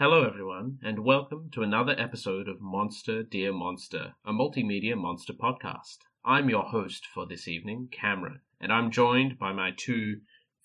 Hello, 0.00 0.26
everyone, 0.26 0.78
and 0.82 1.04
welcome 1.04 1.50
to 1.52 1.62
another 1.62 1.94
episode 1.98 2.48
of 2.48 2.58
Monster 2.58 3.22
Dear 3.22 3.52
Monster, 3.52 4.14
a 4.24 4.32
multimedia 4.32 4.96
monster 4.96 5.34
podcast. 5.34 5.98
I'm 6.24 6.48
your 6.48 6.62
host 6.62 7.04
for 7.12 7.26
this 7.26 7.46
evening, 7.46 7.90
Cameron, 7.92 8.40
and 8.62 8.72
I'm 8.72 8.90
joined 8.90 9.38
by 9.38 9.52
my 9.52 9.72
two 9.76 10.20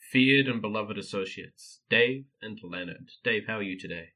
feared 0.09 0.47
and 0.47 0.61
beloved 0.61 0.97
associates, 0.97 1.81
Dave 1.89 2.23
and 2.41 2.57
Leonard. 2.63 3.09
Dave, 3.25 3.43
how 3.45 3.57
are 3.57 3.61
you 3.61 3.77
today? 3.77 4.13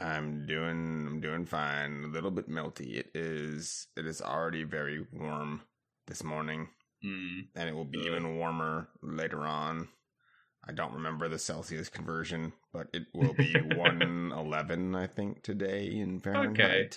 I'm 0.00 0.46
doing 0.46 1.06
I'm 1.06 1.20
doing 1.20 1.46
fine. 1.46 2.02
A 2.02 2.08
little 2.08 2.32
bit 2.32 2.50
melty. 2.50 2.96
It 2.96 3.12
is 3.14 3.86
it 3.96 4.04
is 4.04 4.20
already 4.20 4.64
very 4.64 5.06
warm 5.12 5.60
this 6.08 6.24
morning. 6.24 6.70
Mm. 7.06 7.46
And 7.54 7.68
it 7.68 7.72
will 7.72 7.84
be 7.84 8.00
even 8.00 8.36
warmer 8.36 8.88
later 9.00 9.42
on. 9.42 9.86
I 10.66 10.72
don't 10.72 10.94
remember 10.94 11.28
the 11.28 11.38
Celsius 11.38 11.88
conversion, 11.88 12.52
but 12.72 12.88
it 12.92 13.04
will 13.14 13.34
be 13.34 13.52
111, 13.76 14.94
I 14.94 15.06
think, 15.06 15.42
today 15.42 15.86
in 15.96 16.20
Fahrenheit. 16.20 16.52
Okay. 16.60 16.88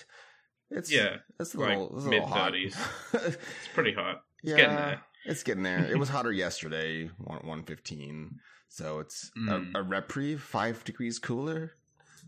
It's 0.70 0.92
Yeah, 0.92 1.16
it's 1.40 1.54
a 1.54 1.60
like 1.60 1.78
little, 1.78 2.00
mid. 2.00 2.22
30s. 2.22 2.76
It's 3.14 3.68
pretty 3.74 3.92
hot. 3.94 4.22
It's 4.42 4.50
yeah, 4.52 4.56
getting 4.56 4.76
there. 4.76 5.02
it's 5.24 5.42
getting 5.42 5.62
there. 5.62 5.84
It 5.90 5.98
was 5.98 6.08
hotter 6.14 6.32
yesterday, 6.32 7.10
one 7.18 7.46
one 7.46 7.62
fifteen. 7.64 8.38
So 8.68 8.98
it's 9.00 9.30
Mm. 9.36 9.74
a, 9.74 9.78
a 9.80 9.82
reprieve, 9.82 10.42
five 10.42 10.84
degrees 10.84 11.18
cooler. 11.18 11.72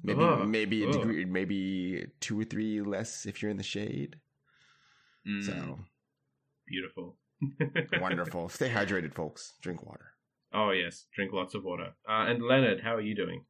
Maybe 0.02 0.24
maybe 0.46 0.84
a 0.84 0.92
degree, 0.92 1.24
maybe 1.26 2.06
two 2.20 2.40
or 2.40 2.44
three 2.44 2.80
less 2.80 3.26
if 3.26 3.42
you're 3.42 3.50
in 3.50 3.58
the 3.58 3.62
shade. 3.62 4.16
Mm, 5.28 5.44
So 5.44 5.78
beautiful. 6.66 7.16
wonderful. 8.00 8.48
Stay 8.48 8.70
hydrated, 8.70 9.12
folks. 9.14 9.52
Drink 9.60 9.84
water. 9.84 10.09
Oh 10.52 10.70
yes, 10.70 11.06
drink 11.14 11.32
lots 11.32 11.54
of 11.54 11.64
water. 11.64 11.94
Uh, 12.08 12.26
and 12.28 12.42
Leonard, 12.42 12.80
how 12.80 12.96
are 12.96 13.00
you 13.00 13.14
doing? 13.14 13.44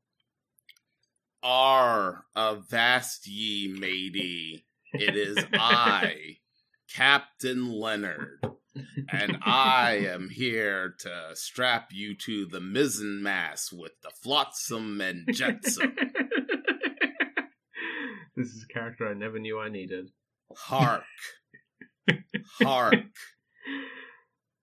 Are 1.42 2.24
avast 2.36 3.26
ye, 3.26 3.68
matey. 3.68 4.66
It 4.92 5.16
is 5.16 5.38
I, 5.54 6.36
Captain 6.94 7.72
Leonard, 7.72 8.44
and 9.10 9.38
I 9.42 10.06
am 10.06 10.28
here 10.28 10.94
to 11.00 11.30
strap 11.34 11.88
you 11.92 12.14
to 12.16 12.46
the 12.46 12.60
mizzen 12.60 13.22
mast 13.22 13.72
with 13.72 13.92
the 14.02 14.10
flotsam 14.22 15.00
and 15.00 15.26
jetsam. 15.32 15.96
this 18.36 18.48
is 18.48 18.66
a 18.68 18.72
character 18.72 19.08
I 19.08 19.14
never 19.14 19.38
knew 19.38 19.58
I 19.58 19.70
needed. 19.70 20.10
Hark. 20.54 21.04
Hark. 22.60 22.94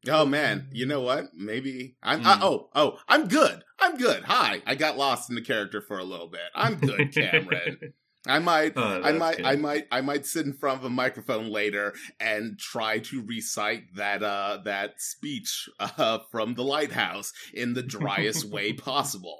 Oh 0.09 0.25
man, 0.25 0.69
you 0.71 0.85
know 0.85 1.01
what? 1.01 1.25
Maybe 1.35 1.95
I'm. 2.01 2.23
Mm. 2.23 2.39
oh, 2.41 2.69
oh, 2.75 2.97
I'm 3.07 3.27
good. 3.27 3.63
I'm 3.79 3.97
good. 3.97 4.23
Hi, 4.23 4.61
I 4.65 4.75
got 4.75 4.97
lost 4.97 5.29
in 5.29 5.35
the 5.35 5.41
character 5.41 5.81
for 5.81 5.97
a 5.99 6.03
little 6.03 6.27
bit. 6.29 6.41
I'm 6.55 6.75
good, 6.75 7.13
Cameron. 7.13 7.93
I 8.25 8.39
might, 8.39 8.73
Oh, 8.75 9.01
I 9.03 9.13
might, 9.13 9.37
good. 9.37 9.45
I 9.45 9.55
might, 9.55 9.87
I 9.89 10.01
might 10.01 10.25
sit 10.25 10.45
in 10.45 10.53
front 10.53 10.79
of 10.79 10.85
a 10.85 10.89
microphone 10.89 11.49
later 11.49 11.93
and 12.19 12.59
try 12.59 12.99
to 12.99 13.23
recite 13.25 13.83
that 13.95 14.21
uh 14.21 14.59
that 14.65 14.99
speech 15.01 15.69
uh 15.79 16.19
from 16.31 16.55
the 16.55 16.63
lighthouse 16.63 17.31
in 17.53 17.73
the 17.73 17.83
driest 17.83 18.49
way 18.51 18.73
possible. 18.73 19.39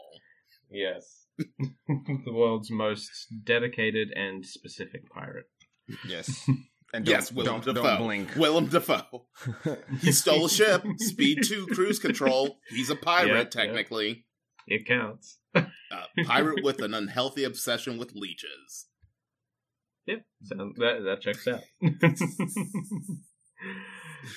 Yes. 0.72 1.26
the 1.38 2.34
world's 2.34 2.72
most 2.72 3.28
dedicated 3.44 4.10
and 4.16 4.46
specific 4.46 5.10
pirate. 5.12 5.46
Yes. 6.08 6.50
And 6.94 7.06
don't, 7.06 7.14
yes, 7.14 7.32
Willem 7.32 7.62
don't, 7.62 7.76
Dafoe. 7.76 7.88
don't 7.88 7.98
blink. 8.04 8.36
Willem 8.36 8.68
Dafoe. 8.68 9.26
He 10.02 10.12
stole 10.12 10.46
a 10.46 10.50
ship. 10.50 10.84
Speed 11.00 11.40
two 11.44 11.68
cruise 11.68 12.00
control. 12.00 12.60
He's 12.70 12.90
a 12.90 12.96
pirate, 12.96 13.28
Yeah, 13.30 13.38
yeah. 13.40 13.44
technically. 13.44 14.26
It 14.68 14.86
counts. 14.86 15.38
A 15.56 15.66
pirate 16.26 16.64
with 16.64 16.82
an 16.82 16.94
unhealthy 16.94 17.44
obsession 17.46 17.98
with 17.98 18.14
leeches. 18.14 18.88
Yep, 20.06 20.22
so 20.44 20.56
that, 20.78 21.04
that 21.06 21.22
checks 21.22 21.48
out. 21.48 21.62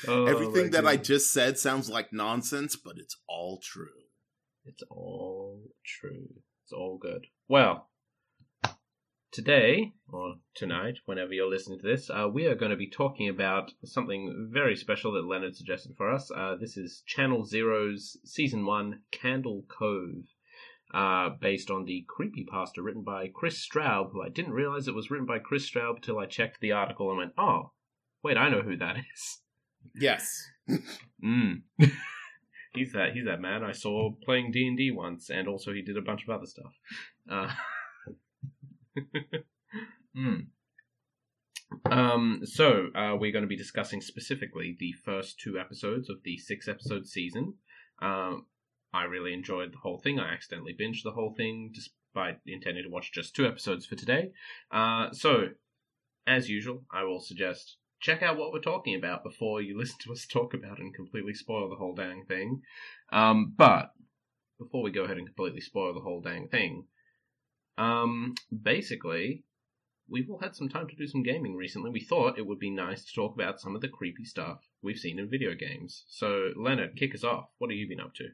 Oh, 0.07 0.27
Everything 0.27 0.65
my 0.67 0.71
that 0.71 0.87
I 0.87 0.97
just 0.97 1.33
said 1.33 1.59
sounds 1.59 1.91
like 1.91 2.13
nonsense, 2.13 2.77
but 2.77 2.97
it's 2.97 3.17
all 3.29 3.59
true. 3.63 3.89
It's 4.65 4.83
all 4.89 5.63
true. 5.85 6.29
It's 6.65 6.73
all 6.73 6.97
good. 6.99 7.27
Well, 7.49 7.90
today, 9.33 9.93
or 10.13 10.35
tonight, 10.55 10.99
whenever 11.07 11.33
you're 11.33 11.51
listening 11.51 11.79
to 11.79 11.87
this, 11.87 12.11
uh, 12.11 12.29
we 12.33 12.47
are 12.47 12.55
going 12.55 12.71
to 12.71 12.77
be 12.77 12.89
talking 12.89 13.29
about 13.29 13.71
something 13.85 14.49
very 14.53 14.77
special 14.77 15.13
that 15.13 15.27
Leonard 15.27 15.57
suggested 15.57 15.95
for 15.97 16.13
us. 16.13 16.31
Uh, 16.31 16.57
this 16.61 16.77
is 16.77 17.03
Channel 17.07 17.45
Zero's 17.45 18.17
Season 18.25 18.67
1 18.67 19.01
Candle 19.11 19.65
Cove, 19.69 20.25
uh, 20.93 21.31
based 21.41 21.71
on 21.71 21.85
the 21.85 22.05
creepypasta 22.09 22.83
written 22.83 23.03
by 23.03 23.29
Chris 23.33 23.65
Straub, 23.65 24.13
who 24.13 24.23
I 24.23 24.29
didn't 24.29 24.53
realize 24.53 24.89
it 24.89 24.95
was 24.95 25.11
written 25.11 25.27
by 25.27 25.39
Chris 25.39 25.71
Straub 25.71 26.03
till 26.03 26.19
I 26.19 26.27
checked 26.27 26.61
the 26.61 26.73
article 26.73 27.09
and 27.11 27.19
went, 27.19 27.33
oh, 27.39 27.73
wait, 28.23 28.37
I 28.37 28.49
know 28.49 28.63
who 28.63 28.77
that 28.77 28.97
is. 28.97 29.39
Yes. 29.95 30.45
Mm. 31.25 31.63
he's 32.75 32.93
that 32.93 33.13
he's 33.15 33.25
that 33.25 33.41
man 33.41 33.65
I 33.65 33.73
saw 33.73 34.11
playing 34.25 34.53
D 34.53 34.67
and 34.67 34.77
D 34.77 34.91
once, 34.91 35.31
and 35.31 35.49
also 35.49 35.73
he 35.73 35.83
did 35.83 35.97
a 35.97 36.03
bunch 36.03 36.23
of 36.23 36.31
other 36.31 36.47
stuff. 36.47 36.73
Uh, 37.31 37.51
mm. 40.17 40.47
Um, 41.91 42.41
so 42.45 42.89
uh, 42.95 43.17
we're 43.19 43.33
going 43.33 43.45
to 43.45 43.49
be 43.49 43.57
discussing 43.57 44.01
specifically 44.01 44.77
the 44.79 44.93
first 45.05 45.39
two 45.39 45.59
episodes 45.59 46.11
of 46.11 46.23
the 46.25 46.37
six 46.39 46.69
episode 46.69 47.07
season. 47.07 47.55
Um, 48.03 48.47
I 48.93 49.05
really 49.05 49.33
enjoyed 49.33 49.73
the 49.73 49.79
whole 49.79 49.99
thing. 49.99 50.19
I 50.19 50.33
accidentally 50.33 50.75
binged 50.79 51.05
the 51.05 51.13
whole 51.13 51.35
thing 51.37 51.71
despite 51.73 52.39
intending 52.47 52.85
to 52.85 52.91
watch 52.91 53.13
just 53.13 53.37
two 53.37 53.47
episodes 53.47 53.87
for 53.87 53.95
today. 53.95 54.33
Uh, 54.71 55.13
so, 55.13 55.51
as 56.27 56.49
usual, 56.49 56.85
I 56.93 57.05
will 57.05 57.21
suggest 57.21 57.77
check 58.01 58.23
out 58.23 58.37
what 58.37 58.53
we're 58.53 58.61
talking 58.61 58.97
about 58.97 59.23
before 59.23 59.61
you 59.61 59.79
listen 59.79 59.99
to 60.01 60.13
us 60.13 60.27
talk 60.27 60.55
about 60.55 60.79
it 60.79 60.83
and 60.83 60.95
completely 60.95 61.35
spoil 61.35 61.69
the 61.69 61.77
whole 61.77 61.95
dang 61.95 62.25
thing. 62.27 62.63
Um, 63.13 63.55
but 63.57 63.93
before 64.59 64.83
we 64.83 64.91
go 64.91 65.05
ahead 65.05 65.19
and 65.19 65.27
completely 65.27 65.61
spoil 65.61 65.95
the 65.95 66.01
whole 66.01 66.21
dang 66.21 66.49
thing, 66.49 66.87
um, 67.81 68.35
basically, 68.63 69.45
we've 70.09 70.29
all 70.31 70.39
had 70.41 70.55
some 70.55 70.69
time 70.69 70.89
to 70.89 70.97
do 70.97 71.07
some 71.07 71.23
gaming 71.23 71.55
recently. 71.57 71.91
We 71.91 72.01
thought 72.01 72.39
it 72.39 72.47
would 72.47 72.59
be 72.59 72.71
nice 72.71 73.05
to 73.05 73.15
talk 73.15 73.35
about 73.35 73.61
some 73.61 73.75
of 73.75 73.81
the 73.81 73.89
creepy 73.89 74.25
stuff 74.25 74.59
we've 74.83 74.99
seen 74.99 75.19
in 75.19 75.31
video 75.31 75.55
games. 75.55 76.05
So, 76.09 76.51
Leonard, 76.57 76.97
kick 76.97 77.15
us 77.15 77.25
off. 77.25 77.47
What 77.59 77.71
have 77.71 77.79
you 77.79 77.89
been 77.89 78.01
up 78.01 78.15
to? 78.15 78.29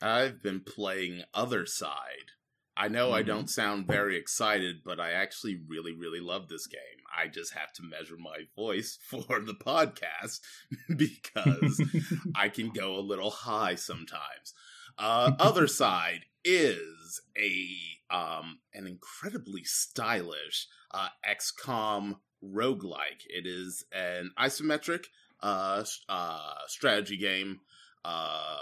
I've 0.00 0.42
been 0.42 0.60
playing 0.60 1.22
Othercide. 1.34 2.30
I 2.76 2.88
know 2.88 3.12
I 3.12 3.22
Mhm. 3.22 3.26
don't 3.26 3.50
sound 3.50 3.86
very 3.86 4.16
excited, 4.16 4.82
but 4.84 4.98
I 4.98 5.12
actually 5.12 5.60
really, 5.68 5.92
really 5.92 6.20
love 6.20 6.48
this 6.48 6.66
game. 6.66 6.80
I 7.16 7.28
just 7.28 7.52
have 7.52 7.72
to 7.74 7.82
measure 7.82 8.16
my 8.16 8.46
voice 8.56 8.98
for 9.08 9.40
the 9.40 9.54
podcast 9.54 10.40
because 10.96 11.80
I 12.34 12.48
can 12.48 12.70
go 12.70 12.96
a 12.96 13.00
little 13.00 13.30
high 13.30 13.74
sometimes. 13.76 14.54
Uh, 14.98 15.32
Othercide 15.36 16.22
is 16.44 17.20
a 17.36 18.14
um, 18.14 18.58
an 18.74 18.86
incredibly 18.86 19.64
stylish 19.64 20.66
uh, 20.90 21.08
XCOM 21.28 22.16
roguelike. 22.44 23.24
It 23.28 23.46
is 23.46 23.84
an 23.92 24.32
isometric 24.38 25.06
uh, 25.40 25.84
uh, 26.08 26.54
strategy 26.66 27.16
game 27.16 27.60
uh, 28.04 28.58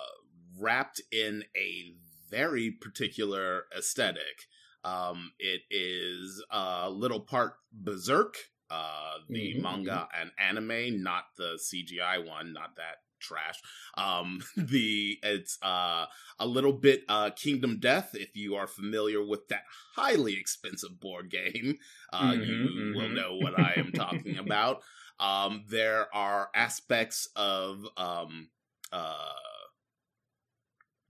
wrapped 0.59 1.01
in 1.11 1.45
a 1.57 1.95
very 2.31 2.71
particular 2.71 3.65
aesthetic. 3.77 4.47
Um, 4.85 5.33
it 5.39 5.63
is 5.71 6.43
a 6.51 6.89
little 6.91 7.21
part 7.21 7.55
Berserk, 7.73 8.37
uh, 8.71 9.15
the 9.31 9.55
Mhm, 9.55 9.61
manga 9.61 10.09
and 10.19 10.31
anime, 10.39 11.03
not 11.03 11.25
the 11.37 11.59
CGI 11.59 12.19
one, 12.27 12.53
not 12.53 12.77
that 12.77 12.99
trash. 13.21 13.61
Um, 13.97 14.41
the 14.57 15.19
it's 15.23 15.59
uh 15.63 16.07
a 16.39 16.47
little 16.47 16.73
bit 16.73 17.05
uh 17.09 17.31
Kingdom 17.31 17.79
Death. 17.81 18.11
If 18.15 18.37
you 18.37 18.55
are 18.57 18.67
familiar 18.67 19.25
with 19.25 19.49
that 19.49 19.65
highly 19.95 20.35
expensive 20.39 21.01
board 21.01 21.31
game, 21.31 21.79
uh, 22.13 22.35
Mhm, 22.35 22.41
you 22.41 22.89
will 22.93 23.11
mhm. 23.11 23.11
know 23.11 23.37
what 23.37 23.55
I 23.55 23.77
am 23.77 23.93
talking 23.93 24.39
about. 24.39 24.83
Um, 25.19 25.65
there 25.69 26.15
are 26.15 26.51
aspects 26.55 27.29
of 27.37 27.85
um 27.97 28.51
uh 28.93 29.33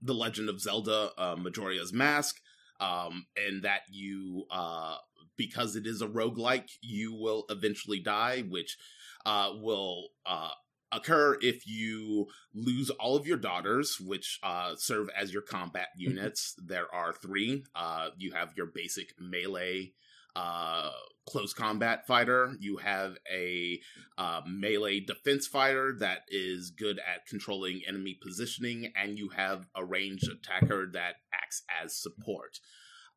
the 0.01 0.13
Legend 0.13 0.49
of 0.49 0.59
Zelda, 0.59 1.11
uh, 1.17 1.35
Majora's 1.35 1.93
Mask, 1.93 2.39
um, 2.79 3.25
and 3.37 3.63
that 3.63 3.81
you, 3.89 4.45
uh, 4.49 4.97
because 5.37 5.75
it 5.75 5.85
is 5.85 6.01
a 6.01 6.07
roguelike, 6.07 6.69
you 6.81 7.13
will 7.13 7.45
eventually 7.49 7.99
die, 7.99 8.41
which 8.41 8.77
uh, 9.25 9.51
will 9.55 10.09
uh, 10.25 10.51
occur 10.91 11.37
if 11.41 11.67
you 11.67 12.27
lose 12.53 12.89
all 12.89 13.15
of 13.15 13.25
your 13.25 13.37
daughters, 13.37 13.97
which 13.99 14.39
uh, 14.43 14.73
serve 14.77 15.09
as 15.17 15.33
your 15.33 15.41
combat 15.41 15.87
units. 15.95 16.55
there 16.63 16.93
are 16.93 17.13
three. 17.13 17.63
Uh, 17.75 18.09
you 18.17 18.31
have 18.31 18.53
your 18.55 18.67
basic 18.67 19.13
melee 19.19 19.93
uh, 20.35 20.91
close 21.27 21.53
combat 21.53 22.07
fighter. 22.07 22.53
You 22.59 22.77
have 22.77 23.17
a 23.31 23.79
uh, 24.17 24.41
melee 24.47 24.99
defense 25.01 25.47
fighter 25.47 25.95
that 25.99 26.21
is 26.29 26.71
good 26.71 26.99
at 26.99 27.25
controlling 27.27 27.81
enemy 27.87 28.17
positioning, 28.21 28.91
and 28.95 29.17
you 29.17 29.29
have 29.29 29.65
a 29.75 29.83
ranged 29.83 30.29
attacker 30.29 30.89
that 30.93 31.15
acts 31.33 31.63
as 31.83 31.95
support. 31.95 32.59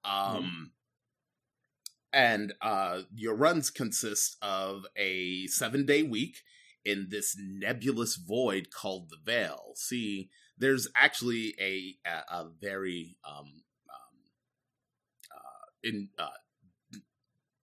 Um, 0.04 0.72
and 2.12 2.52
uh, 2.60 3.02
your 3.14 3.34
runs 3.34 3.70
consist 3.70 4.36
of 4.42 4.84
a 4.96 5.46
seven 5.46 5.86
day 5.86 6.02
week 6.02 6.38
in 6.84 7.08
this 7.10 7.36
nebulous 7.38 8.16
void 8.16 8.68
called 8.70 9.10
the 9.10 9.18
Veil. 9.24 9.72
See, 9.76 10.30
there's 10.58 10.88
actually 10.96 11.54
a 11.60 11.96
a, 12.08 12.34
a 12.34 12.50
very 12.60 13.16
um, 13.26 13.62
um 13.88 14.16
uh, 15.30 15.66
in 15.82 16.08
uh, 16.18 16.28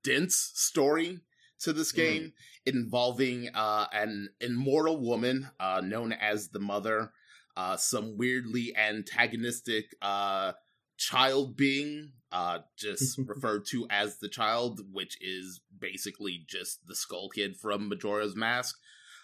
dense 0.04 0.52
story 0.56 1.20
to 1.62 1.74
this 1.74 1.92
game 1.92 2.24
mm-hmm. 2.24 2.78
involving 2.78 3.50
uh, 3.54 3.86
an 3.94 4.30
immortal 4.40 4.98
woman 4.98 5.50
uh, 5.60 5.82
known 5.84 6.12
as 6.12 6.50
the 6.50 6.60
Mother, 6.60 7.12
uh, 7.56 7.78
some 7.78 8.18
weirdly 8.18 8.74
antagonistic 8.76 9.96
uh, 10.02 10.54
child 10.98 11.56
being, 11.56 12.12
uh, 12.32 12.60
just 12.78 13.18
referred 13.28 13.66
to 13.68 13.88
as 13.90 14.18
the 14.18 14.30
child, 14.30 14.82
which 14.92 15.18
is 15.22 15.62
basically 15.78 16.44
just 16.48 16.86
the 16.88 16.96
Skull 16.96 17.30
Kid 17.30 17.58
from 17.58 17.90
Majora's 17.90 18.36
Mask. 18.36 18.78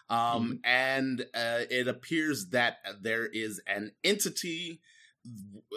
Um, 0.10 0.20
mm-hmm. 0.20 0.54
And 0.64 1.22
uh, 1.34 1.66
it 1.70 1.88
appears 1.88 2.50
that 2.50 2.78
there 3.02 3.26
is 3.26 3.62
an 3.68 3.92
entity 4.04 4.82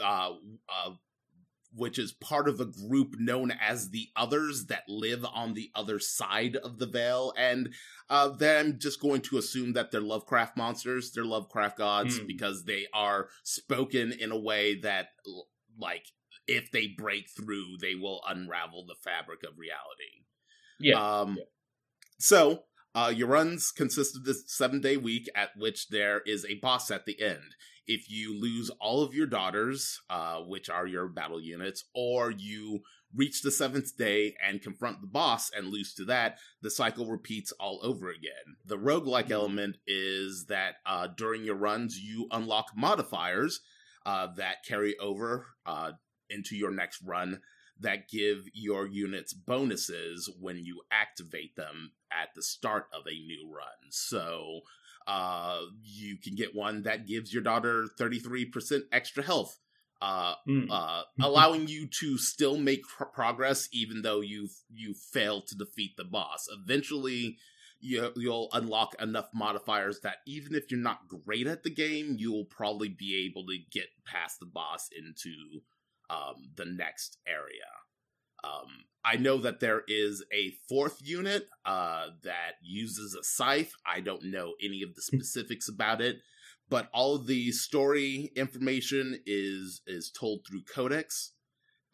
uh, 0.02 0.30
uh, 0.68 0.90
which 1.74 1.98
is 1.98 2.12
part 2.12 2.48
of 2.48 2.60
a 2.60 2.64
group 2.64 3.14
known 3.18 3.52
as 3.60 3.90
the 3.90 4.08
Others 4.16 4.66
that 4.66 4.82
live 4.88 5.24
on 5.24 5.54
the 5.54 5.70
other 5.74 5.98
side 5.98 6.56
of 6.56 6.78
the 6.78 6.86
veil. 6.86 7.32
And 7.36 7.72
uh, 8.08 8.28
then 8.28 8.66
I'm 8.66 8.78
just 8.78 9.00
going 9.00 9.20
to 9.22 9.38
assume 9.38 9.74
that 9.74 9.90
they're 9.90 10.00
Lovecraft 10.00 10.56
monsters, 10.56 11.12
they're 11.12 11.24
Lovecraft 11.24 11.78
gods, 11.78 12.18
mm. 12.18 12.26
because 12.26 12.64
they 12.64 12.86
are 12.92 13.28
spoken 13.44 14.12
in 14.12 14.32
a 14.32 14.38
way 14.38 14.80
that, 14.80 15.08
like, 15.78 16.06
if 16.46 16.72
they 16.72 16.88
break 16.88 17.30
through, 17.30 17.76
they 17.80 17.94
will 17.94 18.20
unravel 18.28 18.84
the 18.86 18.96
fabric 19.04 19.44
of 19.44 19.58
reality. 19.58 20.24
Yeah. 20.80 21.20
Um, 21.20 21.36
yeah. 21.38 21.44
So, 22.18 22.64
uh, 22.94 23.12
your 23.14 23.28
runs 23.28 23.70
consist 23.70 24.16
of 24.16 24.24
this 24.24 24.44
seven 24.46 24.80
day 24.80 24.96
week 24.96 25.28
at 25.34 25.50
which 25.56 25.88
there 25.88 26.20
is 26.26 26.44
a 26.44 26.54
boss 26.54 26.90
at 26.90 27.06
the 27.06 27.20
end 27.22 27.54
if 27.90 28.08
you 28.08 28.38
lose 28.38 28.70
all 28.80 29.02
of 29.02 29.14
your 29.14 29.26
daughters, 29.26 30.00
uh, 30.08 30.36
which 30.36 30.70
are 30.70 30.86
your 30.86 31.08
battle 31.08 31.40
units, 31.40 31.84
or 31.92 32.30
you 32.30 32.82
reach 33.12 33.42
the 33.42 33.50
seventh 33.50 33.96
day 33.96 34.36
and 34.46 34.62
confront 34.62 35.00
the 35.00 35.08
boss 35.08 35.50
and 35.50 35.66
lose 35.66 35.92
to 35.94 36.04
that, 36.04 36.38
the 36.62 36.70
cycle 36.70 37.08
repeats 37.08 37.50
all 37.58 37.80
over 37.82 38.08
again. 38.08 38.56
The 38.64 38.78
roguelike 38.78 39.24
mm-hmm. 39.24 39.32
element 39.32 39.76
is 39.88 40.46
that 40.48 40.76
uh, 40.86 41.08
during 41.16 41.42
your 41.42 41.56
runs, 41.56 41.98
you 41.98 42.28
unlock 42.30 42.66
modifiers 42.76 43.60
uh, 44.06 44.28
that 44.36 44.64
carry 44.64 44.96
over 44.98 45.46
uh, 45.66 45.92
into 46.28 46.54
your 46.54 46.70
next 46.70 47.02
run 47.04 47.40
that 47.80 48.08
give 48.08 48.44
your 48.52 48.86
units 48.86 49.32
bonuses 49.32 50.30
when 50.40 50.64
you 50.64 50.82
activate 50.90 51.56
them 51.56 51.92
at 52.12 52.28
the 52.34 52.42
start 52.42 52.86
of 52.92 53.06
a 53.06 53.10
new 53.10 53.50
run. 53.52 53.90
So 53.90 54.60
uh, 55.06 55.62
you 55.82 56.16
can 56.18 56.34
get 56.34 56.54
one 56.54 56.82
that 56.82 57.06
gives 57.06 57.32
your 57.32 57.42
daughter 57.42 57.86
33% 57.98 58.82
extra 58.92 59.22
health, 59.22 59.58
uh, 60.02 60.34
mm. 60.48 60.66
uh, 60.70 61.02
allowing 61.22 61.68
you 61.68 61.86
to 62.00 62.18
still 62.18 62.56
make 62.56 62.86
pr- 62.86 63.04
progress 63.04 63.68
even 63.72 64.02
though 64.02 64.20
you've 64.20 64.54
you 64.72 64.94
failed 64.94 65.46
to 65.48 65.56
defeat 65.56 65.96
the 65.96 66.04
boss. 66.04 66.46
Eventually, 66.50 67.38
you, 67.80 68.12
you'll 68.14 68.50
unlock 68.52 68.94
enough 69.00 69.30
modifiers 69.34 70.00
that 70.00 70.16
even 70.26 70.54
if 70.54 70.70
you're 70.70 70.78
not 70.78 71.08
great 71.08 71.46
at 71.46 71.62
the 71.62 71.70
game, 71.70 72.16
you'll 72.18 72.44
probably 72.44 72.88
be 72.88 73.26
able 73.26 73.46
to 73.46 73.56
get 73.70 73.86
past 74.04 74.38
the 74.38 74.46
boss 74.46 74.90
into 74.96 75.62
um, 76.10 76.50
the 76.56 76.64
next 76.64 77.18
area. 77.26 77.70
Um, 78.42 78.84
I 79.04 79.16
know 79.16 79.38
that 79.38 79.60
there 79.60 79.82
is 79.86 80.24
a 80.32 80.52
fourth 80.68 80.98
unit 81.02 81.48
uh, 81.64 82.06
that 82.24 82.54
uses 82.62 83.14
a 83.14 83.24
scythe. 83.24 83.72
I 83.86 84.00
don't 84.00 84.30
know 84.30 84.54
any 84.62 84.82
of 84.82 84.94
the 84.94 85.02
specifics 85.02 85.68
about 85.68 86.00
it, 86.00 86.18
but 86.68 86.88
all 86.92 87.16
of 87.16 87.26
the 87.26 87.52
story 87.52 88.32
information 88.36 89.20
is 89.26 89.82
is 89.86 90.10
told 90.10 90.40
through 90.46 90.62
codex 90.72 91.32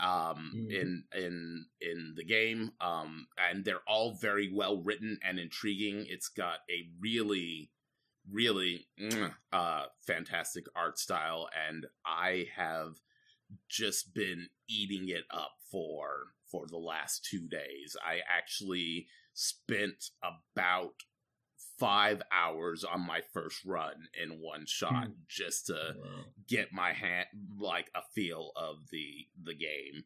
um, 0.01 0.53
mm. 0.55 0.71
in 0.71 1.05
in 1.15 1.67
in 1.81 2.15
the 2.17 2.25
game, 2.25 2.73
um, 2.81 3.27
and 3.39 3.65
they're 3.65 3.87
all 3.89 4.17
very 4.21 4.51
well 4.53 4.83
written 4.83 5.19
and 5.23 5.39
intriguing. 5.39 6.07
It's 6.09 6.29
got 6.29 6.59
a 6.71 6.89
really 7.01 7.71
really 8.31 8.89
uh, 9.53 9.85
fantastic 10.07 10.65
art 10.75 10.99
style, 10.99 11.49
and 11.69 11.87
I 12.05 12.47
have 12.57 12.97
just 13.69 14.15
been 14.15 14.49
eating 14.69 15.09
it 15.09 15.25
up 15.31 15.53
for 15.71 16.29
for 16.51 16.67
the 16.69 16.79
last 16.79 17.27
two 17.29 17.49
days. 17.49 17.97
I 18.05 18.21
actually 18.29 19.07
spent 19.35 20.11
about 20.23 20.95
five 21.79 22.23
hours 22.33 22.85
on 22.85 23.07
my 23.07 23.21
first 23.33 23.65
run 23.65 24.09
in 24.23 24.41
one 24.41 24.65
shot 24.67 25.07
hmm. 25.07 25.13
just 25.29 25.67
to 25.67 25.75
wow. 25.75 26.25
get 26.49 26.73
my 26.73 26.93
hand 26.93 27.27
like 27.59 27.91
a 27.95 28.01
feel 28.15 28.53
of 28.57 28.77
the 28.91 29.27
the 29.45 29.55
game 29.55 30.05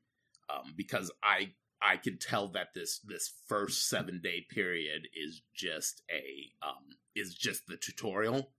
um, 0.53 0.75
because 0.77 1.13
i 1.23 1.49
i 1.81 1.97
could 1.97 2.21
tell 2.21 2.49
that 2.49 2.69
this 2.75 3.01
this 3.07 3.33
first 3.47 3.89
seven 3.89 4.21
day 4.23 4.45
period 4.51 5.07
is 5.15 5.43
just 5.55 6.03
a 6.11 6.67
um 6.67 6.85
is 7.15 7.35
just 7.35 7.67
the 7.67 7.77
tutorial 7.77 8.51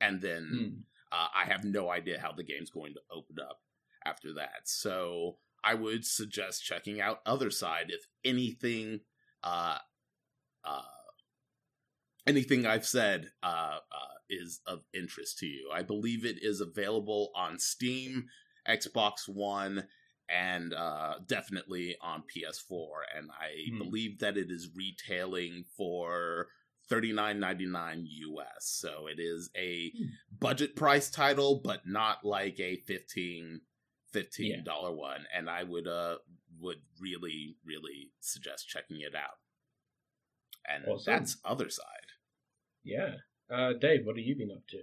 and 0.00 0.20
then 0.20 0.48
hmm. 0.52 1.16
uh, 1.16 1.28
i 1.34 1.44
have 1.44 1.64
no 1.64 1.90
idea 1.90 2.20
how 2.20 2.32
the 2.32 2.44
game's 2.44 2.70
going 2.70 2.92
to 2.92 3.00
open 3.10 3.36
up 3.40 3.60
after 4.06 4.34
that 4.34 4.62
so 4.64 5.36
I 5.64 5.74
would 5.74 6.04
suggest 6.04 6.64
checking 6.64 7.00
out 7.00 7.24
Othercide 7.24 7.90
if 7.90 8.06
anything 8.24 9.00
uh 9.44 9.78
uh 10.64 10.82
anything 12.26 12.66
I've 12.66 12.86
said 12.86 13.30
uh, 13.42 13.78
uh 13.90 14.12
is 14.32 14.60
of 14.66 14.80
interest 14.94 15.38
to 15.38 15.46
you. 15.46 15.70
I 15.72 15.82
believe 15.82 16.24
it 16.24 16.42
is 16.42 16.60
available 16.60 17.30
on 17.36 17.58
Steam, 17.58 18.26
Xbox 18.68 19.28
One, 19.28 19.84
and 20.28 20.72
uh, 20.72 21.16
definitely 21.26 21.96
on 22.00 22.22
PS4. 22.22 22.86
And 23.16 23.30
I 23.30 23.70
hmm. 23.70 23.78
believe 23.78 24.20
that 24.20 24.36
it 24.36 24.50
is 24.50 24.70
retailing 24.74 25.64
for 25.76 26.48
thirty 26.88 27.12
nine 27.12 27.38
ninety 27.38 27.66
nine 27.66 28.06
US. 28.06 28.60
So 28.80 29.06
it 29.06 29.20
is 29.20 29.50
a 29.56 29.90
hmm. 29.90 30.04
budget 30.40 30.74
price 30.74 31.10
title, 31.10 31.60
but 31.62 31.82
not 31.86 32.24
like 32.24 32.58
a 32.58 32.76
fifteen 32.86 33.60
fifteen 34.12 34.62
dollar 34.64 34.90
yeah. 34.90 34.96
one, 34.96 35.26
and 35.36 35.50
I 35.50 35.62
would 35.62 35.88
uh 35.88 36.16
would 36.60 36.78
really 37.00 37.56
really 37.64 38.12
suggest 38.20 38.68
checking 38.68 39.00
it 39.00 39.14
out. 39.14 39.38
And 40.68 40.86
awesome. 40.86 41.12
that's 41.12 41.36
Othercide. 41.44 42.12
Yeah, 42.84 43.14
uh, 43.50 43.72
Dave, 43.72 44.04
what 44.04 44.16
have 44.16 44.24
you 44.24 44.36
been 44.36 44.50
up 44.50 44.66
to? 44.68 44.78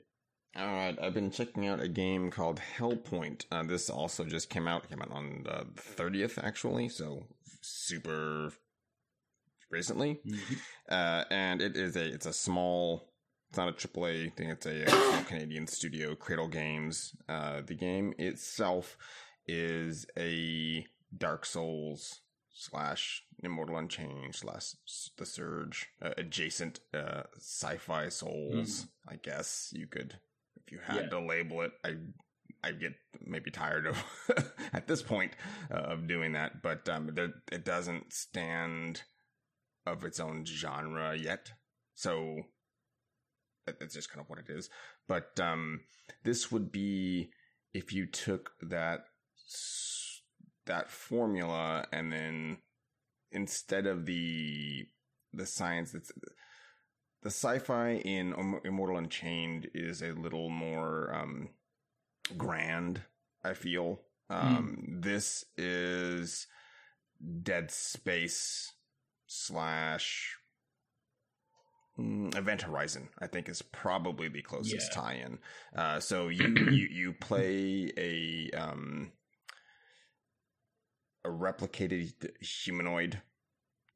All 0.55 0.65
right, 0.65 0.97
I've 0.99 1.13
been 1.13 1.31
checking 1.31 1.67
out 1.67 1.79
a 1.79 1.87
game 1.87 2.31
called 2.31 2.59
Hellpoint. 2.77 3.45
Uh, 3.51 3.63
this 3.63 3.89
also 3.89 4.25
just 4.25 4.49
came 4.49 4.67
out. 4.67 4.89
Came 4.89 5.01
out 5.01 5.11
on 5.11 5.43
the 5.43 5.67
thirtieth, 5.75 6.39
actually, 6.41 6.89
so 6.89 7.25
super 7.61 8.51
recently. 9.69 10.19
Mm-hmm. 10.25 10.53
Uh, 10.89 11.23
and 11.29 11.61
it 11.61 11.77
is 11.77 11.95
a 11.95 12.05
it's 12.05 12.25
a 12.25 12.33
small. 12.33 13.08
It's 13.49 13.57
not 13.57 13.69
a 13.69 13.71
AAA 13.71 14.33
thing. 14.35 14.49
It's 14.49 14.67
a, 14.67 14.83
a 14.83 15.23
Canadian 15.27 15.65
studio, 15.65 16.15
Cradle 16.15 16.47
Games. 16.47 17.15
Uh, 17.27 17.61
the 17.65 17.73
game 17.73 18.13
itself 18.19 18.97
is 19.47 20.05
a 20.17 20.85
Dark 21.17 21.45
Souls 21.45 22.21
slash 22.53 23.23
Immortal 23.41 23.77
Unchained 23.77 24.35
slash 24.35 24.75
The 25.17 25.25
Surge 25.25 25.87
uh, 25.99 26.11
adjacent 26.17 26.81
uh, 26.93 27.23
sci-fi 27.37 28.09
Souls. 28.09 28.83
Mm. 28.83 28.87
I 29.07 29.15
guess 29.15 29.69
you 29.73 29.87
could, 29.87 30.19
if 30.55 30.71
you 30.71 30.79
had 30.83 31.03
yeah. 31.03 31.09
to 31.09 31.19
label 31.19 31.61
it. 31.61 31.71
I 31.83 31.95
I 32.61 32.73
get 32.73 32.93
maybe 33.25 33.51
tired 33.51 33.87
of 33.87 34.03
at 34.73 34.85
this 34.85 35.01
point 35.01 35.31
uh, 35.71 35.77
of 35.77 36.07
doing 36.07 36.33
that, 36.33 36.61
but 36.61 36.87
um, 36.89 37.09
it 37.51 37.63
doesn't 37.63 38.11
stand 38.11 39.03
of 39.85 40.03
its 40.03 40.19
own 40.19 40.43
genre 40.45 41.15
yet. 41.15 41.53
So 41.95 42.43
that's 43.79 43.93
just 43.93 44.09
kind 44.09 44.21
of 44.21 44.29
what 44.29 44.39
it 44.39 44.49
is. 44.49 44.69
But 45.07 45.39
um, 45.39 45.81
this 46.23 46.51
would 46.51 46.71
be 46.71 47.31
if 47.73 47.93
you 47.93 48.05
took 48.07 48.51
that 48.61 49.05
that 50.65 50.89
formula 50.89 51.85
and 51.91 52.11
then 52.11 52.57
instead 53.31 53.85
of 53.85 54.05
the 54.05 54.87
the 55.33 55.45
science 55.45 55.91
that's 55.91 56.11
the 57.21 57.29
sci-fi 57.29 57.95
in 57.95 58.61
Immortal 58.63 58.97
Unchained 58.97 59.67
is 59.73 60.01
a 60.01 60.13
little 60.13 60.49
more 60.49 61.13
um, 61.13 61.49
grand. 62.37 63.01
I 63.43 63.53
feel 63.53 64.01
um, 64.29 64.85
mm. 64.87 65.03
this 65.03 65.43
is 65.57 66.47
Dead 67.43 67.71
Space 67.71 68.71
slash 69.27 70.38
Event 72.35 72.63
Horizon. 72.63 73.09
I 73.19 73.27
think 73.27 73.49
is 73.49 73.61
probably 73.61 74.29
the 74.29 74.41
closest 74.41 74.89
yeah. 74.91 75.01
tie-in. 75.01 75.39
Uh, 75.75 75.99
so 75.99 76.27
you 76.29 76.47
you 76.47 76.87
you 76.91 77.13
play 77.13 77.91
a 77.97 78.49
um, 78.57 79.11
a 81.25 81.29
replicated 81.29 82.11
humanoid 82.41 83.21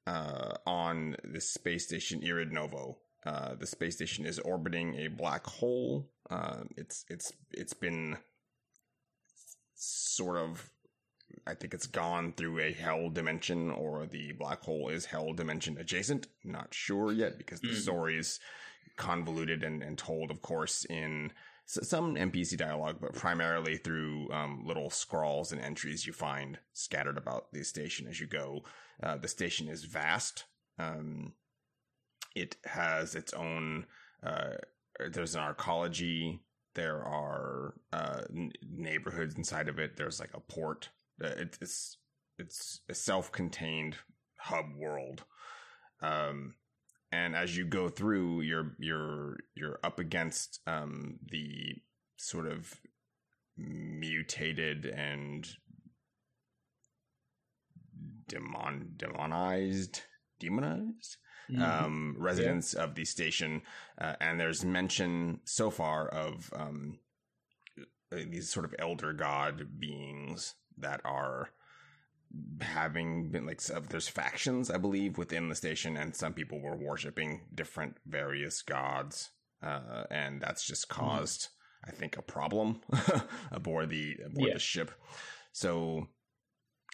uh, 0.08 0.54
on 0.66 1.16
the 1.24 1.42
space 1.42 1.88
station 1.88 2.22
Irid 2.22 2.52
Novo. 2.52 2.98
Uh, 3.26 3.56
the 3.56 3.68
space 3.68 3.96
station 3.96 4.26
is 4.26 4.40
orbiting 4.40 4.96
a 4.96 5.08
black 5.08 5.46
hole. 5.46 6.10
Uh, 6.30 6.64
it's 6.76 7.06
it's 7.10 7.32
it's 7.52 7.74
been 7.74 8.18
sort 9.76 10.38
of 10.38 10.70
I 11.48 11.54
think 11.54 11.74
it's 11.74 11.88
gone 11.88 12.34
through 12.34 12.60
a 12.60 12.72
hell 12.74 13.10
dimension 13.10 13.70
or 13.72 14.06
the 14.06 14.32
black 14.34 14.62
hole 14.62 14.90
is 14.90 15.06
hell 15.06 15.34
dimension 15.34 15.78
adjacent. 15.78 16.28
Not 16.44 16.74
sure 16.74 17.12
yet 17.12 17.38
because 17.38 17.60
the 17.62 17.70
Mm. 17.70 17.82
story 17.82 18.18
is 18.18 18.40
convoluted 18.96 19.64
and, 19.64 19.82
and 19.84 19.98
told, 19.98 20.32
of 20.32 20.42
course, 20.42 20.86
in 20.86 21.32
s- 21.68 21.88
some 21.88 22.16
NPC 22.16 22.56
dialogue, 22.58 22.98
but 23.02 23.14
primarily 23.14 23.78
through 23.78 24.32
um, 24.32 24.64
little 24.66 24.90
scrawls 24.90 25.52
and 25.52 25.60
entries 25.62 26.06
you 26.06 26.14
find 26.14 26.60
scattered 26.74 27.18
about 27.18 27.52
the 27.52 27.64
station 27.64 28.08
as 28.08 28.20
you 28.20 28.28
go. 28.28 28.64
Uh, 29.02 29.18
the 29.18 29.28
station 29.28 29.68
is 29.68 29.84
vast. 29.86 30.46
Um, 30.80 31.34
it 32.36 32.56
has 32.66 33.16
its 33.16 33.34
own. 33.34 33.86
Uh, 34.22 34.54
there's 35.12 35.36
an 35.36 35.42
arcology. 35.42 36.40
There 36.76 37.04
are 37.04 37.74
uh, 37.92 38.22
n- 38.30 38.52
neighborhoods 38.68 39.36
inside 39.36 39.68
of 39.70 39.80
it. 39.80 39.96
There's 39.98 40.20
like 40.20 40.34
a 40.34 40.40
port. 40.40 40.90
It, 41.20 41.58
it's 41.62 41.98
it's 42.38 42.82
a 42.90 42.94
self-contained 42.94 43.96
hub 44.40 44.66
world. 44.76 45.24
Um, 46.02 46.56
and 47.12 47.36
as 47.36 47.56
you 47.56 47.66
go 47.66 47.90
through, 47.90 48.42
you're 48.42 48.76
you're 48.80 49.38
you're 49.56 49.80
up 49.84 50.00
against 50.00 50.60
um, 50.68 51.20
the 51.30 51.76
sort 52.18 52.48
of 52.48 52.74
mutated 53.58 54.86
and 54.86 55.48
demon 58.28 58.94
demonized 58.98 60.02
demonized 60.40 61.18
Mm-hmm. 61.52 61.62
um, 61.62 62.16
residents 62.18 62.74
of 62.74 62.96
the 62.96 63.04
station, 63.04 63.64
uh, 64.00 64.14
and 64.22 64.40
there's 64.40 64.64
mention 64.64 65.42
so 65.44 65.70
far 65.70 66.08
of 66.08 66.50
um, 66.56 67.00
these 68.16 68.50
sort 68.50 68.66
of 68.66 68.76
elder 68.80 69.14
god 69.14 69.80
beings 69.80 70.56
that 70.78 71.02
are 71.06 71.50
having 72.62 73.30
been 73.30 73.46
like 73.46 73.62
so 73.62 73.80
there's 73.90 74.08
factions 74.08 74.70
I 74.72 74.78
believe 74.78 75.18
within 75.18 75.50
the 75.50 75.56
station, 75.56 75.98
and 75.98 76.16
some 76.16 76.34
people 76.34 76.60
were 76.62 76.76
worshiping 76.76 77.42
different 77.54 77.98
various 78.08 78.62
gods, 78.62 79.30
uh, 79.62 80.04
and 80.10 80.42
that's 80.42 80.66
just 80.66 80.90
caused 80.90 81.50
I 81.86 81.92
think 81.92 82.18
a 82.18 82.22
problem 82.22 82.82
aboard 83.52 83.90
the 83.90 84.16
aboard 84.26 84.48
Yeah. 84.48 84.54
the 84.54 84.60
ship. 84.60 84.92
So 85.52 86.08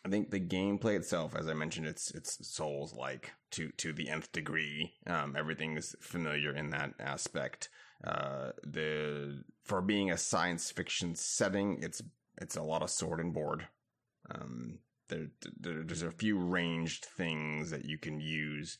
I 0.05 0.09
think 0.09 0.31
the 0.31 0.39
gameplay 0.39 0.95
itself, 0.95 1.35
as 1.35 1.47
I 1.47 1.53
mentioned, 1.53 1.87
it's 1.87 2.11
it's 2.11 2.45
Souls 2.47 2.93
like 2.93 3.31
to 3.51 3.69
to 3.77 3.93
the 3.93 4.09
nth 4.09 4.31
degree. 4.31 4.93
Um, 5.07 5.35
everything 5.37 5.77
is 5.77 5.95
familiar 6.01 6.53
in 6.53 6.69
that 6.71 6.95
aspect. 6.99 7.69
Uh, 8.03 8.51
the 8.63 9.43
for 9.63 9.81
being 9.81 10.11
a 10.11 10.17
science 10.17 10.71
fiction 10.71 11.15
setting, 11.15 11.79
it's 11.81 12.01
it's 12.41 12.55
a 12.55 12.63
lot 12.63 12.81
of 12.81 12.89
sword 12.89 13.19
and 13.19 13.33
board. 13.33 13.67
Um, 14.31 14.79
there, 15.09 15.27
there 15.59 15.83
there's 15.83 16.03
a 16.03 16.11
few 16.11 16.37
ranged 16.37 17.05
things 17.05 17.71
that 17.71 17.85
you 17.85 17.97
can 17.97 18.19
use, 18.21 18.77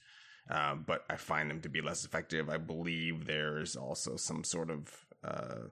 uh, 0.50 0.76
but 0.76 1.04
I 1.10 1.16
find 1.16 1.50
them 1.50 1.62
to 1.62 1.70
be 1.70 1.82
less 1.82 2.06
effective. 2.06 2.50
I 2.50 2.58
believe 2.58 3.26
there's 3.26 3.76
also 3.76 4.16
some 4.16 4.44
sort 4.44 4.70
of 4.70 5.06
uh, 5.24 5.68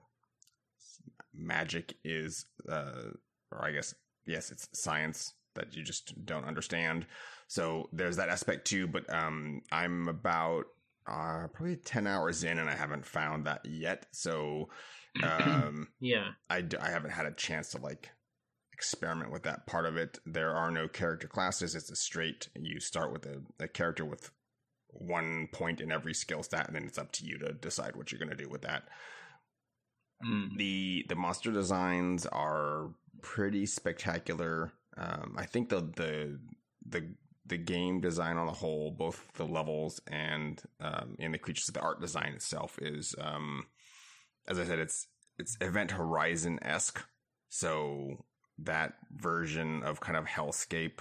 magic 1.32 1.94
is, 2.04 2.44
uh, 2.70 3.12
or 3.50 3.64
I 3.64 3.72
guess 3.72 3.94
yes, 4.26 4.50
it's 4.50 4.68
science 4.72 5.32
that 5.54 5.74
you 5.74 5.82
just 5.82 6.24
don't 6.24 6.44
understand. 6.44 7.06
So 7.46 7.88
there's 7.92 8.16
that 8.16 8.28
aspect 8.28 8.66
too. 8.66 8.86
But 8.86 9.12
um, 9.12 9.62
I'm 9.72 10.08
about 10.08 10.66
uh, 11.08 11.48
probably 11.48 11.76
ten 11.76 12.06
hours 12.06 12.44
in, 12.44 12.58
and 12.58 12.68
I 12.68 12.74
haven't 12.74 13.06
found 13.06 13.46
that 13.46 13.60
yet. 13.64 14.06
So 14.12 14.68
um, 15.22 15.88
yeah. 16.00 16.30
I, 16.50 16.60
d- 16.60 16.76
I 16.76 16.90
haven't 16.90 17.10
had 17.12 17.26
a 17.26 17.32
chance 17.32 17.70
to 17.70 17.78
like 17.80 18.10
experiment 18.72 19.32
with 19.32 19.42
that 19.42 19.66
part 19.66 19.86
of 19.86 19.96
it. 19.96 20.18
There 20.24 20.54
are 20.54 20.70
no 20.70 20.86
character 20.88 21.26
classes. 21.26 21.74
It's 21.74 21.90
a 21.90 21.96
straight. 21.96 22.48
You 22.54 22.80
start 22.80 23.12
with 23.12 23.26
a, 23.26 23.40
a 23.58 23.68
character 23.68 24.04
with 24.04 24.30
one 24.88 25.48
point 25.52 25.80
in 25.80 25.90
every 25.92 26.14
skill 26.14 26.42
stat, 26.42 26.66
and 26.66 26.76
then 26.76 26.84
it's 26.84 26.98
up 26.98 27.12
to 27.12 27.24
you 27.26 27.38
to 27.38 27.52
decide 27.52 27.96
what 27.96 28.12
you're 28.12 28.18
going 28.20 28.36
to 28.36 28.42
do 28.42 28.48
with 28.48 28.62
that. 28.62 28.84
Mm. 30.24 30.56
the 30.56 31.06
The 31.08 31.14
monster 31.14 31.52
designs 31.52 32.26
are 32.26 32.90
pretty 33.22 33.66
spectacular. 33.66 34.72
Um, 34.96 35.36
I 35.38 35.46
think 35.46 35.68
the 35.68 35.80
the 35.80 36.40
the 36.86 37.08
the 37.48 37.58
game 37.58 38.00
design 38.00 38.36
on 38.36 38.46
the 38.46 38.52
whole, 38.52 38.90
both 38.90 39.26
the 39.34 39.44
levels 39.44 40.00
and 40.06 40.62
um, 40.80 41.16
in 41.18 41.32
the 41.32 41.38
creatures, 41.38 41.66
the 41.66 41.80
art 41.80 42.00
design 42.00 42.32
itself 42.34 42.78
is, 42.80 43.14
um, 43.20 43.64
as 44.46 44.58
I 44.58 44.64
said, 44.64 44.78
it's 44.78 45.06
it's 45.38 45.56
Event 45.60 45.92
Horizon 45.92 46.58
esque. 46.62 47.04
So 47.48 48.24
that 48.58 48.94
version 49.12 49.82
of 49.84 50.00
kind 50.00 50.16
of 50.16 50.26
hellscape 50.26 50.98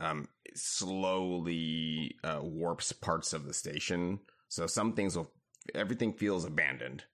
um, 0.00 0.28
slowly 0.54 2.14
uh, 2.24 2.40
warps 2.42 2.92
parts 2.92 3.32
of 3.32 3.46
the 3.46 3.52
station. 3.54 4.20
So 4.48 4.66
some 4.66 4.94
things 4.94 5.16
will, 5.16 5.30
everything 5.74 6.12
feels 6.12 6.44
abandoned. 6.44 7.04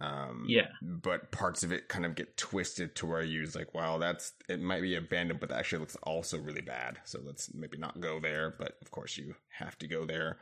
Um, 0.00 0.44
Yeah. 0.48 0.68
but 0.80 1.32
parts 1.32 1.62
of 1.64 1.72
it 1.72 1.88
kind 1.88 2.06
of 2.06 2.14
get 2.14 2.36
twisted 2.36 2.94
to 2.96 3.06
where 3.06 3.22
you're 3.22 3.46
like, 3.54 3.74
wow, 3.74 3.98
that's 3.98 4.32
it 4.48 4.60
might 4.60 4.82
be 4.82 4.94
abandoned, 4.94 5.40
but 5.40 5.48
that 5.48 5.58
actually 5.58 5.80
looks 5.80 5.96
also 6.02 6.38
really 6.38 6.60
bad. 6.60 6.98
So 7.04 7.20
let's 7.24 7.52
maybe 7.52 7.78
not 7.78 8.00
go 8.00 8.20
there. 8.20 8.54
But 8.58 8.78
of 8.80 8.90
course, 8.90 9.16
you 9.16 9.34
have 9.50 9.76
to 9.78 9.88
go 9.88 10.04
there. 10.06 10.38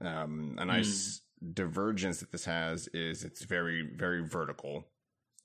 Um, 0.00 0.56
a 0.58 0.64
nice 0.64 1.22
divergence 1.54 2.18
that 2.20 2.32
this 2.32 2.44
has 2.46 2.88
is 2.88 3.22
it's 3.24 3.44
very, 3.44 3.88
very 3.94 4.26
vertical. 4.26 4.84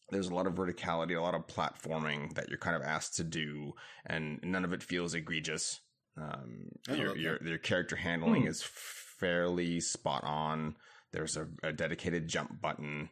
There's 0.09 0.27
a 0.27 0.35
lot 0.35 0.47
of 0.47 0.55
verticality, 0.55 1.17
a 1.17 1.21
lot 1.21 1.35
of 1.35 1.47
platforming 1.47 2.33
that 2.33 2.49
you're 2.49 2.57
kind 2.57 2.75
of 2.75 2.81
asked 2.81 3.15
to 3.17 3.23
do, 3.23 3.73
and 4.05 4.39
none 4.43 4.65
of 4.65 4.73
it 4.73 4.83
feels 4.83 5.13
egregious. 5.13 5.79
Um, 6.17 6.67
Oh, 6.89 6.95
your, 6.95 7.15
your 7.15 7.37
your 7.45 7.57
character 7.57 7.95
handling 7.95 8.41
Hmm. 8.41 8.47
is 8.49 8.61
fairly 8.63 9.79
spot 9.79 10.23
on. 10.25 10.75
There's 11.13 11.37
a, 11.37 11.47
a 11.63 11.71
dedicated 11.71 12.27
jump 12.27 12.59
button. 12.61 13.09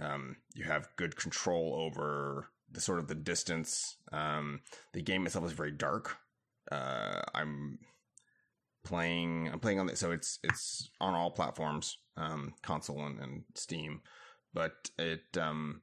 Um, 0.00 0.36
you 0.54 0.64
have 0.64 0.88
good 0.96 1.16
control 1.16 1.74
over 1.78 2.48
the 2.72 2.80
sort 2.80 2.98
of 2.98 3.08
the 3.08 3.14
distance. 3.14 3.96
Um, 4.12 4.60
the 4.92 5.02
game 5.02 5.26
itself 5.26 5.44
is 5.44 5.52
very 5.52 5.72
dark. 5.72 6.16
Uh, 6.70 7.20
I'm 7.34 7.78
playing. 8.84 9.48
I'm 9.52 9.60
playing 9.60 9.80
on 9.80 9.88
it, 9.88 9.98
so 9.98 10.10
it's 10.10 10.38
it's 10.42 10.90
on 11.00 11.14
all 11.14 11.30
platforms, 11.30 11.98
um, 12.16 12.54
console 12.62 13.04
and, 13.04 13.18
and 13.20 13.42
Steam. 13.54 14.00
But 14.54 14.90
it, 14.98 15.36
um, 15.38 15.82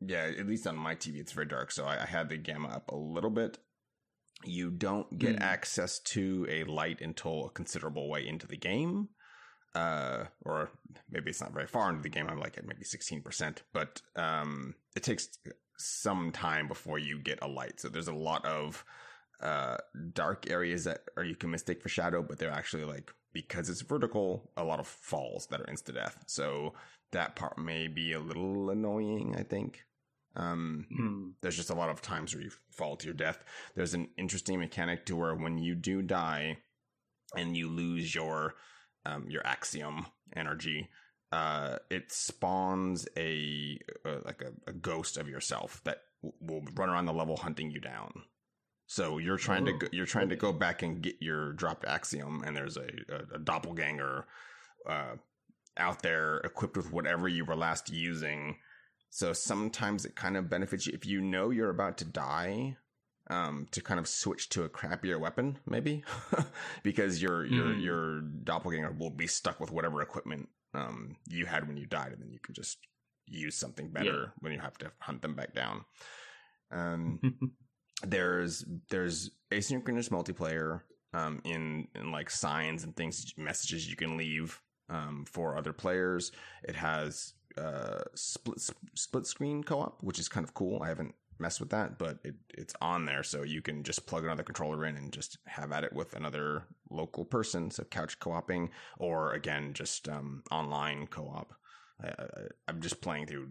yeah, 0.00 0.30
at 0.38 0.46
least 0.46 0.66
on 0.66 0.76
my 0.76 0.94
TV, 0.94 1.16
it's 1.16 1.32
very 1.32 1.46
dark. 1.46 1.72
So 1.72 1.84
I, 1.84 2.02
I 2.02 2.06
had 2.06 2.28
the 2.28 2.36
gamma 2.36 2.68
up 2.68 2.90
a 2.90 2.96
little 2.96 3.30
bit. 3.30 3.58
You 4.44 4.70
don't 4.70 5.18
get 5.18 5.36
Hmm. 5.36 5.42
access 5.42 5.98
to 6.00 6.46
a 6.48 6.64
light 6.64 7.00
until 7.00 7.46
a 7.46 7.50
considerable 7.50 8.08
way 8.08 8.26
into 8.26 8.46
the 8.46 8.56
game 8.56 9.08
uh, 9.74 10.24
or 10.44 10.70
maybe 11.10 11.30
it's 11.30 11.40
not 11.40 11.52
very 11.52 11.66
far 11.66 11.90
into 11.90 12.02
the 12.02 12.08
game. 12.08 12.26
I'm 12.28 12.38
like 12.40 12.58
at 12.58 12.66
maybe 12.66 12.84
16%, 12.84 13.58
but, 13.72 14.02
um, 14.16 14.74
it 14.96 15.02
takes 15.02 15.28
some 15.76 16.32
time 16.32 16.66
before 16.68 16.98
you 16.98 17.18
get 17.20 17.38
a 17.42 17.48
light. 17.48 17.80
So 17.80 17.88
there's 17.88 18.08
a 18.08 18.14
lot 18.14 18.44
of, 18.44 18.84
uh, 19.40 19.76
dark 20.12 20.50
areas 20.50 20.84
that 20.84 21.02
are 21.16 21.22
you 21.24 21.36
can 21.36 21.50
mistake 21.50 21.80
for 21.82 21.88
shadow, 21.88 22.22
but 22.22 22.38
they're 22.38 22.50
actually 22.50 22.84
like, 22.84 23.12
because 23.32 23.68
it's 23.68 23.82
vertical, 23.82 24.50
a 24.56 24.64
lot 24.64 24.80
of 24.80 24.86
falls 24.88 25.46
that 25.48 25.60
are 25.60 25.66
insta 25.66 25.94
death. 25.94 26.24
So 26.26 26.74
that 27.12 27.36
part 27.36 27.56
may 27.58 27.86
be 27.86 28.12
a 28.14 28.20
little 28.20 28.70
annoying, 28.70 29.36
I 29.38 29.42
think. 29.42 29.84
Um, 30.34 30.86
Mm. 30.92 31.32
there's 31.40 31.56
just 31.56 31.70
a 31.70 31.74
lot 31.74 31.88
of 31.90 32.00
times 32.02 32.34
where 32.34 32.42
you 32.44 32.50
fall 32.70 32.96
to 32.96 33.06
your 33.06 33.14
death. 33.14 33.44
There's 33.74 33.94
an 33.94 34.08
interesting 34.16 34.58
mechanic 34.58 35.06
to 35.06 35.16
where 35.16 35.34
when 35.34 35.58
you 35.58 35.74
do 35.74 36.02
die 36.02 36.58
and 37.36 37.56
you 37.56 37.68
lose 37.68 38.14
your 38.14 38.54
um, 39.08 39.24
your 39.28 39.46
axiom 39.46 40.06
energy, 40.36 40.88
uh, 41.32 41.76
it 41.90 42.12
spawns 42.12 43.06
a, 43.16 43.78
uh 44.04 44.20
like 44.24 44.42
a, 44.42 44.70
a 44.70 44.72
ghost 44.72 45.16
of 45.16 45.28
yourself 45.28 45.80
that 45.84 45.98
w- 46.22 46.34
will 46.40 46.64
run 46.74 46.90
around 46.90 47.06
the 47.06 47.12
level 47.12 47.36
hunting 47.36 47.70
you 47.70 47.80
down. 47.80 48.10
So 48.86 49.18
you're 49.18 49.36
trying 49.36 49.66
to 49.66 49.72
Oh, 49.72 49.78
go, 49.78 49.86
you're 49.92 50.06
trying 50.06 50.30
to 50.30 50.36
go 50.36 50.52
back 50.52 50.82
and 50.82 51.02
get 51.02 51.16
your 51.20 51.52
dropped 51.52 51.84
axiom, 51.84 52.42
and 52.44 52.56
there's 52.56 52.78
a, 52.78 52.88
a, 53.08 53.36
a 53.36 53.38
doppelganger 53.38 54.26
uh, 54.88 55.16
out 55.76 56.02
there 56.02 56.38
equipped 56.38 56.76
with 56.76 56.92
whatever 56.92 57.28
you 57.28 57.44
were 57.44 57.56
last 57.56 57.90
using. 57.90 58.56
So 59.10 59.32
sometimes 59.34 60.04
it 60.04 60.16
kind 60.16 60.36
of 60.36 60.48
benefits 60.50 60.86
you 60.86 60.92
if 60.94 61.04
you 61.06 61.20
know 61.20 61.50
you're 61.50 61.70
about 61.70 61.98
to 61.98 62.04
die, 62.06 62.76
um, 63.30 63.66
to 63.72 63.80
kind 63.80 64.00
of 64.00 64.08
switch 64.08 64.48
to 64.50 64.64
a 64.64 64.68
crappier 64.68 65.18
weapon, 65.20 65.58
maybe, 65.66 66.04
because 66.82 67.20
your 67.22 67.44
your 67.46 67.74
Mhm. 67.74 67.82
your 67.82 68.20
doppelganger 68.20 68.92
will 68.92 69.10
be 69.10 69.26
stuck 69.26 69.60
with 69.60 69.70
whatever 69.70 70.02
equipment 70.02 70.48
um 70.74 71.16
you 71.28 71.46
had 71.46 71.66
when 71.68 71.76
you 71.76 71.86
died, 71.86 72.12
and 72.12 72.22
then 72.22 72.30
you 72.30 72.38
can 72.40 72.54
just 72.54 72.78
use 73.26 73.54
something 73.56 73.90
better 73.90 74.32
when 74.40 74.52
you 74.52 74.58
have 74.60 74.78
to 74.78 74.90
hunt 75.00 75.20
them 75.22 75.34
back 75.34 75.52
down. 75.54 75.84
Um, 76.70 77.20
there's 78.02 78.64
there's 78.90 79.30
asynchronous 79.50 80.08
multiplayer. 80.10 80.82
um, 81.14 81.40
in, 81.44 81.88
in 81.94 82.12
like 82.12 82.28
signs 82.30 82.84
and 82.84 82.94
things, 82.94 83.32
messages 83.38 83.88
you 83.88 83.96
can 83.96 84.16
leave 84.18 84.60
um, 84.90 85.24
for 85.26 85.56
other 85.56 85.72
players. 85.72 86.32
It 86.62 86.76
has 86.76 87.32
uh, 87.56 88.00
split 88.14 88.60
split 88.94 89.26
screen 89.26 89.64
co 89.64 89.80
op, 89.80 90.02
which 90.02 90.18
is 90.18 90.28
kind 90.28 90.44
of 90.44 90.52
cool. 90.54 90.82
I 90.82 90.88
haven't 90.88 91.14
messed 91.40 91.60
with 91.60 91.70
that, 91.70 91.98
but 91.98 92.18
it, 92.24 92.34
it's 92.54 92.74
on 92.80 93.04
there, 93.04 93.22
so 93.22 93.42
you 93.42 93.62
can 93.62 93.82
just 93.82 94.06
plug 94.06 94.24
another 94.24 94.42
controller 94.42 94.84
in 94.84 94.96
and 94.96 95.12
just 95.12 95.38
have 95.46 95.72
at 95.72 95.84
it 95.84 95.92
with 95.92 96.14
another 96.14 96.64
local 96.90 97.24
person. 97.24 97.70
So 97.70 97.84
couch 97.84 98.18
co-oping, 98.18 98.70
or 98.98 99.32
again, 99.32 99.72
just 99.72 100.08
um, 100.08 100.42
online 100.50 101.06
co-op. 101.06 101.54
I, 102.02 102.12
am 102.68 102.80
just 102.80 103.00
playing 103.00 103.26
through 103.26 103.48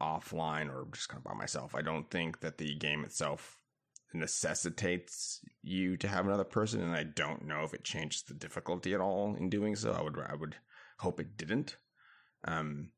offline 0.00 0.70
or 0.70 0.86
just 0.92 1.08
kind 1.08 1.18
of 1.18 1.24
by 1.24 1.34
myself. 1.34 1.74
I 1.74 1.82
don't 1.82 2.10
think 2.10 2.40
that 2.40 2.58
the 2.58 2.74
game 2.76 3.04
itself 3.04 3.56
necessitates 4.12 5.40
you 5.62 5.96
to 5.98 6.08
have 6.08 6.26
another 6.26 6.44
person, 6.44 6.82
and 6.82 6.94
I 6.94 7.04
don't 7.04 7.46
know 7.46 7.62
if 7.62 7.74
it 7.74 7.84
changes 7.84 8.22
the 8.22 8.34
difficulty 8.34 8.94
at 8.94 9.00
all 9.00 9.34
in 9.38 9.48
doing 9.48 9.76
so. 9.76 9.92
I 9.92 10.02
would 10.02 10.18
I 10.18 10.34
would 10.34 10.56
hope 10.98 11.20
it 11.20 11.36
didn't. 11.36 11.76
Um, 12.44 12.90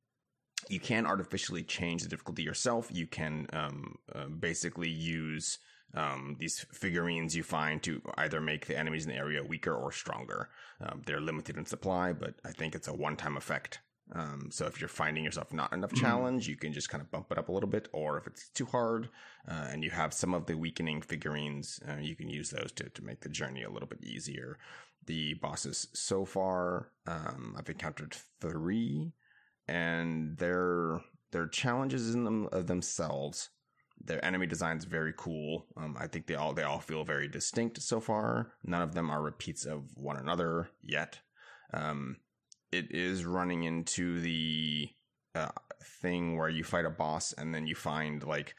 you 0.68 0.80
can 0.80 1.06
artificially 1.06 1.62
change 1.62 2.02
the 2.02 2.08
difficulty 2.08 2.42
yourself. 2.42 2.88
You 2.92 3.06
can 3.06 3.46
um, 3.52 3.96
uh, 4.14 4.26
basically 4.26 4.90
use 4.90 5.58
um, 5.94 6.36
these 6.38 6.64
figurines 6.72 7.34
you 7.34 7.42
find 7.42 7.82
to 7.82 8.00
either 8.18 8.40
make 8.40 8.66
the 8.66 8.78
enemies 8.78 9.06
in 9.06 9.12
the 9.12 9.18
area 9.18 9.42
weaker 9.42 9.74
or 9.74 9.90
stronger. 9.92 10.48
Um, 10.80 11.02
they're 11.04 11.20
limited 11.20 11.56
in 11.56 11.66
supply, 11.66 12.12
but 12.12 12.34
I 12.44 12.52
think 12.52 12.74
it's 12.74 12.88
a 12.88 12.94
one-time 12.94 13.36
effect. 13.36 13.80
Um, 14.12 14.48
so 14.50 14.66
if 14.66 14.80
you're 14.80 14.88
finding 14.88 15.24
yourself 15.24 15.52
not 15.52 15.72
enough 15.72 15.90
mm-hmm. 15.90 16.04
challenge, 16.04 16.48
you 16.48 16.56
can 16.56 16.72
just 16.72 16.88
kind 16.88 17.00
of 17.00 17.10
bump 17.10 17.30
it 17.30 17.38
up 17.38 17.48
a 17.48 17.52
little 17.52 17.68
bit. 17.68 17.88
Or 17.92 18.18
if 18.18 18.26
it's 18.26 18.48
too 18.50 18.66
hard 18.66 19.08
uh, 19.48 19.68
and 19.70 19.84
you 19.84 19.90
have 19.90 20.12
some 20.12 20.34
of 20.34 20.46
the 20.46 20.56
weakening 20.56 21.00
figurines, 21.00 21.80
uh, 21.88 22.00
you 22.00 22.16
can 22.16 22.28
use 22.28 22.50
those 22.50 22.72
to 22.72 22.88
to 22.88 23.04
make 23.04 23.20
the 23.20 23.28
journey 23.28 23.62
a 23.62 23.70
little 23.70 23.88
bit 23.88 24.02
easier. 24.04 24.58
The 25.06 25.34
bosses 25.34 25.88
so 25.94 26.24
far, 26.24 26.90
um, 27.06 27.54
I've 27.58 27.70
encountered 27.70 28.16
three, 28.40 29.12
and 29.70 30.36
their 30.38 31.00
their 31.30 31.46
challenges 31.46 32.12
in 32.12 32.24
them 32.24 32.48
of 32.52 32.66
themselves. 32.66 33.50
Their 34.02 34.22
enemy 34.24 34.46
design's 34.46 34.84
very 34.84 35.12
cool. 35.16 35.66
Um, 35.76 35.96
I 35.98 36.08
think 36.08 36.26
they 36.26 36.34
all 36.34 36.52
they 36.52 36.64
all 36.64 36.80
feel 36.80 37.04
very 37.04 37.28
distinct 37.28 37.80
so 37.80 38.00
far. 38.00 38.52
None 38.64 38.82
of 38.82 38.94
them 38.94 39.10
are 39.10 39.22
repeats 39.22 39.64
of 39.64 39.96
one 39.96 40.16
another 40.16 40.70
yet. 40.82 41.20
Um, 41.72 42.16
it 42.72 42.90
is 42.90 43.24
running 43.24 43.64
into 43.64 44.20
the 44.20 44.88
uh, 45.34 45.50
thing 46.02 46.36
where 46.36 46.48
you 46.48 46.64
fight 46.64 46.84
a 46.84 46.90
boss 46.90 47.32
and 47.32 47.54
then 47.54 47.66
you 47.66 47.74
find 47.76 48.24
like 48.24 48.54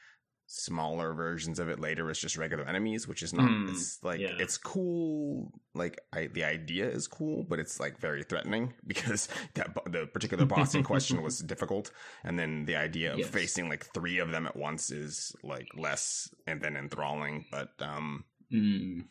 smaller 0.54 1.14
versions 1.14 1.58
of 1.58 1.70
it 1.70 1.80
later 1.80 2.10
as 2.10 2.18
just 2.18 2.36
regular 2.36 2.64
enemies, 2.64 3.08
which 3.08 3.22
is 3.22 3.32
not. 3.32 3.48
Mm, 3.48 3.70
it's 3.70 4.02
like 4.04 4.20
yeah. 4.20 4.34
it's 4.38 4.58
cool. 4.58 5.50
Like 5.74 6.00
I, 6.12 6.26
the 6.26 6.44
idea 6.44 6.88
is 6.88 7.08
cool, 7.08 7.42
but 7.42 7.58
it's 7.58 7.80
like 7.80 7.98
very 7.98 8.22
threatening 8.22 8.74
because 8.86 9.28
that 9.54 9.74
the 9.86 10.06
particular 10.06 10.44
boss 10.44 10.74
in 10.74 10.82
question 10.82 11.22
was 11.22 11.38
difficult, 11.52 11.90
and 12.22 12.38
then 12.38 12.66
the 12.66 12.76
idea 12.76 13.14
of 13.14 13.18
yes. 13.18 13.28
facing 13.28 13.70
like 13.70 13.86
three 13.94 14.18
of 14.18 14.30
them 14.30 14.46
at 14.46 14.54
once 14.54 14.90
is 14.90 15.34
like 15.42 15.68
less 15.74 16.28
and 16.46 16.60
then 16.60 16.76
enthralling. 16.76 17.46
But 17.50 17.70
um, 17.80 18.24
mm. 18.52 19.04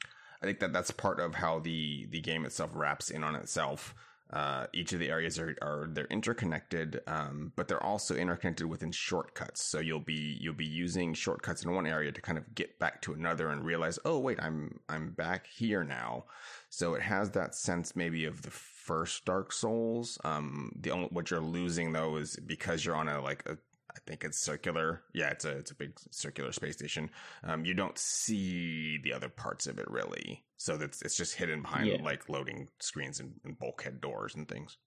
I 0.43 0.45
think 0.45 0.59
that 0.59 0.73
that's 0.73 0.91
part 0.91 1.19
of 1.19 1.35
how 1.35 1.59
the 1.59 2.07
the 2.11 2.21
game 2.21 2.45
itself 2.45 2.71
wraps 2.75 3.09
in 3.09 3.23
on 3.23 3.35
itself. 3.35 3.95
Uh, 4.31 4.65
each 4.73 4.93
of 4.93 4.99
the 4.99 5.09
areas 5.09 5.37
are, 5.37 5.55
are 5.61 5.89
they're 5.91 6.05
interconnected, 6.05 7.01
um, 7.07 7.51
but 7.55 7.67
they're 7.67 7.83
also 7.83 8.15
interconnected 8.15 8.65
within 8.65 8.91
shortcuts. 8.91 9.61
So 9.61 9.79
you'll 9.79 9.99
be 9.99 10.37
you'll 10.39 10.53
be 10.53 10.65
using 10.65 11.13
shortcuts 11.13 11.63
in 11.63 11.73
one 11.73 11.85
area 11.85 12.11
to 12.11 12.21
kind 12.21 12.37
of 12.37 12.55
get 12.55 12.79
back 12.79 13.01
to 13.01 13.13
another 13.13 13.49
and 13.49 13.65
realize, 13.65 13.99
oh 14.05 14.19
wait, 14.19 14.39
I'm 14.41 14.79
I'm 14.87 15.11
back 15.11 15.47
here 15.47 15.83
now. 15.83 16.25
So 16.69 16.93
it 16.93 17.01
has 17.01 17.31
that 17.31 17.55
sense 17.55 17.95
maybe 17.95 18.23
of 18.25 18.41
the 18.43 18.51
first 18.51 19.25
Dark 19.25 19.51
Souls. 19.51 20.17
Um, 20.23 20.71
the 20.79 20.91
only 20.91 21.09
what 21.11 21.29
you're 21.29 21.41
losing 21.41 21.91
though 21.91 22.15
is 22.15 22.37
because 22.37 22.85
you're 22.85 22.95
on 22.95 23.09
a 23.09 23.21
like 23.21 23.43
a 23.47 23.57
I 23.95 23.99
think 24.07 24.23
it's 24.23 24.39
circular. 24.39 25.03
Yeah, 25.13 25.29
it's 25.29 25.45
a 25.45 25.57
it's 25.57 25.71
a 25.71 25.75
big 25.75 25.93
circular 26.11 26.51
space 26.51 26.77
station. 26.77 27.09
Um, 27.43 27.65
you 27.65 27.73
don't 27.73 27.97
see 27.97 28.99
the 29.03 29.13
other 29.13 29.29
parts 29.29 29.67
of 29.67 29.79
it 29.79 29.89
really, 29.89 30.43
so 30.57 30.77
that's 30.77 31.01
it's 31.01 31.17
just 31.17 31.35
hidden 31.35 31.61
behind 31.61 31.87
yeah. 31.87 32.01
like 32.01 32.29
loading 32.29 32.69
screens 32.79 33.19
and, 33.19 33.33
and, 33.43 33.59
bulkhead 33.59 33.99
doors 33.99 34.35
and 34.35 34.47
things. 34.47 34.77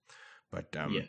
But 0.50 0.74
um, 0.76 0.92
yeah. 0.92 1.02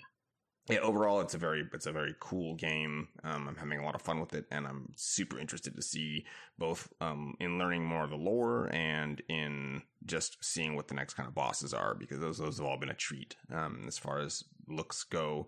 Yeah, 0.67 0.79
overall, 0.79 1.21
it's 1.21 1.35
a 1.35 1.37
very 1.37 1.63
it's 1.73 1.85
a 1.85 1.91
very 1.91 2.15
cool 2.19 2.55
game. 2.55 3.09
Um, 3.23 3.47
I'm 3.47 3.55
having 3.55 3.77
a 3.77 3.85
lot 3.85 3.93
of 3.93 4.01
fun 4.01 4.19
with 4.19 4.33
it, 4.33 4.45
and 4.49 4.65
I'm 4.65 4.93
super 4.95 5.37
interested 5.37 5.75
to 5.75 5.81
see 5.83 6.25
both 6.57 6.91
um, 6.99 7.35
in 7.39 7.59
learning 7.59 7.85
more 7.85 8.03
of 8.03 8.09
the 8.09 8.15
lore 8.15 8.67
and 8.73 9.21
in 9.29 9.83
just 10.05 10.43
seeing 10.43 10.75
what 10.75 10.87
the 10.87 10.95
next 10.95 11.13
kind 11.13 11.29
of 11.29 11.35
bosses 11.35 11.71
are 11.71 11.93
because 11.93 12.19
those 12.19 12.39
those 12.39 12.57
have 12.57 12.65
all 12.65 12.79
been 12.79 12.89
a 12.89 12.95
treat 12.95 13.35
um, 13.53 13.83
as 13.87 13.99
far 13.99 14.17
as 14.17 14.43
looks 14.67 15.03
go 15.03 15.47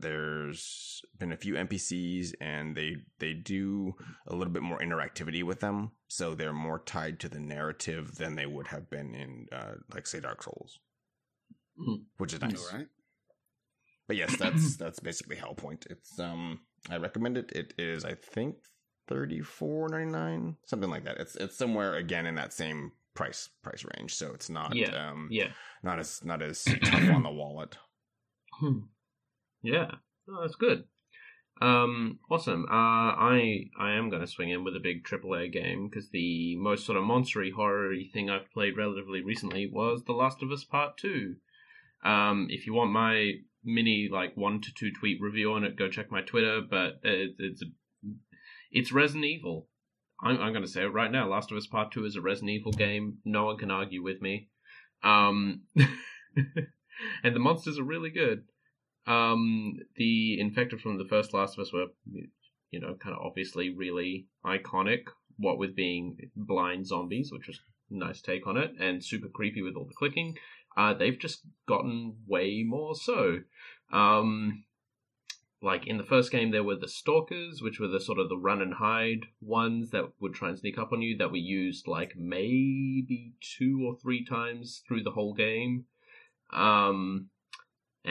there's 0.00 1.02
been 1.18 1.32
a 1.32 1.36
few 1.36 1.54
NPCs 1.54 2.32
and 2.40 2.76
they 2.76 2.96
they 3.18 3.32
do 3.32 3.94
a 4.26 4.34
little 4.34 4.52
bit 4.52 4.62
more 4.62 4.78
interactivity 4.78 5.42
with 5.42 5.60
them, 5.60 5.92
so 6.08 6.34
they're 6.34 6.52
more 6.52 6.78
tied 6.78 7.20
to 7.20 7.28
the 7.28 7.40
narrative 7.40 8.16
than 8.16 8.36
they 8.36 8.46
would 8.46 8.68
have 8.68 8.90
been 8.90 9.14
in 9.14 9.46
uh, 9.52 9.74
like 9.94 10.06
say 10.06 10.20
Dark 10.20 10.42
Souls, 10.42 10.78
mm. 11.78 12.02
which 12.18 12.32
is 12.32 12.40
nice. 12.40 12.72
Right. 12.72 12.86
But 14.06 14.16
yes, 14.16 14.36
that's 14.36 14.76
that's 14.78 15.00
basically 15.00 15.36
Hellpoint. 15.36 15.86
It's 15.90 16.18
um 16.18 16.60
I 16.90 16.96
recommend 16.96 17.36
it. 17.38 17.52
It 17.52 17.74
is 17.78 18.04
I 18.04 18.14
think 18.14 18.56
thirty 19.06 19.40
four 19.40 19.88
ninety 19.88 20.10
nine 20.10 20.56
something 20.66 20.90
like 20.90 21.04
that. 21.04 21.18
It's 21.18 21.36
it's 21.36 21.56
somewhere 21.56 21.94
again 21.94 22.26
in 22.26 22.34
that 22.36 22.52
same 22.52 22.92
price 23.14 23.48
price 23.62 23.84
range, 23.96 24.14
so 24.14 24.32
it's 24.34 24.50
not 24.50 24.74
yeah 24.74 25.10
um 25.10 25.28
yeah 25.30 25.48
not 25.82 25.98
as 25.98 26.24
not 26.24 26.42
as 26.42 26.64
tough 26.64 27.10
on 27.10 27.22
the 27.22 27.30
wallet. 27.30 27.76
Yeah, 29.62 29.90
oh, 30.28 30.42
that's 30.42 30.56
good. 30.56 30.84
Um, 31.60 32.18
awesome. 32.30 32.64
Uh, 32.70 32.72
I 32.72 33.66
I 33.78 33.92
am 33.92 34.08
going 34.08 34.22
to 34.22 34.26
swing 34.26 34.48
in 34.50 34.64
with 34.64 34.74
a 34.74 34.80
big 34.80 35.04
AAA 35.04 35.52
game 35.52 35.88
because 35.88 36.08
the 36.10 36.56
most 36.56 36.86
sort 36.86 36.96
of 36.96 37.04
monstery 37.04 37.52
horror 37.52 37.94
thing 38.12 38.30
I've 38.30 38.50
played 38.52 38.78
relatively 38.78 39.22
recently 39.22 39.68
was 39.70 40.04
The 40.04 40.14
Last 40.14 40.42
of 40.42 40.50
Us 40.50 40.64
Part 40.64 40.96
Two. 40.96 41.36
Um, 42.02 42.46
if 42.48 42.66
you 42.66 42.72
want 42.72 42.92
my 42.92 43.32
mini 43.62 44.08
like 44.10 44.36
one 44.36 44.62
to 44.62 44.72
two 44.74 44.90
tweet 44.90 45.20
review 45.20 45.52
on 45.52 45.64
it, 45.64 45.76
go 45.76 45.88
check 45.88 46.10
my 46.10 46.22
Twitter. 46.22 46.62
But 46.68 47.00
it, 47.02 47.36
it's 47.38 47.62
it's 48.70 48.92
Resident 48.92 49.26
Evil. 49.26 49.68
I'm, 50.22 50.40
I'm 50.40 50.52
going 50.52 50.64
to 50.64 50.70
say 50.70 50.82
it 50.82 50.92
right 50.92 51.12
now. 51.12 51.28
Last 51.28 51.50
of 51.50 51.58
Us 51.58 51.66
Part 51.66 51.92
Two 51.92 52.06
is 52.06 52.16
a 52.16 52.22
Resident 52.22 52.52
Evil 52.52 52.72
game. 52.72 53.18
No 53.26 53.44
one 53.44 53.58
can 53.58 53.70
argue 53.70 54.02
with 54.02 54.22
me. 54.22 54.48
Um, 55.02 55.62
and 57.22 57.34
the 57.36 57.40
monsters 57.40 57.78
are 57.78 57.84
really 57.84 58.10
good. 58.10 58.44
Um, 59.10 59.78
the 59.96 60.38
infected 60.38 60.80
from 60.80 60.98
the 60.98 61.04
first 61.04 61.34
Last 61.34 61.58
of 61.58 61.62
Us 61.62 61.72
were, 61.72 61.86
you 62.70 62.80
know, 62.80 62.94
kind 62.94 63.16
of 63.16 63.22
obviously 63.24 63.74
really 63.74 64.28
iconic. 64.44 65.02
What 65.36 65.58
with 65.58 65.74
being 65.74 66.30
blind 66.36 66.86
zombies, 66.86 67.32
which 67.32 67.48
was 67.48 67.60
nice 67.88 68.20
take 68.20 68.46
on 68.46 68.56
it, 68.56 68.72
and 68.78 69.04
super 69.04 69.28
creepy 69.28 69.62
with 69.62 69.74
all 69.74 69.86
the 69.86 69.94
clicking. 69.94 70.36
Uh, 70.76 70.94
they've 70.94 71.18
just 71.18 71.40
gotten 71.66 72.18
way 72.28 72.62
more 72.64 72.94
so. 72.94 73.38
Um, 73.92 74.64
like 75.60 75.86
in 75.86 75.98
the 75.98 76.04
first 76.04 76.30
game, 76.30 76.52
there 76.52 76.62
were 76.62 76.76
the 76.76 76.88
stalkers, 76.88 77.60
which 77.60 77.80
were 77.80 77.88
the 77.88 78.00
sort 78.00 78.18
of 78.18 78.28
the 78.28 78.36
run 78.36 78.62
and 78.62 78.74
hide 78.74 79.26
ones 79.40 79.90
that 79.90 80.12
would 80.20 80.34
try 80.34 80.50
and 80.50 80.58
sneak 80.58 80.78
up 80.78 80.92
on 80.92 81.02
you. 81.02 81.16
That 81.16 81.32
were 81.32 81.36
used 81.36 81.88
like 81.88 82.12
maybe 82.16 83.32
two 83.40 83.82
or 83.84 83.96
three 84.00 84.24
times 84.24 84.82
through 84.86 85.02
the 85.02 85.10
whole 85.10 85.34
game. 85.34 85.86
Um, 86.52 87.30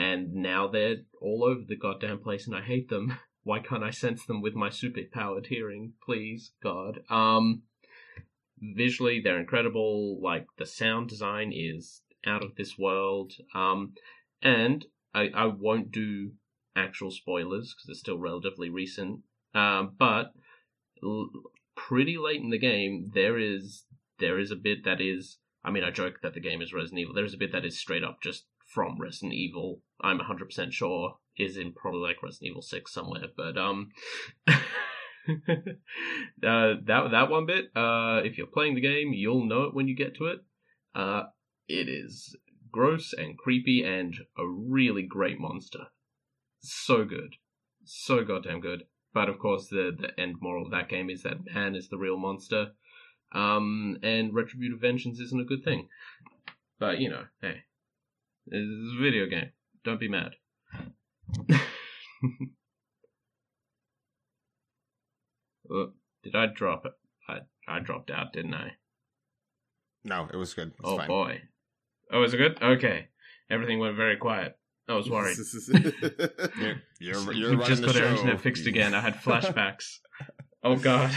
and 0.00 0.32
now 0.32 0.66
they're 0.66 0.96
all 1.20 1.44
over 1.44 1.60
the 1.68 1.76
goddamn 1.76 2.20
place 2.20 2.46
and 2.46 2.56
I 2.56 2.62
hate 2.62 2.88
them. 2.88 3.18
Why 3.42 3.58
can't 3.58 3.84
I 3.84 3.90
sense 3.90 4.24
them 4.24 4.40
with 4.40 4.54
my 4.54 4.70
super 4.70 5.02
powered 5.12 5.48
hearing, 5.48 5.92
please, 6.02 6.52
God? 6.62 7.00
Um, 7.10 7.64
visually, 8.58 9.20
they're 9.20 9.38
incredible. 9.38 10.18
Like, 10.22 10.46
the 10.56 10.64
sound 10.64 11.10
design 11.10 11.52
is 11.54 12.00
out 12.26 12.42
of 12.42 12.56
this 12.56 12.78
world. 12.78 13.34
Um, 13.54 13.92
and 14.40 14.86
I, 15.14 15.28
I 15.34 15.46
won't 15.46 15.92
do 15.92 16.32
actual 16.74 17.10
spoilers 17.10 17.74
because 17.74 17.90
it's 17.90 18.00
still 18.00 18.18
relatively 18.18 18.70
recent. 18.70 19.20
Um, 19.54 19.96
but 19.98 20.32
l- 21.02 21.30
pretty 21.76 22.16
late 22.16 22.40
in 22.40 22.48
the 22.48 22.58
game, 22.58 23.10
there 23.12 23.38
is 23.38 23.84
there 24.18 24.38
is 24.38 24.50
a 24.50 24.56
bit 24.56 24.84
that 24.84 25.00
is. 25.02 25.38
I 25.62 25.70
mean, 25.70 25.84
I 25.84 25.90
joke 25.90 26.20
that 26.22 26.32
the 26.32 26.40
game 26.40 26.62
is 26.62 26.72
Resident 26.72 27.00
Evil. 27.00 27.14
There 27.14 27.24
is 27.24 27.34
a 27.34 27.38
bit 27.38 27.52
that 27.52 27.66
is 27.66 27.78
straight 27.78 28.04
up 28.04 28.18
just 28.22 28.44
from 28.70 28.98
Resident 28.98 29.34
Evil. 29.34 29.82
I'm 30.00 30.20
100% 30.20 30.72
sure 30.72 31.16
is 31.36 31.56
in 31.56 31.72
probably 31.72 32.00
like 32.00 32.22
Resident 32.22 32.50
Evil 32.50 32.62
6 32.62 32.92
somewhere, 32.92 33.26
but 33.36 33.58
um 33.58 33.90
uh, 34.48 34.54
that 36.42 37.08
that 37.10 37.30
one 37.30 37.46
bit, 37.46 37.66
uh, 37.76 38.20
if 38.24 38.38
you're 38.38 38.46
playing 38.46 38.74
the 38.74 38.80
game, 38.80 39.12
you'll 39.12 39.44
know 39.44 39.64
it 39.64 39.74
when 39.74 39.88
you 39.88 39.94
get 39.94 40.14
to 40.16 40.26
it. 40.26 40.38
Uh, 40.94 41.24
it 41.68 41.88
is 41.88 42.36
gross 42.72 43.12
and 43.12 43.36
creepy 43.36 43.82
and 43.82 44.14
a 44.38 44.46
really 44.46 45.02
great 45.02 45.38
monster. 45.38 45.86
So 46.60 47.04
good, 47.04 47.36
so 47.84 48.24
goddamn 48.24 48.60
good. 48.60 48.84
But 49.12 49.28
of 49.28 49.38
course, 49.38 49.68
the 49.68 49.96
the 49.98 50.18
end 50.20 50.36
moral 50.40 50.66
of 50.66 50.72
that 50.72 50.88
game 50.88 51.10
is 51.10 51.22
that 51.22 51.44
man 51.52 51.74
is 51.74 51.88
the 51.88 51.98
real 51.98 52.16
monster. 52.16 52.72
Um, 53.32 53.98
and 54.02 54.34
retributive 54.34 54.80
vengeance 54.80 55.20
isn't 55.20 55.40
a 55.40 55.44
good 55.44 55.62
thing. 55.64 55.88
But 56.78 56.98
you 56.98 57.08
know, 57.10 57.24
hey, 57.40 57.62
this 58.46 58.60
is 58.60 58.92
a 58.98 59.02
video 59.02 59.26
game. 59.26 59.50
Don't 59.84 60.00
be 60.00 60.08
mad. 60.08 60.32
oh, 65.70 65.92
did 66.22 66.34
I 66.34 66.46
drop 66.46 66.86
it? 66.86 66.92
I 67.28 67.40
I 67.68 67.80
dropped 67.80 68.10
out, 68.10 68.32
didn't 68.32 68.54
I? 68.54 68.72
No, 70.04 70.28
it 70.32 70.36
was 70.36 70.54
good. 70.54 70.68
It's 70.68 70.76
oh 70.84 70.96
fine. 70.96 71.08
boy. 71.08 71.42
Oh, 72.12 72.22
is 72.22 72.34
it 72.34 72.38
good? 72.38 72.58
Okay. 72.62 73.08
Everything 73.50 73.78
went 73.78 73.96
very 73.96 74.16
quiet. 74.16 74.56
I 74.88 74.94
was 74.94 75.08
worried. 75.08 75.36
You're, 75.68 76.76
you're, 76.98 77.32
you're 77.32 77.50
running 77.52 77.66
just 77.66 77.80
the 77.82 77.86
got 77.86 77.96
our 77.96 78.02
show. 78.02 78.10
internet 78.10 78.40
fixed 78.40 78.66
again. 78.66 78.92
I 78.94 79.00
had 79.00 79.14
flashbacks. 79.22 79.98
oh 80.64 80.74
god. 80.76 81.12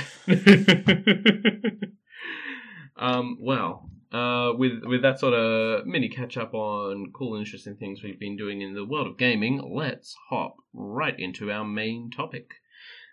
um. 2.95 3.37
Well. 3.41 3.89
Uh. 4.13 4.53
With 4.55 4.83
with 4.83 5.01
that 5.01 5.19
sort 5.19 5.33
of 5.33 5.85
mini 5.85 6.09
catch 6.09 6.37
up 6.37 6.53
on 6.53 7.11
cool, 7.13 7.35
and 7.35 7.45
interesting 7.45 7.75
things 7.75 8.03
we've 8.03 8.19
been 8.19 8.37
doing 8.37 8.61
in 8.61 8.75
the 8.75 8.85
world 8.85 9.07
of 9.07 9.17
gaming, 9.17 9.61
let's 9.73 10.15
hop 10.29 10.57
right 10.73 11.19
into 11.19 11.51
our 11.51 11.65
main 11.65 12.11
topic. 12.11 12.51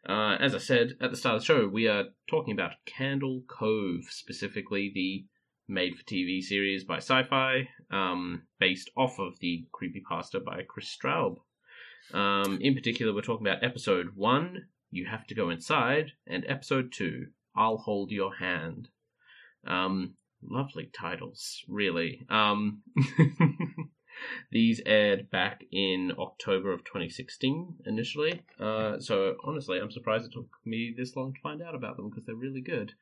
Uh, 0.09 0.37
as 0.41 0.55
I 0.55 0.59
said 0.59 0.97
at 1.01 1.11
the 1.11 1.17
start 1.17 1.37
of 1.37 1.43
the 1.43 1.47
show, 1.47 1.69
we 1.69 1.87
are 1.87 2.05
talking 2.29 2.53
about 2.53 2.85
Candle 2.87 3.43
Cove, 3.49 4.05
specifically 4.11 4.91
the 4.95 5.27
made 5.69 5.95
for 5.95 6.05
TV 6.05 6.43
series 6.43 6.85
by 6.85 6.97
Sci 6.97 7.23
Fi, 7.25 7.69
um, 7.91 8.43
based 8.59 8.91
off 8.97 9.19
of 9.19 9.39
the 9.41 9.67
creepypasta 9.73 10.45
by 10.45 10.63
Chris 10.69 10.95
Straub. 10.95 11.37
Um, 12.13 12.59
in 12.61 12.75
particular, 12.75 13.15
we're 13.15 13.21
talking 13.21 13.47
about 13.47 13.63
episode 13.63 14.17
one, 14.17 14.67
You 14.91 15.07
Have 15.07 15.27
to 15.29 15.35
Go 15.35 15.51
Inside, 15.51 16.13
and 16.27 16.45
episode 16.49 16.93
two, 16.93 17.29
I'll 17.55 17.79
Hold 17.79 18.11
Your 18.11 18.35
Hand. 18.37 18.89
Um, 19.67 20.15
lovely 20.43 20.91
titles, 20.93 21.65
really. 21.69 22.27
Um, 22.29 22.83
these 24.51 24.81
aired 24.87 25.31
back 25.31 25.65
in 25.73 26.13
October 26.19 26.73
of 26.73 26.85
2016 26.85 27.77
initially. 27.87 28.43
Uh, 28.59 28.99
so 29.01 29.37
honestly, 29.45 29.79
I'm 29.79 29.91
surprised 29.91 30.27
it 30.27 30.33
took 30.33 30.49
me 30.65 30.95
this 30.97 31.17
long 31.17 31.33
to 31.33 31.41
find 31.41 31.63
out 31.63 31.75
about 31.75 31.97
them 31.97 32.11
because 32.11 32.25
they're 32.25 32.35
really 32.35 32.61
good. 32.61 32.93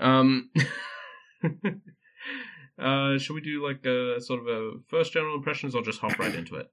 Um, 0.00 0.50
uh, 2.78 3.18
should 3.18 3.34
we 3.34 3.40
do 3.40 3.66
like 3.66 3.84
a 3.86 4.20
sort 4.20 4.40
of 4.40 4.46
a 4.48 4.72
first 4.88 5.12
general 5.12 5.36
impressions 5.36 5.74
or 5.74 5.82
just 5.82 6.00
hop 6.00 6.18
right 6.18 6.34
into 6.34 6.56
it? 6.56 6.70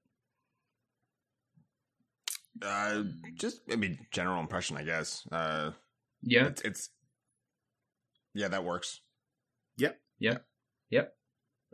Uh, 2.62 3.04
just 3.36 3.62
I 3.72 3.76
mean, 3.76 3.98
general 4.12 4.40
impression, 4.40 4.78
I 4.78 4.84
guess. 4.84 5.28
Uh, 5.32 5.72
Yeah. 6.22 6.46
it's, 6.46 6.62
it's 6.62 6.90
yeah, 8.34 8.48
that 8.48 8.64
works. 8.64 9.02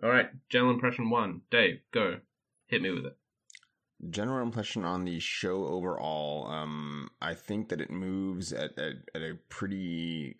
All 0.02 0.10
right. 0.10 0.30
General 0.50 0.74
impression 0.74 1.10
one. 1.10 1.42
Dave, 1.52 1.80
go. 1.94 2.20
Hit 2.68 2.82
me 2.82 2.90
with 2.92 3.06
it. 3.06 3.18
General 4.10 4.42
impression 4.44 4.86
on 4.86 5.04
the 5.04 5.20
show 5.20 5.66
overall. 5.66 6.48
Um, 6.48 7.10
I 7.22 7.34
think 7.34 7.68
that 7.70 7.82
it 7.82 7.92
moves 7.92 8.54
at 8.54 8.78
at, 8.80 8.94
at 9.14 9.22
a 9.22 9.38
pretty 9.50 10.38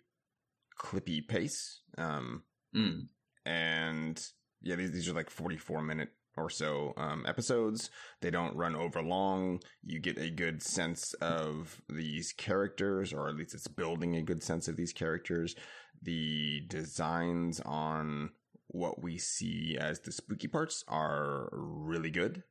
clippy 0.80 1.26
pace. 1.26 1.82
Um, 1.98 2.44
Mm. 2.74 3.08
and 3.44 4.24
yeah, 4.62 4.76
these 4.76 4.92
these 4.92 5.08
are 5.08 5.12
like 5.12 5.28
forty 5.28 5.56
four 5.56 5.82
minute 5.82 6.10
or 6.40 6.50
so 6.50 6.94
um, 6.96 7.24
episodes. 7.26 7.90
They 8.20 8.30
don't 8.30 8.56
run 8.56 8.74
over 8.74 9.02
long. 9.02 9.60
You 9.84 9.98
get 10.00 10.18
a 10.18 10.30
good 10.30 10.62
sense 10.62 11.12
of 11.14 11.80
these 11.88 12.32
characters, 12.32 13.12
or 13.12 13.28
at 13.28 13.36
least 13.36 13.54
it's 13.54 13.68
building 13.68 14.16
a 14.16 14.22
good 14.22 14.42
sense 14.42 14.68
of 14.68 14.76
these 14.76 14.92
characters. 14.92 15.54
The 16.02 16.62
designs 16.68 17.60
on 17.60 18.30
what 18.68 19.02
we 19.02 19.18
see 19.18 19.76
as 19.80 20.00
the 20.00 20.12
spooky 20.12 20.48
parts 20.48 20.84
are 20.88 21.48
really 21.52 22.10
good. 22.10 22.42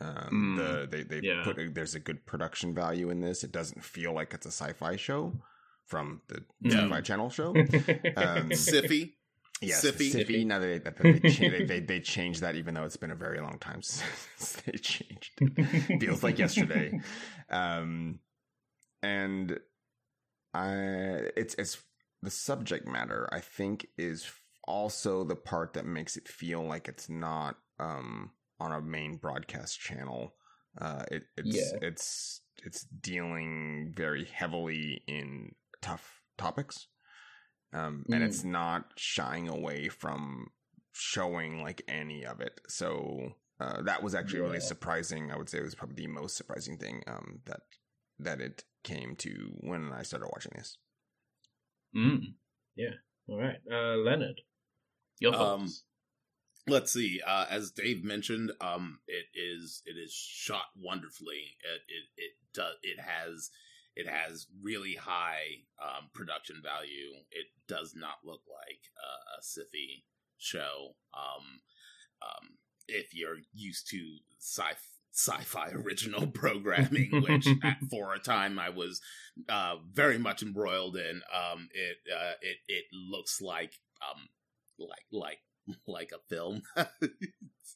Um, 0.00 0.28
Mm, 0.32 0.56
the 0.56 0.86
they 0.96 1.02
they 1.04 1.20
yeah. 1.26 1.42
put 1.44 1.58
a, 1.58 1.68
there's 1.70 1.94
a 1.94 2.00
good 2.00 2.26
production 2.26 2.74
value 2.74 3.10
in 3.10 3.20
this. 3.20 3.44
It 3.44 3.52
doesn't 3.52 3.82
feel 3.84 4.12
like 4.12 4.34
it's 4.34 4.46
a 4.46 4.50
sci-fi 4.52 4.96
show 4.96 5.32
from 5.86 6.20
the 6.28 6.44
No. 6.60 6.70
sci-fi 6.74 7.00
channel 7.00 7.30
show. 7.30 7.52
Um, 8.16 8.50
Siffy. 8.50 9.12
Yes, 9.68 9.84
Siffy. 9.84 10.12
Siffy. 10.12 10.46
Now 10.46 10.58
they, 10.58 10.78
that 10.78 10.96
they, 10.96 11.18
cha- 11.30 11.48
they, 11.50 11.64
they 11.64 11.80
they 11.80 12.00
changed 12.00 12.40
that, 12.42 12.54
even 12.56 12.74
though 12.74 12.84
it's 12.84 12.96
been 12.96 13.10
a 13.10 13.16
very 13.16 13.40
long 13.40 13.58
time 13.58 13.82
since 13.82 14.52
they 14.64 14.72
changed. 14.78 15.32
it. 15.40 16.00
Feels 16.00 16.22
like 16.22 16.38
yesterday. 16.38 16.98
Um, 17.50 18.20
and 19.02 19.58
I, 20.52 20.72
it's 21.36 21.54
it's 21.54 21.78
the 22.22 22.30
subject 22.30 22.86
matter. 22.86 23.28
I 23.32 23.40
think 23.40 23.86
is 23.98 24.30
also 24.66 25.24
the 25.24 25.36
part 25.36 25.74
that 25.74 25.84
makes 25.86 26.16
it 26.16 26.28
feel 26.28 26.62
like 26.62 26.88
it's 26.88 27.08
not 27.10 27.56
um 27.78 28.30
on 28.60 28.72
a 28.72 28.80
main 28.80 29.16
broadcast 29.16 29.78
channel. 29.80 30.34
Uh, 30.80 31.04
it, 31.10 31.24
it's 31.36 31.56
Yeah. 31.56 31.78
it's 31.82 32.40
it's 32.64 32.84
dealing 32.84 33.92
very 33.96 34.24
heavily 34.24 35.02
in 35.06 35.54
tough 35.82 36.22
topics 36.38 36.86
um, 37.74 38.04
and 38.10 38.22
Mm. 38.22 38.26
it's 38.26 38.44
not 38.44 38.92
shying 38.96 39.48
away 39.48 39.88
from 39.88 40.50
showing 40.92 41.62
like 41.62 41.82
any 41.88 42.24
of 42.24 42.40
it. 42.40 42.60
So 42.68 43.34
uh, 43.60 43.82
that 43.82 44.02
was 44.02 44.14
actually 44.14 44.40
really 44.40 44.60
surprising. 44.60 45.30
I 45.32 45.36
would 45.36 45.48
say 45.50 45.58
it 45.58 45.64
was 45.64 45.74
probably 45.74 46.06
the 46.06 46.12
most 46.12 46.36
surprising 46.36 46.78
thing 46.78 47.02
um, 47.06 47.40
that 47.46 47.60
that 48.18 48.40
it 48.40 48.64
came 48.84 49.16
to 49.16 49.50
when 49.60 49.92
I 49.92 50.02
started 50.02 50.28
watching 50.32 50.52
this. 50.56 50.78
Mm. 51.96 52.34
Yeah. 52.76 52.94
All 53.28 53.38
right. 53.38 53.58
Uh, 53.70 53.96
Leonard, 53.96 54.40
your 55.20 55.34
Um, 55.34 55.60
thoughts? 55.60 55.84
let's 56.66 56.90
see 56.92 57.20
uh 57.26 57.44
as 57.50 57.72
dave 57.72 58.02
mentioned 58.02 58.50
um 58.62 58.98
it 59.06 59.26
is 59.34 59.82
it 59.84 59.98
is 59.98 60.10
shot 60.14 60.64
wonderfully 60.74 61.58
it 61.62 61.82
it, 61.88 62.22
it 62.24 62.32
does 62.54 62.74
it 62.82 62.98
has 62.98 63.50
it 63.96 64.08
has 64.08 64.46
really 64.62 64.94
high 64.94 65.64
um 65.82 66.10
production 66.14 66.60
value. 66.62 67.12
It 67.30 67.46
does 67.68 67.94
not 67.96 68.16
look 68.24 68.42
like 68.48 68.80
uh, 68.96 69.38
a 69.38 69.42
sci 69.42 70.04
show. 70.38 70.96
Um 71.14 71.60
um 72.22 72.48
if 72.88 73.14
you're 73.14 73.38
used 73.52 73.88
to 73.90 74.18
sci 74.38 74.74
sci-fi 75.12 75.70
original 75.72 76.26
programming 76.26 77.22
which 77.28 77.46
at, 77.62 77.76
for 77.88 78.14
a 78.14 78.18
time 78.18 78.58
i 78.58 78.68
was 78.68 79.00
uh 79.48 79.76
very 79.92 80.18
much 80.18 80.42
embroiled 80.42 80.96
in 80.96 81.22
um 81.32 81.68
it 81.72 81.98
uh 82.12 82.32
it 82.42 82.56
it 82.66 82.84
looks 82.92 83.40
like 83.40 83.74
um 84.02 84.26
like 84.76 85.06
like 85.12 85.38
like 85.86 86.12
a 86.12 86.34
film. 86.34 86.62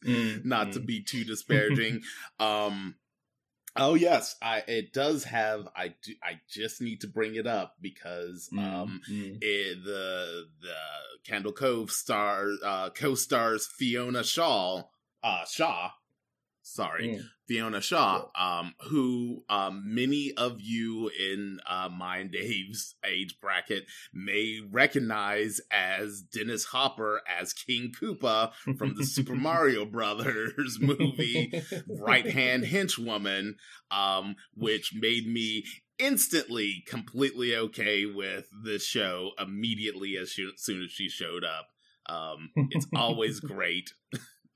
Mm, 0.07 0.45
not 0.45 0.71
to 0.75 0.81
mm. 0.81 0.87
be 0.87 1.03
too 1.03 1.25
disparaging. 1.25 2.03
Um 2.39 2.95
oh 3.77 3.95
yes 3.95 4.37
i 4.43 4.63
it 4.67 4.93
does 4.93 5.25
have 5.25 5.69
i 5.77 5.89
do 6.03 6.13
i 6.23 6.41
just 6.49 6.81
need 6.81 7.01
to 7.01 7.07
bring 7.07 7.35
it 7.35 7.47
up 7.47 7.75
because 7.81 8.49
Mm, 8.53 8.59
um 8.75 9.01
mm. 9.11 9.39
it, 9.41 9.85
the 9.85 10.47
the 10.61 10.75
candle 11.25 11.53
cove 11.53 11.91
star 11.91 12.49
uh 12.65 12.91
co-stars 12.91 13.67
fiona 13.67 14.25
shaw 14.25 14.83
uh 15.23 15.45
shaw 15.45 15.91
sorry 16.75 17.09
Mm. 17.09 17.23
Fiona 17.47 17.81
Shaw, 17.81 18.27
um, 18.39 18.75
who 18.89 19.43
um, 19.49 19.83
many 19.87 20.33
of 20.37 20.61
you 20.61 21.09
in 21.19 21.61
uh, 21.67 21.89
my 21.91 22.19
and 22.19 22.31
Dave's 22.31 22.95
age 23.05 23.39
bracket 23.41 23.87
may 24.13 24.61
recognize 24.71 25.61
as 25.71 26.21
Dennis 26.21 26.67
Hopper 26.67 27.23
as 27.27 27.55
King 27.55 27.91
Koopa 27.99 28.53
from 28.77 28.95
the 28.97 29.05
Super 29.05 29.35
Mario 29.49 29.87
Brothers 29.87 30.79
movie 30.81 31.63
Right 31.89 32.27
Hand 32.27 32.65
Henchwoman, 32.65 33.55
um, 33.91 34.37
which 34.55 34.93
made 34.95 35.27
me 35.27 35.65
instantly 35.99 36.85
completely 36.87 37.57
okay 37.57 38.05
with 38.05 38.47
this 38.63 38.85
show 38.85 39.31
immediately 39.39 40.17
as, 40.17 40.31
she, 40.31 40.43
as 40.55 40.63
soon 40.63 40.83
as 40.83 40.91
she 40.91 41.09
showed 41.09 41.45
up. 41.45 41.69
Um, 42.09 42.51
it's 42.71 42.87
always 42.95 43.41
great. 43.41 43.91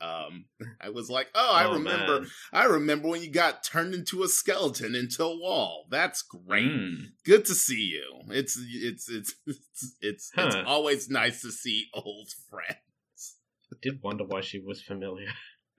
Um, 0.03 0.47
I 0.81 0.89
was 0.91 1.09
like, 1.09 1.29
oh, 1.35 1.53
I 1.55 1.65
Oh, 1.67 1.75
remember 1.75 2.21
man. 2.23 2.31
I 2.53 2.65
remember 2.65 3.09
when 3.09 3.23
you 3.23 3.31
got 3.31 3.63
turned 3.63 3.95
into 3.95 4.23
a 4.25 4.29
skeleton 4.29 4.95
into 4.97 5.23
a 5.25 5.37
wall. 5.39 5.87
That's 5.91 6.23
great. 6.23 6.67
Mm. 6.67 6.97
Good 7.25 7.45
to 7.47 7.55
see 7.55 7.93
you. 7.95 8.21
It's 8.31 8.59
it's 8.61 9.09
it's 9.09 9.35
it's 9.47 9.97
it's, 10.01 10.31
it's 10.37 10.57
always 10.67 11.09
nice 11.09 11.41
to 11.43 11.53
see 11.53 11.87
old 11.95 12.31
friends. 12.51 13.37
I 13.73 13.77
did 13.81 14.03
wonder 14.03 14.25
why 14.25 14.41
she 14.41 14.59
was 14.59 14.83
familiar. 14.83 15.29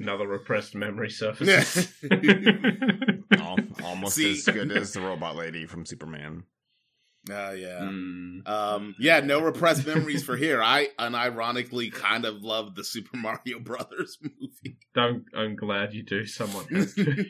Another 0.00 0.28
repressed 0.28 0.74
memory 0.76 1.10
surface. 1.10 1.92
Al- 3.36 3.58
Almost 3.84 4.14
See- 4.16 4.30
as 4.32 4.44
good 4.44 4.70
as 4.72 4.92
the 4.92 5.00
robot 5.00 5.34
lady 5.36 5.66
from 5.66 5.84
Superman. 5.84 6.44
Uh, 7.30 7.52
yeah. 7.52 7.80
Mm. 7.80 8.48
Um, 8.48 8.94
yeah, 8.98 9.20
no 9.20 9.40
repressed 9.40 9.86
memories 9.86 10.24
for 10.24 10.36
here. 10.36 10.62
I 10.62 10.88
unironically 10.98 11.92
kind 11.92 12.24
of 12.24 12.42
love 12.42 12.74
the 12.74 12.84
Super 12.84 13.16
Mario 13.16 13.60
Brothers 13.60 14.18
movie. 14.22 14.78
I'm, 14.96 15.24
I'm 15.34 15.56
glad 15.56 15.92
you 15.92 16.02
do. 16.02 16.24
Someone 16.26 16.66
has 16.66 16.94
to. 16.94 17.24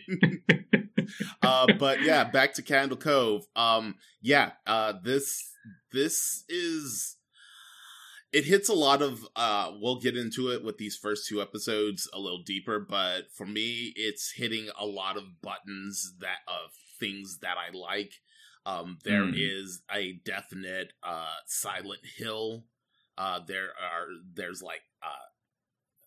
uh, 1.43 1.67
but 1.79 2.03
yeah, 2.03 2.25
back 2.25 2.55
to 2.55 2.63
Candle 2.63 2.97
Cove. 2.97 3.45
Um, 3.57 3.97
yeah, 4.23 4.53
uh, 4.67 4.95
this 5.03 5.53
this 5.93 6.45
is 6.49 7.17
it 8.33 8.45
hits 8.45 8.69
a 8.69 8.75
lot 8.75 9.01
of 9.01 9.27
uh 9.37 9.73
we'll 9.81 10.01
get 10.01 10.17
into 10.17 10.51
it 10.51 10.63
with 10.63 10.77
these 10.77 10.97
first 10.97 11.27
two 11.27 11.41
episodes 11.41 12.09
a 12.13 12.19
little 12.19 12.43
deeper 12.45 12.79
but 12.79 13.23
for 13.35 13.47
me 13.47 13.93
it's 13.97 14.33
hitting 14.37 14.69
a 14.79 14.85
lot 14.85 15.17
of 15.17 15.41
buttons 15.43 16.15
that 16.21 16.39
of 16.47 16.71
things 17.01 17.39
that 17.41 17.57
i 17.57 17.75
like 17.77 18.13
um 18.67 18.99
there 19.05 19.25
Mm. 19.25 19.35
is 19.37 19.83
a 19.93 20.15
definite 20.25 20.93
uh 21.03 21.35
silent 21.47 22.01
hill 22.17 22.65
uh 23.17 23.41
there 23.47 23.71
are 23.81 24.07
there's 24.35 24.63
like 24.63 24.83
uh, 25.03 25.27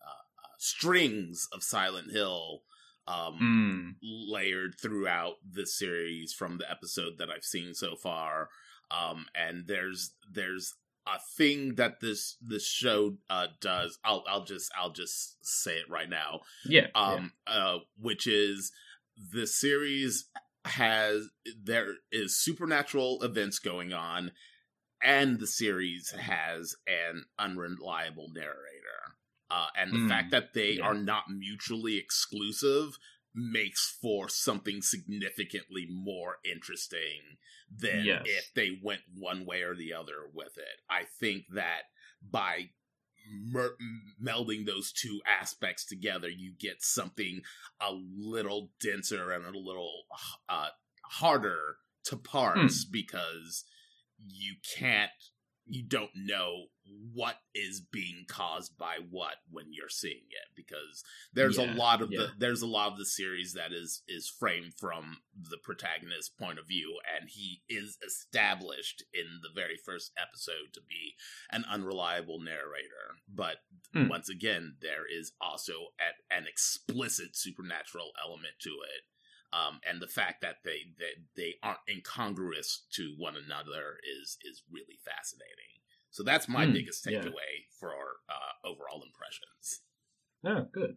uh, 0.04 0.44
uh 0.44 0.54
strings 0.58 1.48
of 1.52 1.62
silent 1.62 2.10
hill 2.10 2.62
um 3.08 3.38
Mm. 3.40 3.96
layered 4.02 4.74
throughout 4.80 5.34
the 5.48 5.66
series 5.66 6.32
from 6.32 6.58
the 6.58 6.70
episode 6.70 7.18
that 7.18 7.30
I've 7.30 7.44
seen 7.44 7.74
so 7.74 7.96
far. 7.96 8.48
Um, 8.90 9.26
and 9.34 9.66
there's 9.66 10.14
there's 10.30 10.74
a 11.06 11.18
thing 11.36 11.74
that 11.76 11.98
this 12.00 12.36
this 12.40 12.64
show 12.66 13.16
uh, 13.28 13.48
does. 13.60 13.98
I'll 14.04 14.22
I'll 14.28 14.44
just 14.44 14.70
I'll 14.78 14.92
just 14.92 15.44
say 15.44 15.78
it 15.78 15.88
right 15.90 16.08
now. 16.08 16.40
Yeah. 16.64 16.88
Um, 16.94 17.32
uh, 17.46 17.78
which 17.98 18.26
is 18.28 18.70
the 19.16 19.46
series 19.48 20.26
has 20.64 21.28
there 21.64 21.94
is 22.10 22.36
supernatural 22.40 23.22
events 23.22 23.58
going 23.58 23.92
on, 23.92 24.32
and 25.02 25.40
the 25.40 25.46
series 25.46 26.10
has 26.10 26.74
an 26.86 27.24
unreliable 27.38 28.28
narrator. 28.32 29.16
Uh, 29.50 29.66
and 29.76 29.92
the 29.92 29.98
Mm, 29.98 30.08
fact 30.08 30.30
that 30.30 30.54
they 30.54 30.76
yeah. 30.78 30.86
are 30.86 30.94
not 30.94 31.24
mutually 31.28 31.98
exclusive 31.98 32.96
makes 33.34 33.98
for 34.00 34.28
something 34.28 34.80
significantly 34.82 35.86
more 35.90 36.36
interesting 36.44 37.20
than 37.74 38.04
Yes. 38.04 38.22
if 38.26 38.54
they 38.54 38.78
went 38.82 39.00
one 39.14 39.44
way 39.44 39.62
or 39.62 39.74
the 39.74 39.92
other 39.92 40.28
with 40.32 40.56
it. 40.58 40.80
I 40.88 41.04
think 41.20 41.44
that 41.54 41.82
by 42.22 42.70
mer- 43.30 43.76
melding 44.22 44.66
those 44.66 44.92
two 44.92 45.20
aspects 45.26 45.84
together, 45.84 46.28
you 46.28 46.52
get 46.58 46.82
something 46.82 47.42
a 47.80 47.92
little 47.92 48.70
denser 48.80 49.30
and 49.32 49.44
a 49.44 49.58
little 49.58 50.02
uh, 50.48 50.68
harder 51.04 51.76
to 52.04 52.16
parse 52.16 52.84
because 52.84 53.64
you 54.26 54.54
can't 54.78 55.10
you 55.72 55.82
don't 55.82 56.10
know 56.14 56.64
what 57.14 57.36
is 57.54 57.80
being 57.80 58.24
caused 58.28 58.76
by 58.76 58.96
what 59.10 59.36
when 59.50 59.66
you're 59.70 59.88
seeing 59.88 60.26
it 60.28 60.48
because 60.54 61.02
there's 61.32 61.56
Yeah, 61.56 61.72
a 61.72 61.76
lot 61.76 62.02
of 62.02 62.10
yeah. 62.12 62.18
the 62.20 62.28
there's 62.38 62.60
a 62.60 62.66
lot 62.66 62.92
of 62.92 62.98
the 62.98 63.06
series 63.06 63.54
that 63.54 63.72
is 63.72 64.02
is 64.06 64.28
framed 64.28 64.74
from 64.78 65.16
the 65.34 65.56
protagonist's 65.62 66.28
point 66.28 66.58
of 66.58 66.66
view 66.68 66.98
and 67.18 67.30
he 67.30 67.62
is 67.68 67.96
established 68.06 69.02
in 69.14 69.24
the 69.42 69.48
very 69.54 69.76
first 69.86 70.12
episode 70.20 70.72
to 70.74 70.80
be 70.88 71.14
an 71.50 71.64
unreliable 71.70 72.38
narrator 72.40 73.16
but 73.32 73.56
Hmm. 73.94 74.08
once 74.08 74.28
again 74.30 74.76
there 74.80 75.04
is 75.10 75.32
also 75.40 75.88
at 76.00 76.14
an 76.36 76.46
explicit 76.46 77.36
supernatural 77.36 78.10
element 78.24 78.54
to 78.62 78.70
it 78.70 79.02
um, 79.52 79.80
and 79.88 80.00
the 80.00 80.06
fact 80.06 80.40
that 80.42 80.56
they, 80.64 80.80
they 80.98 81.12
they 81.36 81.54
aren't 81.62 81.80
incongruous 81.88 82.84
to 82.92 83.14
one 83.18 83.34
another 83.36 83.98
is 84.20 84.38
is 84.44 84.62
really 84.70 84.98
fascinating. 85.04 85.80
So 86.10 86.22
that's 86.22 86.48
my 86.48 86.66
Hmm, 86.66 86.72
biggest 86.72 87.06
yeah. 87.06 87.20
takeaway 87.20 87.64
for 87.80 87.92
uh, 88.28 88.66
overall 88.68 89.02
impressions. 89.02 89.80
Oh, 90.44 90.66
good. 90.72 90.96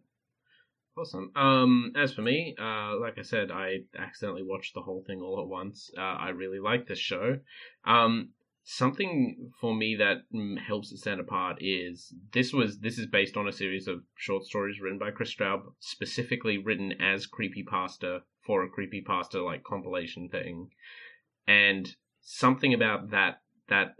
Awesome. 0.98 1.30
Um, 1.36 1.92
as 1.94 2.14
for 2.14 2.22
me, 2.22 2.54
uh, 2.58 2.98
like 2.98 3.18
I 3.18 3.22
said, 3.22 3.50
I 3.50 3.80
accidentally 3.98 4.42
watched 4.42 4.74
the 4.74 4.80
whole 4.80 5.04
thing 5.06 5.20
all 5.20 5.40
at 5.40 5.48
once. 5.48 5.90
Uh, 5.96 6.00
I 6.00 6.30
really 6.30 6.58
like 6.58 6.86
this 6.86 6.98
show. 6.98 7.38
Um, 7.84 8.30
something 8.64 9.52
for 9.60 9.74
me 9.74 9.96
that 9.96 10.22
mm, 10.34 10.58
helps 10.58 10.92
it 10.92 10.98
stand 10.98 11.20
apart 11.20 11.58
is 11.60 12.14
this 12.32 12.52
was 12.52 12.78
this 12.80 12.98
is 12.98 13.06
based 13.06 13.36
on 13.36 13.46
a 13.46 13.52
series 13.52 13.86
of 13.88 14.02
short 14.16 14.44
stories 14.44 14.80
written 14.80 14.98
by 14.98 15.10
Chris 15.10 15.34
Straub, 15.34 15.60
specifically 15.80 16.58
written 16.58 16.92
as 17.00 17.26
creepypasta 17.26 18.20
for 18.46 18.62
a 18.62 18.68
creepy 18.68 19.00
pasta 19.00 19.42
like 19.42 19.64
compilation 19.64 20.28
thing, 20.28 20.70
and 21.46 21.96
something 22.20 22.72
about 22.72 23.10
that 23.10 23.40
that 23.68 23.94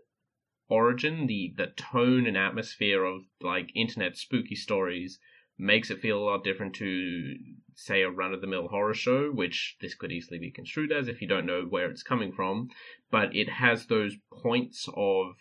origin, 0.69 1.27
the 1.27 1.55
the 1.57 1.67
tone 1.67 2.27
and 2.27 2.37
atmosphere 2.37 3.05
of 3.05 3.23
like 3.41 3.71
internet 3.75 4.17
spooky 4.17 4.55
stories 4.55 5.19
makes 5.59 5.91
it 5.91 6.01
feel 6.01 6.19
a 6.19 6.25
lot 6.25 6.45
different 6.45 6.75
to 6.75 7.35
say 7.75 8.03
a 8.03 8.11
run 8.11 8.33
of 8.33 8.41
the 8.41 8.47
mill 8.47 8.69
horror 8.69 8.95
show, 8.95 9.31
which 9.31 9.77
this 9.81 9.95
could 9.95 10.13
easily 10.13 10.39
be 10.39 10.51
construed 10.51 10.93
as 10.93 11.09
if 11.09 11.21
you 11.21 11.29
don't 11.29 11.47
know 11.47 11.63
where 11.63 11.91
it's 11.91 12.03
coming 12.03 12.33
from. 12.33 12.69
But 13.11 13.35
it 13.35 13.49
has 13.49 13.87
those 13.87 14.17
points 14.43 14.89
of 14.95 15.37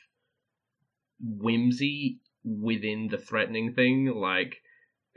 whimsy 1.20 2.20
within 2.44 3.08
the 3.10 3.18
threatening 3.18 3.74
thing, 3.74 4.08
like 4.08 4.62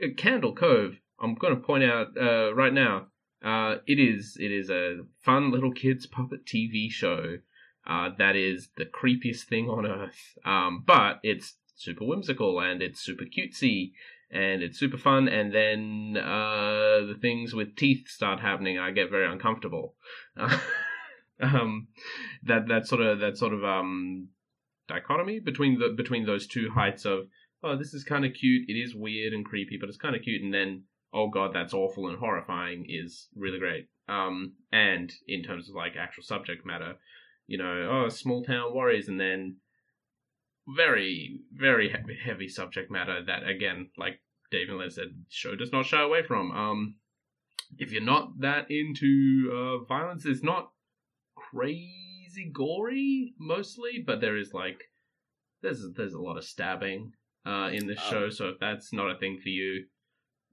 uh, 0.03 0.07
Candle 0.17 0.55
Cove. 0.55 0.95
I'm 1.21 1.35
going 1.35 1.55
to 1.55 1.61
point 1.61 1.83
out 1.83 2.17
uh, 2.19 2.53
right 2.55 2.73
now. 2.73 3.07
Uh, 3.43 3.77
it 3.87 3.99
is 3.99 4.37
it 4.39 4.51
is 4.51 4.69
a 4.69 4.97
fun 5.21 5.51
little 5.51 5.71
kids 5.71 6.05
puppet 6.05 6.45
TV 6.45 6.91
show 6.91 7.37
uh, 7.89 8.09
that 8.17 8.35
is 8.35 8.69
the 8.77 8.85
creepiest 8.85 9.45
thing 9.45 9.67
on 9.67 9.85
earth. 9.85 10.37
Um, 10.45 10.83
but 10.85 11.19
it's 11.23 11.55
super 11.75 12.05
whimsical 12.05 12.59
and 12.59 12.83
it's 12.83 12.99
super 12.99 13.25
cutesy 13.25 13.93
and 14.29 14.61
it's 14.61 14.77
super 14.77 14.97
fun. 14.97 15.27
And 15.27 15.53
then 15.53 16.15
uh, 16.17 17.05
the 17.07 17.17
things 17.19 17.55
with 17.55 17.75
teeth 17.75 18.07
start 18.07 18.39
happening. 18.39 18.77
I 18.77 18.91
get 18.91 19.09
very 19.09 19.25
uncomfortable. 19.25 19.95
um, 21.41 21.87
that 22.43 22.67
that 22.67 22.85
sort 22.85 23.01
of 23.01 23.19
that 23.21 23.37
sort 23.37 23.53
of 23.53 23.63
um, 23.63 24.27
dichotomy 24.87 25.39
between 25.39 25.79
the 25.79 25.89
between 25.95 26.27
those 26.27 26.45
two 26.45 26.69
heights 26.69 27.05
of 27.05 27.27
oh 27.63 27.75
this 27.75 27.95
is 27.95 28.03
kind 28.03 28.23
of 28.23 28.33
cute. 28.33 28.69
It 28.69 28.73
is 28.73 28.93
weird 28.93 29.33
and 29.33 29.43
creepy, 29.43 29.77
but 29.79 29.89
it's 29.89 29.97
kind 29.97 30.15
of 30.15 30.21
cute. 30.21 30.43
And 30.43 30.53
then 30.53 30.83
oh 31.13 31.29
god 31.29 31.51
that's 31.53 31.73
awful 31.73 32.07
and 32.07 32.17
horrifying 32.19 32.85
is 32.87 33.27
really 33.35 33.59
great. 33.59 33.87
Um, 34.07 34.53
and 34.71 35.11
in 35.27 35.43
terms 35.43 35.69
of 35.69 35.75
like 35.75 35.93
actual 35.97 36.23
subject 36.23 36.65
matter 36.65 36.95
you 37.49 37.57
know, 37.57 38.03
oh, 38.05 38.09
small 38.09 38.43
town 38.43 38.75
worries, 38.75 39.09
and 39.09 39.19
then 39.19 39.55
very, 40.67 41.39
very 41.51 41.89
heavy, 41.89 42.15
heavy 42.23 42.47
subject 42.47 42.91
matter 42.91 43.23
that, 43.25 43.47
again, 43.47 43.89
like 43.97 44.21
David 44.51 44.75
Lynn 44.75 44.91
said, 44.91 45.07
show 45.29 45.55
does 45.55 45.71
not 45.71 45.87
shy 45.87 45.99
away 45.99 46.21
from. 46.21 46.51
Um, 46.51 46.95
if 47.79 47.91
you're 47.91 48.03
not 48.03 48.39
that 48.41 48.69
into 48.69 49.51
uh, 49.51 49.83
violence, 49.85 50.27
it's 50.27 50.43
not 50.43 50.71
crazy 51.35 52.51
gory 52.53 53.33
mostly, 53.39 54.03
but 54.05 54.21
there 54.21 54.37
is 54.37 54.53
like 54.53 54.83
there's 55.63 55.83
there's 55.95 56.13
a 56.13 56.21
lot 56.21 56.37
of 56.37 56.43
stabbing 56.43 57.13
uh, 57.47 57.69
in 57.73 57.87
this 57.87 57.99
Oh. 58.05 58.09
show. 58.11 58.29
So 58.29 58.49
if 58.49 58.59
that's 58.59 58.93
not 58.93 59.09
a 59.09 59.17
thing 59.17 59.39
for 59.41 59.49
you, 59.49 59.85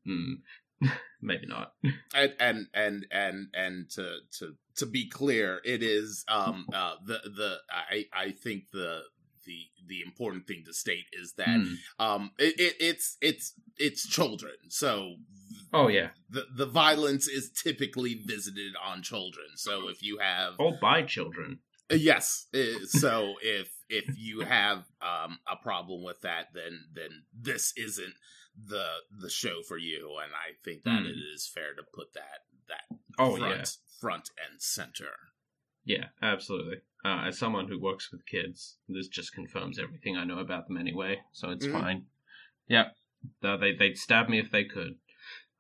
hmm, 0.07 0.35
maybe 1.23 1.47
not. 1.47 1.73
And 2.15 2.35
and 2.41 2.67
and 2.73 3.07
and 3.11 3.49
and 3.55 3.91
to 3.91 4.19
to 4.39 4.55
to 4.77 4.87
be 4.87 5.09
clear, 5.09 5.61
it 5.65 5.83
is 5.83 6.25
um 6.29 6.69
uh 6.73 6.95
the 7.05 7.19
the 7.25 7.57
I 7.71 8.07
I 8.13 8.31
think 8.31 8.71
the 8.73 9.03
the 9.45 9.59
the 9.87 10.03
important 10.03 10.47
thing 10.47 10.63
to 10.67 10.73
state 10.73 11.07
is 11.13 11.35
that 11.35 11.61
Hmm. 11.61 11.75
um 11.99 12.31
it, 12.39 12.59
it 12.59 12.75
it's 12.81 13.17
it's 13.21 13.55
it's 13.79 14.07
children 14.07 14.55
so 14.69 15.17
Oh 15.73 15.89
yeah, 15.89 16.11
the 16.31 16.47
the 16.55 16.67
violence 16.67 17.29
is 17.29 17.51
typically 17.51 18.15
visited 18.15 18.75
on 18.83 19.03
children 19.03 19.47
so 19.57 19.89
if 19.89 20.03
you 20.03 20.19
have 20.19 20.55
all 20.59 20.79
by 20.81 21.03
children. 21.03 21.59
Uh, 21.91 21.95
Yes. 21.95 22.47
uh, 22.55 22.59
So 22.87 23.37
if 23.43 23.69
if 23.89 24.17
you 24.17 24.41
have 24.41 24.85
um, 25.01 25.39
a 25.47 25.57
problem 25.57 26.03
with 26.03 26.21
that, 26.23 26.47
then 26.55 26.87
then 26.95 27.25
this 27.33 27.73
isn't 27.77 28.15
the 28.57 28.87
the 29.11 29.31
show 29.31 29.63
for 29.63 29.77
you. 29.77 30.17
And 30.23 30.33
I 30.33 30.55
think 30.65 30.85
that 30.85 31.01
Hmm. 31.01 31.07
it 31.07 31.17
is 31.35 31.47
fair 31.53 31.75
to 31.75 31.83
put 31.83 32.13
that 32.15 32.45
that 32.69 32.99
Oh 33.19 33.37
front 33.37 33.55
yeah. 33.59 33.65
front 34.01 34.31
and 34.51 34.61
center. 34.61 35.11
Yeah, 35.85 36.09
absolutely. 36.21 36.79
Uh, 37.05 37.23
as 37.27 37.39
someone 37.39 37.69
who 37.69 37.79
works 37.79 38.11
with 38.11 38.27
kids, 38.27 38.79
this 38.89 39.07
just 39.09 39.33
confirms 39.33 39.79
everything 39.79 40.17
I 40.17 40.25
know 40.25 40.41
about 40.41 40.67
them 40.67 40.77
anyway, 40.77 41.23
so 41.33 41.51
it's 41.51 41.67
Mhm. 41.67 41.73
fine. 41.73 42.07
Yeah, 42.67 42.91
they 43.41 43.73
they'd 43.79 43.97
stab 43.97 44.29
me 44.29 44.39
if 44.41 44.51
they 44.51 44.65
could. 44.65 44.99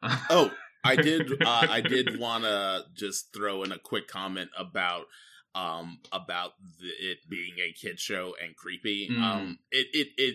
Oh, 0.03 0.53
I 0.83 0.97
did 1.09 1.43
uh, 1.43 1.67
I 1.71 1.81
did 1.81 2.19
want 2.19 2.45
to 2.45 2.87
just 2.95 3.33
throw 3.33 3.63
in 3.63 3.73
a 3.73 3.79
quick 3.79 4.09
comment 4.09 4.51
about 4.57 5.07
um 5.55 6.01
about 6.13 6.55
the, 6.81 6.89
it 6.89 7.19
being 7.29 7.55
a 7.61 7.73
kid 7.73 7.99
show 8.01 8.35
and 8.43 8.57
creepy. 8.57 9.09
Mm. 9.09 9.21
Um 9.23 9.59
it 9.71 9.87
it 9.93 10.09
it 10.19 10.35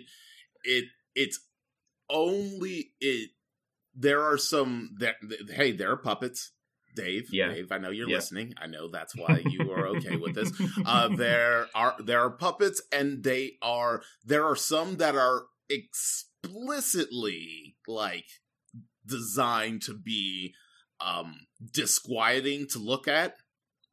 it 0.64 0.86
it's 1.16 1.40
only 2.12 2.92
it 3.00 3.30
there 3.96 4.22
are 4.24 4.38
some 4.38 4.96
that 5.00 5.16
hey, 5.50 5.72
there 5.72 5.92
are 5.92 5.98
puppets. 5.98 6.52
Dave, 6.94 7.30
Yeah. 7.32 7.54
Dave, 7.54 7.72
I 7.72 7.78
know 7.78 7.90
you're 7.90 8.10
Yeah. 8.10 8.18
listening. 8.18 8.54
I 8.58 8.68
know 8.68 8.90
that's 8.90 9.16
why 9.16 9.38
you 9.46 9.72
are 9.72 9.88
okay 9.96 10.18
with 10.18 10.36
this. 10.36 10.52
Uh, 10.86 11.08
there 11.16 11.68
are 11.74 11.96
there 12.04 12.20
are 12.20 12.32
puppets, 12.32 12.82
and 12.92 13.24
they 13.24 13.54
are 13.62 14.04
there 14.26 14.46
are 14.46 14.58
some 14.58 14.98
that 14.98 15.16
are 15.16 15.46
explicitly 15.70 17.78
like 17.88 18.26
designed 19.06 19.82
to 19.84 19.94
be 19.94 20.54
um 21.00 21.36
disquieting 21.74 22.68
to 22.68 22.80
look 22.80 23.08
at. 23.08 23.36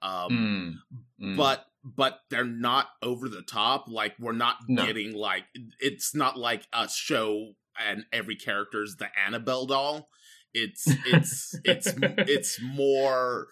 Um, 0.03 0.81
Mm, 1.21 1.25
mm. 1.25 1.37
but 1.37 1.67
but 1.85 2.21
they're 2.31 2.45
not 2.45 2.89
over 3.03 3.29
the 3.29 3.43
top. 3.43 3.89
Like 3.89 4.15
we're 4.19 4.33
not 4.33 4.57
No. 4.69 4.85
getting 4.85 5.13
like 5.13 5.45
it's 5.81 6.15
not 6.15 6.37
like 6.37 6.67
a 6.73 6.89
show 6.89 7.55
and 7.79 8.05
every 8.13 8.37
character's 8.37 8.97
the 8.97 9.09
Annabelle 9.27 9.67
doll. 9.67 10.09
It's 10.55 10.85
it's 11.07 11.55
it's 11.65 11.87
it's 12.03 12.61
more 12.63 13.49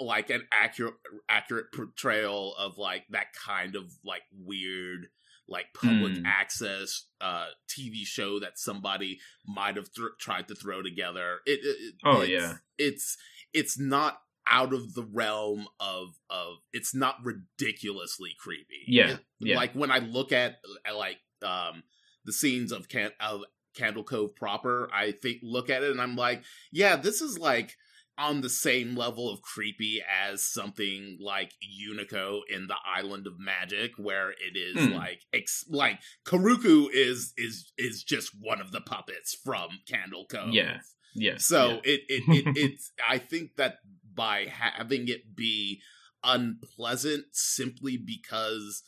like 0.00 0.30
an 0.30 0.46
accurate 0.52 0.94
accurate 1.28 1.72
portrayal 1.74 2.54
of 2.56 2.78
like 2.78 3.04
that 3.10 3.26
kind 3.34 3.74
of 3.76 3.92
like 4.04 4.22
weird 4.32 5.08
like 5.48 5.66
public 5.74 6.12
Mm. 6.12 6.22
access 6.26 7.06
uh 7.20 7.46
TV 7.68 8.04
show 8.04 8.38
that 8.40 8.58
somebody 8.58 9.18
might 9.46 9.76
have 9.76 9.88
thr 9.94 10.08
tried 10.20 10.48
to 10.48 10.54
throw 10.54 10.82
together. 10.82 11.38
It, 11.46 11.60
it 11.62 11.94
Oh, 12.04 12.20
it's, 12.20 12.30
yeah. 12.30 12.54
it's 12.78 13.16
it's 13.52 13.78
not 13.78 14.20
out 14.50 14.72
of 14.72 14.94
the 14.94 15.02
realm 15.02 15.66
of 15.80 16.08
of 16.30 16.56
it's 16.72 16.94
not 16.94 17.16
ridiculously 17.24 18.30
creepy. 18.38 18.84
Yeah, 18.86 19.12
It- 19.14 19.20
yeah. 19.40 19.56
Like 19.56 19.72
when 19.72 19.90
I 19.90 19.98
look 19.98 20.32
at 20.32 20.56
uh, 20.88 20.96
like 20.96 21.18
um 21.42 21.82
the 22.24 22.32
scenes 22.32 22.72
of 22.72 22.88
can 22.88 23.10
of 23.20 23.42
Candle 23.78 24.04
Cove 24.04 24.34
proper, 24.36 24.90
I 24.92 25.12
think 25.12 25.38
look 25.42 25.70
at 25.70 25.82
it 25.82 25.90
and 25.90 26.00
I'm 26.00 26.16
like, 26.16 26.42
yeah, 26.72 26.96
this 26.96 27.22
is 27.22 27.38
like 27.38 27.76
on 28.18 28.40
the 28.40 28.48
same 28.50 28.96
level 28.96 29.32
of 29.32 29.40
creepy 29.42 30.02
as 30.26 30.42
something 30.42 31.16
like 31.20 31.52
Unico 31.62 32.40
in 32.52 32.66
the 32.66 32.74
Island 32.84 33.28
of 33.28 33.38
Magic, 33.38 33.92
where 33.96 34.30
it 34.30 34.56
is 34.56 34.76
Hmm. 34.88 34.94
like 34.94 35.22
ex- 35.32 35.64
like 35.70 36.00
Karuku 36.26 36.88
is 36.92 37.32
is 37.36 37.72
is 37.78 38.02
just 38.02 38.32
one 38.40 38.60
of 38.60 38.72
the 38.72 38.80
puppets 38.80 39.36
from 39.44 39.68
Candle 39.88 40.26
Cove. 40.28 40.52
Yeah, 40.52 40.80
yeah. 41.14 41.36
So 41.38 41.68
yeah. 41.68 41.80
it 41.84 42.00
it, 42.08 42.22
it 42.28 42.56
it's 42.56 42.90
I 43.08 43.18
think 43.18 43.54
that 43.56 43.76
by 44.12 44.46
having 44.46 45.06
it 45.06 45.36
be 45.36 45.80
unpleasant 46.24 47.26
simply 47.32 47.96
because 47.96 48.82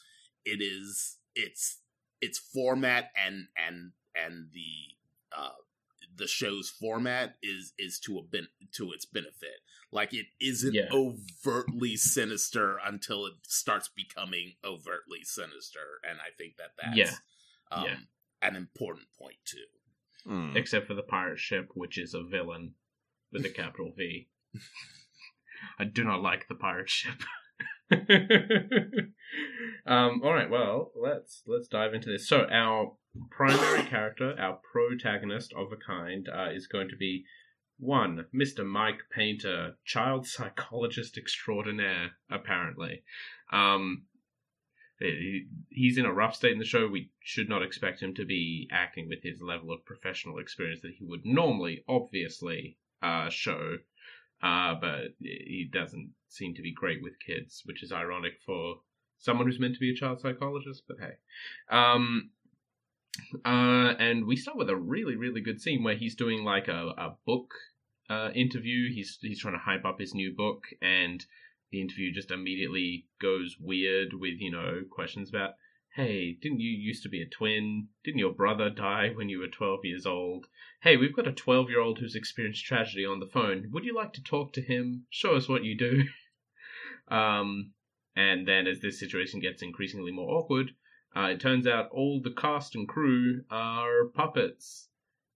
it 0.44 0.60
is 0.60 1.18
its 1.36 1.78
its 2.20 2.38
format 2.52 3.10
and 3.16 3.46
and 3.56 3.92
and 4.14 4.48
the 4.52 5.36
uh 5.36 5.50
the 6.16 6.26
show's 6.26 6.68
format 6.70 7.36
is 7.42 7.72
is 7.78 7.98
to 8.00 8.18
a 8.18 8.22
ben- 8.22 8.48
to 8.72 8.92
its 8.92 9.04
benefit. 9.06 9.60
Like 9.92 10.12
it 10.14 10.26
isn't 10.40 10.74
Yeah. 10.74 10.88
overtly 10.92 11.96
sinister 11.96 12.78
until 12.84 13.26
it 13.26 13.34
starts 13.42 13.88
becoming 13.88 14.54
overtly 14.64 15.22
sinister, 15.22 16.00
and 16.08 16.18
I 16.20 16.30
think 16.36 16.56
that 16.56 16.72
that's 16.80 16.96
Yeah. 16.96 17.14
um, 17.70 17.84
Yeah. 17.84 17.96
an 18.42 18.56
important 18.56 19.08
point 19.18 19.38
too. 19.44 19.66
Mm. 20.26 20.54
except 20.54 20.86
for 20.86 20.92
the 20.92 21.02
pirate 21.02 21.38
ship, 21.38 21.70
which 21.74 21.96
is 21.96 22.12
a 22.12 22.22
villain 22.22 22.74
with 23.32 23.42
a 23.46 23.48
capital 23.48 23.94
V. 23.96 24.28
I 25.78 25.84
do 25.84 26.04
not 26.04 26.20
like 26.20 26.46
the 26.46 26.54
pirate 26.54 26.90
ship. 26.90 27.22
um, 29.86 30.20
all 30.22 30.32
right, 30.34 30.50
well, 30.50 30.92
let's 30.94 31.42
let's 31.46 31.68
dive 31.68 31.94
into 31.94 32.10
this. 32.10 32.28
So, 32.28 32.46
our 32.50 32.92
primary 33.30 33.82
character, 33.82 34.34
our 34.38 34.60
protagonist 34.72 35.52
of 35.54 35.72
a 35.72 35.76
kind, 35.76 36.28
uh, 36.28 36.50
is 36.52 36.66
going 36.66 36.88
to 36.88 36.96
be 36.96 37.24
one 37.78 38.26
Mr. 38.34 38.64
Mike 38.64 39.00
Painter, 39.10 39.76
child 39.84 40.26
psychologist 40.26 41.16
extraordinaire. 41.16 42.12
Apparently, 42.30 43.02
um, 43.52 44.04
he- 44.98 45.48
he's 45.70 45.98
in 45.98 46.04
a 46.04 46.12
rough 46.12 46.36
state 46.36 46.52
in 46.52 46.58
the 46.58 46.64
show. 46.64 46.86
We 46.86 47.10
should 47.20 47.48
not 47.48 47.62
expect 47.62 48.02
him 48.02 48.14
to 48.14 48.24
be 48.24 48.68
acting 48.70 49.08
with 49.08 49.22
his 49.22 49.40
level 49.40 49.72
of 49.72 49.84
professional 49.84 50.38
experience 50.38 50.82
that 50.82 50.94
he 50.98 51.04
would 51.04 51.24
normally, 51.24 51.84
obviously, 51.88 52.78
uh, 53.02 53.30
show. 53.30 53.78
Uh, 54.42 54.74
but 54.80 55.14
he 55.20 55.68
doesn't 55.70 56.14
seem 56.28 56.54
to 56.54 56.62
be 56.62 56.72
great 56.72 57.02
with 57.02 57.20
kids, 57.20 57.62
which 57.66 57.82
is 57.82 57.92
ironic 57.92 58.40
for 58.46 58.80
someone 59.18 59.46
who's 59.46 59.60
meant 59.60 59.74
to 59.74 59.80
be 59.80 59.90
a 59.90 59.94
child 59.94 60.20
psychologist. 60.20 60.84
But 60.88 60.96
hey, 60.98 61.14
um, 61.68 62.30
uh, 63.44 63.94
and 63.98 64.26
we 64.26 64.36
start 64.36 64.56
with 64.56 64.70
a 64.70 64.76
really, 64.76 65.16
really 65.16 65.40
good 65.40 65.60
scene 65.60 65.82
where 65.82 65.96
he's 65.96 66.14
doing 66.14 66.44
like 66.44 66.68
a, 66.68 66.94
a 66.96 67.16
book 67.26 67.52
uh, 68.08 68.30
interview. 68.34 68.92
He's 68.92 69.18
he's 69.20 69.40
trying 69.40 69.54
to 69.54 69.60
hype 69.60 69.84
up 69.84 70.00
his 70.00 70.14
new 70.14 70.34
book, 70.34 70.64
and 70.82 71.24
the 71.70 71.80
interview 71.80 72.12
just 72.12 72.30
immediately 72.30 73.06
goes 73.20 73.56
weird 73.60 74.12
with 74.12 74.40
you 74.40 74.50
know 74.50 74.82
questions 74.90 75.28
about, 75.28 75.54
hey, 75.94 76.36
didn't 76.42 76.60
you 76.60 76.70
used 76.70 77.02
to 77.04 77.08
be 77.08 77.22
a 77.22 77.28
twin? 77.28 77.88
Didn't 78.04 78.18
your 78.18 78.32
brother 78.32 78.70
die 78.70 79.10
when 79.14 79.28
you 79.28 79.38
were 79.38 79.48
twelve 79.48 79.84
years 79.84 80.06
old? 80.06 80.46
Hey, 80.82 80.96
we've 80.96 81.14
got 81.14 81.28
a 81.28 81.32
twelve 81.32 81.70
year 81.70 81.80
old 81.80 81.98
who's 81.98 82.16
experienced 82.16 82.64
tragedy 82.64 83.06
on 83.06 83.20
the 83.20 83.26
phone. 83.26 83.70
Would 83.72 83.84
you 83.84 83.94
like 83.94 84.12
to 84.14 84.22
talk 84.22 84.52
to 84.54 84.62
him? 84.62 85.06
Show 85.10 85.36
us 85.36 85.48
what 85.48 85.64
you 85.64 85.76
do. 85.76 86.04
um, 87.08 87.72
and 88.16 88.46
then 88.46 88.66
as 88.66 88.80
this 88.80 88.98
situation 88.98 89.40
gets 89.40 89.62
increasingly 89.62 90.10
more 90.10 90.30
awkward, 90.36 90.74
uh, 91.16 91.28
it 91.32 91.40
turns 91.40 91.66
out 91.66 91.88
all 91.90 92.20
the 92.22 92.30
cast 92.32 92.74
and 92.74 92.88
crew 92.88 93.42
are 93.50 94.06
puppets. 94.14 94.88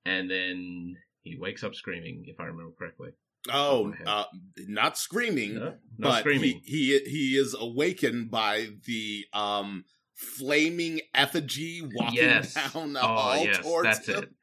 And 0.07 0.31
then 0.31 0.97
he 1.23 1.37
wakes 1.39 1.65
up 1.65 1.75
screaming, 1.75 2.25
if 2.27 2.39
I 2.39 2.45
remember 2.45 2.73
correctly. 2.79 3.11
Oh, 3.53 3.93
uh, 4.07 4.25
not 4.69 4.97
screaming, 4.99 5.55
No, 5.57 5.65
not 5.65 5.77
but 5.99 6.19
screaming. 6.21 6.61
He, 6.65 6.99
he 7.05 7.11
he 7.11 7.37
is 7.39 7.55
awakened 7.59 8.31
by 8.31 8.69
the 8.87 9.27
um 9.33 9.85
flaming 10.15 11.01
effigy 11.15 11.83
walking 11.83 12.15
Yes. 12.19 12.55
down 12.55 12.93
the 12.95 13.03
oh, 13.03 13.07
hall 13.07 13.45
yes, 13.45 13.59
towards 13.59 13.85
that's 13.89 14.07
him. 14.09 14.35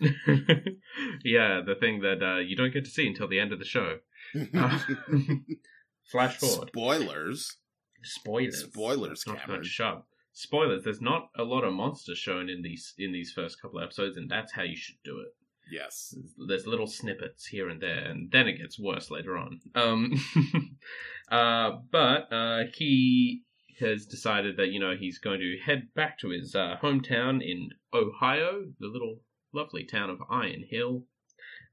it. 0.00 0.78
yeah, 1.24 1.60
the 1.64 1.76
thing 1.76 2.00
that 2.00 2.22
uh, 2.22 2.38
you 2.40 2.56
don't 2.56 2.72
get 2.72 2.84
to 2.84 2.90
see 2.90 3.06
until 3.06 3.28
the 3.28 3.38
end 3.40 3.52
of 3.52 3.58
the 3.58 3.64
show. 3.64 3.98
Uh, 4.54 4.78
Flash 6.10 6.36
forward. 6.38 6.68
Spoilers. 6.70 7.56
Spoilers. 8.02 8.64
Spoilers, 8.64 9.26
Not 9.26 9.38
Cameron. 9.40 9.62
sharp. 9.64 10.04
Spoilers. 10.32 10.84
There's 10.84 11.00
not 11.00 11.30
a 11.36 11.44
lot 11.44 11.64
of 11.64 11.74
monsters 11.74 12.18
shown 12.18 12.48
in 12.48 12.62
these 12.62 12.94
in 12.98 13.12
these 13.12 13.32
first 13.32 13.60
couple 13.60 13.80
episodes, 13.80 14.16
and 14.16 14.30
that's 14.30 14.52
how 14.52 14.62
you 14.62 14.76
should 14.76 14.96
do 15.04 15.20
it. 15.20 15.34
Yes. 15.70 16.14
There's 16.48 16.66
little 16.66 16.86
snippets 16.86 17.46
here 17.46 17.68
and 17.68 17.80
there, 17.80 18.04
and 18.04 18.30
then 18.30 18.48
it 18.48 18.58
gets 18.58 18.78
worse 18.78 19.10
later 19.10 19.36
on. 19.36 19.60
Um, 19.74 20.12
uh, 21.30 21.78
but 21.90 22.32
uh, 22.32 22.64
he 22.74 23.42
has 23.80 24.06
decided 24.06 24.56
that 24.56 24.68
you 24.68 24.80
know 24.80 24.94
he's 24.96 25.18
going 25.18 25.40
to 25.40 25.58
head 25.64 25.88
back 25.94 26.18
to 26.18 26.30
his 26.30 26.54
uh, 26.54 26.76
hometown 26.82 27.42
in 27.42 27.70
Ohio, 27.94 28.64
the 28.78 28.88
little 28.88 29.20
lovely 29.52 29.84
town 29.84 30.10
of 30.10 30.18
Iron 30.30 30.64
Hill, 30.68 31.04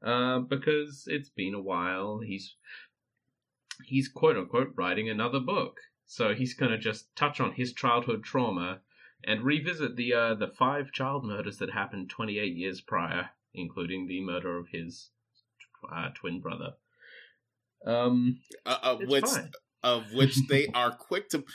uh, 0.04 0.40
because 0.40 1.04
it's 1.08 1.30
been 1.30 1.54
a 1.54 1.62
while. 1.62 2.20
He's 2.26 2.56
he's 3.86 4.08
quote 4.08 4.38
unquote 4.38 4.74
writing 4.76 5.10
another 5.10 5.40
book, 5.40 5.78
so 6.12 6.34
he's 6.34 6.56
going 6.56 6.72
to 6.72 6.78
just 6.80 7.16
touch 7.16 7.40
on 7.40 7.54
his 7.54 7.72
childhood 7.72 8.24
trauma 8.24 8.80
and 9.24 9.44
revisit 9.44 9.96
the 9.96 10.12
uh, 10.14 10.34
the 10.34 10.48
five 10.48 10.92
child 10.92 11.24
murders 11.24 11.60
that 11.60 11.70
happened 11.72 12.10
28 12.10 12.56
years 12.56 12.82
prior, 12.82 13.30
including 13.54 14.08
the 14.08 14.20
murder 14.20 14.58
of 14.58 14.70
his 14.70 15.12
uh, 15.94 16.10
twin 16.16 16.40
brother. 16.42 16.74
Um, 17.86 18.40
Uh, 18.66 18.96
which 18.98 19.24
fine. 19.24 19.52
of 19.84 20.12
which 20.12 20.36
they 20.50 20.68
are 20.74 20.92
quick 20.92 21.30
to 21.30 21.46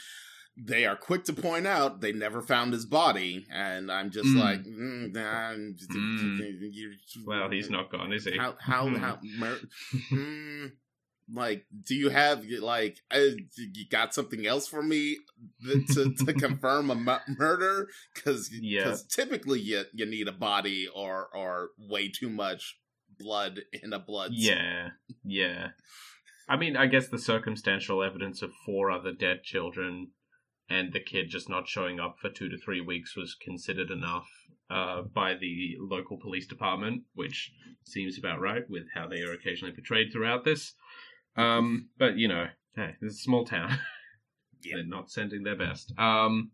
they 0.57 0.85
are 0.85 0.95
quick 0.95 1.25
to 1.25 1.33
point 1.33 1.67
out 1.67 1.99
they 1.99 2.13
never 2.13 2.41
found 2.41 2.71
his 2.71 2.85
body, 2.85 3.45
and 3.51 3.91
I'm 3.91 4.09
just 4.09 4.33
Mm. 4.33 4.39
like, 4.39 4.63
mm, 4.63 5.13
nah, 5.13 5.51
Mm. 5.51 7.25
Well, 7.25 7.49
he's 7.49 7.69
not 7.69 7.91
gone, 7.91 8.13
is 8.13 8.23
he? 8.23 8.37
How 8.37 8.55
how 8.59 8.87
how 8.95 9.19
mur- 9.37 9.59
mm, 10.11 10.71
like 11.33 11.65
do 11.83 11.95
you 11.95 12.09
have 12.09 12.45
like 12.61 12.99
uh, 13.11 13.19
you 13.57 13.87
got 13.89 14.13
something 14.13 14.45
else 14.45 14.67
for 14.67 14.83
me 14.83 15.17
th- 15.63 15.87
to 15.87 16.13
to 16.25 16.33
confirm 16.45 16.91
a 16.91 16.95
mu- 16.95 17.35
murder 17.39 17.87
because 18.13 18.49
Yeah. 18.53 18.95
typically 19.09 19.59
you 19.59 19.83
you 19.93 20.05
need 20.05 20.27
a 20.27 20.31
body 20.31 20.87
or 20.93 21.27
or 21.33 21.69
way 21.79 22.09
too 22.09 22.29
much 22.29 22.77
blood 23.17 23.61
in 23.81 23.91
a 23.93 23.99
blood 23.99 24.31
Yeah, 24.33 24.89
yeah. 25.23 25.69
I 26.47 26.57
mean, 26.57 26.77
I 26.77 26.85
guess 26.85 27.07
the 27.07 27.17
circumstantial 27.17 28.03
evidence 28.03 28.41
of 28.43 28.51
four 28.65 28.91
other 28.91 29.11
dead 29.11 29.41
children 29.43 30.11
and 30.69 30.93
the 30.93 30.99
kid 30.99 31.29
just 31.29 31.49
not 31.49 31.67
showing 31.67 31.99
up 31.99 32.17
for 32.21 32.29
two 32.29 32.49
to 32.49 32.57
three 32.57 32.81
weeks 32.81 33.15
was 33.15 33.35
considered 33.35 33.89
enough 33.89 34.27
uh, 34.69 35.01
by 35.03 35.33
the 35.35 35.75
local 35.79 36.17
police 36.19 36.45
department, 36.47 37.03
which 37.13 37.51
seems 37.83 38.17
about 38.19 38.39
right 38.41 38.63
with 38.69 38.83
how 38.93 39.07
they 39.07 39.21
are 39.21 39.33
occasionally 39.33 39.73
portrayed 39.73 40.11
throughout 40.11 40.43
this. 40.43 40.73
Um, 41.35 41.89
but 41.97 42.17
you 42.17 42.27
know, 42.27 42.45
hey, 42.75 42.95
this 43.01 43.13
is 43.13 43.19
a 43.19 43.23
small 43.23 43.45
town. 43.45 43.77
Yeah. 44.63 44.77
They're 44.77 44.85
not 44.85 45.11
sending 45.11 45.43
their 45.43 45.55
best. 45.55 45.93
Um, 45.95 46.49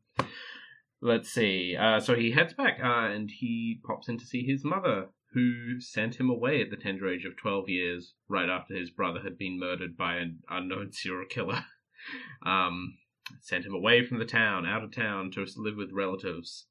let's 1.02 1.30
see. 1.30 1.78
Uh, 1.80 2.02
so 2.02 2.14
he 2.16 2.32
heads 2.32 2.54
back, 2.54 2.78
uh, 2.84 3.10
and 3.10 3.32
he 3.32 3.80
pops 3.86 4.10
in 4.10 4.18
to 4.18 4.26
see 4.26 4.44
his 4.44 4.66
mother, 4.66 5.08
who 5.34 5.80
sent 5.80 6.20
him 6.20 6.30
away 6.30 6.62
at 6.62 6.70
the 6.70 6.76
tender 6.76 7.08
age 7.08 7.24
of 7.24 7.38
12 7.38 7.70
years, 7.70 8.14
right 8.28 8.50
after 8.50 8.76
his 8.76 8.90
brother 8.90 9.22
had 9.24 9.38
been 9.38 9.58
murdered 9.58 9.96
by 9.96 10.16
an 10.16 10.40
unknown 10.50 10.92
serial 10.92 11.26
killer. 11.30 11.64
Um, 12.46 12.98
sent 13.40 13.66
him 13.66 13.74
away 13.74 14.06
from 14.06 14.20
the 14.20 14.26
town, 14.26 14.66
out 14.66 14.84
of 14.84 14.94
town, 14.94 15.32
to 15.32 15.46
live 15.56 15.78
with 15.78 15.94
relatives. 15.94 16.66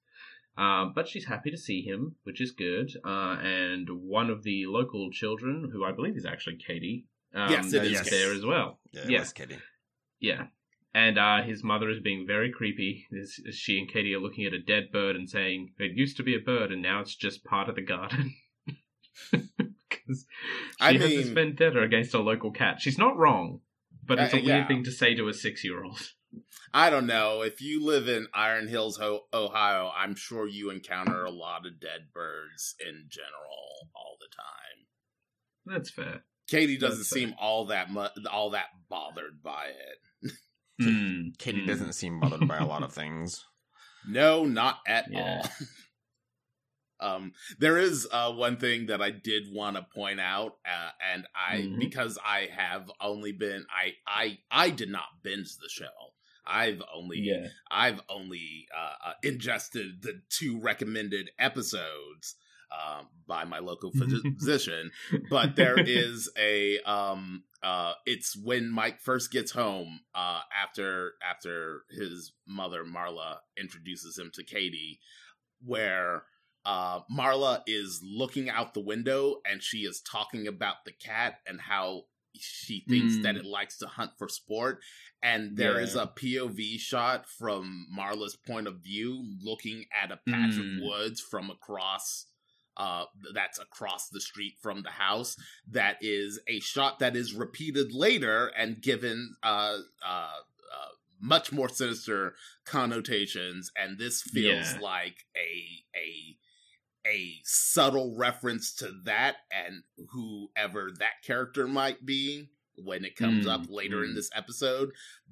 Um, 0.59 0.93
but 0.95 1.09
she's 1.09 1.27
happy 1.27 1.51
to 1.51 1.57
see 1.57 1.81
him, 1.81 2.17
which 2.25 2.41
is 2.41 2.51
good. 2.51 2.91
Uh, 3.03 3.39
and 3.41 3.89
one 3.89 4.29
of 4.29 4.43
the 4.43 4.67
local 4.67 5.11
children, 5.11 5.71
who 5.73 5.85
I 5.85 5.93
believe 5.93 6.17
is 6.17 6.27
actually 6.27 6.57
Katie, 6.57 7.07
um, 7.35 7.51
Yes, 7.51 7.73
it 7.73 7.85
is 7.85 8.09
there 8.11 8.33
as 8.33 8.45
well. 8.45 8.79
Yeah, 8.93 9.05
Yeah. 9.09 9.25
Kitty. 9.35 9.59
Yeah. 10.21 10.47
and 10.95 11.19
uh, 11.19 11.43
his 11.43 11.63
mother 11.63 11.89
is 11.91 12.01
being 12.01 12.27
very 12.27 12.51
creepy. 12.51 13.07
As, 13.21 13.39
she 13.55 13.79
and 13.79 13.89
Katie 13.89 14.15
are 14.15 14.19
looking 14.21 14.45
at 14.47 14.53
a 14.53 14.59
dead 14.61 14.91
bird 14.93 15.15
and 15.17 15.29
saying, 15.31 15.73
"It 15.79 15.93
used 15.97 16.17
to 16.17 16.23
be 16.23 16.35
a 16.35 16.41
bird, 16.41 16.73
and 16.73 16.83
now 16.83 17.01
it's 17.01 17.15
just 17.15 17.45
part 17.45 17.69
of 17.69 17.75
the 17.77 17.83
garden." 17.83 18.35
Because 19.31 20.27
she 20.79 20.85
I 20.85 20.93
has 20.95 21.01
this 21.03 21.29
vendetta 21.29 21.81
against 21.83 22.15
a 22.15 22.21
local 22.21 22.51
cat. 22.51 22.81
She's 22.81 22.99
not 22.99 23.17
wrong, 23.17 23.61
but 24.05 24.19
it's 24.19 24.33
a 24.35 24.39
Uh, 24.39 24.41
weird 24.41 24.47
yeah. 24.47 24.67
thing 24.67 24.85
to 24.85 24.91
say 24.91 25.15
to 25.15 25.29
a 25.29 25.33
six-year-old. 25.35 26.15
I 26.73 26.91
don't 26.91 27.07
know. 27.07 27.43
If 27.43 27.61
you 27.61 27.85
live 27.85 28.09
in 28.09 28.27
Iron 28.35 28.69
Hills, 28.69 29.01
Ohio, 29.01 29.93
I'm 29.97 30.15
sure 30.17 30.47
you 30.49 30.71
encounter 30.71 31.25
a 31.25 31.31
lot 31.31 31.67
of 31.67 31.81
dead 31.81 32.09
birds 32.13 32.75
in 32.81 33.07
general 33.09 33.91
all 33.95 34.17
the 34.21 34.29
time. 34.35 34.87
That's 35.67 35.91
fair. 35.91 36.25
Katie 36.51 36.77
doesn't 36.79 37.05
seem 37.05 37.35
all 37.41 37.67
that 37.67 37.91
mu- 37.91 38.09
all 38.31 38.51
that 38.51 38.67
bothered 38.89 39.43
by 39.43 39.67
it. 39.69 40.33
Mm, 40.83 41.39
Katie 41.39 41.65
doesn't 41.67 41.93
seem 41.95 42.19
bothered 42.21 42.47
by 42.49 42.57
a 42.59 42.67
lot 42.67 42.83
of 42.83 42.93
things. 42.93 43.45
No, 44.09 44.45
not 44.45 44.81
at 44.87 45.07
Yeah. 45.11 45.43
all. 45.43 45.49
um, 47.01 47.33
there 47.59 47.79
is 47.79 48.07
uh, 48.13 48.33
one 48.33 48.57
thing 48.59 48.87
that 48.87 49.01
I 49.01 49.11
did 49.11 49.45
want 49.53 49.77
to 49.77 49.87
point 49.95 50.21
out, 50.21 50.57
uh, 50.67 50.91
and 51.13 51.27
I 51.35 51.59
Mhm. 51.63 51.79
because 51.79 52.19
I 52.25 52.49
have 52.55 52.91
only 53.01 53.33
been 53.33 53.65
I 53.71 53.95
I 54.07 54.39
I 54.51 54.71
did 54.71 54.91
not 54.91 55.23
binge 55.23 55.57
the 55.57 55.69
show. 55.69 55.87
I've 56.47 56.83
only 56.93 57.21
Yeah. 57.21 57.49
I've 57.71 58.01
only 58.09 58.67
uh, 58.77 58.95
uh, 59.11 59.13
ingested 59.23 60.03
the 60.03 60.21
two 60.31 60.59
recommended 60.61 61.31
episodes 61.39 62.35
um, 62.73 63.09
by 63.27 63.45
my 63.45 63.59
local 63.59 63.91
physician, 64.39 64.91
but 65.29 65.57
there 65.57 65.79
is 65.79 66.31
a 66.39 66.79
um 66.81 67.45
uh 67.63 67.93
it's 68.07 68.37
when 68.43 68.71
Mike 68.71 69.01
first 69.01 69.31
gets 69.31 69.51
home 69.53 70.01
uh 70.15 70.41
after 70.63 71.13
after 71.29 71.83
his 71.91 72.33
mother 72.47 72.85
Marla 72.85 73.37
introduces 73.59 74.17
him 74.19 74.31
to 74.35 74.43
Katie 74.45 74.99
where 75.65 76.23
uh 76.65 77.01
Marla 77.11 77.63
is 77.67 78.01
looking 78.05 78.49
out 78.51 78.75
the 78.75 78.81
window 78.81 79.37
and 79.51 79.63
she 79.63 79.79
is 79.79 80.01
talking 80.01 80.47
about 80.47 80.77
the 80.85 80.93
cat 80.93 81.35
and 81.47 81.61
how 81.61 82.03
she 82.35 82.85
thinks 82.89 83.15
Mm. 83.17 83.23
that 83.25 83.37
it 83.37 83.45
likes 83.45 83.77
to 83.79 83.87
hunt 83.87 84.13
for 84.19 84.29
sport 84.29 84.79
and 85.23 85.57
there 85.57 85.81
is 85.81 85.95
Yeah. 85.97 86.03
a 86.03 86.07
POV 86.07 86.79
shot 86.79 87.27
from 87.29 87.87
Marla's 87.95 88.37
point 88.37 88.67
of 88.69 88.81
view 88.83 89.23
looking 89.43 89.85
at 89.93 90.13
a 90.13 90.21
patch 90.29 90.53
Mm. 90.55 90.77
of 90.79 90.83
woods 90.83 91.21
from 91.21 91.51
across 91.51 92.27
uh 92.81 93.05
that's 93.35 93.59
across 93.59 94.09
the 94.09 94.21
street 94.21 94.55
from 94.63 94.83
the 94.83 94.91
house 94.91 95.37
that 95.71 95.97
is 96.01 96.41
a 96.49 96.59
shot 96.61 96.99
that 97.01 97.15
is 97.15 97.35
repeated 97.35 97.93
later 97.93 98.39
and 98.57 98.81
given 98.81 99.35
uh 99.43 99.77
uh, 100.07 100.39
uh 100.75 100.89
much 101.21 101.53
more 101.53 101.69
sinister 101.69 102.35
connotations 102.65 103.71
and 103.77 103.99
this 103.99 104.23
feels 104.23 104.73
Yeah. 104.75 104.81
like 104.81 105.17
a 105.37 105.99
a 105.99 106.37
a 107.07 107.35
subtle 107.45 108.15
reference 108.17 108.75
to 108.77 108.91
that 109.05 109.37
and 109.51 109.83
whoever 110.13 110.91
that 110.99 111.23
character 111.27 111.67
might 111.67 112.05
be 112.07 112.49
when 112.85 113.05
it 113.05 113.17
comes 113.17 113.47
Mm, 113.47 113.51
up 113.51 113.67
later 113.69 114.05
in 114.05 114.11
mm. 114.11 114.15
this 114.15 114.31
episode 114.35 114.91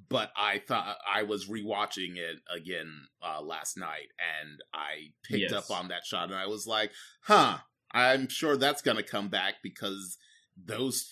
but 0.08 0.30
i 0.36 0.58
thought 0.66 0.96
i 1.12 1.22
was 1.22 1.46
rewatching 1.48 2.16
it 2.16 2.36
again 2.54 3.06
uh 3.22 3.40
last 3.42 3.76
night 3.76 4.08
and 4.40 4.60
i 4.72 5.10
picked 5.24 5.50
Yes. 5.50 5.52
up 5.52 5.70
on 5.70 5.88
that 5.88 6.04
shot 6.06 6.28
and 6.30 6.34
i 6.38 6.46
was 6.46 6.66
like 6.66 6.90
huh 7.22 7.58
i'm 7.92 8.28
sure 8.28 8.56
that's 8.56 8.82
gonna 8.82 9.02
come 9.02 9.28
back 9.28 9.56
because 9.62 10.16
those 10.56 11.08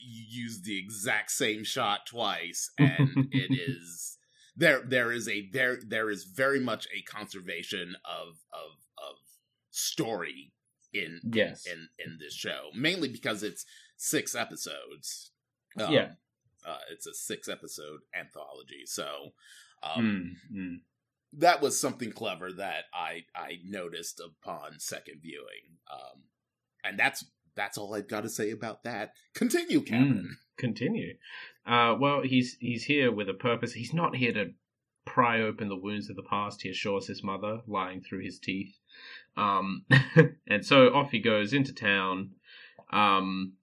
you 0.00 0.42
use 0.44 0.62
the 0.62 0.78
exact 0.78 1.30
same 1.30 1.64
shot 1.64 2.06
twice 2.06 2.70
and 2.78 3.28
it 3.32 3.50
is 3.68 4.18
there 4.56 4.82
there 4.86 5.10
is 5.12 5.28
a 5.28 5.48
there 5.52 5.78
there 5.86 6.10
is 6.10 6.24
very 6.24 6.60
much 6.60 6.86
a 6.96 7.02
conservation 7.02 7.96
of 8.04 8.28
of 8.52 8.70
of 8.98 9.16
story 9.70 10.52
in 10.92 11.20
Yes. 11.24 11.66
in 11.66 11.88
in 11.98 12.18
this 12.20 12.34
show 12.34 12.68
mainly 12.76 13.08
because 13.08 13.42
it's 13.42 13.64
six 13.96 14.34
episodes 14.34 15.32
Um, 15.78 15.92
Yeah. 15.92 16.08
uh, 16.66 16.78
it's 16.90 17.06
a 17.06 17.14
six 17.14 17.48
episode 17.48 18.00
anthology 18.18 18.82
so 18.86 19.32
um 19.82 20.36
Mm, 20.52 20.56
mm. 20.56 20.76
that 21.34 21.60
was 21.60 21.78
something 21.80 22.12
clever 22.12 22.52
that 22.52 22.84
i 22.94 23.24
i 23.34 23.58
noticed 23.64 24.20
upon 24.20 24.78
second 24.78 25.20
viewing 25.22 25.78
um 25.92 26.22
and 26.84 26.98
that's 26.98 27.24
that's 27.56 27.76
all 27.78 27.94
i've 27.94 28.08
got 28.08 28.22
to 28.22 28.28
say 28.28 28.50
about 28.50 28.84
that 28.84 29.12
continue 29.34 29.80
Cameron. 29.82 30.36
Continue. 30.56 31.16
Uh, 31.66 31.96
well, 31.98 32.22
he's 32.22 32.56
he's 32.60 32.84
here 32.84 33.10
with 33.10 33.28
a 33.28 33.34
purpose. 33.34 33.72
He's 33.72 33.92
not 33.92 34.14
here 34.14 34.32
to 34.32 34.52
pry 35.04 35.40
open 35.40 35.68
the 35.68 35.76
wounds 35.76 36.08
of 36.08 36.14
the 36.14 36.22
past. 36.22 36.62
He 36.62 36.68
assures 36.68 37.08
his 37.08 37.24
mother, 37.24 37.58
lying 37.66 38.00
through 38.02 38.20
his 38.22 38.38
teeth. 38.38 38.78
Um, 39.36 39.84
and 40.48 40.64
so 40.64 40.94
off 40.94 41.10
he 41.10 41.18
goes 41.18 41.52
into 41.52 41.72
town. 41.74 42.36
Um, 42.92 43.54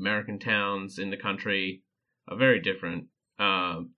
American 0.00 0.38
towns 0.38 0.98
in 0.98 1.10
the 1.10 1.16
country 1.16 1.82
are 2.28 2.36
very 2.36 2.60
different. 2.60 3.06
Um, 3.38 3.92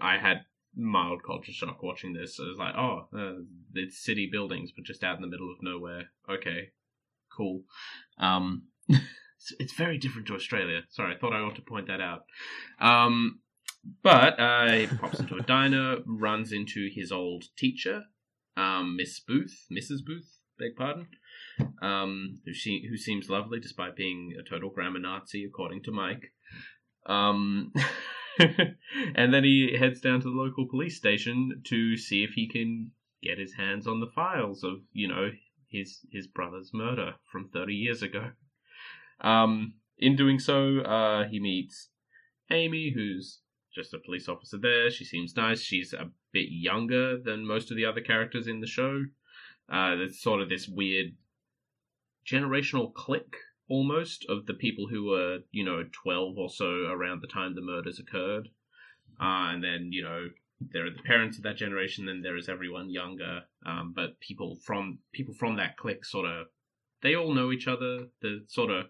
I 0.00 0.18
had 0.18 0.42
mild 0.74 1.22
culture 1.24 1.52
shock 1.52 1.82
watching 1.82 2.12
this. 2.12 2.38
I 2.40 2.48
was 2.48 2.58
like, 2.58 2.74
oh, 2.76 3.08
uh, 3.16 3.42
it's 3.74 4.02
city 4.02 4.28
buildings, 4.30 4.70
but 4.74 4.84
just 4.84 5.04
out 5.04 5.16
in 5.16 5.22
the 5.22 5.28
middle 5.28 5.50
of 5.50 5.62
nowhere. 5.62 6.04
Okay, 6.30 6.70
cool. 7.36 7.62
Um, 8.18 8.68
it's, 8.88 9.52
it's 9.58 9.74
very 9.74 9.98
different 9.98 10.28
to 10.28 10.34
Australia. 10.34 10.82
Sorry, 10.90 11.14
I 11.14 11.18
thought 11.18 11.32
I 11.32 11.40
ought 11.40 11.56
to 11.56 11.62
point 11.62 11.88
that 11.88 12.00
out. 12.00 12.22
Um, 12.80 13.40
but 14.02 14.38
uh, 14.40 14.72
he 14.72 14.86
pops 14.86 15.20
into 15.20 15.36
a 15.36 15.42
diner, 15.42 15.98
runs 16.06 16.52
into 16.52 16.88
his 16.92 17.12
old 17.12 17.44
teacher, 17.56 18.02
um, 18.56 18.96
Miss 18.96 19.20
Booth, 19.20 19.66
Mrs. 19.70 20.04
Booth, 20.04 20.38
beg 20.58 20.76
pardon, 20.76 21.08
um, 21.82 22.40
who, 22.44 22.52
she, 22.52 22.86
who 22.88 22.96
seems 22.96 23.30
lovely 23.30 23.60
despite 23.60 23.96
being 23.96 24.34
a 24.38 24.48
total 24.48 24.70
grammar 24.70 24.98
Nazi, 24.98 25.44
according 25.44 25.82
to 25.84 25.92
Mike. 25.92 26.32
Um, 27.06 27.72
and 28.38 29.32
then 29.32 29.44
he 29.44 29.76
heads 29.78 30.00
down 30.00 30.20
to 30.20 30.28
the 30.28 30.36
local 30.36 30.68
police 30.68 30.96
station 30.96 31.62
to 31.66 31.96
see 31.96 32.24
if 32.24 32.30
he 32.30 32.48
can 32.48 32.90
get 33.22 33.38
his 33.38 33.54
hands 33.54 33.86
on 33.86 34.00
the 34.00 34.10
files 34.14 34.62
of, 34.62 34.80
you 34.92 35.08
know, 35.08 35.30
his 35.68 36.00
his 36.12 36.26
brother's 36.26 36.70
murder 36.72 37.14
from 37.30 37.48
30 37.48 37.74
years 37.74 38.02
ago. 38.02 38.30
Um, 39.20 39.74
in 39.98 40.16
doing 40.16 40.38
so, 40.38 40.80
uh, 40.80 41.24
he 41.28 41.40
meets 41.40 41.88
Amy, 42.50 42.92
who's 42.94 43.40
just 43.74 43.94
a 43.94 43.98
police 43.98 44.28
officer 44.28 44.58
there. 44.58 44.90
She 44.90 45.04
seems 45.04 45.36
nice. 45.36 45.60
She's 45.60 45.92
a 45.92 46.10
bit 46.32 46.48
younger 46.50 47.18
than 47.18 47.46
most 47.46 47.70
of 47.70 47.76
the 47.76 47.84
other 47.84 48.00
characters 48.00 48.46
in 48.46 48.60
the 48.60 48.66
show. 48.66 49.04
Uh, 49.70 49.96
there's 49.96 50.22
sort 50.22 50.40
of 50.40 50.48
this 50.48 50.68
weird 50.68 51.14
generational 52.30 52.92
clique 52.92 53.36
almost 53.68 54.24
of 54.28 54.46
the 54.46 54.54
people 54.54 54.86
who 54.88 55.04
were, 55.06 55.38
you 55.50 55.64
know, 55.64 55.82
12 56.04 56.38
or 56.38 56.48
so 56.48 56.66
around 56.90 57.20
the 57.20 57.26
time 57.26 57.54
the 57.54 57.60
murders 57.60 57.98
occurred. 57.98 58.48
Uh, 59.20 59.50
and 59.54 59.64
then, 59.64 59.88
you 59.92 60.02
know, 60.02 60.28
there 60.60 60.86
are 60.86 60.90
the 60.90 61.02
parents 61.02 61.36
of 61.36 61.42
that 61.44 61.56
generation, 61.56 62.06
then 62.06 62.22
there 62.22 62.36
is 62.36 62.48
everyone 62.48 62.88
younger. 62.90 63.42
Um, 63.64 63.92
but 63.94 64.18
people 64.20 64.56
from 64.64 64.98
people 65.12 65.34
from 65.34 65.56
that 65.56 65.76
clique 65.76 66.04
sort 66.04 66.26
of 66.26 66.46
they 67.02 67.14
all 67.14 67.34
know 67.34 67.52
each 67.52 67.66
other. 67.68 68.06
They're 68.22 68.38
sort 68.48 68.70
of 68.70 68.86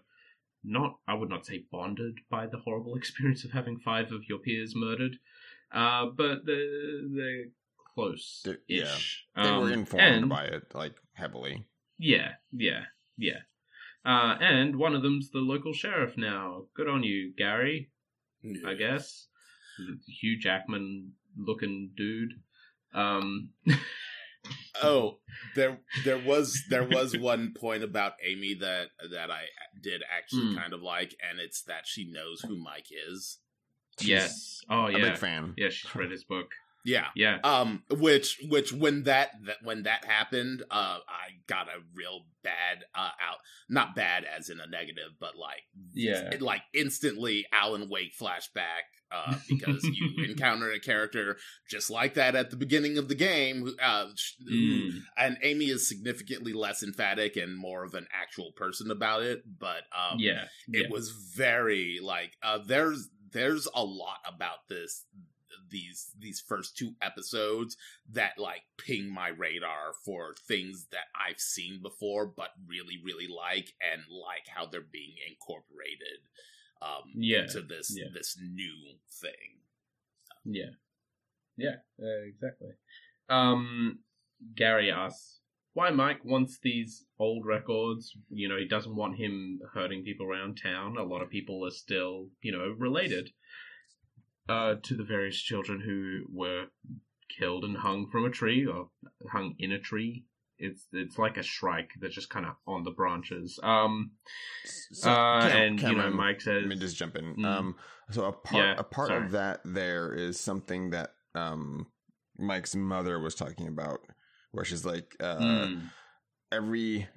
not 0.63 0.97
I 1.07 1.13
would 1.15 1.29
not 1.29 1.45
say 1.45 1.65
bonded 1.71 2.19
by 2.29 2.47
the 2.47 2.57
horrible 2.59 2.95
experience 3.01 3.43
of 3.43 3.51
having 3.51 3.79
five 3.79 4.11
of 4.11 4.21
your 4.29 4.39
peers 4.39 4.73
murdered. 4.75 5.17
Uh, 5.71 6.05
but 6.15 6.45
they're, 6.45 7.01
they're 7.13 7.45
close 7.93 8.45
yeah. 8.67 8.95
They 9.35 9.41
were 9.51 9.67
Um, 9.67 9.73
informed 9.73 10.03
and- 10.15 10.29
by 10.29 10.45
it, 10.45 10.73
like 10.73 10.95
heavily. 11.13 11.65
yeah, 11.97 12.33
yeah, 12.53 12.83
yeah. 13.17 13.39
Uh, 14.05 14.37
and 14.39 14.75
one 14.77 14.95
of 14.95 15.01
them's 15.03 15.31
the 15.31 15.39
local 15.39 15.73
sheriff 15.73 16.15
now. 16.17 16.63
Good 16.75 16.87
on 16.87 17.03
you, 17.03 17.33
Gary. 17.37 17.89
I 18.65 18.73
guess. 18.75 19.27
Hugh 20.07 20.39
Jackman 20.39 21.11
looking 21.37 21.91
dude. 21.95 22.33
Um, 22.93 23.49
Oh, 24.81 25.17
there 25.55 25.79
there 26.05 26.19
was 26.19 26.63
there 26.69 26.85
was 26.87 27.17
one 27.17 27.53
point 27.59 27.83
about 27.83 28.13
Amy 28.23 28.53
that 28.61 28.87
that 29.11 29.29
I 29.29 29.41
did 29.83 30.03
actually 30.15 30.51
Hmm. 30.53 30.55
kind 30.57 30.73
of 30.73 30.81
like, 30.81 31.15
and 31.27 31.39
it's 31.39 31.63
that 31.63 31.85
she 31.85 32.09
knows 32.09 32.39
who 32.41 32.55
Mike 32.55 32.85
is. 33.09 33.39
yes. 33.99 34.61
Oh 34.69 34.85
A 34.85 34.91
yeah. 34.91 35.09
big 35.09 35.17
fan. 35.17 35.53
Yeah, 35.57 35.69
she's 35.69 35.93
read 35.95 36.11
his 36.11 36.23
book. 36.23 36.51
Yeah. 36.87 37.07
Yeah. 37.15 37.39
Um, 37.43 37.83
which 37.91 38.39
which 38.47 38.71
when 38.71 39.03
that, 39.03 39.31
that 39.45 39.57
when 39.61 39.83
that 39.83 40.05
happened, 40.05 40.63
uh, 40.71 40.99
I 41.07 41.35
got 41.45 41.67
a 41.67 41.81
real 41.93 42.21
bad 42.43 42.85
uh 42.95 43.09
out, 43.21 43.39
not 43.69 43.93
bad 43.93 44.23
as 44.23 44.49
in 44.49 44.61
a 44.61 44.67
negative, 44.67 45.11
but 45.19 45.35
like 45.35 45.63
Yeah. 45.93 46.29
it, 46.31 46.41
like 46.41 46.61
instantly 46.73 47.45
Alan 47.51 47.89
Wake 47.89 48.13
flashback. 48.19 48.87
Uh, 49.09 49.35
because 49.49 49.83
you 49.85 50.25
encounter 50.25 50.69
a 50.71 50.79
character 50.81 51.37
just 51.69 51.89
like 51.89 52.15
that 52.15 52.35
at 52.35 52.49
the 52.49 52.57
beginning 52.57 52.97
of 52.97 53.07
the 53.07 53.15
game, 53.15 53.73
uh, 53.81 54.07
Mm. 54.49 54.99
and 55.17 55.37
Amy 55.43 55.65
is 55.65 55.87
significantly 55.87 56.51
less 56.53 56.83
emphatic 56.83 57.35
and 57.37 57.55
more 57.57 57.83
of 57.85 57.93
an 57.95 58.07
actual 58.13 58.51
person 58.53 58.91
about 58.91 59.23
it. 59.23 59.43
But 59.59 59.83
um, 59.97 60.19
yeah. 60.19 60.45
it 60.73 60.83
yeah. 60.83 60.89
was 60.89 61.09
very 61.35 61.99
like 62.01 62.31
uh, 62.43 62.59
there's 62.65 63.09
there's 63.31 63.67
a 63.73 63.83
lot 63.83 64.19
about 64.25 64.67
this 64.69 65.05
these 65.69 66.11
these 66.19 66.39
first 66.39 66.77
two 66.77 66.93
episodes 67.01 67.77
that 68.11 68.37
like 68.37 68.63
ping 68.77 69.09
my 69.13 69.29
radar 69.29 69.93
for 70.05 70.35
things 70.47 70.87
that 70.91 71.05
I've 71.15 71.39
seen 71.39 71.81
before 71.81 72.25
but 72.25 72.49
really 72.67 72.97
really 73.03 73.27
like 73.27 73.73
and 73.81 74.01
like 74.09 74.47
how 74.47 74.65
they're 74.65 74.81
being 74.81 75.15
incorporated 75.29 76.19
um 76.81 77.11
Yeah, 77.15 77.43
into 77.43 77.61
this 77.61 77.95
yeah. 77.97 78.09
this 78.13 78.37
new 78.39 78.95
thing. 79.21 79.61
Yeah, 80.45 80.71
yeah, 81.57 81.75
uh, 82.01 82.21
exactly. 82.27 82.69
Um, 83.29 83.99
Gary 84.55 84.91
asks 84.91 85.39
why 85.73 85.89
Mike 85.91 86.23
wants 86.23 86.59
these 86.61 87.05
old 87.19 87.45
records. 87.45 88.13
You 88.29 88.47
know, 88.49 88.57
he 88.57 88.67
doesn't 88.67 88.95
want 88.95 89.17
him 89.17 89.59
hurting 89.73 90.03
people 90.03 90.25
around 90.27 90.59
town. 90.61 90.97
A 90.97 91.03
lot 91.03 91.21
of 91.21 91.29
people 91.29 91.65
are 91.65 91.71
still, 91.71 92.29
you 92.41 92.51
know, 92.51 92.73
related 92.77 93.29
uh, 94.49 94.75
to 94.83 94.95
the 94.95 95.03
various 95.03 95.37
children 95.37 95.81
who 95.81 96.21
were 96.31 96.65
killed 97.37 97.63
and 97.63 97.77
hung 97.77 98.07
from 98.09 98.25
a 98.25 98.29
tree 98.29 98.65
or 98.65 98.89
hung 99.31 99.55
in 99.59 99.71
a 99.71 99.79
tree. 99.79 100.25
It's 100.59 100.87
it's 100.91 101.19
like 101.19 101.37
a 101.37 101.43
shrike 101.43 101.91
that's 102.01 102.15
just 102.15 102.29
kind 102.31 102.45
of 102.45 102.53
on 102.65 102.83
the 102.83 102.91
branches. 102.91 103.59
Um, 103.61 104.11
So, 104.65 105.11
uh, 105.11 105.41
Cam- 105.47 105.57
and 105.61 105.81
you 105.81 105.87
know, 105.89 105.93
Cameron, 105.95 106.15
Mike 106.17 106.41
says, 106.41 106.61
Let 106.61 106.69
me 106.69 106.75
just 106.79 106.97
jump 106.97 107.15
in. 107.15 107.35
Mm. 107.35 107.45
Um, 107.45 107.75
so 108.09 108.25
a 108.25 108.31
part 108.31 108.63
Yeah, 108.65 108.75
a 108.79 108.83
part 108.83 109.09
sorry. 109.09 109.25
of 109.25 109.31
that 109.33 109.59
there 109.65 110.11
is 110.13 110.39
something 110.39 110.89
that 110.91 111.11
um 111.35 111.87
Mike's 112.39 112.75
mother 112.75 113.19
was 113.19 113.35
talking 113.35 113.67
about, 113.67 113.99
where 114.51 114.65
she's 114.65 114.85
like, 114.85 115.15
uh, 115.19 115.65
"Hmm, 115.67 115.79
every 116.51 117.07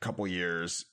couple 0.00 0.26
years, 0.26 0.84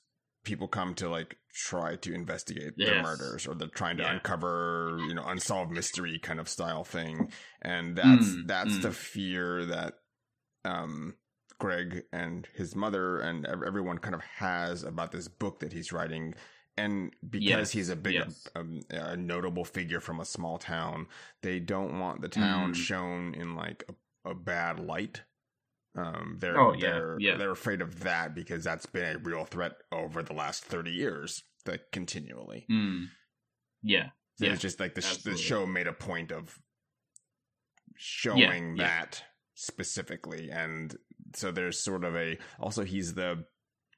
people 0.44 0.68
come 0.68 0.94
to 0.96 1.10
like 1.10 1.38
try 1.54 1.96
to 1.98 2.14
investigate 2.14 2.78
their 2.78 3.02
murders, 3.02 3.48
or 3.48 3.56
they're 3.56 3.68
trying 3.68 3.98
to 3.98 4.04
Yeah. 4.04 4.14
uncover, 4.14 5.00
you 5.08 5.14
know, 5.14 5.24
unsolved 5.26 5.72
mystery 5.72 6.20
kind 6.20 6.40
of 6.40 6.48
style 6.50 6.84
thing, 6.84 7.32
and 7.62 7.96
that's 7.96 8.36
Mm, 8.36 8.48
that's 8.48 8.78
mm. 8.78 8.82
the 8.82 8.92
fear 8.92 9.66
that 9.66 9.96
um 10.66 11.16
Greg 11.60 12.04
and 12.14 12.48
his 12.54 12.76
mother 12.76 13.20
and 13.20 13.46
everyone 13.46 13.98
kind 13.98 14.16
of 14.16 14.22
has 14.22 14.84
about 14.84 15.12
this 15.12 15.28
book 15.28 15.60
that 15.60 15.74
he's 15.74 15.92
writing. 15.92 16.34
And 16.78 17.14
because 17.30 17.48
Yes, 17.50 17.72
he's 17.72 17.90
a 17.90 17.96
big, 17.98 18.14
yes. 18.16 18.48
um, 18.56 18.80
a 18.90 19.18
notable 19.18 19.66
figure 19.66 20.00
from 20.00 20.22
a 20.22 20.26
small 20.26 20.58
town, 20.58 21.08
they 21.42 21.60
don't 21.60 22.00
want 22.00 22.22
the 22.22 22.30
town 22.30 22.72
Mm. 22.72 22.76
shown 22.76 23.34
in 23.36 23.56
like 23.56 23.84
a, 23.90 24.30
a 24.30 24.34
bad 24.34 24.80
light. 24.80 25.24
Um, 25.98 26.38
they're 26.40 26.60
Oh, 26.60 26.74
yeah, 26.74 26.92
they're 26.94 27.18
yeah. 27.20 27.38
they're 27.38 27.52
afraid 27.52 27.82
of 27.82 28.02
that 28.02 28.36
because 28.36 28.64
that's 28.64 28.86
been 28.86 29.16
a 29.16 29.20
real 29.20 29.46
threat 29.46 29.74
over 29.92 30.22
the 30.24 30.34
last 30.34 30.64
thirty 30.64 30.92
years, 30.92 31.44
like 31.66 31.82
continually. 31.92 32.66
hmm, 32.70 33.04
yeah, 33.82 34.10
So 34.36 34.46
yeah, 34.46 34.54
it's 34.54 34.62
just 34.62 34.80
like 34.80 34.96
the, 34.96 35.02
sh- 35.02 35.18
the 35.24 35.36
show 35.38 35.66
made 35.66 35.88
a 35.88 35.94
point 35.94 36.32
of 36.32 36.60
showing 37.96 38.76
yeah. 38.78 38.84
that 38.84 39.24
specifically, 39.56 40.50
and 40.52 40.96
so 41.36 41.52
there's 41.52 41.80
sort 41.84 42.04
of 42.04 42.16
a 42.16 42.38
also 42.60 42.84
he's 42.84 43.14
the 43.14 43.46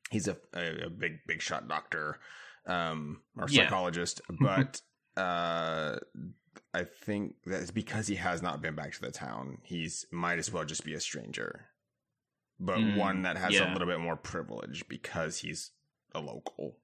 he's 0.09 0.27
a 0.27 0.37
a, 0.55 0.85
a 0.85 0.89
big 0.89 1.19
big 1.27 1.41
shot 1.41 1.67
doctor 1.67 2.19
um 2.67 3.21
or 3.37 3.47
psychologist, 3.47 4.21
but 4.39 4.81
uh 5.17 5.97
I 6.73 6.83
think 6.83 7.35
that 7.45 7.61
it's 7.61 7.71
because 7.71 8.07
he 8.07 8.15
has 8.15 8.41
not 8.41 8.61
been 8.61 8.75
back 8.75 8.93
to 8.93 9.01
the 9.01 9.11
town. 9.11 9.57
He's 9.63 10.05
might 10.11 10.39
as 10.39 10.51
well 10.51 10.65
just 10.65 10.83
be 10.85 10.93
a 10.93 10.99
stranger, 10.99 11.65
but 12.61 12.77
Mm, 12.77 12.95
one 12.97 13.21
that 13.23 13.37
has 13.37 13.53
yeah. 13.53 13.69
a 13.69 13.73
little 13.73 13.87
bit 13.87 13.99
more 13.99 14.15
privilege 14.15 14.87
because 14.87 15.39
he's 15.39 15.71
a 16.13 16.19
local 16.19 16.77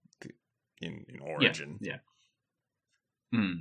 in 0.82 1.06
in 1.08 1.20
origin. 1.22 1.78
Yeah. 1.82 2.00
Hmm. 3.32 3.54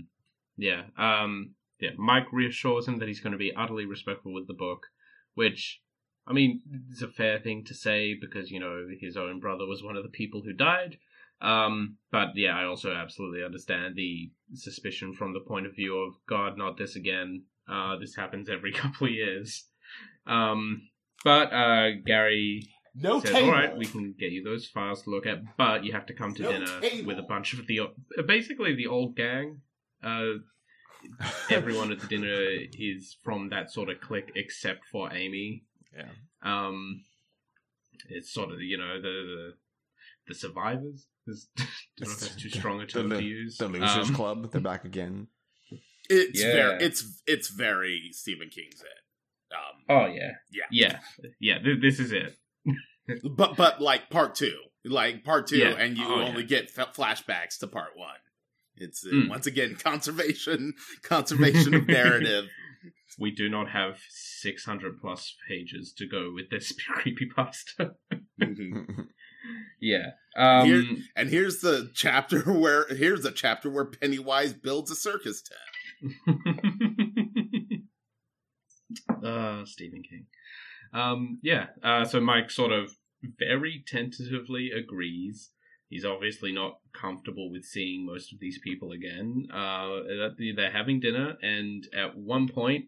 Yeah. 0.57 0.85
Um. 0.97 1.55
Yeah. 1.81 1.91
Mike 1.99 2.33
reassures 2.33 2.89
him 2.89 2.99
that 2.99 3.09
he's 3.09 3.21
going 3.21 3.33
to 3.33 3.39
be 3.39 3.55
utterly 3.55 3.85
respectful 3.87 4.33
with 4.33 4.47
the 4.47 4.55
book, 4.55 4.87
which, 5.35 5.81
I 6.27 6.33
mean, 6.33 6.63
is 6.91 7.03
a 7.03 7.09
fair 7.09 7.39
thing 7.39 7.65
to 7.65 7.75
say 7.75 8.15
because 8.19 8.51
you 8.51 8.61
know 8.61 8.87
his 9.01 9.17
own 9.17 9.41
brother 9.41 9.67
was 9.67 9.83
one 9.83 9.97
of 9.97 10.03
the 10.03 10.09
people 10.09 10.43
who 10.43 10.53
died. 10.53 10.99
Um. 11.41 11.99
But 12.11 12.29
yeah, 12.35 12.57
I 12.57 12.65
also 12.65 12.93
absolutely 12.95 13.45
understand 13.45 13.95
the 13.97 14.31
suspicion 14.55 15.13
from 15.13 15.35
the 15.35 15.41
point 15.41 15.67
of 15.67 15.75
view 15.75 15.99
of 15.99 16.15
God, 16.27 16.57
not 16.57 16.79
this 16.79 16.97
again. 16.97 17.45
Uh, 17.69 17.97
this 17.99 18.15
happens 18.15 18.49
every 18.49 18.73
couple 18.81 19.07
of 19.07 19.13
years. 19.13 19.65
Um. 20.27 20.89
But 21.27 21.53
uh, 21.53 21.91
Gary 22.05 22.69
No 22.95 23.19
says, 23.19 23.35
"All 23.35 23.51
right, 23.51 23.77
we 23.77 23.85
can 23.87 24.15
get 24.17 24.31
you 24.31 24.45
those 24.45 24.67
files 24.69 25.03
to 25.03 25.11
look 25.11 25.27
at, 25.27 25.39
but 25.57 25.83
you 25.85 25.91
have 25.93 26.07
to 26.07 26.15
come 26.15 26.33
to 26.37 26.43
No 26.43 26.53
dinner 26.53 26.81
table. 26.81 27.09
with 27.09 27.19
a 27.19 27.23
bunch 27.35 27.53
of 27.53 27.67
the 27.67 27.81
basically 28.29 28.77
the 28.77 28.87
old 28.87 29.17
gang. 29.17 29.61
Uh, 30.05 30.35
everyone 31.51 31.91
at 31.91 31.99
the 31.99 32.07
dinner 32.07 32.37
is 32.79 33.17
from 33.25 33.49
that 33.51 33.73
sort 33.73 33.89
of 33.91 34.01
clique, 34.01 34.31
except 34.37 34.85
for 34.93 35.13
Amy. 35.13 35.65
Yeah. 35.97 36.11
Um, 36.43 37.03
it's 38.09 38.33
sort 38.33 38.53
of 38.53 38.61
you 38.61 38.79
know 38.79 39.01
the 39.03 39.09
the, 39.09 39.53
the 40.29 40.35
survivors. 40.35 41.09
Is, 41.27 41.49
don't 41.57 41.67
know 42.09 42.13
if 42.13 42.21
that's 42.21 42.37
too 42.37 42.51
strong 42.51 42.81
a 42.83 42.87
term 42.87 43.09
the, 43.09 43.17
to 43.17 43.25
use. 43.25 43.59
The 43.59 43.67
Losers 43.67 44.11
Um, 44.11 44.15
Club, 44.15 44.53
they're 44.53 44.61
back 44.61 44.85
again. 44.85 45.27
It's 46.09 46.41
Yeah. 46.41 46.53
very 46.53 46.85
it's 46.85 47.21
it's 47.27 47.49
very 47.49 48.11
Stephen 48.13 48.49
King's 48.49 48.81
it. 48.81 49.03
Um, 49.53 49.85
Oh 49.89 50.07
yeah, 50.07 50.33
Yeah. 50.51 50.65
yeah, 50.71 50.99
yeah. 51.41 51.59
Th- 51.59 51.81
this 51.81 52.01
is 52.01 52.13
it. 52.13 52.37
but 53.37 53.57
but 53.57 53.81
like 53.81 54.11
part 54.11 54.35
two, 54.35 54.57
like 54.85 55.23
part 55.25 55.47
two, 55.47 55.59
Yeah. 55.59 55.71
and 55.79 55.97
you 55.97 56.05
Oh, 56.07 56.23
only 56.23 56.43
yeah. 56.43 56.47
get 56.49 56.73
f- 56.77 56.95
flashbacks 56.97 57.59
to 57.61 57.67
part 57.69 57.91
one. 57.97 58.17
It's 58.77 59.07
uh, 59.07 59.11
Mm. 59.15 59.29
once 59.29 59.47
again 59.47 59.77
conservation, 59.83 60.75
conservation 61.03 61.75
of 61.75 61.87
narrative. 61.87 62.47
We 63.19 63.31
do 63.31 63.49
not 63.49 63.71
have 63.71 63.99
six 64.11 64.65
hundred 64.67 64.99
plus 65.01 65.35
pages 65.49 65.95
to 65.97 66.07
go 66.07 66.33
with 66.35 66.51
this 66.51 66.75
creepypasta. 66.75 67.93
Mhm. 68.43 69.07
Yeah. 69.81 70.11
Um, 70.37 70.67
Here- 70.67 70.85
And 71.15 71.31
here's 71.31 71.61
the 71.61 71.91
chapter 71.95 72.41
where 72.43 72.87
here's 72.89 73.25
a 73.25 73.31
chapter 73.33 73.71
where 73.71 73.87
Pennywise 73.87 74.53
builds 74.53 74.91
a 74.91 74.95
circus 74.97 75.43
tent. 75.43 76.53
Uh, 79.25 79.65
Stephen 79.65 80.03
King. 80.03 80.27
Um, 80.93 81.39
yeah. 81.43 81.67
Uh, 81.83 82.05
so 82.05 82.21
Mike 82.21 82.51
sort 82.51 82.73
of 82.73 82.97
very 83.39 83.85
tentatively 83.87 84.71
agrees. 84.71 85.51
He's 85.89 86.05
obviously 86.05 86.53
not 86.53 86.79
comfortable 86.93 87.51
with 87.51 87.65
seeing 87.65 88.05
most 88.05 88.33
of 88.33 88.41
these 88.41 88.59
people 88.59 88.91
again. 88.91 89.47
Uh, 89.53 90.01
they're 90.37 90.73
having 90.73 90.99
dinner, 90.99 91.37
and 91.43 91.87
at 91.97 92.17
one 92.17 92.49
point, 92.49 92.87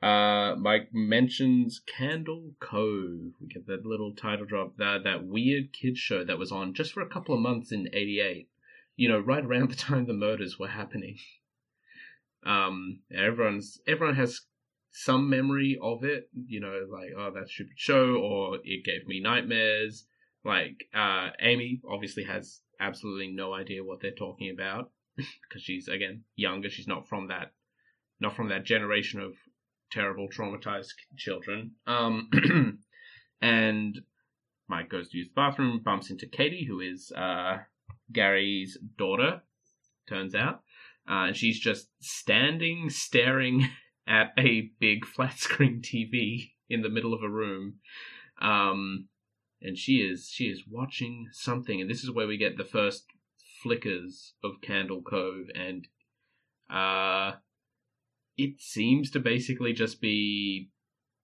uh, 0.00 0.54
Mike 0.56 0.90
mentions 0.92 1.80
Candle 1.80 2.52
Cove. 2.60 3.32
We 3.40 3.48
get 3.52 3.66
that 3.66 3.84
little 3.84 4.14
title 4.14 4.46
drop, 4.46 4.76
that 4.76 5.02
that 5.04 5.24
weird 5.24 5.72
kids 5.72 5.98
show 5.98 6.24
that 6.24 6.38
was 6.38 6.52
on 6.52 6.72
just 6.72 6.92
for 6.92 7.02
a 7.02 7.08
couple 7.08 7.34
of 7.34 7.40
months 7.40 7.72
in 7.72 7.88
'88. 7.92 8.48
You 8.96 9.08
know, 9.08 9.18
right 9.18 9.44
around 9.44 9.70
the 9.70 9.76
time 9.76 10.06
the 10.06 10.12
murders 10.12 10.58
were 10.58 10.68
happening. 10.68 11.18
Um, 12.46 13.00
everyone's 13.12 13.80
everyone 13.86 14.16
has 14.16 14.40
some 14.92 15.28
memory 15.30 15.78
of 15.82 16.04
it. 16.04 16.28
You 16.46 16.60
know, 16.60 16.86
like 16.90 17.10
oh 17.16 17.30
that 17.34 17.48
stupid 17.48 17.74
show, 17.76 18.16
or 18.16 18.58
it 18.64 18.84
gave 18.84 19.06
me 19.06 19.20
nightmares. 19.20 20.06
Like 20.44 20.84
uh, 20.94 21.30
Amy 21.40 21.80
obviously 21.88 22.24
has 22.24 22.60
absolutely 22.80 23.28
no 23.28 23.52
idea 23.52 23.84
what 23.84 24.00
they're 24.00 24.10
talking 24.12 24.50
about 24.50 24.90
because 25.16 25.62
she's 25.62 25.88
again 25.88 26.24
younger. 26.36 26.70
She's 26.70 26.88
not 26.88 27.08
from 27.08 27.28
that, 27.28 27.52
not 28.20 28.34
from 28.34 28.48
that 28.48 28.64
generation 28.64 29.20
of 29.20 29.34
terrible 29.90 30.28
traumatized 30.28 30.94
children. 31.16 31.72
Um, 31.86 32.30
and 33.42 33.98
Mike 34.68 34.88
goes 34.88 35.08
to 35.10 35.18
use 35.18 35.28
the 35.28 35.34
bathroom, 35.34 35.80
bumps 35.84 36.10
into 36.10 36.26
Katie, 36.26 36.64
who 36.64 36.80
is 36.80 37.12
uh, 37.16 37.58
Gary's 38.12 38.78
daughter. 38.96 39.42
Turns 40.08 40.34
out, 40.34 40.62
uh, 41.08 41.26
and 41.26 41.36
she's 41.36 41.58
just 41.60 41.88
standing, 42.00 42.90
staring 42.90 43.68
at 44.06 44.32
a 44.38 44.70
big 44.80 45.04
flat 45.06 45.38
screen 45.38 45.80
TV 45.82 46.52
in 46.68 46.82
the 46.82 46.88
middle 46.88 47.14
of 47.14 47.22
a 47.22 47.28
room. 47.28 47.74
Um, 48.40 49.08
and 49.60 49.76
she 49.76 49.96
is 49.96 50.30
she 50.30 50.46
is 50.46 50.62
watching 50.68 51.28
something, 51.32 51.80
and 51.80 51.90
this 51.90 52.02
is 52.02 52.10
where 52.10 52.26
we 52.26 52.38
get 52.38 52.56
the 52.56 52.64
first 52.64 53.04
flickers 53.62 54.34
of 54.42 54.62
Candle 54.62 55.02
Cove, 55.02 55.46
and 55.54 55.86
uh, 56.70 57.32
it 58.36 58.60
seems 58.60 59.10
to 59.10 59.20
basically 59.20 59.72
just 59.72 60.00
be 60.00 60.70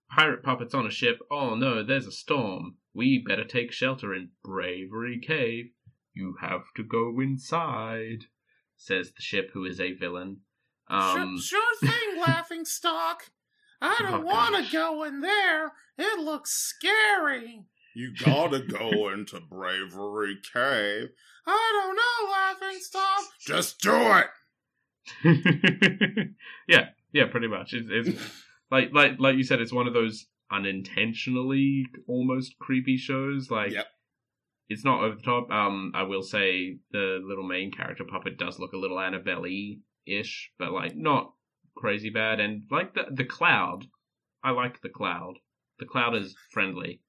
pirate 0.09 0.43
puppets 0.43 0.73
on 0.73 0.85
a 0.85 0.91
ship. 0.91 1.19
Oh 1.31 1.55
no, 1.55 1.83
there's 1.83 2.07
a 2.07 2.11
storm. 2.11 2.75
We 2.93 3.23
better 3.25 3.43
take 3.43 3.71
shelter 3.71 4.13
in 4.13 4.29
Bravery 4.43 5.19
Cave. 5.19 5.71
You 6.13 6.35
have 6.41 6.65
to 6.75 6.83
go 6.83 7.19
inside, 7.19 8.25
says 8.75 9.11
the 9.11 9.21
ship, 9.21 9.51
who 9.53 9.65
is 9.65 9.79
a 9.79 9.93
villain. 9.93 10.41
Um, 10.89 11.37
sure, 11.37 11.59
sure 11.81 11.89
thing, 11.89 12.06
Laughing 12.17 12.65
Stock. 12.65 13.23
I 13.81 13.95
Oh, 13.99 14.03
don't 14.11 14.25
want 14.25 14.55
to 14.65 14.71
go 14.71 15.03
in 15.03 15.21
there. 15.21 15.71
It 15.97 16.19
looks 16.19 16.51
scary. 16.51 17.63
You 17.95 18.13
gotta 18.23 18.59
go 18.59 19.09
into 19.09 19.39
Bravery 19.39 20.37
Cave. 20.53 21.09
I 21.45 21.71
don't 21.83 21.95
know, 21.95 22.31
Laughing 22.31 22.79
Stock. 22.79 23.23
Just 23.45 23.79
do 23.81 23.93
it. 23.93 24.27
yeah, 26.67 26.89
Yeah, 27.13 27.27
pretty 27.31 27.47
much. 27.47 27.73
It's, 27.73 27.87
it's 27.89 28.21
like 28.71 28.89
like 28.93 29.13
like 29.19 29.37
you 29.37 29.43
said, 29.43 29.61
it's 29.61 29.73
one 29.73 29.87
of 29.87 29.93
those 29.93 30.25
unintentionally 30.51 31.85
almost 32.07 32.57
creepy 32.59 32.97
shows. 32.97 33.49
Like 33.49 33.71
Yep. 33.71 33.85
it's 34.69 34.85
not 34.85 35.03
over 35.03 35.15
the 35.15 35.21
top. 35.21 35.49
Um, 35.51 35.91
I 35.95 36.03
will 36.03 36.23
say 36.23 36.77
the 36.91 37.19
little 37.25 37.47
main 37.47 37.71
character 37.71 38.03
puppet 38.03 38.37
does 38.37 38.59
look 38.59 38.73
a 38.73 38.77
little 38.77 38.99
Annabelle 38.99 39.45
ish, 40.05 40.51
but 40.59 40.71
like 40.71 40.95
not 40.95 41.33
crazy 41.77 42.09
bad. 42.09 42.39
And 42.39 42.63
like 42.71 42.93
the 42.93 43.05
the 43.11 43.25
cloud, 43.25 43.85
I 44.43 44.51
like 44.51 44.81
the 44.81 44.89
cloud. 44.89 45.35
The 45.79 45.85
cloud 45.85 46.15
is 46.15 46.35
friendly. 46.51 47.01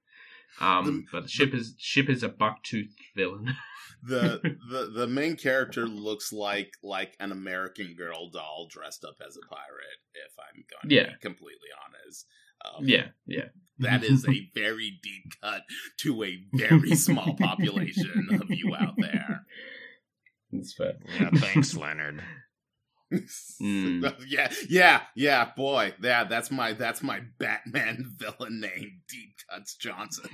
Um, 0.61 0.85
The- 0.85 1.05
but 1.13 1.23
the 1.25 1.29
ship 1.29 1.55
is 1.55 1.75
ship 1.79 2.09
is 2.09 2.23
a 2.23 2.29
bucktooth 2.29 2.91
villain. 3.17 3.55
the 4.03 4.41
the 4.71 4.91
the 4.95 5.07
main 5.07 5.37
character 5.37 5.87
looks 5.87 6.33
like 6.33 6.73
like 6.83 7.17
an 7.21 7.33
American 7.33 7.95
Girl 7.97 8.31
doll 8.31 8.69
dressed 8.71 9.05
up 9.05 9.17
as 9.27 9.37
a 9.37 9.47
pirate. 9.55 9.99
If 10.15 10.33
I'm 10.39 10.65
going 10.71 10.89
to 10.89 10.95
Yeah. 10.95 11.13
be 11.15 11.19
completely 11.21 11.69
honest, 11.85 12.27
um, 12.65 12.89
yeah, 12.89 13.09
yeah. 13.27 13.49
that 13.79 14.03
is 14.05 14.27
a 14.29 14.49
very 14.55 14.99
deep 15.03 15.33
cut 15.43 15.63
to 16.01 16.25
a 16.25 16.39
very 16.55 16.95
small 16.97 17.35
population 17.39 18.29
of 18.33 18.51
you 18.51 18.75
out 18.75 18.95
there. 18.99 19.45
That's 20.51 20.73
fair. 20.75 20.95
Yeah, 21.21 21.31
thanks, 21.35 21.75
Leonard. 21.77 22.23
Mm. 23.13 24.15
yeah, 24.29 24.53
yeah, 24.69 25.01
yeah, 25.15 25.51
boy, 25.57 25.95
yeah, 26.03 26.25
that's 26.25 26.51
my 26.51 26.73
that's 26.75 27.03
my 27.03 27.21
Batman 27.39 28.05
villain 28.19 28.61
name, 28.61 29.01
Deep 29.09 29.35
Cuts 29.51 29.75
Johnson. 29.77 30.29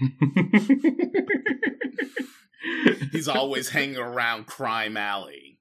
He's 3.13 3.29
always 3.29 3.69
hanging 3.69 3.99
around 3.99 4.47
Crime 4.47 4.97
Alley. 4.97 5.59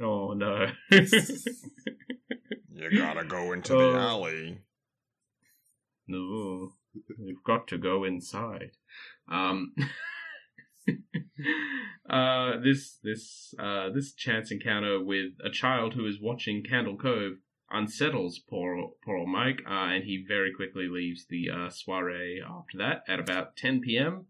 Oh 0.00 0.32
no. 0.32 0.68
You 0.90 1.06
gotta 2.98 3.24
go 3.24 3.52
into 3.52 3.74
Oh. 3.74 3.92
the 3.92 3.98
alley. 3.98 4.58
no. 6.08 6.72
You've 7.18 7.42
got 7.44 7.68
to 7.68 7.78
go 7.78 8.04
inside. 8.04 8.72
Um 9.28 9.74
uh 12.10 12.58
this 12.62 12.98
this 13.02 13.54
uh 13.58 13.90
this 13.90 14.12
chance 14.12 14.50
encounter 14.50 15.02
with 15.02 15.32
a 15.44 15.50
child 15.50 15.94
who 15.94 16.06
is 16.06 16.20
watching 16.20 16.62
Candle 16.62 16.96
Cove 16.96 17.38
unsettles 17.72 18.38
poor 18.38 18.90
poor 19.04 19.16
old 19.16 19.28
Mike, 19.28 19.62
uh, 19.66 19.88
and 19.88 20.04
he 20.04 20.24
very 20.26 20.52
quickly 20.52 20.88
leaves 20.88 21.26
the 21.28 21.50
uh, 21.50 21.70
soiree 21.70 22.42
after 22.42 22.78
that 22.78 23.02
at 23.08 23.18
about 23.18 23.56
10 23.56 23.80
p.m. 23.80 24.26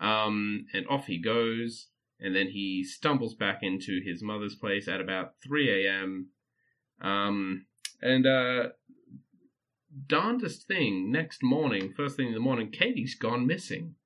Um, 0.00 0.66
and 0.72 0.86
off 0.88 1.06
he 1.06 1.20
goes, 1.20 1.88
and 2.20 2.34
then 2.34 2.48
he 2.48 2.84
stumbles 2.84 3.34
back 3.34 3.60
into 3.62 4.00
his 4.04 4.22
mother's 4.22 4.54
place 4.54 4.86
at 4.88 5.00
about 5.00 5.34
3 5.42 5.86
a.m. 5.86 6.28
Um, 7.00 7.66
and 8.00 8.26
uh, 8.26 8.68
darndest 10.06 10.66
thing, 10.68 11.10
next 11.10 11.42
morning, 11.42 11.92
first 11.96 12.16
thing 12.16 12.28
in 12.28 12.34
the 12.34 12.40
morning, 12.40 12.70
Katie's 12.70 13.16
gone 13.16 13.46
missing. 13.46 13.96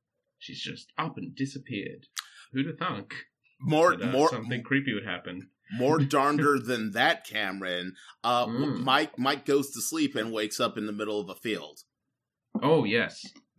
She's 0.43 0.61
just 0.61 0.93
up 0.99 1.16
and 1.18 1.34
disappeared. 1.36 2.07
Who'd 2.53 2.66
have 2.66 2.78
thunk 2.78 3.14
More, 3.61 3.97
that 3.97 4.09
uh, 4.09 4.12
more, 4.12 4.28
something 4.28 4.62
creepy 4.64 4.93
would 4.93 5.07
happen? 5.07 5.51
more 5.74 5.99
darnder 6.14 6.59
than 6.59 6.90
that, 6.93 7.24
Cameron. 7.26 7.95
Uh, 8.24 8.47
Mm. 8.47 8.80
Mike, 8.80 9.18
Mike 9.18 9.45
goes 9.47 9.70
to 9.70 9.80
sleep 9.80 10.16
and 10.16 10.32
wakes 10.32 10.59
up 10.59 10.76
in 10.76 10.86
the 10.86 10.93
middle 10.93 11.20
of 11.20 11.28
a 11.28 11.34
field. 11.36 11.78
Oh 12.61 12.82
yes. 12.84 13.24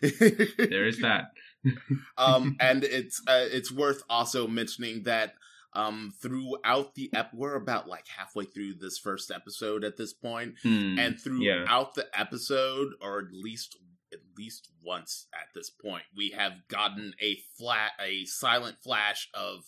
There 0.00 0.86
is 0.86 1.00
that. 1.00 1.26
um, 2.18 2.56
and 2.60 2.84
it's 2.84 3.20
uh, 3.26 3.46
it's 3.50 3.72
worth 3.72 4.02
also 4.08 4.46
mentioning 4.46 5.02
that 5.04 5.34
um, 5.72 6.12
throughout 6.22 6.94
the 6.94 7.10
ep, 7.14 7.32
we're 7.34 7.56
about 7.56 7.88
like 7.88 8.06
halfway 8.16 8.44
through 8.44 8.74
this 8.74 8.98
first 8.98 9.30
episode 9.30 9.82
at 9.84 9.96
this 9.96 10.12
point, 10.12 10.54
Hmm. 10.62 10.98
and 10.98 11.18
throughout 11.20 11.92
yeah. 11.96 12.02
the 12.02 12.06
episode, 12.18 12.92
or 13.00 13.18
at 13.20 13.32
least 13.32 13.76
at 14.14 14.20
least 14.38 14.70
once 14.82 15.26
at 15.34 15.48
this 15.54 15.68
point, 15.70 16.04
we 16.16 16.30
have 16.30 16.52
gotten 16.68 17.12
a 17.20 17.36
flat, 17.58 17.90
a 18.00 18.24
silent 18.24 18.76
flash 18.82 19.28
of 19.34 19.64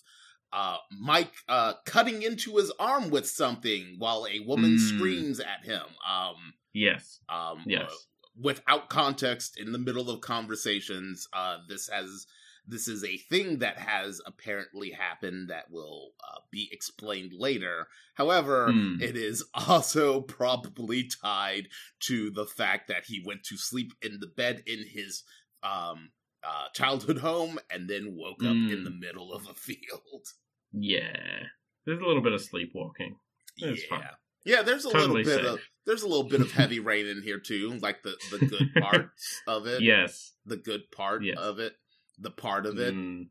uh, 0.53 0.76
Mike 0.99 1.32
uh, 1.49 1.74
cutting 1.84 2.22
into 2.22 2.57
his 2.57 2.72
arm 2.78 3.11
with 3.11 3.28
something 3.28 3.97
while 3.99 4.26
a 4.30 4.40
woman 4.40 4.76
Mm. 4.76 4.78
screams 4.97 5.40
at 5.40 5.64
him. 5.64 5.82
Um, 6.09 6.55
Yes. 6.72 7.20
um, 7.28 7.64
Yes. 7.66 7.90
uh, 7.90 7.94
without 8.40 8.88
context 8.88 9.59
in 9.59 9.72
the 9.72 9.78
middle 9.78 10.09
of 10.11 10.20
conversations. 10.20 11.26
Uh, 11.32 11.59
this 11.68 11.88
has 11.88 12.26
this 12.66 12.88
is 12.88 13.04
a 13.04 13.16
thing 13.16 13.58
that 13.58 13.78
has 13.78 14.20
apparently 14.26 14.90
happened 14.90 15.50
that 15.50 15.70
will 15.70 16.10
uh, 16.22 16.40
be 16.50 16.68
explained 16.72 17.32
later. 17.32 17.86
However, 18.14 18.70
Hmm. 18.72 18.96
it 19.00 19.16
is 19.16 19.44
also 19.54 20.20
probably 20.22 21.08
tied 21.22 21.68
to 22.06 22.30
the 22.30 22.46
fact 22.46 22.88
that 22.88 23.04
he 23.06 23.22
went 23.24 23.44
to 23.44 23.56
sleep 23.56 23.92
in 24.02 24.18
the 24.20 24.26
bed 24.26 24.62
in 24.66 24.84
his 24.88 25.22
um, 25.62 26.10
uh, 26.44 26.68
childhood 26.74 27.18
home 27.18 27.58
and 27.70 27.88
then 27.88 28.14
woke 28.16 28.42
up 28.42 28.50
in 28.52 28.84
the 28.84 28.90
middle 28.90 29.32
of 29.32 29.48
a 29.48 29.54
field. 29.54 30.26
Yeah. 30.72 31.44
There's 31.84 32.00
a 32.00 32.04
little 32.06 32.22
bit 32.22 32.32
of 32.32 32.40
sleepwalking. 32.42 33.16
It's 33.58 33.82
yeah. 33.82 33.88
fine. 33.98 34.08
Yeah, 34.44 34.62
there's 34.62 34.84
a 34.84 34.90
Totally 34.90 35.24
little 35.24 35.38
bit 35.38 35.44
safe. 35.44 35.54
of 35.54 35.60
there's 35.86 36.02
a 36.02 36.08
little 36.08 36.28
bit 36.28 36.40
of 36.40 36.52
heavy 36.52 36.78
rain 36.90 37.06
in 37.06 37.22
here 37.22 37.40
too, 37.40 37.78
like 37.82 38.02
the 38.04 38.16
the 38.30 38.46
good 38.46 38.74
parts 38.80 39.40
of 39.48 39.66
it. 39.66 39.82
Yes. 39.82 40.34
the 40.44 40.56
good 40.56 40.90
part 40.92 41.24
Yes. 41.24 41.36
of 41.38 41.58
it, 41.58 41.72
the 42.18 42.30
part 42.30 42.66
of 42.66 42.78
it. 42.78 42.94
Mm. 42.94 43.28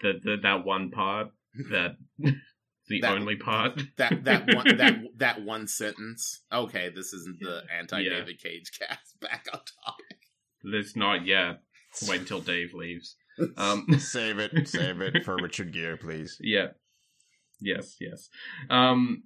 the, 0.00 0.12
the 0.22 0.36
that 0.42 0.64
one 0.64 0.90
part 0.90 1.28
that 1.70 1.96
the 2.18 3.00
That- 3.00 3.12
only 3.12 3.36
part 3.36 3.80
That 3.98 4.24
that 4.24 4.54
one 4.54 4.76
that 4.76 4.94
that 5.16 5.42
one 5.42 5.66
sentence. 5.68 6.42
Okay, 6.52 6.90
this 6.94 7.12
isn't 7.12 7.38
the 7.40 7.62
anti 7.76 8.00
Yeah. 8.00 8.10
David 8.18 8.40
Cage 8.42 8.70
cast. 8.78 9.18
Back 9.20 9.46
on 9.52 9.60
topic. 9.84 10.18
There's 10.62 10.96
not 10.96 11.24
yet. 11.26 11.60
Wait 12.08 12.20
until 12.20 12.40
Dave 12.40 12.74
leaves. 12.74 13.16
Um. 13.56 13.86
Save 13.98 14.38
it, 14.38 14.68
save 14.68 15.00
it 15.00 15.24
for 15.24 15.36
Richard 15.36 15.72
Gere, 15.72 15.96
please. 15.96 16.36
Yeah. 16.40 16.68
Yes, 17.62 17.96
yes. 18.00 18.28
Um, 18.70 19.22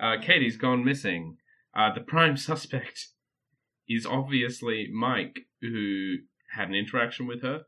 uh, 0.00 0.16
Katie's 0.20 0.56
gone 0.58 0.84
missing. 0.84 1.36
Uh, 1.74 1.92
the 1.94 2.00
prime 2.02 2.36
suspect 2.36 3.08
is 3.88 4.04
obviously 4.06 4.88
Mike, 4.92 5.40
who 5.62 6.16
had 6.52 6.68
an 6.68 6.74
interaction 6.74 7.26
with 7.26 7.42
her, 7.42 7.62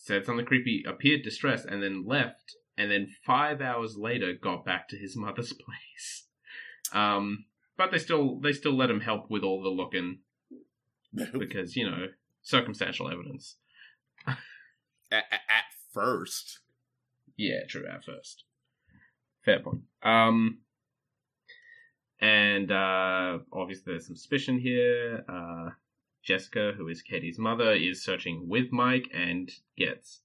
said 0.00 0.24
something 0.24 0.46
creepy, 0.46 0.84
appeared 0.86 1.22
distressed, 1.22 1.66
and 1.66 1.82
then 1.82 2.06
left, 2.06 2.54
and 2.76 2.90
then 2.90 3.08
five 3.26 3.60
hours 3.60 3.96
later 3.96 4.32
got 4.32 4.64
back 4.64 4.88
to 4.88 4.96
his 4.96 5.16
mother's 5.24 5.52
place. 5.52 6.26
Um, 6.92 7.44
but 7.76 7.90
they 7.90 7.98
still 7.98 8.38
they 8.40 8.52
still 8.52 8.74
let 8.76 8.90
him 8.90 9.00
help 9.00 9.28
with 9.30 9.42
all 9.42 9.62
the 9.62 9.68
looking 9.68 10.20
because 11.38 11.76
you 11.76 11.88
know 11.90 12.06
circumstantial 12.42 13.10
evidence. 13.10 13.56
at, 14.26 14.36
at- 15.12 15.24
at 15.32 15.64
first, 15.92 16.60
Yeah, 17.36 17.66
true. 17.68 17.86
At 17.86 18.04
first, 18.04 18.44
fair 19.44 19.60
point. 19.60 19.82
Um, 20.02 20.58
and 22.20 22.70
uh, 22.70 23.38
obviously 23.52 23.92
there's 23.92 24.06
some 24.06 24.16
suspicion 24.16 24.58
here. 24.58 25.24
Uh, 25.28 25.70
Jessica, 26.28 26.74
who 26.76 26.88
is 26.88 27.00
Katie's 27.00 27.38
mother, 27.38 27.72
is 27.72 28.04
searching 28.04 28.48
with 28.48 28.70
Mike 28.70 29.08
and 29.14 29.50
gets 29.78 30.20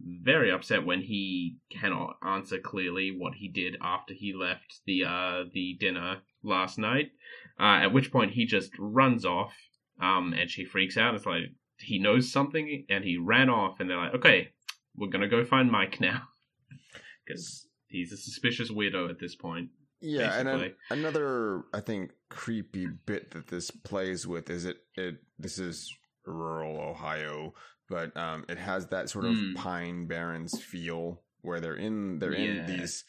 very 0.00 0.50
upset 0.50 0.84
when 0.84 1.00
he 1.00 1.58
cannot 1.70 2.16
answer 2.26 2.58
clearly 2.58 3.16
what 3.16 3.34
he 3.34 3.46
did 3.46 3.76
after 3.80 4.12
he 4.14 4.32
left 4.32 4.80
the 4.84 5.04
uh, 5.04 5.44
the 5.52 5.76
dinner 5.78 6.22
last 6.42 6.76
night. 6.76 7.12
Uh, 7.58 7.78
at 7.84 7.92
which 7.92 8.10
point 8.10 8.32
he 8.32 8.44
just 8.44 8.72
runs 8.80 9.24
off, 9.24 9.54
um, 10.02 10.34
and 10.36 10.50
she 10.50 10.64
freaks 10.64 10.96
out. 10.96 11.14
It's 11.14 11.24
like 11.24 11.44
he 11.78 12.00
knows 12.00 12.32
something, 12.32 12.84
and 12.90 13.04
he 13.04 13.16
ran 13.16 13.48
off, 13.48 13.78
and 13.78 13.88
they're 13.88 13.96
like, 13.96 14.14
"Okay, 14.14 14.48
we're 14.96 15.08
gonna 15.08 15.28
go 15.28 15.44
find 15.44 15.70
Mike 15.70 16.00
now," 16.00 16.22
because 17.24 17.68
he's 17.86 18.10
a 18.10 18.16
suspicious 18.16 18.72
weirdo 18.72 19.08
at 19.08 19.20
this 19.20 19.36
point. 19.36 19.70
Yeah, 20.04 20.38
and 20.38 20.48
an, 20.48 20.74
another 20.90 21.64
I 21.72 21.80
think 21.80 22.12
creepy 22.28 22.86
bit 22.86 23.30
that 23.32 23.46
this 23.48 23.70
plays 23.70 24.26
with 24.26 24.50
is 24.50 24.64
it 24.64 24.78
it 24.96 25.16
this 25.38 25.58
is 25.58 25.92
rural 26.26 26.78
Ohio, 26.80 27.54
but 27.88 28.16
um 28.16 28.44
it 28.48 28.58
has 28.58 28.86
that 28.88 29.08
sort 29.08 29.24
of 29.24 29.36
Mm. 29.36 29.54
pine 29.56 30.06
barrens 30.06 30.58
feel 30.58 31.22
where 31.40 31.60
they're 31.60 31.74
in 31.76 32.18
they're 32.18 32.32
Yeah. 32.34 32.38
in 32.44 32.66
these 32.66 33.04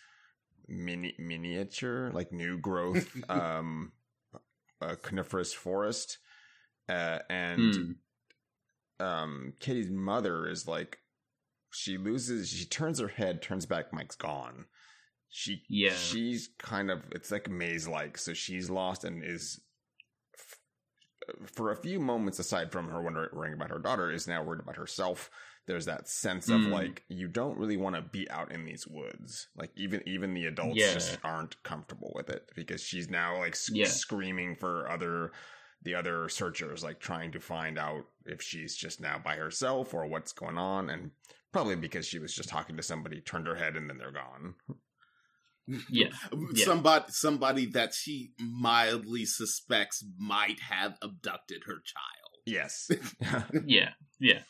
mini 0.68 1.14
miniature 1.20 2.12
like 2.12 2.32
new 2.32 2.58
growth 2.58 3.08
um 3.30 3.92
uh, 4.82 4.96
coniferous 5.02 5.54
forest 5.54 6.18
uh, 6.90 7.20
and 7.30 7.74
Hmm. 9.00 9.06
um 9.06 9.54
Katie's 9.60 9.90
mother 9.92 10.48
is 10.48 10.68
like 10.68 11.00
she 11.72 11.98
loses 11.98 12.50
she 12.50 12.66
turns 12.66 13.00
her 13.00 13.08
head 13.10 13.42
turns 13.42 13.66
back 13.66 13.94
Mike's 13.94 14.16
gone 14.16 14.66
she 15.30 15.64
Yeah. 15.70 15.94
she's 15.94 16.50
kind 16.60 16.90
of 16.92 17.04
it's 17.12 17.32
like 17.32 17.50
maze 17.50 17.88
like 17.88 18.18
so 18.18 18.34
she's 18.34 18.70
lost 18.70 19.04
and 19.04 19.24
is 19.24 19.60
f- 20.38 21.50
for 21.52 21.72
a 21.72 21.76
few 21.76 22.00
moments 22.00 22.40
aside 22.40 22.72
from 22.72 22.88
her 22.90 23.02
wondering 23.02 23.30
worrying 23.34 23.54
about 23.54 23.70
her 23.72 23.80
daughter 23.80 24.12
is 24.12 24.28
now 24.28 24.44
worried 24.44 24.62
about 24.62 24.78
herself 24.78 25.30
there's 25.68 25.86
that 25.86 26.08
sense 26.08 26.48
of 26.50 26.62
Mm. 26.62 26.70
like 26.72 27.04
you 27.10 27.28
don't 27.28 27.58
really 27.58 27.78
want 27.78 27.96
to 27.96 28.02
be 28.04 28.30
out 28.30 28.52
in 28.52 28.66
these 28.66 28.86
woods. 28.86 29.48
Like 29.56 29.72
even 29.76 30.04
even 30.08 30.36
the 30.36 30.46
adults 30.46 30.78
Yeah. 30.78 30.94
just 30.94 31.18
aren't 31.24 31.62
comfortable 31.64 32.12
with 32.16 32.30
it 32.30 32.48
because 32.56 32.84
she's 32.84 33.10
now 33.10 33.40
like 33.40 33.56
sc- 33.56 33.72
Yeah. 33.74 33.86
screaming 33.88 34.56
for 34.56 34.88
other 34.88 35.32
the 35.82 35.96
other 35.96 36.30
searchers 36.30 36.84
like 36.84 37.00
trying 37.00 37.32
to 37.32 37.40
find 37.40 37.80
out 37.80 38.06
if 38.28 38.44
she's 38.44 38.76
just 38.76 39.02
now 39.02 39.18
by 39.18 39.38
herself 39.38 39.92
or 39.96 40.06
what's 40.06 40.34
going 40.34 40.58
on 40.60 40.92
and 40.92 41.10
probably 41.52 41.76
because 41.76 42.06
she 42.06 42.20
was 42.20 42.34
just 42.36 42.50
talking 42.50 42.78
to 42.78 42.84
somebody 42.84 43.20
turned 43.22 43.48
her 43.48 43.56
head 43.56 43.76
and 43.76 43.90
then 43.90 43.98
they're 43.98 44.12
gone. 44.12 44.54
Yeah. 45.90 46.10
Yeah. 46.54 46.66
Somebody 46.66 47.06
somebody 47.10 47.66
that 47.68 47.94
she 47.94 48.32
mildly 48.40 49.26
suspects 49.26 50.04
might 50.18 50.60
have 50.60 50.98
abducted 51.02 51.64
her 51.66 51.76
child. 51.84 52.42
Yes. 52.46 52.90
Yeah, 53.66 53.90
yeah. 54.20 54.42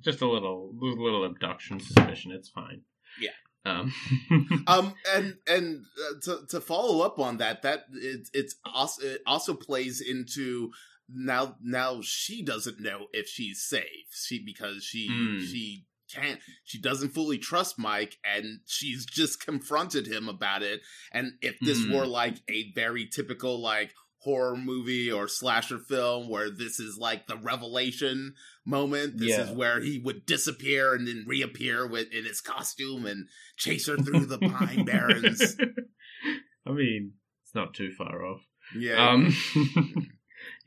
Just 0.00 0.20
a 0.20 0.28
little, 0.28 0.72
little 0.78 1.24
abduction 1.24 1.80
suspicion. 1.80 2.32
It's 2.32 2.48
fine. 2.50 2.82
Yeah. 3.20 3.30
Um. 3.64 3.92
um 4.66 4.94
and 5.14 5.36
and 5.46 5.84
uh, 6.00 6.14
to 6.24 6.46
to 6.50 6.60
follow 6.60 7.04
up 7.04 7.18
on 7.18 7.38
that 7.38 7.62
that 7.62 7.84
it, 7.92 8.28
it's 8.32 8.54
also 8.64 9.02
it 9.04 9.20
also 9.26 9.54
plays 9.54 10.00
into 10.00 10.70
now 11.12 11.56
now 11.62 12.00
she 12.02 12.42
doesn't 12.44 12.80
know 12.80 13.06
if 13.12 13.26
she's 13.28 13.62
safe 13.62 14.08
she 14.12 14.42
because 14.44 14.84
she 14.84 15.08
Mm. 15.10 15.40
she 15.40 15.86
can't 16.12 16.40
she 16.64 16.80
doesn't 16.80 17.10
fully 17.10 17.38
trust 17.38 17.78
mike 17.78 18.16
and 18.24 18.60
she's 18.66 19.04
just 19.06 19.44
confronted 19.44 20.06
him 20.06 20.28
about 20.28 20.62
it 20.62 20.80
and 21.12 21.32
if 21.42 21.56
this 21.60 21.78
Mm. 21.84 21.94
were 21.96 22.06
like 22.06 22.36
a 22.48 22.72
very 22.74 23.06
typical 23.06 23.60
like 23.60 23.92
horror 24.20 24.56
movie 24.56 25.12
or 25.12 25.28
slasher 25.28 25.78
film 25.78 26.28
where 26.28 26.50
this 26.50 26.80
is 26.80 26.98
like 26.98 27.26
the 27.28 27.36
revelation 27.36 28.34
moment 28.66 29.16
this 29.18 29.28
Yeah. 29.30 29.42
is 29.44 29.50
where 29.52 29.80
he 29.80 29.98
would 30.04 30.26
disappear 30.26 30.92
and 30.94 31.06
then 31.06 31.24
reappear 31.26 31.86
with 31.86 32.12
in 32.12 32.24
his 32.24 32.40
costume 32.40 33.06
and 33.06 33.28
chase 33.56 33.86
her 33.86 33.96
through 33.96 34.26
the 34.26 34.38
pine 34.38 34.84
barrens 34.84 35.56
I 36.66 36.72
mean, 36.72 37.12
it's 37.44 37.54
not 37.54 37.72
too 37.74 37.92
far 37.92 38.24
off. 38.26 38.42
yeah 38.76 39.10
Um. 39.12 39.32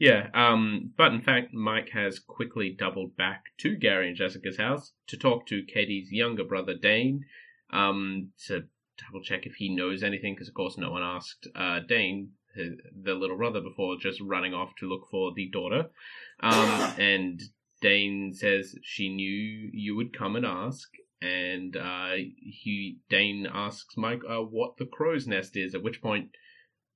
yeah. 0.02 0.30
Um. 0.34 0.94
But 0.98 1.14
in 1.14 1.22
fact, 1.22 1.54
Mike 1.54 1.90
has 1.94 2.18
quickly 2.18 2.76
doubled 2.78 3.16
back 3.16 3.44
to 3.60 3.76
Gary 3.76 4.08
and 4.08 4.18
Jessica's 4.18 4.58
house 4.58 4.94
to 5.10 5.16
talk 5.16 5.46
to 5.48 5.64
Katie's 5.64 6.12
younger 6.12 6.44
brother 6.44 6.74
Dane. 6.74 7.26
Um. 7.72 8.32
To 8.48 8.64
double 9.06 9.24
check 9.24 9.46
if 9.46 9.54
he 9.54 9.76
knows 9.76 10.02
anything, 10.02 10.34
because 10.34 10.48
of 10.48 10.56
course 10.56 10.76
no 10.76 10.90
one 10.90 11.04
asked 11.04 11.48
uh, 11.56 11.82
Dane, 11.88 12.32
the 12.56 13.14
little 13.14 13.38
brother, 13.38 13.62
before 13.62 13.96
just 14.02 14.20
running 14.22 14.56
off 14.56 14.72
to 14.80 14.90
look 14.90 15.08
for 15.12 15.34
the 15.36 15.48
daughter. 15.50 15.92
Um. 16.40 16.94
and 16.98 17.40
Dane 17.80 18.34
says 18.34 18.76
she 18.82 19.08
knew 19.14 19.70
you 19.72 19.96
would 19.96 20.18
come 20.18 20.36
and 20.36 20.48
ask, 20.48 20.90
and 21.22 21.78
uh, 21.78 22.14
he 22.38 22.98
Dane 23.08 23.48
asks 23.52 23.96
Mike 23.98 24.22
uh, 24.28 24.38
what 24.38 24.78
the 24.78 24.88
crow's 24.88 25.28
nest 25.28 25.56
is. 25.56 25.76
At 25.76 25.84
which 25.84 26.02
point, 26.02 26.32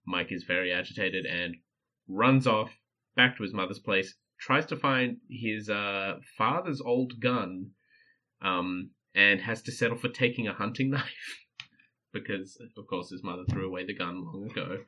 Mike 0.07 0.31
is 0.31 0.43
very 0.43 0.73
agitated 0.73 1.27
and 1.27 1.57
runs 2.07 2.47
off 2.47 2.71
back 3.16 3.38
to 3.38 3.43
his 3.43 3.53
mother's 3.53 3.80
place. 3.80 4.16
Tries 4.39 4.66
to 4.68 4.76
find 4.76 5.18
his 5.30 5.70
uh, 5.70 6.16
father's 6.38 6.82
old 6.82 7.20
gun, 7.22 7.72
um, 8.41 8.91
and 9.16 9.39
has 9.41 9.61
to 9.63 9.72
settle 9.72 9.97
for 9.97 10.09
taking 10.09 10.47
a 10.47 10.53
hunting 10.53 10.89
knife 10.91 11.45
because, 12.13 12.57
of 12.78 12.88
course, 12.88 13.09
his 13.09 13.24
mother 13.24 13.43
threw 13.49 13.68
away 13.68 13.86
the 13.86 13.93
gun 13.93 14.24
long 14.24 14.49
ago. 14.49 14.80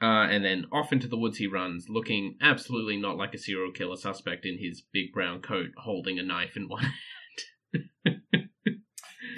Uh, 0.00 0.28
and 0.28 0.44
then 0.44 0.66
off 0.72 0.92
into 0.92 1.08
the 1.08 1.16
woods 1.16 1.38
he 1.38 1.46
runs, 1.46 1.86
looking 1.88 2.36
absolutely 2.42 2.98
not 2.98 3.16
like 3.16 3.32
a 3.32 3.38
serial 3.38 3.72
killer 3.72 3.96
suspect 3.96 4.44
in 4.44 4.58
his 4.58 4.82
big 4.92 5.10
brown 5.12 5.40
coat, 5.40 5.70
holding 5.78 6.18
a 6.18 6.22
knife 6.22 6.54
in 6.54 6.68
one 6.68 6.84
hand. 8.04 8.15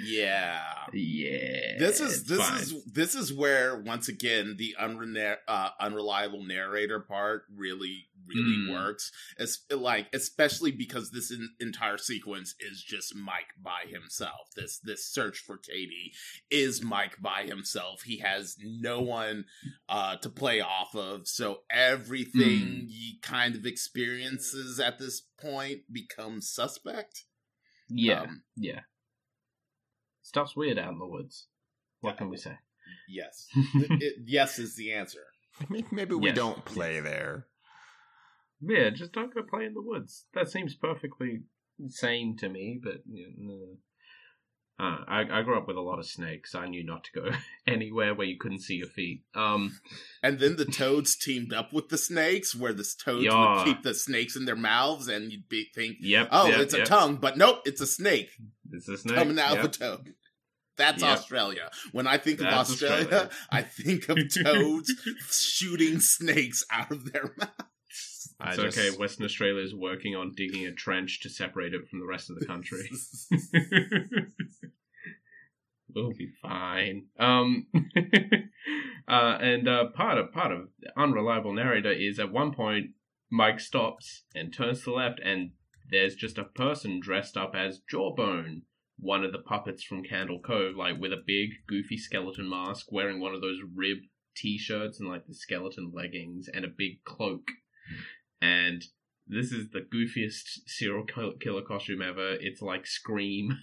Yeah 0.03 0.61
yeah, 0.93 1.77
this 1.77 1.99
is 1.99 2.23
this 2.25 2.39
fine. 2.39 2.61
is 2.61 2.83
this 2.91 3.15
is 3.15 3.31
where 3.33 3.77
once 3.81 4.07
again 4.07 4.55
the 4.57 4.75
unrena- 4.79 5.37
uh, 5.47 5.69
unreliable 5.79 6.43
narrator 6.43 6.99
part 6.99 7.43
really 7.55 8.05
really 8.27 8.57
Mm. 8.67 8.71
works 8.73 9.11
it's 9.39 9.65
like 9.71 10.07
especially 10.13 10.71
because 10.71 11.09
this 11.09 11.31
in, 11.31 11.49
entire 11.59 11.97
sequence 11.97 12.53
is 12.59 12.83
just 12.83 13.15
mike 13.15 13.47
by 13.59 13.85
himself 13.89 14.49
this 14.55 14.77
this 14.83 15.03
search 15.03 15.39
for 15.39 15.57
katie 15.57 16.13
is 16.51 16.83
mike 16.83 17.19
by 17.21 17.43
himself 17.43 18.03
he 18.03 18.17
has 18.19 18.55
no 18.63 19.01
one 19.01 19.45
uh 19.87 20.15
to 20.17 20.29
play 20.29 20.61
off 20.61 20.93
of 20.95 21.27
so 21.27 21.61
everything 21.71 22.39
Mm. 22.39 22.87
he 22.89 23.17
kind 23.23 23.55
of 23.55 23.65
experiences 23.65 24.79
at 24.79 24.99
this 24.99 25.21
point 25.41 25.81
becomes 25.91 26.49
suspect 26.49 27.23
yeah, 27.91 28.21
Um, 28.21 28.43
yeah. 28.55 28.81
Stuff's 30.29 30.55
weird 30.55 30.77
out 30.77 30.91
in 30.93 30.99
the 30.99 31.07
woods. 31.07 31.47
What 32.01 32.17
can 32.17 32.29
we 32.29 32.37
say? 32.37 32.55
yes 33.07 33.47
It- 33.75 34.15
yes 34.25 34.57
is 34.59 34.75
the 34.75 34.93
answer 34.93 35.21
Maybe, 35.69 35.87
maybe 35.91 36.15
we 36.15 36.27
Yes. 36.27 36.35
don't 36.37 36.63
play 36.65 36.99
there. 36.99 37.47
Yeah, 38.61 38.89
just 38.91 39.11
don't 39.11 39.33
go 39.33 39.41
play 39.43 39.65
in 39.65 39.73
the 39.73 39.81
woods. 39.81 40.25
That 40.33 40.49
seems 40.49 40.75
perfectly 40.75 41.41
sane 41.87 42.37
to 42.37 42.47
me, 42.49 42.79
but 42.81 43.01
you 43.11 43.27
know, 43.37 43.77
uh, 44.85 45.03
I, 45.07 45.39
I 45.39 45.41
grew 45.41 45.57
up 45.57 45.67
with 45.67 45.75
a 45.75 45.81
lot 45.81 45.99
of 45.99 46.05
snakes. 46.07 46.55
I 46.55 46.67
knew 46.67 46.85
not 46.85 47.03
to 47.05 47.11
go 47.21 47.29
anywhere 47.67 48.13
where 48.15 48.27
you 48.27 48.37
couldn't 48.39 48.61
see 48.61 48.75
your 48.75 48.87
feet. 48.87 49.23
Um, 49.35 49.79
And 50.23 50.39
then 50.39 50.55
the 50.55 50.65
toads 50.65 51.15
teamed 51.17 51.51
up 51.53 51.73
with 51.73 51.89
the 51.89 51.97
snakes, 51.97 52.55
where 52.55 52.73
the 52.73 52.85
toads 53.03 53.25
Yeah. 53.25 53.57
would 53.57 53.65
keep 53.65 53.83
the 53.83 53.93
snakes 53.93 54.35
in 54.37 54.45
their 54.45 54.55
mouths, 54.55 55.07
and 55.09 55.31
you'd 55.31 55.49
be 55.49 55.65
think, 55.75 55.97
yep. 55.99 56.29
"Oh, 56.31 56.47
yep, 56.47 56.59
it's 56.61 56.73
a 56.73 56.85
tongue," 56.85 57.17
but 57.17 57.37
nope, 57.37 57.59
it's 57.65 57.81
a 57.81 57.87
snake 57.87 58.29
It's 58.71 58.87
a 58.87 58.97
snake 58.97 59.15
coming 59.17 59.39
out 59.39 59.55
yep. 59.55 59.59
of 59.59 59.65
a 59.65 59.73
toad. 59.73 60.13
That's 60.79 61.03
Yep. 61.03 61.11
Australia. 61.17 61.69
When 61.91 62.07
I 62.07 62.17
think 62.17 62.39
of 62.39 62.47
Australia, 62.47 63.03
Australia. 63.05 63.29
I 63.51 63.61
think 63.61 64.09
of 64.09 64.17
toads 64.43 64.93
shooting 65.29 65.99
snakes 65.99 66.63
out 66.71 66.89
of 66.91 67.11
their 67.11 67.25
mouths. 67.37 68.33
It's 68.41 68.57
just- 68.57 68.77
okay. 68.77 68.97
Western 68.97 69.25
Australia 69.25 69.61
is 69.61 69.75
working 69.75 70.15
on 70.15 70.33
digging 70.35 70.65
a 70.65 70.71
trench 70.71 71.19
to 71.21 71.29
separate 71.29 71.73
it 71.73 71.87
from 71.89 71.99
the 71.99 72.05
rest 72.07 72.29
of 72.31 72.39
the 72.39 72.45
country. 72.45 72.89
we'll 75.93 76.13
be 76.13 76.29
fine. 76.41 77.07
Um, 77.19 77.67
uh, 79.07 79.37
and 79.41 79.67
uh, 79.67 79.85
part 79.95 80.17
of 80.17 80.31
part 80.31 80.51
of 80.51 80.69
unreliable 80.97 81.53
narrator 81.53 81.91
is 81.91 82.19
at 82.19 82.31
one 82.31 82.53
point 82.53 82.91
Mike 83.31 83.59
stops 83.59 84.23
and 84.35 84.53
turns 84.53 84.79
to 84.79 84.85
the 84.85 84.91
left, 84.91 85.19
and 85.23 85.51
there's 85.91 86.15
just 86.15 86.37
a 86.37 86.43
person 86.43 86.99
dressed 87.01 87.35
up 87.37 87.55
as 87.55 87.79
Jawbone, 87.89 88.63
one 88.99 89.23
of 89.23 89.31
the 89.31 89.39
puppets 89.39 89.83
from 89.83 90.03
Candle 90.03 90.39
Cove, 90.39 90.75
like 90.75 90.99
with 90.99 91.11
a 91.13 91.23
big 91.25 91.49
goofy 91.67 91.97
skeleton 91.97 92.49
mask, 92.49 92.87
wearing 92.91 93.19
one 93.19 93.33
of 93.33 93.41
those 93.41 93.59
rib 93.75 93.97
t-shirts 94.35 94.99
and 94.99 95.09
like 95.09 95.25
the 95.27 95.33
skeleton 95.33 95.91
leggings 95.93 96.47
and 96.53 96.63
a 96.65 96.69
big 96.75 97.03
cloak. 97.05 97.47
And 98.41 98.83
this 99.27 99.51
is 99.51 99.69
the 99.71 99.81
goofiest 99.81 100.61
serial 100.67 101.03
killer 101.05 101.61
costume 101.61 102.01
ever. 102.01 102.33
It's 102.39 102.61
like 102.61 102.85
Scream. 102.87 103.57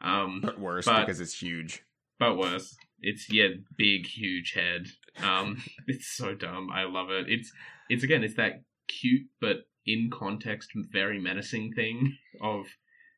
Um, 0.00 0.40
But 0.42 0.58
worse 0.58 0.86
But- 0.86 1.00
because 1.06 1.20
it's 1.20 1.40
huge. 1.40 1.82
but 2.18 2.36
worse. 2.36 2.76
It's 3.02 3.32
yeah, 3.32 3.48
big, 3.78 4.06
huge 4.06 4.52
head. 4.52 4.88
Um, 5.22 5.62
it's 5.86 6.06
so 6.06 6.34
dumb. 6.34 6.68
I 6.70 6.84
love 6.84 7.10
it. 7.10 7.26
It's 7.28 7.50
it's 7.88 8.04
again, 8.04 8.22
it's 8.22 8.34
that 8.36 8.62
cute 8.88 9.26
but 9.40 9.68
in 9.86 10.10
context 10.12 10.70
very 10.92 11.18
menacing 11.18 11.72
thing 11.72 12.16
of, 12.42 12.66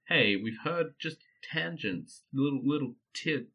hey, 0.09 0.36
we've 0.36 0.59
heard 0.62 0.94
just 1.00 1.16
tangents, 1.43 2.22
little 2.32 2.61
little 2.64 2.95
tit, 3.14 3.49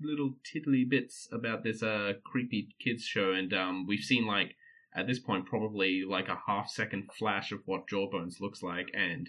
little 0.00 0.34
tiddly 0.44 0.84
bits 0.88 1.28
about 1.32 1.62
this 1.64 1.82
uh 1.82 2.14
creepy 2.24 2.68
kids 2.80 3.04
show, 3.04 3.32
and 3.32 3.52
um, 3.54 3.86
we've 3.86 4.00
seen 4.04 4.26
like 4.26 4.54
at 4.94 5.06
this 5.06 5.18
point 5.18 5.46
probably 5.46 6.04
like 6.08 6.28
a 6.28 6.38
half 6.46 6.70
second 6.70 7.10
flash 7.18 7.52
of 7.52 7.60
what 7.66 7.86
Jawbones 7.88 8.40
looks 8.40 8.62
like, 8.62 8.88
and 8.94 9.28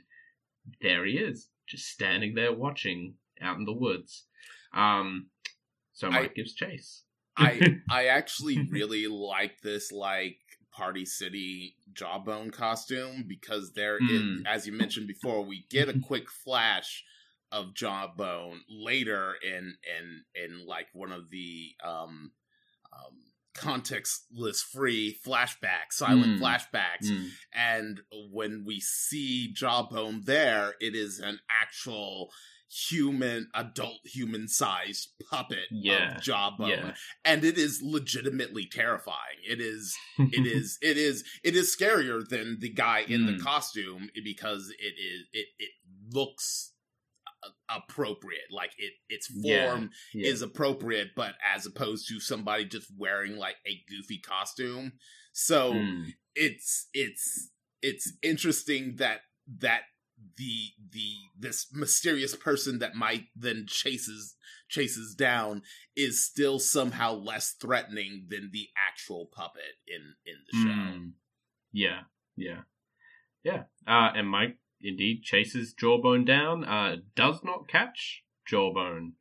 there 0.81 1.05
he 1.05 1.13
is, 1.17 1.49
just 1.67 1.85
standing 1.87 2.35
there 2.35 2.53
watching 2.53 3.15
out 3.41 3.57
in 3.57 3.65
the 3.65 3.73
woods. 3.73 4.25
Um, 4.73 5.27
so 5.93 6.07
I- 6.07 6.11
Mike 6.11 6.35
gives 6.35 6.53
chase. 6.53 7.03
I 7.37 7.77
I 7.89 8.05
actually 8.07 8.67
really 8.71 9.07
like 9.07 9.61
this 9.61 9.91
like 9.91 10.37
Party 10.71 11.05
City 11.05 11.75
Jawbone 11.93 12.51
costume 12.51 13.25
because 13.27 13.73
there, 13.73 13.99
Mm. 13.99 14.43
as 14.45 14.65
you 14.67 14.73
mentioned 14.73 15.07
before, 15.07 15.43
we 15.43 15.65
get 15.69 15.89
a 15.89 15.99
quick 15.99 16.29
flash 16.29 17.03
of 17.51 17.73
Jawbone 17.73 18.61
later 18.69 19.35
in 19.43 19.75
in 19.97 20.23
in 20.35 20.65
like 20.65 20.87
one 20.93 21.11
of 21.11 21.29
the 21.29 21.69
um 21.83 22.31
um 22.93 23.17
contextless 23.55 24.61
free 24.61 25.17
flashbacks, 25.25 25.93
silent 25.93 26.39
Mm. 26.39 26.39
flashbacks. 26.39 27.05
Mm. 27.09 27.29
And 27.53 28.01
when 28.31 28.63
we 28.65 28.79
see 28.79 29.51
Jawbone 29.51 30.21
there, 30.25 30.75
it 30.79 30.95
is 30.95 31.19
an 31.19 31.39
actual 31.49 32.31
human, 32.69 33.49
adult 33.55 33.99
human 34.05 34.47
sized 34.47 35.09
puppet 35.29 35.67
Yeah. 35.71 36.17
of 36.17 36.21
Jawbone. 36.21 36.69
Yeah. 36.69 36.95
And 37.25 37.43
it 37.43 37.57
is 37.57 37.81
legitimately 37.81 38.67
terrifying. 38.71 39.39
It 39.43 39.59
is 39.59 39.95
it 40.19 40.45
is 40.45 40.77
it 40.81 40.97
is 40.97 41.23
it 41.43 41.55
is 41.55 41.75
scarier 41.75 42.27
than 42.27 42.59
the 42.59 42.69
guy 42.69 42.99
in 43.07 43.25
the 43.25 43.33
Mm. 43.33 43.41
costume 43.41 44.09
because 44.23 44.69
it 44.77 44.93
is 44.99 45.27
it 45.33 45.47
it 45.57 45.71
looks 46.11 46.73
appropriate. 47.69 48.45
Like 48.51 48.71
it, 48.77 48.93
its 49.09 49.27
form 49.27 49.43
Yeah, 49.43 49.87
yeah. 50.23 50.29
is 50.31 50.41
appropriate, 50.41 51.09
but 51.15 51.35
as 51.55 51.65
opposed 51.65 52.07
to 52.09 52.19
somebody 52.19 52.65
just 52.65 52.87
wearing 52.97 53.37
like 53.37 53.57
a 53.65 53.81
goofy 53.89 54.19
costume. 54.19 54.93
So 55.33 55.73
Mm. 55.73 56.13
it's 56.35 56.87
it's 56.93 57.51
it's 57.81 58.11
interesting 58.23 58.95
that 58.97 59.21
that 59.59 59.81
the 60.37 60.69
the 60.91 61.11
this 61.37 61.67
mysterious 61.73 62.35
person 62.35 62.79
that 62.79 62.95
Mike 62.95 63.25
then 63.35 63.65
chases 63.67 64.35
chases 64.67 65.13
down 65.15 65.61
is 65.95 66.25
still 66.25 66.59
somehow 66.59 67.13
less 67.13 67.55
threatening 67.61 68.25
than 68.29 68.49
the 68.51 68.67
actual 68.89 69.27
puppet 69.31 69.75
in 69.87 70.15
in 70.25 70.35
the 70.51 70.57
show. 70.59 70.69
Mm. 70.99 71.11
Yeah, 71.71 71.99
yeah, 72.35 72.61
yeah. 73.43 73.63
Uh, 73.85 74.11
and 74.15 74.27
Mike 74.27 74.57
indeed 74.81 75.23
chases 75.23 75.73
Jawbone 75.73 76.25
down. 76.25 76.63
Uh, 76.63 76.97
does 77.15 77.43
not 77.43 77.67
catch 77.67 78.23
Jawbone, 78.45 79.13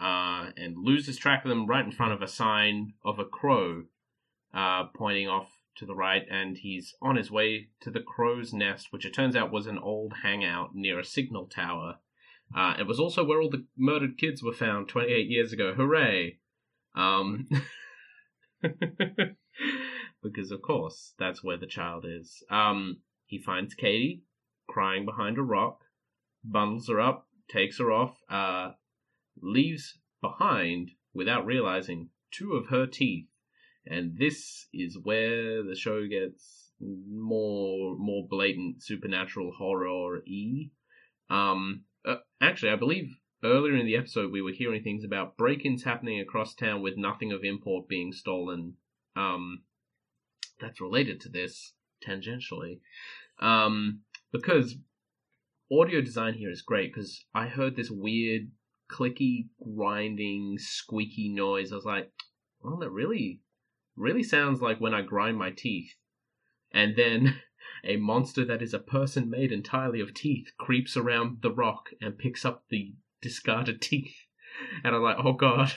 uh, 0.00 0.50
and 0.56 0.76
loses 0.78 1.16
track 1.16 1.44
of 1.44 1.48
them 1.48 1.66
right 1.66 1.84
in 1.84 1.92
front 1.92 2.12
of 2.12 2.22
a 2.22 2.28
sign 2.28 2.94
of 3.04 3.18
a 3.18 3.24
crow, 3.24 3.84
uh, 4.54 4.84
pointing 4.94 5.28
off 5.28 5.50
to 5.76 5.86
the 5.86 5.94
right. 5.94 6.24
And 6.30 6.58
he's 6.58 6.94
on 7.00 7.16
his 7.16 7.30
way 7.30 7.68
to 7.80 7.90
the 7.90 8.00
crow's 8.00 8.52
nest, 8.52 8.88
which 8.90 9.04
it 9.04 9.14
turns 9.14 9.36
out 9.36 9.52
was 9.52 9.66
an 9.66 9.78
old 9.78 10.14
hangout 10.22 10.74
near 10.74 10.98
a 10.98 11.04
signal 11.04 11.46
tower. 11.46 11.98
Uh, 12.54 12.74
it 12.78 12.86
was 12.86 12.98
also 12.98 13.24
where 13.24 13.40
all 13.40 13.50
the 13.50 13.66
murdered 13.76 14.16
kids 14.16 14.42
were 14.42 14.52
found 14.52 14.88
28 14.88 15.28
years 15.28 15.52
ago. 15.52 15.74
Hooray! 15.74 16.38
Um, 16.94 17.48
because 20.22 20.50
of 20.50 20.62
course 20.62 21.12
that's 21.18 21.44
where 21.44 21.58
the 21.58 21.66
child 21.66 22.04
is. 22.08 22.42
Um, 22.50 23.02
he 23.26 23.38
finds 23.38 23.74
Katie 23.74 24.22
crying 24.68 25.04
behind 25.04 25.38
a 25.38 25.42
rock, 25.42 25.80
bundles 26.44 26.88
her 26.88 27.00
up, 27.00 27.26
takes 27.48 27.78
her 27.78 27.90
off, 27.90 28.18
uh, 28.28 28.72
leaves 29.40 29.98
behind 30.20 30.90
without 31.14 31.46
realizing 31.46 32.10
two 32.30 32.52
of 32.52 32.68
her 32.68 32.86
teeth, 32.86 33.26
and 33.86 34.18
this 34.18 34.66
is 34.72 34.98
where 35.02 35.62
the 35.62 35.74
show 35.74 36.06
gets 36.06 36.70
more 36.80 37.96
more 37.98 38.26
blatant 38.28 38.82
supernatural 38.82 39.52
horror 39.52 40.22
e. 40.26 40.70
Um, 41.30 41.84
uh, 42.04 42.16
actually, 42.40 42.72
I 42.72 42.76
believe 42.76 43.16
earlier 43.42 43.76
in 43.76 43.86
the 43.86 43.96
episode 43.96 44.30
we 44.32 44.42
were 44.42 44.52
hearing 44.52 44.82
things 44.82 45.04
about 45.04 45.36
break-ins 45.36 45.84
happening 45.84 46.20
across 46.20 46.54
town 46.54 46.82
with 46.82 46.96
nothing 46.96 47.32
of 47.32 47.44
import 47.44 47.88
being 47.88 48.12
stolen. 48.12 48.74
Um, 49.16 49.62
that's 50.60 50.80
related 50.80 51.20
to 51.22 51.28
this 51.28 51.72
tangentially, 52.06 52.80
um, 53.40 54.00
because 54.32 54.76
audio 55.72 56.00
design 56.00 56.34
here 56.34 56.50
is 56.50 56.62
great. 56.62 56.92
Because 56.92 57.24
I 57.34 57.46
heard 57.48 57.76
this 57.76 57.90
weird 57.90 58.50
clicky, 58.90 59.48
grinding, 59.76 60.56
squeaky 60.58 61.28
noise. 61.28 61.72
I 61.72 61.76
was 61.76 61.84
like, 61.84 62.10
"Well, 62.62 62.76
that 62.78 62.90
really, 62.90 63.40
really 63.96 64.22
sounds 64.22 64.60
like 64.60 64.80
when 64.80 64.94
I 64.94 65.02
grind 65.02 65.36
my 65.38 65.50
teeth." 65.50 65.94
And 66.72 66.96
then 66.96 67.40
a 67.84 67.96
monster 67.96 68.44
that 68.44 68.62
is 68.62 68.74
a 68.74 68.78
person 68.78 69.30
made 69.30 69.52
entirely 69.52 70.00
of 70.00 70.14
teeth 70.14 70.52
creeps 70.58 70.96
around 70.96 71.38
the 71.42 71.50
rock 71.52 71.90
and 72.00 72.18
picks 72.18 72.44
up 72.44 72.64
the 72.70 72.94
discarded 73.22 73.80
teeth. 73.82 74.16
And 74.82 74.94
I'm 74.94 75.02
like, 75.02 75.16
oh 75.22 75.34
god, 75.34 75.72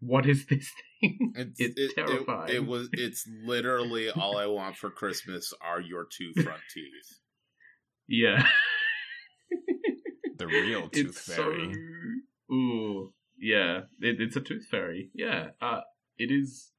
what 0.00 0.26
is 0.26 0.46
this 0.46 0.70
thing? 0.70 0.78
It's, 1.34 1.58
It's 1.58 1.78
it, 1.78 1.82
it- 1.82 1.94
terrifying. 1.96 2.54
It, 2.54 2.66
was. 2.66 2.88
It's 2.92 3.28
literally 3.44 4.08
all 4.10 4.36
I 4.38 4.46
want 4.46 4.76
for 4.76 4.88
Christmas 4.90 5.52
are 5.60 5.80
your 5.80 6.06
two 6.16 6.32
front 6.42 6.60
teeth. 6.72 7.18
Yeah. 8.08 8.46
The 10.38 10.46
real 10.46 10.88
tooth 10.88 11.08
It's 11.16 11.20
fairy. 11.34 11.72
So... 11.72 12.54
Ooh, 12.54 13.12
yeah. 13.38 13.80
It, 14.00 14.20
it's 14.20 14.36
a 14.36 14.40
tooth 14.40 14.66
fairy. 14.70 15.10
Yeah. 15.14 15.48
Uh, 15.60 15.80
it 16.18 16.30
is 16.30 16.70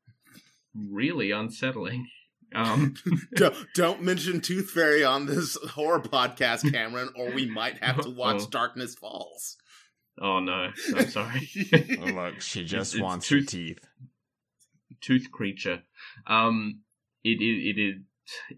really 0.76 1.32
unsettling. 1.32 2.07
Um, 2.55 2.95
don't, 3.36 3.55
don't 3.74 4.01
mention 4.03 4.39
Tooth 4.41 4.69
Fairy 4.69 5.03
on 5.03 5.26
this 5.26 5.57
horror 5.71 6.01
podcast, 6.01 6.71
Cameron, 6.71 7.09
or 7.15 7.32
we 7.32 7.47
might 7.49 7.78
have 7.84 8.01
to 8.01 8.09
watch 8.11 8.41
Uh-oh. 8.41 8.49
Darkness 8.51 8.95
Falls. 8.95 9.57
oh 10.21 10.39
no, 10.39 10.69
I'm 10.95 11.09
sorry. 11.09 11.49
Oh, 11.74 12.05
look, 12.05 12.41
she 12.41 12.63
just 12.63 12.93
it's 12.93 13.01
wants 13.01 13.32
your 13.32 13.39
tooth- 13.39 13.49
teeth. 13.49 13.80
tooth 15.01 15.32
creature. 15.32 15.82
Um, 16.28 16.82
it 17.24 17.41
is 17.41 17.76
it 17.76 17.80
is 17.82 17.95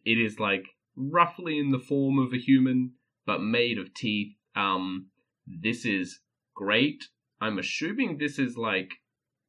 it 0.04 0.18
is 0.20 0.40
like 0.40 0.66
roughly 0.96 1.60
in 1.60 1.72
the 1.72 1.80
form 1.80 2.20
of 2.20 2.34
a 2.34 2.38
human, 2.38 2.94
but 3.26 3.42
made 3.42 3.78
of 3.78 3.94
teeth. 3.94 4.36
Um, 4.56 5.08
this 5.48 5.86
is 5.86 6.20
great. 6.56 7.06
I'm 7.42 7.60
assuming 7.60 8.18
this 8.18 8.40
is 8.40 8.58
like 8.58 8.90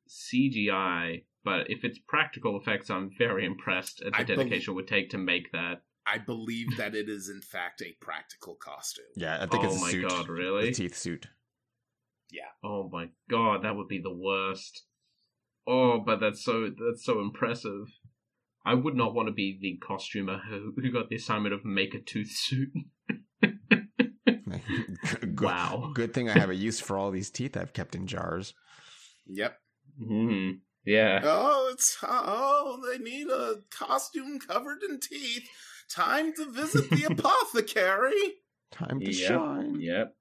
CGI, 0.09 1.25
but 1.45 1.71
if 1.71 1.85
it's 1.85 1.99
practical 1.99 2.59
effects, 2.59 2.91
I'm 2.91 3.11
very 3.17 3.45
impressed 3.45 4.03
at 4.03 4.13
the 4.13 4.19
I 4.19 4.25
bel- 4.25 4.37
dedication 4.37 4.73
it 4.73 4.77
would 4.77 4.89
take 4.89 5.11
to 5.11 5.19
make 5.19 5.53
that. 5.53 5.83
I 6.07 6.19
believe 6.19 6.77
that 6.77 6.95
it 6.95 7.09
is 7.09 7.29
in 7.29 7.41
fact 7.41 7.83
a 7.83 7.97
practical 8.01 8.55
costume. 8.55 9.07
Yeah, 9.17 9.37
I 9.43 9.47
think 9.47 9.65
oh 9.65 9.69
it's 9.69 9.77
a 9.77 9.81
my 9.81 9.91
suit. 9.91 10.09
god, 10.09 10.29
really? 10.29 10.67
The 10.67 10.75
teeth 10.75 10.97
suit. 10.97 11.27
Yeah. 12.31 12.43
Oh 12.63 12.89
my 12.93 13.09
god, 13.29 13.65
that 13.65 13.75
would 13.77 13.89
be 13.89 14.01
the 14.01 14.15
worst. 14.15 14.85
Oh, 15.67 15.99
but 15.99 16.21
that's 16.21 16.45
so 16.45 16.69
that's 16.69 17.05
so 17.05 17.21
impressive. 17.21 17.89
I 18.67 18.75
would 18.75 18.97
not 18.97 19.15
want 19.15 19.29
to 19.29 19.33
be 19.33 19.57
the 19.61 19.79
costumer 19.79 20.39
who, 20.39 20.73
who 20.77 20.91
got 20.91 21.09
the 21.09 21.15
assignment 21.15 21.55
of 21.55 21.65
make 21.65 21.95
a 21.95 22.01
tooth 22.01 22.33
suit. 22.33 22.71
good, 23.41 25.41
Wow. 25.41 25.93
Good 25.95 26.13
thing 26.13 26.29
I 26.29 26.35
have 26.35 26.51
a 26.51 26.55
use 26.55 26.81
for 26.81 26.99
all 26.99 27.13
these 27.13 27.31
teeth 27.31 27.57
I've 27.57 27.73
kept 27.73 27.95
in 27.95 28.09
jars. 28.09 28.55
Yep. 29.29 29.57
hmm 30.05 30.51
Yeah. 30.85 31.21
Oh, 31.23 31.71
it's 31.73 31.97
oh, 32.03 32.83
they 32.91 32.99
need 32.99 33.29
a 33.29 33.63
costume 33.71 34.41
covered 34.41 34.83
in 34.83 34.99
teeth. 34.99 35.49
Time 35.89 36.35
to 36.35 36.51
visit 36.51 36.91
the 36.91 37.05
apothecary. 37.13 38.35
Time 38.73 39.01
to 39.01 39.13
Yep. 39.13 39.13
shine. 39.13 39.81
Yep. 39.81 40.17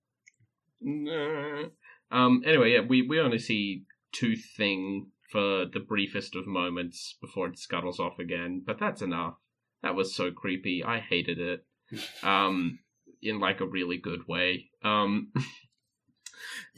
Nah. 0.81 1.63
Um. 2.11 2.43
Anyway, 2.45 2.73
yeah, 2.73 2.81
we 2.81 3.01
we 3.01 3.19
only 3.19 3.39
see 3.39 3.85
tooth 4.11 4.45
thing 4.55 5.07
for 5.31 5.65
the 5.65 5.79
briefest 5.79 6.35
of 6.35 6.45
moments 6.47 7.15
before 7.21 7.47
it 7.47 7.57
scuttles 7.59 7.99
off 7.99 8.19
again, 8.19 8.61
but 8.65 8.79
that's 8.79 9.01
enough. 9.01 9.35
That 9.83 9.95
was 9.95 10.15
so 10.15 10.31
creepy. 10.31 10.83
I 10.83 10.99
hated 10.99 11.39
it. 11.39 11.65
Um, 12.23 12.79
in 13.21 13.39
like 13.39 13.59
a 13.61 13.65
really 13.67 13.97
good 13.97 14.27
way. 14.27 14.69
Um. 14.83 15.31
You 15.35 15.41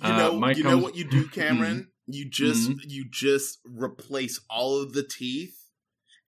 Uh, 0.03 0.17
know, 0.17 0.39
Mike 0.39 0.57
you 0.57 0.63
know 0.63 0.77
what 0.77 0.95
you 0.95 1.03
do, 1.05 1.27
Cameron? 1.31 1.91
You 2.05 2.29
just 2.29 2.69
Mhm. 2.69 2.79
you 2.87 3.05
just 3.09 3.59
replace 3.65 4.39
all 4.49 4.79
of 4.81 4.93
the 4.93 5.03
teeth 5.03 5.69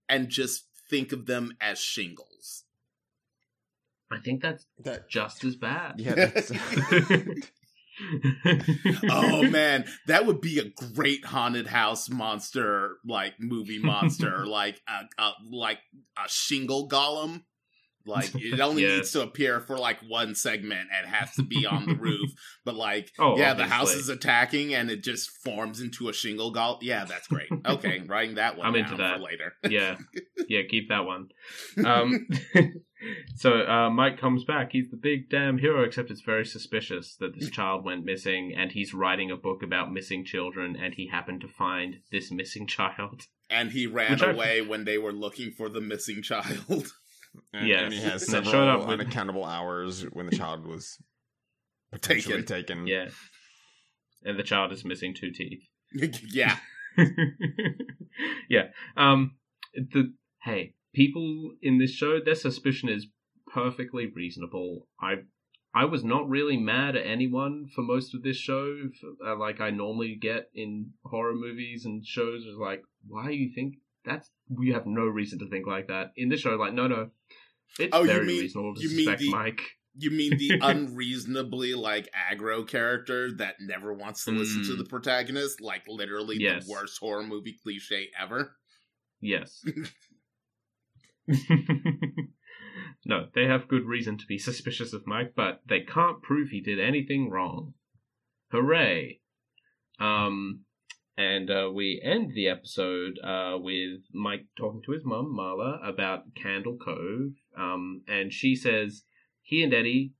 and 0.08 0.28
just 0.28 0.66
think 0.88 1.12
of 1.12 1.26
them 1.26 1.52
as 1.60 1.78
shingles. 1.80 2.64
I 4.10 4.18
think 4.18 4.42
that's 4.42 4.66
That 4.78 5.08
just 5.08 5.44
as 5.44 5.54
bad. 5.56 6.00
yeah. 6.00 6.14
Oh 9.10 9.42
man, 9.42 9.84
that 10.06 10.26
would 10.26 10.40
be 10.40 10.58
a 10.58 10.70
great 10.94 11.24
haunted 11.24 11.66
house 11.66 12.08
monster, 12.10 12.96
like 13.06 13.34
movie 13.40 13.78
monster, 13.78 14.46
like 14.46 14.80
a, 14.88 15.22
a 15.22 15.32
like 15.50 15.78
a 16.18 16.28
shingle 16.28 16.88
golem. 16.88 17.42
Like 18.06 18.30
it 18.34 18.58
only 18.60 18.82
Yes. 18.82 18.96
needs 18.96 19.12
to 19.12 19.22
appear 19.22 19.60
for 19.60 19.76
like 19.78 19.98
one 20.08 20.34
segment 20.34 20.88
and 20.96 21.06
has 21.06 21.34
to 21.34 21.42
be 21.42 21.66
on 21.66 21.84
the 21.86 21.94
roof. 21.94 22.30
But 22.64 22.74
like, 22.74 23.10
Oh, 23.18 23.36
yeah, 23.36 23.52
the 23.54 23.66
house 23.66 23.94
is 23.94 24.08
attacking 24.08 24.74
and 24.74 24.90
it 24.90 25.02
just 25.04 25.30
forms 25.44 25.80
into 25.82 26.08
a 26.08 26.12
shingle 26.14 26.52
golem. 26.52 26.78
Yeah, 26.80 27.04
that's 27.04 27.28
great. 27.28 27.48
Okay, 27.66 28.00
writing 28.06 28.36
that 28.36 28.56
one 28.56 28.66
I'm 28.68 28.72
down 28.72 28.84
into 28.84 28.96
that. 28.96 29.16
for 29.18 29.22
later. 29.22 29.52
yeah, 29.68 29.96
yeah, 30.48 30.62
keep 30.68 30.88
that 30.88 31.04
one. 31.04 31.28
Um, 31.84 32.26
so 33.34 33.66
uh, 33.66 33.90
Mike 33.90 34.18
comes 34.20 34.44
back. 34.44 34.72
He's 34.72 34.90
the 34.90 34.96
big 34.96 35.28
damn 35.30 35.58
hero, 35.58 35.82
except 35.84 36.10
it's 36.10 36.20
very 36.20 36.44
suspicious 36.44 37.16
that 37.16 37.34
this 37.38 37.48
child 37.50 37.84
went 37.84 38.04
missing, 38.04 38.52
and 38.56 38.72
he's 38.72 38.92
writing 38.94 39.30
a 39.30 39.36
book 39.36 39.62
about 39.62 39.92
missing 39.92 40.24
children, 40.24 40.76
and 40.76 40.94
he 40.94 41.08
happened 41.08 41.40
to 41.42 41.48
find 41.48 42.00
this 42.12 42.30
missing 42.30 42.66
child. 42.66 43.22
And 43.48 43.70
he 43.72 43.86
ran 43.86 44.12
Which 44.12 44.22
I- 44.22 44.30
away 44.32 44.62
when 44.62 44.84
they 44.84 44.98
were 44.98 45.12
looking 45.12 45.50
for 45.50 45.68
the 45.68 45.80
missing 45.80 46.22
child. 46.22 46.64
and, 47.52 47.66
Yes. 47.66 47.82
and 47.84 47.92
he 47.92 48.00
has 48.00 48.28
And 48.28 48.38
it 48.38 48.44
showed 48.44 48.50
several 48.52 48.68
up 48.82 48.88
with- 48.88 49.00
unaccountable 49.00 49.44
hours 49.44 50.02
when 50.12 50.26
the 50.26 50.36
child 50.36 50.66
was 50.66 50.98
potentially 51.92 52.42
taken. 52.42 52.86
Yeah, 52.86 53.08
and 54.24 54.38
the 54.38 54.42
child 54.44 54.72
is 54.72 54.84
missing 54.84 55.14
two 55.14 55.30
teeth. 55.32 55.62
yeah. 56.32 56.56
yeah. 58.48 58.68
Um. 58.96 59.36
The 59.74 60.12
hey, 60.42 60.74
people 60.94 61.52
in 61.62 61.78
this 61.78 61.90
show, 61.92 62.20
their 62.20 62.34
suspicion 62.34 62.88
is 62.88 63.06
perfectly 63.52 64.06
reasonable. 64.06 64.86
I 65.00 65.16
I 65.72 65.84
was 65.84 66.02
not 66.02 66.28
really 66.28 66.56
mad 66.56 66.96
at 66.96 67.06
anyone 67.06 67.68
for 67.74 67.82
most 67.82 68.12
of 68.14 68.22
this 68.22 68.36
show, 68.36 68.76
uh, 69.24 69.36
like 69.36 69.60
I 69.60 69.70
normally 69.70 70.16
get 70.20 70.50
in 70.54 70.90
horror 71.04 71.34
movies 71.34 71.84
and 71.84 72.04
shows. 72.04 72.42
Is 72.44 72.56
like, 72.60 72.82
why 73.06 73.30
you 73.30 73.52
think 73.54 73.74
that's? 74.04 74.30
We 74.48 74.70
have 74.70 74.86
no 74.86 75.02
reason 75.04 75.38
to 75.40 75.48
think 75.48 75.66
like 75.66 75.86
that. 75.88 76.12
In 76.16 76.28
this 76.28 76.40
show, 76.40 76.56
like, 76.56 76.72
no, 76.74 76.88
no, 76.88 77.10
it's 77.78 77.90
Oh, 77.94 78.00
you 78.02 78.06
very 78.08 78.26
mean- 78.26 78.40
reasonable 78.40 78.74
to 78.74 78.80
you 78.82 78.88
mean 78.88 78.98
suspect 79.06 79.20
the- 79.20 79.30
Mike. 79.30 79.60
You 79.96 80.10
mean 80.12 80.36
the 80.38 80.52
unreasonably 80.62 81.74
like 81.74 82.08
aggro 82.14 82.66
character 82.66 83.32
that 83.38 83.56
never 83.60 83.92
wants 83.92 84.24
to 84.24 84.30
listen 84.30 84.62
to 84.64 84.74
Mm. 84.74 84.78
the 84.78 84.84
protagonist? 84.84 85.60
Like 85.60 85.82
literally 85.88 86.36
Yes. 86.38 86.64
the 86.66 86.72
worst 86.72 86.98
horror 87.00 87.24
movie 87.24 87.56
cliche 87.62 88.08
ever. 88.18 88.56
Yes. 89.20 89.62
no, 93.04 93.26
they 93.34 93.44
have 93.46 93.68
good 93.68 93.84
reason 93.84 94.18
to 94.18 94.26
be 94.26 94.38
suspicious 94.38 94.92
of 94.92 95.06
Mike, 95.06 95.32
but 95.36 95.60
they 95.68 95.80
can't 95.80 96.22
prove 96.22 96.48
he 96.48 96.60
did 96.60 96.80
anything 96.80 97.30
wrong. 97.30 97.74
Hooray! 98.50 99.20
Um, 99.98 100.64
and 101.16 101.50
uh, 101.50 101.70
we 101.72 102.00
end 102.02 102.32
the 102.34 102.48
episode 102.48 103.18
uh, 103.22 103.56
with 103.58 104.00
Mike 104.12 104.46
talking 104.56 104.82
to 104.86 104.92
his 104.92 105.04
mum, 105.04 105.36
Marla, 105.38 105.86
about 105.86 106.34
Candle 106.34 106.78
Cove. 106.82 107.32
Um, 107.56 108.02
and 108.08 108.32
she 108.32 108.56
says 108.56 109.04
he 109.42 109.62
and 109.62 109.74
Eddie 109.74 110.14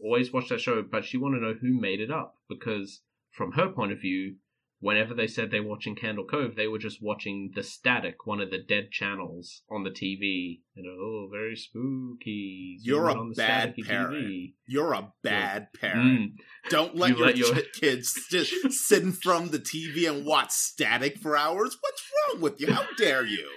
always 0.00 0.32
watch 0.32 0.48
that 0.48 0.60
show, 0.60 0.82
but 0.82 1.04
she 1.04 1.18
want 1.18 1.34
to 1.34 1.40
know 1.40 1.54
who 1.60 1.78
made 1.78 2.00
it 2.00 2.10
up 2.10 2.36
because, 2.48 3.02
from 3.30 3.52
her 3.52 3.68
point 3.68 3.92
of 3.92 4.00
view, 4.00 4.36
whenever 4.82 5.14
they 5.14 5.28
said 5.28 5.50
they 5.50 5.60
were 5.60 5.68
watching 5.68 5.94
Candle 5.94 6.24
Cove, 6.24 6.56
they 6.56 6.66
were 6.66 6.78
just 6.78 6.98
watching 7.00 7.52
the 7.54 7.62
static, 7.62 8.26
one 8.26 8.40
of 8.40 8.50
the 8.50 8.58
dead 8.58 8.90
channels 8.90 9.62
on 9.70 9.84
the 9.84 9.90
TV. 9.90 10.60
And 10.76 10.86
oh, 10.86 11.28
very 11.30 11.54
spooky. 11.56 12.78
You're 12.82 13.08
a 13.08 13.24
bad 13.36 13.74
parent. 13.76 14.14
TV. 14.26 14.54
You're 14.66 14.92
a 14.92 15.12
bad 15.22 15.68
parent. 15.80 16.32
Mm. 16.32 16.32
Don't 16.68 16.96
let 16.96 17.10
You 17.10 17.16
your, 17.16 17.26
let 17.26 17.36
your- 17.36 17.54
kids 17.80 18.26
just 18.28 18.52
sit 18.70 19.02
in 19.02 19.12
front 19.12 19.46
of 19.46 19.52
the 19.52 19.58
TV 19.60 20.10
and 20.10 20.26
watch 20.26 20.50
static 20.50 21.18
for 21.18 21.36
hours. 21.36 21.76
What's 21.80 22.02
wrong 22.34 22.42
with 22.42 22.60
you? 22.60 22.72
How 22.72 22.84
dare 22.98 23.24
you? 23.24 23.48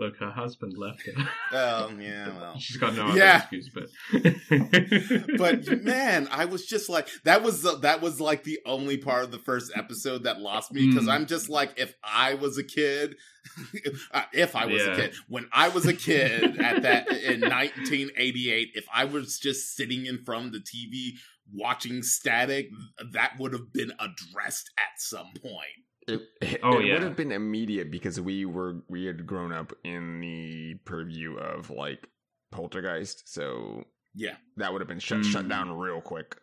Look, 0.00 0.16
her 0.16 0.30
husband 0.30 0.76
left 0.78 1.02
her. 1.06 1.12
Oh 1.52 1.92
yeah, 2.00 2.28
well. 2.40 2.58
She's 2.58 2.78
got 2.78 2.94
no 2.96 3.08
other 3.08 3.18
Yeah. 3.18 3.36
excuse, 3.42 3.68
but. 3.68 3.90
But 5.38 5.82
man, 5.82 6.26
I 6.30 6.46
was 6.46 6.66
just 6.66 6.88
like 6.88 7.08
that 7.24 7.42
was 7.42 7.62
the, 7.62 7.76
that 7.78 8.00
was 8.00 8.20
like 8.20 8.44
the 8.44 8.58
only 8.66 8.96
part 8.96 9.24
of 9.24 9.30
the 9.30 9.38
first 9.38 9.70
episode 9.76 10.24
that 10.24 10.40
lost 10.40 10.72
me 10.72 10.88
because 10.88 11.06
Mm. 11.06 11.12
I'm 11.12 11.26
just 11.26 11.48
like 11.48 11.78
if 11.78 11.94
I 12.02 12.34
was 12.34 12.56
a 12.58 12.64
kid, 12.64 13.16
uh, 14.12 14.22
if 14.32 14.56
I 14.56 14.66
was 14.66 14.82
Yeah. 14.82 14.92
a 14.92 14.96
kid 14.96 15.14
when 15.28 15.46
I 15.52 15.68
was 15.68 15.86
a 15.86 15.92
kid 15.94 16.58
at 16.60 16.82
that 16.82 17.08
in 17.08 17.40
1988, 17.40 18.70
if 18.74 18.86
I 18.92 19.04
was 19.04 19.38
just 19.38 19.76
sitting 19.76 20.06
in 20.06 20.24
front 20.24 20.46
of 20.46 20.52
the 20.52 20.60
TV 20.60 21.12
watching 21.52 22.02
static, 22.02 22.68
that 23.12 23.32
would 23.38 23.52
have 23.52 23.72
been 23.72 23.92
addressed 23.98 24.70
at 24.78 24.98
some 25.00 25.32
point. 25.42 25.84
It, 26.10 26.22
it, 26.42 26.60
Oh, 26.62 26.78
it 26.78 26.86
yeah. 26.86 26.94
would 26.94 27.02
have 27.02 27.16
been 27.16 27.32
immediate 27.32 27.90
because 27.90 28.20
we 28.20 28.44
were 28.44 28.82
we 28.88 29.04
had 29.04 29.26
grown 29.26 29.52
up 29.52 29.72
in 29.84 30.20
the 30.20 30.74
purview 30.84 31.36
of 31.36 31.70
like 31.70 32.06
poltergeist, 32.50 33.32
so 33.32 33.84
Yeah, 34.14 34.36
that 34.56 34.72
would 34.72 34.80
have 34.80 34.88
been 34.88 34.98
shut 35.00 35.24
shut 35.24 35.46
Mm. 35.46 35.48
down 35.48 35.70
real 35.72 36.00
quick. 36.00 36.36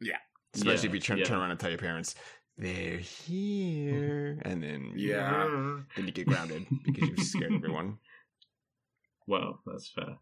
Yeah. 0.00 0.18
especially 0.54 0.88
Yeah, 0.88 0.90
if 0.90 0.94
you 0.94 1.00
turn 1.00 1.18
yeah. 1.18 1.24
turn 1.24 1.38
around 1.38 1.50
and 1.50 1.60
tell 1.60 1.70
your 1.70 1.78
parents 1.78 2.14
they're 2.58 2.98
here, 2.98 4.40
and 4.46 4.62
then 4.62 4.92
Yeah. 4.96 5.80
then 5.96 6.06
you 6.06 6.12
get 6.12 6.26
grounded 6.26 6.66
because 6.84 7.08
you 7.10 7.16
scared 7.24 7.52
everyone. 7.54 7.98
Well, 9.26 9.60
that's 9.66 9.90
fair. 9.90 10.16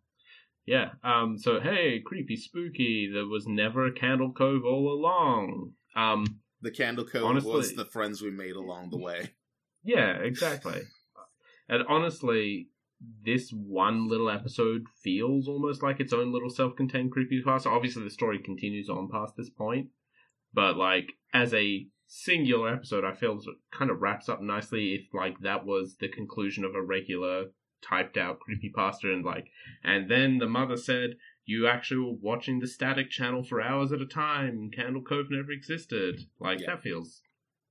Yeah. 0.67 0.93
Um. 1.03 1.37
So 1.39 1.61
hey, 1.61 2.01
creepy, 2.05 2.37
spooky. 2.37 3.11
There 3.13 3.27
was 3.27 3.47
never 3.47 3.87
a 3.87 3.93
Candle 3.93 4.33
Cove 4.33 4.65
all 4.65 4.93
along. 4.93 5.73
Um. 5.95 6.34
The 6.65 6.71
Candle 6.71 7.05
Cove 7.05 7.25
Honestly- 7.25 7.53
was 7.53 7.75
the 7.75 7.85
friends 7.85 8.23
we 8.23 8.31
made 8.31 8.57
along 8.57 8.91
the 8.91 8.99
way. 8.99 9.31
Yeah. 9.87 10.13
Exactly. 10.17 10.81
and 11.69 11.85
honestly, 11.91 12.71
this 13.23 13.51
one 13.51 14.09
little 14.09 14.31
episode 14.31 14.87
feels 15.03 15.47
almost 15.47 15.83
like 15.83 16.01
its 16.01 16.15
own 16.15 16.33
little 16.33 16.49
self-contained 16.49 17.13
creepypasta. 17.15 17.67
Obviously, 17.67 18.03
the 18.03 18.09
story 18.09 18.39
continues 18.39 18.89
on 18.89 19.11
past 19.11 19.37
this 19.37 19.51
point, 19.51 19.89
but 20.55 20.79
like 20.79 21.13
as 21.35 21.53
a 21.53 21.87
singular 22.07 22.71
episode, 22.73 23.05
I 23.05 23.13
feel 23.13 23.39
it 23.39 23.45
kind 23.77 23.91
of 23.91 24.01
wraps 24.01 24.31
up 24.31 24.41
nicely. 24.41 24.95
If 24.95 25.13
like 25.13 25.39
that 25.41 25.67
was 25.67 25.97
the 26.01 26.09
conclusion 26.09 26.65
of 26.65 26.75
a 26.75 26.81
regular 26.81 27.49
typed 27.83 28.17
out 28.17 28.41
creepy 28.41 28.71
pasta, 28.75 29.13
and 29.13 29.23
like, 29.23 29.49
and 29.83 30.11
then 30.11 30.39
the 30.39 30.49
mother 30.49 30.79
said. 30.79 31.17
You 31.47 31.67
actually 31.67 32.01
were 32.05 32.19
watching 32.21 32.61
the 32.61 32.67
static 32.67 33.11
channel 33.11 33.43
for 33.43 33.61
hours 33.61 33.93
at 33.93 34.01
a 34.01 34.07
time. 34.07 34.71
Candle 34.71 35.03
Cove 35.03 35.27
never 35.31 35.53
existed. 35.53 36.21
Like 36.41 36.61
Yeah. 36.61 36.67
that 36.75 36.83
feels 36.83 37.23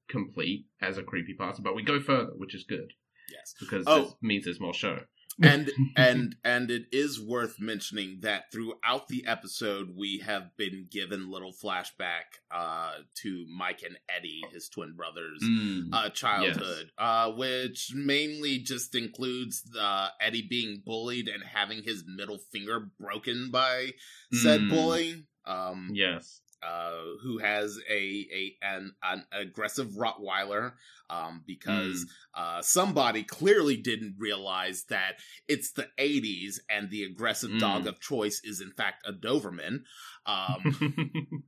complete 0.07 0.67
as 0.81 0.97
a 0.97 1.03
creepy 1.03 1.33
creepypasta, 1.33 1.63
but 1.63 1.75
we 1.75 1.81
go 1.83 1.99
further, 1.99 2.33
which 2.35 2.53
is 2.53 2.63
good 2.65 2.93
Yes. 3.29 3.55
because 3.59 3.85
Oh. 3.87 4.03
this 4.03 4.15
means 4.21 4.43
there's 4.45 4.59
more 4.59 4.73
show. 4.73 5.05
And 5.41 5.71
and 5.95 6.35
and 6.43 6.69
it 6.71 6.85
is 6.91 7.19
worth 7.19 7.59
mentioning 7.59 8.19
that 8.21 8.51
throughout 8.51 9.07
the 9.07 9.25
episode 9.25 9.89
we 9.97 10.19
have 10.19 10.55
been 10.57 10.87
given 10.91 11.31
little 11.31 11.53
flashback 11.53 12.39
uh 12.51 12.91
to 13.21 13.45
Mike 13.49 13.81
and 13.83 13.97
Eddie, 14.15 14.41
his 14.51 14.69
twin 14.69 14.95
brothers. 14.95 15.41
Mm. 15.43 15.89
Uh, 15.91 16.09
childhood, 16.09 16.91
uh, 16.97 17.31
which 17.31 17.91
mainly 17.95 18.59
just 18.59 18.95
includes 18.95 19.63
uh, 19.79 20.09
Eddie 20.21 20.47
being 20.49 20.81
bullied 20.85 21.27
and 21.27 21.43
having 21.43 21.83
his 21.83 22.03
middle 22.07 22.39
finger 22.51 22.89
broken 22.99 23.49
by 23.51 23.91
said 24.31 24.61
Mm. 24.61 24.69
bully. 24.69 25.23
Um, 25.45 25.89
yes. 25.93 26.39
Uh, 26.65 26.91
who 27.21 27.39
has 27.39 27.77
a, 27.89 27.93
a 27.93 28.55
an, 28.61 28.93
an 29.03 29.25
aggressive 29.33 29.89
Rottweiler 29.97 30.73
um, 31.09 31.43
because 31.45 32.05
uh, 32.33 32.61
somebody 32.61 33.23
clearly 33.23 33.75
didn't 33.75 34.15
realize 34.17 34.85
that 34.89 35.15
it's 35.47 35.71
the 35.73 35.87
80s 35.99 36.59
and 36.69 36.89
the 36.89 37.03
aggressive 37.03 37.51
Mm. 37.51 37.59
dog 37.59 37.87
of 37.87 37.99
choice 37.99 38.39
is 38.43 38.61
in 38.61 38.71
fact 38.71 39.05
a 39.05 39.11
Doberman. 39.11 39.81
Um, 40.25 41.43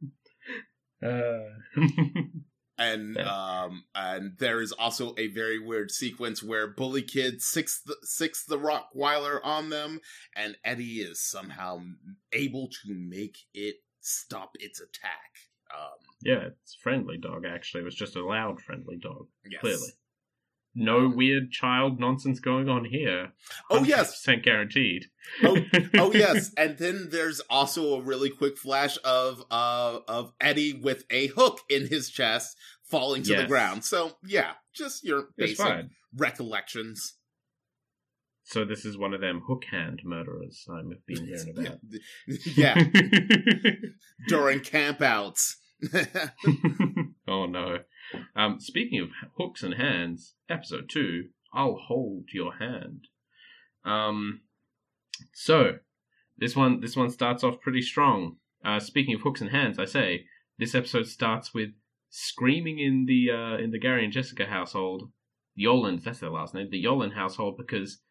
uh, 1.03 1.39
and 2.78 3.18
um, 3.18 3.84
and 3.93 4.34
there 4.39 4.61
is 4.61 4.72
also 4.74 5.13
a 5.18 5.28
very 5.28 5.59
weird 5.59 5.91
sequence 5.91 6.43
where 6.43 6.68
Bully 6.68 7.01
Kid 7.01 7.39
sics 7.39 7.82
the, 7.86 7.95
sics 8.05 8.45
the 8.45 8.57
Rottweiler 8.59 9.39
on 9.43 9.70
them, 9.70 10.01
and 10.36 10.57
Eddie 10.63 10.99
is 11.01 11.22
somehow 11.22 11.80
able 12.34 12.68
to 12.84 12.93
make 12.93 13.38
it 13.53 13.76
stop 14.06 14.51
its 14.60 14.80
attack. 14.80 15.32
Um, 15.76 15.97
yeah, 16.22 16.47
it's 16.62 16.76
friendly 16.76 17.18
dog. 17.18 17.45
Actually, 17.45 17.82
it 17.82 17.86
was 17.86 17.95
just 17.95 18.16
a 18.16 18.26
loud 18.26 18.62
friendly 18.62 18.97
dog. 18.97 19.28
yes. 19.49 19.62
Clearly, 19.62 19.89
no 20.76 21.08
weird 21.08 21.51
child 21.51 21.99
nonsense 21.99 22.39
going 22.39 22.70
on 22.70 22.86
here. 22.86 23.32
Oh, 23.72 23.84
yes. 23.84 24.12
percent 24.12 24.43
guaranteed. 24.43 25.06
Oh, 25.43 25.58
oh 25.95 26.14
yes, 26.14 26.51
and 26.58 26.78
then 26.78 27.08
there's 27.10 27.39
also 27.49 27.95
a 27.95 28.01
really 28.01 28.30
quick 28.30 28.58
flash 28.58 28.97
of 29.03 29.43
uh 29.49 29.99
of 30.08 30.34
Eddie 30.39 30.74
with 30.74 31.06
a 31.10 31.28
hook 31.28 31.62
in 31.70 31.88
his 31.88 32.10
chest 32.10 32.58
falling 32.84 33.24
to 33.24 33.36
the 33.36 33.45
ground. 33.45 33.84
So 33.84 34.18
yeah, 34.24 34.51
just 34.74 35.03
your 35.03 35.30
basic 35.38 35.86
recollections. 36.16 37.16
So 38.46 38.64
this 38.64 38.86
is 38.86 38.98
one 38.98 39.14
of 39.14 39.22
them 39.22 39.41
hook 39.48 39.64
hand 39.72 40.02
murderers 40.06 40.68
I've 40.72 41.06
been 41.08 41.26
hearing 41.26 41.50
about. 41.58 41.80
yeah, 42.56 42.76
during 44.28 44.60
campouts. 44.60 45.56
oh 47.28 47.48
no. 47.48 47.80
Um, 48.36 48.60
speaking 48.60 49.02
of 49.02 49.10
hooks 49.38 49.64
and 49.64 49.74
hands, 49.74 50.36
episode 50.48 50.89
two, 50.89 51.30
I'll 51.54 51.80
hold 51.88 52.26
your 52.34 52.54
hand. 52.58 53.08
Um, 53.84 54.41
so 55.34 55.78
this 56.38 56.56
one, 56.56 56.82
this 56.82 56.96
one 56.96 57.10
starts 57.10 57.43
off 57.43 57.62
pretty 57.62 57.82
strong. 57.82 58.38
Uh, 58.64 58.80
speaking 58.80 59.16
of 59.16 59.22
hooks 59.22 59.41
and 59.41 59.50
hands, 59.50 59.80
I 59.80 59.86
say 59.86 60.26
this 60.60 60.76
episode 60.76 61.08
starts 61.08 61.54
with 61.54 61.70
screaming 62.10 62.80
in 62.80 63.06
the 63.08 63.32
uh, 63.32 63.58
in 63.58 63.72
the 63.72 63.80
Gary 63.80 64.04
and 64.04 64.14
Jessica 64.14 64.46
household, 64.46 65.10
Yoland, 65.60 66.04
that's 66.04 66.20
their 66.20 66.30
last 66.30 66.54
name, 66.54 66.70
the 66.70 66.84
Yoland 66.84 67.16
household, 67.16 67.58
because 67.58 68.02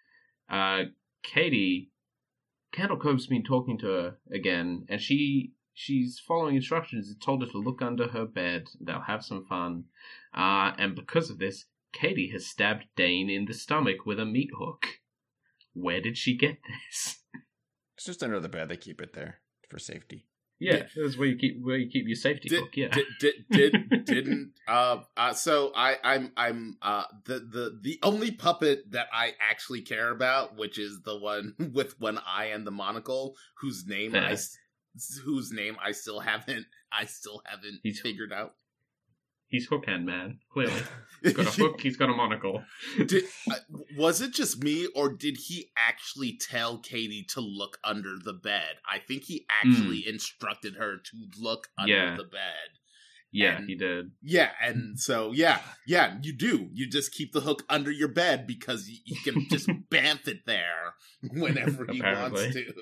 uh, 0.48 0.84
Katie, 1.22 1.90
Candle 2.72 2.98
Cove's 2.98 3.26
been 3.26 3.44
talking 3.44 3.78
to 3.78 3.86
her 3.86 4.16
again, 4.32 4.86
and 4.88 5.00
she 5.00 5.52
she's 5.72 6.18
following 6.18 6.56
instructions. 6.56 7.10
It 7.10 7.20
told 7.20 7.42
her 7.42 7.48
to 7.50 7.58
look 7.58 7.82
under 7.82 8.08
her 8.08 8.24
bed. 8.24 8.68
They'll 8.80 9.00
have 9.00 9.24
some 9.24 9.44
fun. 9.46 9.84
Uh, 10.34 10.72
and 10.78 10.94
because 10.94 11.30
of 11.30 11.38
this, 11.38 11.66
Katie 11.92 12.30
has 12.32 12.46
stabbed 12.46 12.86
Dane 12.96 13.30
in 13.30 13.44
the 13.44 13.54
stomach 13.54 14.04
with 14.04 14.18
a 14.18 14.24
meat 14.24 14.50
hook. 14.56 14.86
Where 15.72 16.00
did 16.00 16.16
she 16.18 16.36
get 16.36 16.58
this? 16.66 17.18
It's 17.96 18.06
just 18.06 18.24
under 18.24 18.40
the 18.40 18.48
bed. 18.48 18.68
They 18.68 18.76
keep 18.76 19.00
it 19.00 19.12
there 19.12 19.38
for 19.70 19.78
safety. 19.78 20.26
Yeah, 20.60 20.84
that's 20.96 21.18
where 21.18 21.28
you 21.28 21.36
keep 21.36 21.60
where 21.62 21.76
you 21.76 21.90
keep 21.90 22.06
your 22.06 22.16
safety 22.16 22.48
Did, 22.48 22.60
hook. 22.60 22.76
Yeah. 22.76 22.88
did, 22.88 23.06
did, 23.20 23.34
did 23.90 24.04
didn't 24.06 24.52
uh, 24.68 24.98
uh 25.16 25.32
so 25.34 25.72
I 25.76 25.96
I'm 26.02 26.32
I'm 26.36 26.76
uh 26.80 27.04
the 27.24 27.40
the 27.40 27.78
the 27.82 27.98
only 28.02 28.30
puppet 28.30 28.90
that 28.92 29.08
I 29.12 29.34
actually 29.50 29.82
care 29.82 30.10
about, 30.10 30.56
which 30.56 30.78
is 30.78 31.00
the 31.04 31.18
one 31.18 31.54
with 31.74 32.00
one 32.00 32.18
eye 32.26 32.46
and 32.46 32.66
the 32.66 32.70
monocle, 32.70 33.34
whose 33.60 33.84
name 33.86 34.14
I 34.14 34.30
Yeah. 34.30 34.36
whose 35.24 35.50
name 35.52 35.76
I 35.84 35.92
still 35.92 36.20
haven't 36.20 36.66
I 36.92 37.06
still 37.06 37.42
haven't 37.44 37.80
He's- 37.82 37.98
figured 38.00 38.32
out. 38.32 38.54
He's 39.48 39.66
Hook 39.66 39.86
Hand 39.86 40.04
Man, 40.06 40.38
clearly. 40.52 40.72
He's 41.22 41.32
got 41.32 41.46
a 41.46 41.50
hook, 41.62 41.80
he's 41.80 41.96
got 41.96 42.10
a 42.10 42.12
monocle. 42.14 42.62
did, 43.06 43.24
uh, 43.50 43.54
was 43.96 44.20
it 44.20 44.34
just 44.34 44.62
me, 44.62 44.86
or 44.94 45.08
did 45.10 45.38
he 45.46 45.70
actually 45.74 46.36
tell 46.38 46.76
Katie 46.78 47.24
to 47.30 47.40
look 47.40 47.78
under 47.82 48.16
the 48.22 48.34
bed? 48.34 48.74
I 48.86 48.98
think 48.98 49.22
he 49.22 49.46
actually 49.62 50.06
instructed 50.06 50.74
her 50.76 50.98
to 50.98 51.16
look 51.40 51.68
under 51.78 51.94
Yeah. 51.94 52.16
the 52.16 52.24
bed. 52.24 52.76
Yeah, 53.36 53.56
And- 53.56 53.68
he 53.68 53.74
did. 53.74 54.12
Yeah, 54.22 54.50
and 54.62 54.98
so 54.98 55.32
yeah, 55.32 55.58
yeah, 55.88 56.18
you 56.22 56.32
do. 56.32 56.68
You 56.72 56.88
just 56.88 57.12
keep 57.12 57.32
the 57.32 57.40
hook 57.40 57.64
under 57.68 57.90
your 57.90 58.06
bed 58.08 58.46
because 58.46 58.88
you, 58.88 58.98
you 59.04 59.16
can 59.24 59.48
just 59.50 59.66
bamf 59.90 60.28
it 60.28 60.46
there 60.46 60.94
whenever 61.32 61.84
he 61.90 62.00
wants 62.00 62.40
to. 62.54 62.72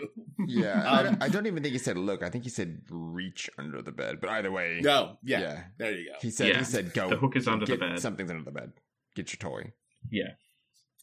Yeah, 0.46 0.82
I, 0.86 0.98
Um, 0.98 1.05
don't, 1.07 1.22
I 1.22 1.28
don't 1.30 1.46
even 1.46 1.62
think 1.62 1.72
he 1.72 1.78
said 1.78 1.96
look. 1.96 2.22
I 2.22 2.28
think 2.28 2.44
he 2.44 2.50
said 2.50 2.82
reach 2.90 3.48
under 3.59 3.80
the 3.80 3.92
bed. 3.92 4.20
But 4.20 4.28
either 4.30 4.53
way, 4.53 4.80
No, 4.82 5.16
yeah, 5.24 5.40
yeah. 5.40 5.64
there 5.78 5.94
you 5.94 6.11
go. 6.12 6.18
He 6.20 6.30
said 6.30 6.48
Yeah. 6.48 6.59
he 6.59 6.64
said 6.64 6.92
go. 6.92 7.09
The 7.09 7.16
hook 7.16 7.34
is 7.36 7.48
under 7.48 7.64
the 7.64 7.72
get- 7.72 7.80
bed. 7.80 7.98
Something's 8.00 8.30
under 8.30 8.44
the 8.44 8.50
bed. 8.50 8.72
Get 9.16 9.32
your 9.32 9.38
toy. 9.50 9.72
Yeah. 10.11 10.32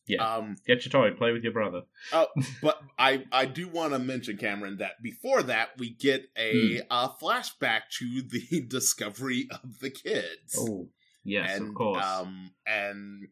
Yeah. 0.10 0.24
Um, 0.38 0.56
Get 0.68 0.84
your 0.86 0.92
toy, 0.92 1.12
play 1.16 1.32
with 1.32 1.44
your 1.44 1.54
brother. 1.54 1.84
uh, 2.12 2.26
but 2.62 2.82
I 2.98 3.24
I 3.32 3.46
do 3.46 3.68
want 3.70 3.94
to 3.94 4.00
mention 4.00 4.36
Cameron 4.38 4.78
that 4.80 5.02
before 5.02 5.44
that 5.44 5.70
we 5.78 5.92
get 5.92 6.26
a 6.38 6.82
uh, 6.90 7.10
flashback 7.22 7.82
to 8.00 8.22
the 8.24 8.62
discovery 8.68 9.48
of 9.52 9.80
the 9.80 9.90
kids. 9.92 10.58
Oh, 10.58 10.90
yes, 11.24 11.58
and 11.58 11.70
of 11.70 11.76
course. 11.76 12.04
um 12.06 12.52
and 12.66 13.28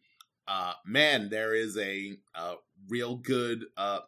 uh 0.47 0.73
man 0.85 1.29
there 1.29 1.53
is 1.53 1.77
a 1.77 2.13
uh 2.35 2.55
real 2.87 3.15
good 3.17 3.65
uh 3.75 3.99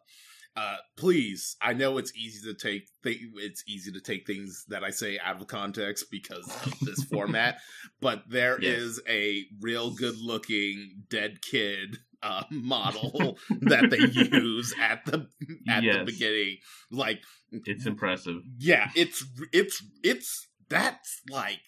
uh 0.56 0.76
please 0.96 1.56
i 1.60 1.72
know 1.74 1.98
it's 1.98 2.12
easy 2.16 2.40
to 2.50 2.54
take 2.58 2.88
th- 3.04 3.20
it's 3.36 3.62
easy 3.68 3.92
to 3.92 4.00
take 4.00 4.26
things 4.26 4.64
that 4.68 4.82
i 4.82 4.90
say 4.90 5.18
out 5.22 5.40
of 5.40 5.46
context 5.46 6.06
because 6.10 6.46
of 6.66 6.74
this 6.80 7.04
format 7.12 7.58
but 8.00 8.22
there 8.28 8.58
is 8.58 9.00
Yes. 9.06 9.14
a 9.14 9.44
real 9.60 9.90
good 9.90 10.16
looking 10.18 11.02
dead 11.10 11.42
kid 11.42 11.98
uh 12.22 12.42
model 12.50 13.38
that 13.60 13.90
they 13.90 13.98
use 13.98 14.74
at 14.80 15.04
the 15.06 15.26
at 15.68 15.82
the 15.82 16.02
beginning 16.04 16.58
like 16.90 17.20
it's 17.52 17.86
impressive. 17.86 18.42
yeah, 18.58 18.90
it's 18.94 19.24
it's 19.52 19.82
it's 20.02 20.48
that's 20.68 21.20
like 21.30 21.60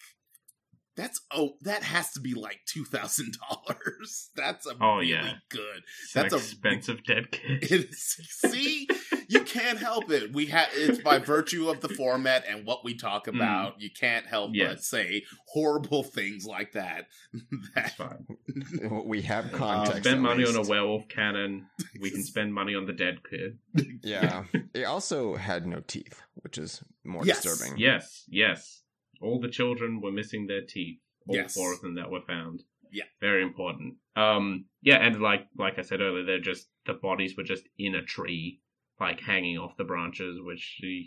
that's 0.95 1.19
oh 1.31 1.53
that 1.61 1.83
has 1.83 2.11
to 2.13 2.19
be 2.19 2.33
like 2.33 2.59
two 2.67 2.85
thousand 2.85 3.35
dollars. 3.49 4.29
That's 4.35 4.67
a 4.67 4.75
Oh, 4.81 4.95
really 4.97 5.07
yeah. 5.11 5.33
good. 5.49 5.83
It's 6.03 6.13
That's 6.13 6.33
an 6.33 6.39
a- 6.39 6.41
expensive 6.41 7.03
dead 7.03 7.31
kid. 7.31 7.93
See, 7.93 8.87
you 9.27 9.41
can't 9.41 9.77
help 9.79 10.11
it. 10.11 10.33
We 10.33 10.47
have 10.47 10.69
it's 10.73 11.01
by 11.01 11.19
virtue 11.19 11.69
of 11.69 11.81
the 11.81 11.89
format 11.89 12.45
and 12.47 12.65
what 12.65 12.83
we 12.83 12.95
talk 12.95 13.27
about. 13.27 13.79
You 13.81 13.89
can't 13.91 14.25
help 14.25 14.51
but 14.51 14.77
Mm. 14.77 14.79
Say 14.81 15.23
horrible 15.47 16.03
things 16.03 16.45
like 16.45 16.73
that. 16.73 17.07
It's 17.51 17.69
that 17.75 17.97
fine. 17.97 19.03
we 19.05 19.21
have 19.23 19.53
Uh, 19.53 19.57
context. 19.57 20.03
spend 20.03 20.17
at 20.17 20.21
money 20.21 20.43
on 20.45 20.55
a 20.55 20.59
least. 20.59 20.69
werewolf 20.69 21.07
cannon. 21.09 21.67
We 21.99 22.11
can 22.11 22.23
spend 22.23 22.53
money 22.53 22.75
on 22.75 22.85
the 22.85 22.93
dead 22.93 23.19
kid. 23.29 23.57
Yeah, 24.03 24.43
it 24.73 24.83
also 24.83 25.35
had 25.35 25.65
no 25.65 25.79
teeth, 25.79 26.21
which 26.35 26.57
is 26.57 26.83
more 27.03 27.25
Yes. 27.25 27.41
disturbing. 27.43 27.77
Yes, 27.79 28.23
yes. 28.27 28.82
All 29.23 29.39
the 29.39 29.49
children 29.49 30.01
were 30.01 30.11
missing 30.11 30.47
their 30.47 30.61
teeth. 30.65 30.99
All 31.27 31.35
Yes. 31.35 31.53
four 31.55 31.73
of 31.73 31.81
them 31.81 31.95
that 31.95 32.11
were 32.11 32.21
found. 32.27 32.63
Yeah. 32.91 33.05
Very 33.21 33.41
important. 33.43 33.95
Um 34.15 34.65
yeah, 34.81 34.97
and 34.97 35.21
like 35.21 35.47
like 35.57 35.79
I 35.79 35.81
said 35.81 36.01
earlier, 36.01 36.23
they're 36.25 36.39
just 36.39 36.67
the 36.85 36.93
bodies 36.93 37.35
were 37.37 37.43
just 37.43 37.63
in 37.77 37.95
a 37.95 38.03
tree, 38.03 38.61
like 38.99 39.19
hanging 39.21 39.57
off 39.57 39.77
the 39.77 39.83
branches, 39.85 40.39
which 40.41 40.79
is 40.83 41.05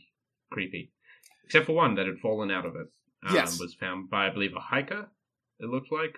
creepy. 0.51 0.93
Except 1.45 1.67
for 1.67 1.75
one 1.75 1.95
that 1.97 2.07
had 2.07 2.19
fallen 2.19 2.51
out 2.51 2.67
of 2.67 2.75
it. 2.77 2.89
Um, 3.27 3.35
Yes. 3.35 3.61
was 3.61 3.75
found 3.75 4.11
by 4.11 4.27
I 4.27 4.31
believe 4.31 4.55
a 4.57 4.61
hiker, 4.61 5.11
it 5.61 5.67
looked 5.67 5.93
like. 5.93 6.17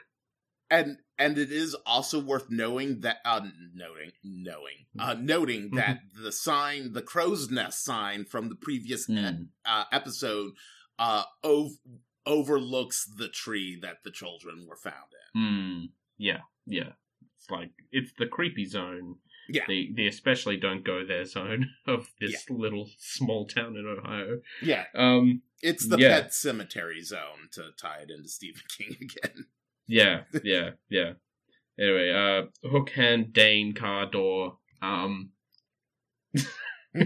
and 0.71 0.99
and 1.19 1.39
it 1.39 1.51
is 1.51 1.75
also 1.87 2.21
worth 2.21 2.47
knowing 2.51 3.01
that 3.01 3.17
uh 3.25 3.41
noting 3.75 4.13
knowing 4.23 4.79
uh 4.99 5.15
noting 5.19 5.71
that 5.75 6.01
the 6.23 6.31
sign 6.31 6.93
the 6.93 7.01
crow's 7.03 7.51
nest 7.51 7.83
sign 7.85 8.25
from 8.25 8.49
the 8.51 8.55
previous 8.55 9.09
e- 9.09 9.47
uh, 9.65 9.85
episode 9.91 10.53
uh 10.99 11.23
ov- 11.45 11.79
overlooks 12.27 13.05
the 13.17 13.29
tree 13.29 13.79
that 13.81 13.99
the 14.05 14.11
children 14.11 14.67
were 14.69 14.77
found 14.77 14.95
in 15.35 15.41
Hmm. 15.41 15.85
Yeah, 16.19 16.41
yeah. 16.67 16.93
It's 17.37 17.51
like 17.51 17.71
it's 17.93 18.13
the 18.19 18.27
creepy 18.27 18.65
zone. 18.67 19.17
Yeah. 19.49 19.63
The 19.69 19.93
the 19.95 20.09
especially 20.09 20.57
don't 20.59 20.85
go 20.85 21.05
there 21.07 21.25
zone 21.25 21.71
of 21.87 22.09
this 22.21 22.51
little 22.51 22.89
small 22.99 23.47
town 23.47 23.77
in 23.77 23.87
Ohio. 23.87 24.41
yeah 24.63 24.85
Um 24.95 25.43
it's 25.63 25.87
the 25.89 25.97
Yeah. 25.99 26.21
Pet 26.21 26.31
Sematary 26.31 27.03
zone 27.03 27.49
to 27.53 27.71
tie 27.81 28.01
it 28.03 28.11
into 28.11 28.29
stephen 28.29 28.63
king 28.77 28.97
again 29.01 29.47
yeah, 29.87 30.25
yeah, 30.45 30.71
yeah. 30.91 31.13
Anyway, 31.81 32.11
uh 32.11 32.69
Hook 32.69 32.91
Hand 32.91 33.33
Dane 33.33 33.73
car 33.73 34.05
door. 34.11 34.59
Um 34.83 35.31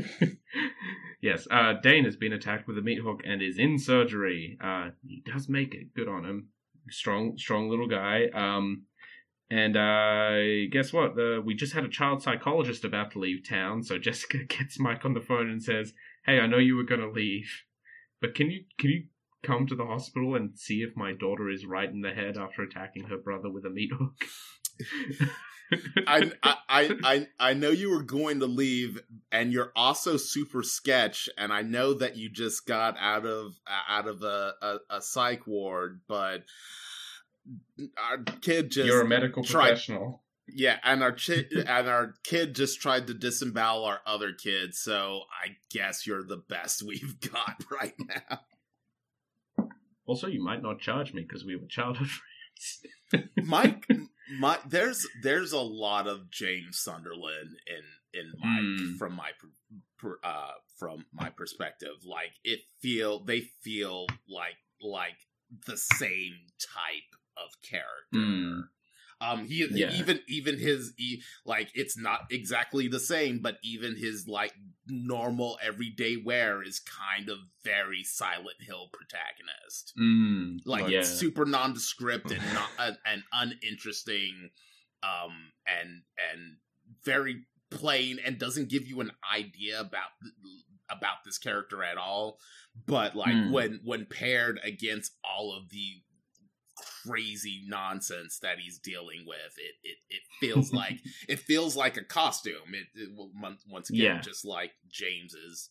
Yes, 1.22 1.46
uh 1.52 1.74
Dane 1.80 2.04
has 2.04 2.16
been 2.16 2.32
attacked 2.32 2.66
with 2.66 2.76
a 2.76 2.82
meat 2.82 2.98
hook 3.00 3.22
and 3.24 3.40
is 3.40 3.56
in 3.56 3.78
surgery. 3.78 4.58
Uh 4.62 4.90
he 5.06 5.22
does 5.24 5.48
make 5.48 5.72
it. 5.72 5.94
Good 5.94 6.08
on 6.08 6.24
him. 6.24 6.48
Strong 6.90 7.38
strong 7.38 7.70
little 7.70 7.86
guy. 7.86 8.26
Um 8.34 8.86
and 9.48 9.76
uh 9.76 10.66
guess 10.72 10.92
what? 10.92 11.14
We 11.44 11.54
just 11.54 11.74
had 11.74 11.84
a 11.84 11.88
child 11.88 12.22
psychologist 12.22 12.84
about 12.84 13.12
to 13.12 13.20
leave 13.20 13.48
town, 13.48 13.84
so 13.84 13.98
Jessica 14.06 14.38
gets 14.44 14.80
Mike 14.80 15.04
on 15.04 15.14
the 15.14 15.20
phone 15.20 15.48
and 15.48 15.62
says, 15.62 15.94
"Hey, 16.26 16.40
I 16.40 16.48
know 16.48 16.58
you 16.58 16.74
were 16.74 16.82
going 16.82 17.00
to 17.00 17.10
leave, 17.10 17.62
but 18.20 18.34
can 18.34 18.50
you 18.50 18.64
can 18.76 18.90
you 18.90 19.04
come 19.44 19.68
to 19.68 19.76
the 19.76 19.86
hospital 19.86 20.34
and 20.34 20.58
see 20.58 20.82
if 20.82 20.96
my 20.96 21.12
daughter 21.12 21.48
is 21.50 21.66
right 21.66 21.88
in 21.88 22.00
the 22.00 22.14
head 22.14 22.36
after 22.36 22.62
attacking 22.62 23.04
her 23.04 23.18
brother 23.18 23.48
with 23.48 23.64
a 23.64 23.70
meat 23.70 23.90
hook?" 23.96 24.24
I, 26.06 26.30
I 26.42 26.96
i 27.02 27.26
i 27.38 27.54
know 27.54 27.70
you 27.70 27.90
were 27.90 28.02
going 28.02 28.40
to 28.40 28.46
leave 28.46 29.00
and 29.30 29.52
you're 29.52 29.72
also 29.76 30.16
super 30.16 30.62
sketch 30.62 31.28
and 31.38 31.52
i 31.52 31.62
know 31.62 31.94
that 31.94 32.16
you 32.16 32.28
just 32.28 32.66
got 32.66 32.96
out 32.98 33.24
of 33.26 33.54
out 33.88 34.06
of 34.08 34.22
a 34.22 34.52
a, 34.62 34.76
a 34.90 35.02
psych 35.02 35.46
ward 35.46 36.00
but 36.08 36.44
our 37.98 38.18
kid 38.40 38.70
just 38.70 38.86
You're 38.86 39.02
a 39.02 39.08
medical 39.08 39.42
tried- 39.42 39.68
professional. 39.68 40.22
Yeah, 40.48 40.78
and 40.84 41.02
our 41.02 41.12
chi- 41.12 41.46
and 41.66 41.88
our 41.88 42.14
kid 42.24 42.54
just 42.54 42.80
tried 42.80 43.06
to 43.06 43.14
disembowel 43.14 43.84
our 43.84 44.00
other 44.04 44.32
kid, 44.32 44.74
so 44.74 45.22
I 45.42 45.56
guess 45.70 46.06
you're 46.06 46.24
the 46.24 46.36
best 46.48 46.82
we've 46.82 47.18
got 47.32 47.62
right 47.70 47.94
now. 47.98 49.66
Also, 50.04 50.26
you 50.26 50.42
might 50.42 50.62
not 50.62 50.80
charge 50.80 51.14
me 51.14 51.22
because 51.22 51.44
we 51.44 51.56
were 51.56 51.66
childhood 51.66 52.08
friends. 52.08 53.26
Mike, 53.48 53.86
my 54.30 54.58
there's 54.66 55.06
there's 55.22 55.52
a 55.52 55.58
lot 55.60 56.06
of 56.06 56.30
James 56.30 56.78
Sunderland 56.78 57.56
in 57.66 58.20
in 58.20 58.32
Mike 58.38 58.80
Hmm. 58.90 58.96
from 58.96 59.14
my 59.14 59.30
per- 59.98 60.18
uh 60.22 60.52
from 60.78 61.04
my 61.12 61.30
perspective. 61.30 62.04
Like 62.04 62.32
it 62.44 62.60
feel 62.80 63.24
they 63.24 63.40
feel 63.62 64.06
like 64.28 64.56
like 64.80 65.16
the 65.66 65.76
same 65.76 66.34
type 66.60 67.18
of 67.36 67.50
character. 67.62 67.86
Hmm. 68.12 68.60
Um, 69.22 69.46
he 69.46 69.64
Yeah. 69.70 69.90
even 69.92 70.20
even 70.28 70.58
his 70.58 70.92
e- 70.98 71.22
like 71.44 71.70
it's 71.74 71.96
not 71.96 72.20
exactly 72.30 72.88
the 72.88 73.00
same, 73.00 73.38
but 73.40 73.58
even 73.62 73.96
his 73.96 74.26
like 74.26 74.52
normal 74.86 75.58
everyday 75.62 76.16
wear 76.16 76.62
is 76.62 76.80
kind 76.80 77.28
of 77.28 77.38
very 77.64 78.02
Silent 78.04 78.60
Hill 78.60 78.88
protagonist, 78.92 79.94
Mm, 79.98 80.58
like 80.66 80.88
yeah. 80.90 81.02
super 81.02 81.44
nondescript 81.44 82.30
and 82.30 82.52
not 82.52 82.70
uh, 82.78 82.92
and 83.06 83.22
uninteresting, 83.32 84.50
um, 85.02 85.52
and 85.66 86.02
and 86.32 86.56
very 87.04 87.44
plain 87.70 88.18
and 88.24 88.38
doesn't 88.38 88.68
give 88.68 88.86
you 88.86 89.00
an 89.00 89.12
idea 89.32 89.80
about 89.80 90.10
about 90.90 91.18
this 91.24 91.38
character 91.38 91.82
at 91.82 91.96
all. 91.96 92.38
But 92.86 93.14
like 93.14 93.34
Hmm. 93.34 93.52
when 93.52 93.80
when 93.84 94.06
paired 94.06 94.60
against 94.64 95.12
all 95.24 95.56
of 95.56 95.68
the 95.70 96.02
crazy 97.04 97.62
nonsense 97.66 98.38
that 98.40 98.58
he's 98.58 98.78
dealing 98.78 99.24
with 99.26 99.54
it 99.58 99.74
it, 99.82 99.96
it 100.10 100.22
feels 100.40 100.72
like 100.74 100.98
it 101.28 101.38
feels 101.38 101.76
like 101.76 101.96
a 101.96 102.04
costume 102.04 102.74
it, 102.74 102.86
it 102.94 103.10
once 103.68 103.90
again 103.90 104.16
Yeah. 104.16 104.20
just 104.22 104.44
like 104.44 104.72
james's 104.88 105.70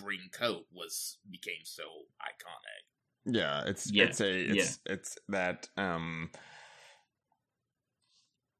green 0.00 0.28
coat 0.32 0.64
was 0.72 1.18
became 1.30 1.64
so 1.64 1.84
iconic 2.20 2.84
Yeah, 3.26 3.62
it's 3.66 3.90
Yeah, 3.90 4.04
it's 4.04 4.20
a 4.20 4.40
it's 4.52 4.78
it's 4.86 5.18
that 5.28 5.68
um 5.76 6.30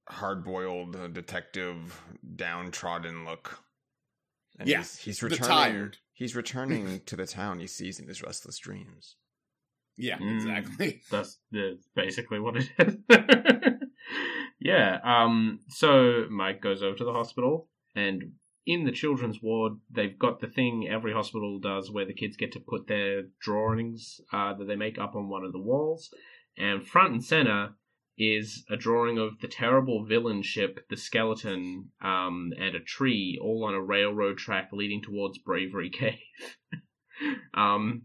hard 0.08 0.44
boiled 0.44 0.96
uh, 0.96 1.08
detective 1.08 2.00
downtrodden 2.36 3.24
look. 3.24 3.58
And 4.58 4.68
Yeah, 4.68 4.78
he's, 4.78 4.96
he's 4.98 5.22
returning. 5.22 5.92
He's 6.12 6.36
returning 6.36 7.00
to 7.06 7.16
the 7.16 7.26
town 7.26 7.58
he 7.58 7.66
sees 7.66 7.98
in 7.98 8.06
his 8.06 8.22
restless 8.22 8.58
dreams. 8.58 9.16
Yeah 9.96 10.18
Mm. 10.18 10.34
exactly 10.36 11.00
That's, 11.10 11.38
that's 11.52 11.88
basically 11.94 12.40
what 12.40 12.56
it 12.56 12.68
is. 12.78 12.96
yeah. 14.60 14.98
Um. 15.04 15.60
So 15.68 16.24
Mike 16.30 16.60
goes 16.60 16.82
over 16.82 16.96
to 16.96 17.04
the 17.04 17.12
hospital, 17.12 17.68
and 17.94 18.32
in 18.66 18.84
the 18.84 18.92
children's 18.92 19.42
ward, 19.42 19.74
they've 19.90 20.18
got 20.18 20.40
the 20.40 20.48
thing 20.48 20.88
every 20.90 21.12
hospital 21.12 21.58
does, 21.58 21.90
where 21.90 22.06
the 22.06 22.14
kids 22.14 22.36
get 22.36 22.52
to 22.52 22.60
put 22.60 22.86
their 22.86 23.22
drawings 23.40 24.20
uh, 24.32 24.54
that 24.54 24.66
they 24.66 24.76
make 24.76 24.98
up 24.98 25.14
on 25.14 25.28
one 25.28 25.44
of 25.44 25.52
the 25.52 25.60
walls. 25.60 26.10
and 26.56 26.86
front 26.86 27.12
and 27.12 27.24
center 27.24 27.74
is 28.16 28.64
a 28.70 28.76
drawing 28.76 29.18
of 29.18 29.38
the 29.40 29.48
terrible 29.48 30.04
villain 30.04 30.40
ship, 30.40 30.78
the 30.88 30.96
skeleton, 30.96 31.90
um, 32.00 32.52
and 32.58 32.74
a 32.76 32.80
tree, 32.80 33.36
all 33.42 33.64
on 33.64 33.74
a 33.74 33.82
railroad 33.82 34.38
track 34.38 34.70
leading 34.72 35.02
towards 35.02 35.36
Bravery 35.38 35.90
Cave. 35.90 36.18
um, 37.54 38.02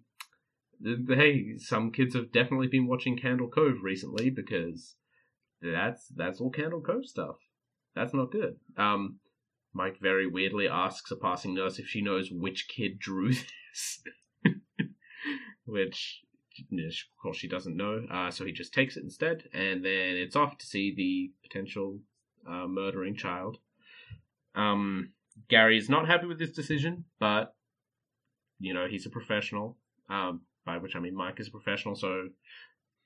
hey, 0.84 1.58
some 1.58 1.92
kids 1.92 2.16
have 2.16 2.32
definitely 2.32 2.68
been 2.68 2.88
watching 2.88 3.18
Candle 3.18 3.50
Cove 3.50 3.84
recently 3.84 4.30
because 4.30 4.96
that's 5.62 6.08
that's 6.16 6.40
all 6.40 6.52
Candle 6.52 6.82
Cove 6.82 7.06
stuff. 7.06 7.36
That's 7.96 8.14
not 8.14 8.32
good. 8.32 8.58
Um, 8.78 9.20
Mike 9.74 10.00
very 10.02 10.28
weirdly 10.28 10.68
asks 10.68 11.12
a 11.12 11.16
passing 11.16 11.54
nurse 11.54 11.80
if 11.80 11.88
she 11.88 12.02
knows 12.02 12.30
which 12.32 12.68
kid 12.68 13.00
drew 13.00 13.34
this, 13.34 14.04
which 15.66 16.22
of 16.72 17.22
course 17.22 17.38
she 17.38 17.48
doesn't 17.48 17.78
know. 17.78 18.06
Uh, 18.12 18.32
so 18.32 18.46
he 18.46 18.52
just 18.52 18.74
takes 18.74 18.98
it 18.98 19.04
instead, 19.04 19.44
and 19.54 19.84
then 19.84 20.16
it's 20.16 20.36
off 20.36 20.58
to 20.58 20.66
see 20.66 20.94
the 20.96 21.32
potential 21.48 22.00
uh, 22.50 22.68
murdering 22.68 23.16
child. 23.16 23.58
Um, 24.56 25.12
Gary 25.50 25.78
is 25.78 25.90
not 25.90 26.08
happy 26.08 26.26
with 26.26 26.40
this 26.40 26.52
decision, 26.52 27.06
but 27.20 27.56
you 28.60 28.74
know 28.74 28.88
he's 28.88 29.06
a 29.06 29.10
professional. 29.10 29.78
Um, 30.10 30.42
by 30.70 30.78
which 30.78 30.96
I 30.96 31.00
mean 31.00 31.16
Mike 31.16 31.40
is 31.40 31.48
a 31.48 31.52
professional, 31.52 31.96
so 31.96 32.30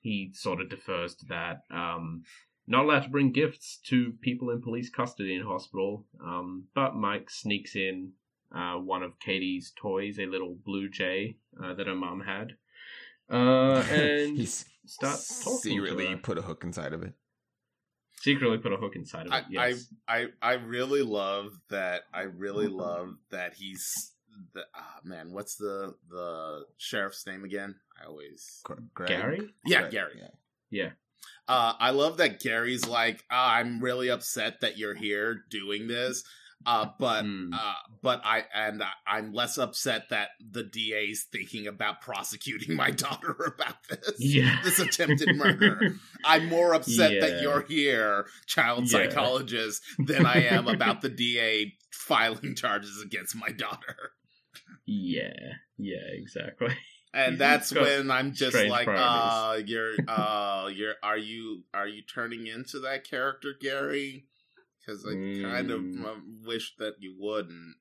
he 0.00 0.30
sort 0.34 0.60
of 0.60 0.68
defers 0.68 1.14
to 1.16 1.26
that. 1.26 1.62
Um, 1.70 2.24
not 2.66 2.84
allowed 2.84 3.04
to 3.04 3.08
bring 3.08 3.32
gifts 3.32 3.78
to 3.86 4.12
people 4.20 4.50
in 4.50 4.60
police 4.60 4.90
custody 4.90 5.34
in 5.34 5.42
hospital, 5.42 6.04
um, 6.22 6.64
but 6.74 6.94
Mike 6.94 7.30
sneaks 7.30 7.74
in 7.74 8.12
uh, 8.54 8.74
one 8.74 9.02
of 9.02 9.18
Katie's 9.18 9.72
toys, 9.76 10.18
a 10.18 10.26
little 10.26 10.56
blue 10.64 10.88
jay 10.88 11.36
uh, 11.62 11.74
that 11.74 11.86
her 11.86 11.94
mom 11.94 12.20
had, 12.20 12.52
uh, 13.30 13.82
and 13.90 14.36
He's 14.36 14.66
starts 14.84 15.42
talking 15.42 15.72
secretly 15.72 16.04
to 16.04 16.10
her. 16.12 16.16
put 16.18 16.38
a 16.38 16.42
hook 16.42 16.64
inside 16.64 16.92
of 16.92 17.02
it. 17.02 17.14
Secretly 18.20 18.58
put 18.58 18.72
a 18.72 18.76
hook 18.76 18.96
inside 18.96 19.26
of 19.26 19.32
I, 19.32 19.38
it. 19.38 19.44
Yes. 19.50 19.86
I 20.06 20.26
I 20.40 20.52
really 20.54 21.02
love 21.02 21.52
that. 21.70 22.02
I 22.12 22.22
really 22.22 22.68
love 22.86 23.16
that 23.30 23.54
he's 23.54 24.13
the 24.54 24.62
ah 24.74 25.00
man. 25.04 25.32
What's 25.32 25.56
the 25.56 25.94
the 26.08 26.64
sheriff's 26.78 27.26
name 27.26 27.44
again? 27.44 27.76
I 28.00 28.06
always 28.06 28.60
Greg? 28.64 29.08
Gary. 29.08 29.54
yeah 29.64 29.80
Greg, 29.82 29.92
Gary. 29.92 30.12
yeah. 30.20 30.28
Yeah. 30.70 30.90
Uh, 31.46 31.74
I 31.78 31.90
love 31.90 32.16
that 32.18 32.40
Gary's 32.40 32.86
like, 32.86 33.22
ah, 33.30 33.54
I'm 33.54 33.80
really 33.80 34.08
upset 34.10 34.60
that 34.62 34.78
you're 34.78 34.94
here 34.94 35.44
doing 35.50 35.86
this. 35.88 36.24
Uh, 36.66 36.86
but 36.98 37.22
Hmm. 37.24 37.52
uh, 37.52 37.74
but 38.02 38.22
I 38.24 38.44
and 38.54 38.82
I, 38.82 38.88
I'm 39.06 39.34
less 39.34 39.58
upset 39.58 40.08
that 40.08 40.30
the 40.40 40.62
DA's 40.62 41.26
thinking 41.30 41.66
about 41.66 42.00
prosecuting 42.00 42.74
my 42.74 42.90
daughter 43.04 43.36
about 43.54 43.76
this. 43.90 44.12
Yeah. 44.18 44.60
this 44.64 44.78
attempted 44.78 45.36
murder. 45.36 45.96
I'm 46.24 46.48
more 46.48 46.72
upset 46.74 47.12
Yeah. 47.12 47.20
that 47.20 47.42
you're 47.42 47.62
here, 47.68 48.26
child 48.46 48.84
Yeah. 48.84 48.88
psychologist, 49.08 49.82
than 49.98 50.24
I 50.24 50.44
am 50.46 50.66
about 50.66 51.02
the 51.02 51.10
DA 51.10 51.74
filing 51.92 52.54
charges 52.54 53.02
against 53.04 53.36
my 53.36 53.50
daughter. 53.50 54.12
Yeah. 54.86 55.32
Yeah. 55.78 56.06
Exactly. 56.12 56.68
And 57.16 57.38
that's 57.38 57.72
when 57.72 58.10
I'm 58.10 58.32
just 58.32 58.56
like, 58.56 58.88
uh, 58.88 59.60
you're, 59.66 59.94
uh, 60.08 60.68
you're, 60.74 60.94
are 61.00 61.16
you, 61.16 61.62
are 61.72 61.86
you 61.86 62.02
turning 62.02 62.48
into 62.48 62.80
that 62.80 63.08
character, 63.08 63.54
Gary? 63.60 64.26
Because 64.80 65.06
I 65.06 65.10
kind 65.12 65.70
of 65.70 65.80
Mm. 65.80 66.04
um, 66.04 66.40
wish 66.44 66.74
that 66.80 66.94
you 66.98 67.14
wouldn't. 67.16 67.76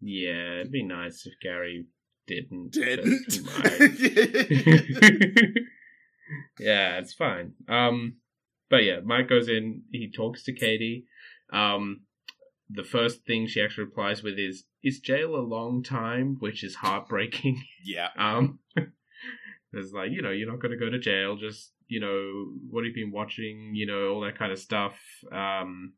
Yeah. 0.00 0.60
It'd 0.60 0.70
be 0.70 0.84
nice 0.84 1.26
if 1.26 1.34
Gary 1.42 1.86
didn't. 2.28 2.70
Didn't. 2.74 3.34
yeah, 6.60 6.98
it's 6.98 7.14
fine. 7.14 7.52
Um, 7.68 8.16
but 8.70 8.84
yeah, 8.84 9.00
Mike 9.04 9.28
goes 9.28 9.48
in. 9.48 9.82
He 9.90 10.10
talks 10.10 10.44
to 10.44 10.52
Katie. 10.52 11.06
Um, 11.52 12.02
the 12.70 12.84
first 12.84 13.24
thing 13.24 13.46
she 13.46 13.60
actually 13.60 13.84
replies 13.84 14.22
with 14.22 14.38
is, 14.38 14.64
"Is 14.82 15.00
jail 15.00 15.36
a 15.36 15.38
long 15.40 15.82
time?" 15.82 16.36
Which 16.38 16.64
is 16.64 16.76
heartbreaking. 16.76 17.62
yeah. 17.84 18.08
Um, 18.16 18.60
it's 19.72 19.92
like 19.92 20.10
you 20.10 20.22
know 20.22 20.30
you're 20.30 20.50
not 20.50 20.60
going 20.60 20.72
to 20.72 20.78
go 20.78 20.90
to 20.90 20.98
jail. 20.98 21.36
Just 21.36 21.72
you 21.88 22.00
know 22.00 22.52
what 22.70 22.84
have 22.84 22.96
you 22.96 23.04
been 23.04 23.12
watching? 23.12 23.72
You 23.74 23.86
know 23.86 24.08
all 24.08 24.20
that 24.22 24.38
kind 24.38 24.52
of 24.52 24.58
stuff. 24.58 24.98
Um, 25.30 25.94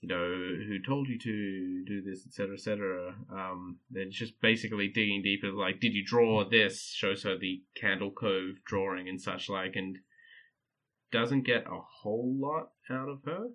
you 0.00 0.08
know 0.08 0.66
who 0.66 0.82
told 0.86 1.08
you 1.08 1.18
to 1.18 1.84
do 1.86 2.02
this, 2.02 2.26
etc., 2.26 2.54
etc. 2.54 3.14
Um, 3.32 3.78
then 3.90 4.10
just 4.10 4.40
basically 4.40 4.88
digging 4.88 5.22
deeper. 5.22 5.50
Like, 5.50 5.80
did 5.80 5.94
you 5.94 6.04
draw 6.04 6.46
this? 6.48 6.92
Shows 6.94 7.22
her 7.22 7.38
the 7.38 7.62
Candle 7.74 8.10
Cove 8.10 8.56
drawing 8.66 9.08
and 9.08 9.20
such 9.20 9.48
like, 9.48 9.76
and 9.76 9.98
doesn't 11.10 11.46
get 11.46 11.64
a 11.66 11.80
whole 12.02 12.36
lot 12.38 12.70
out 12.90 13.08
of 13.08 13.20
her. 13.24 13.46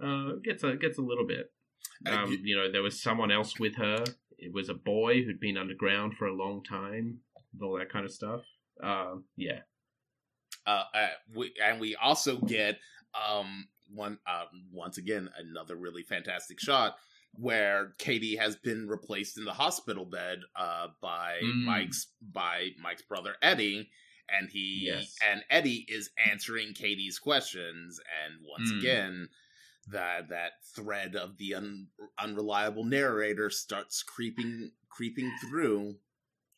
Uh, 0.00 0.36
gets 0.44 0.62
a 0.62 0.76
gets 0.76 0.98
a 0.98 1.02
little 1.02 1.26
bit. 1.26 1.50
Um, 2.06 2.38
you- 2.42 2.56
know, 2.56 2.70
there 2.70 2.82
was 2.82 3.00
someone 3.00 3.30
else 3.30 3.58
with 3.60 3.76
her. 3.76 4.04
It 4.38 4.52
was 4.52 4.68
a 4.68 4.74
boy 4.74 5.22
who'd 5.22 5.38
been 5.40 5.56
underground 5.56 6.16
for 6.16 6.26
a 6.26 6.34
long 6.34 6.64
time, 6.64 7.20
and 7.52 7.62
all 7.62 7.78
that 7.78 7.90
kind 7.90 8.04
of 8.04 8.10
stuff. 8.12 8.42
Uh, 8.82 9.16
yeah. 9.36 9.60
uh, 10.66 10.84
uh, 10.94 11.08
we, 11.34 11.52
and 11.62 11.80
we 11.80 11.94
also 11.96 12.36
get 12.38 12.78
um 13.28 13.68
one 13.94 14.18
uh, 14.26 14.46
once 14.72 14.96
again 14.98 15.28
another 15.38 15.76
really 15.76 16.02
fantastic 16.02 16.58
shot 16.58 16.96
where 17.34 17.92
Katie 17.98 18.36
has 18.36 18.56
been 18.56 18.88
replaced 18.88 19.38
in 19.38 19.44
the 19.44 19.52
hospital 19.52 20.04
bed 20.04 20.40
uh, 20.56 20.88
by 21.00 21.40
Mm. 21.42 21.64
Mike's 21.64 22.08
by 22.20 22.70
Mike's 22.80 23.02
brother 23.02 23.36
Eddie, 23.42 23.90
and 24.28 24.48
he 24.50 24.82
Yes. 24.86 25.14
and 25.30 25.44
Eddie 25.50 25.84
is 25.88 26.10
answering 26.30 26.74
Katie's 26.74 27.18
questions, 27.18 28.00
and 28.24 28.34
once 28.44 28.72
Mm. 28.72 28.78
again. 28.78 29.28
That 29.90 30.28
that 30.28 30.52
thread 30.76 31.16
of 31.16 31.36
the 31.38 31.54
un, 31.54 31.88
unreliable 32.18 32.84
narrator 32.84 33.50
starts 33.50 34.02
creeping 34.02 34.70
creeping 34.88 35.32
through. 35.40 35.96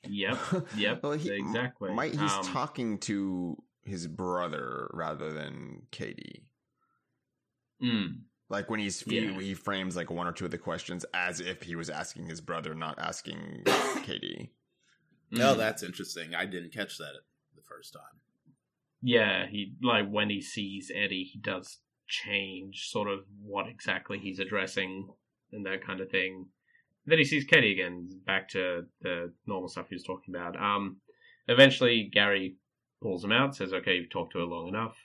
Yep. 0.07 0.39
Yep. 0.77 1.03
Well, 1.03 1.13
he- 1.13 1.31
exactly. 1.33 1.93
Might 1.95 2.13
he's 2.13 2.21
Um, 2.33 2.45
talking 2.45 2.99
to 3.01 3.57
his 3.83 4.07
brother 4.07 4.91
rather 4.93 5.33
than 5.33 5.87
Katie. 5.91 6.45
mm, 7.83 8.21
Like 8.51 8.69
when 8.71 8.81
he's 8.81 9.01
he, 9.01 9.21
Yeah. 9.21 9.41
he 9.41 9.55
frames 9.55 9.97
like 9.97 10.11
one 10.11 10.27
or 10.27 10.33
two 10.33 10.45
of 10.45 10.51
the 10.51 10.59
questions 10.59 11.05
as 11.15 11.41
if 11.41 11.63
he 11.63 11.77
was 11.77 11.89
asking 11.91 12.27
his 12.27 12.41
brother, 12.41 12.75
not 12.75 12.99
asking 12.99 13.63
Katie. 14.03 14.53
Oh, 15.35 15.37
mm. 15.39 15.57
that's 15.57 15.83
interesting. 15.83 16.35
I 16.35 16.45
didn't 16.47 16.73
catch 16.73 16.99
that 16.99 17.13
the 17.57 17.63
first 17.63 17.93
time. 17.95 18.21
Yeah, 19.03 19.47
he 19.47 19.75
like 19.83 20.09
when 20.11 20.31
he 20.31 20.41
sees 20.41 20.91
Eddie, 20.95 21.25
he 21.25 21.39
does 21.39 21.79
change 22.07 22.89
sort 22.89 23.09
of 23.09 23.21
what 23.43 23.69
exactly 23.69 24.19
he's 24.19 24.39
addressing 24.39 25.09
and 25.53 25.67
that 25.67 25.85
kind 25.85 26.01
of 26.01 26.11
thing. 26.11 26.47
Then 27.07 27.19
he 27.19 27.25
sees 27.25 27.45
Katie 27.45 27.73
again, 27.73 28.09
back 28.27 28.49
to 28.51 28.87
the 29.03 29.33
normal 29.47 29.69
stuff 29.69 29.89
he 29.89 29.95
was 29.95 30.05
talking 30.05 30.35
about. 30.35 30.61
Um, 30.61 30.99
eventually 31.49 32.11
Gary 32.13 32.57
pulls 33.03 33.25
him 33.25 33.33
out, 33.33 33.55
says, 33.55 33.73
"Okay, 33.73 33.97
you've 33.97 34.11
talked 34.11 34.33
to 34.33 34.39
her 34.39 34.45
long 34.45 34.69
enough," 34.69 34.97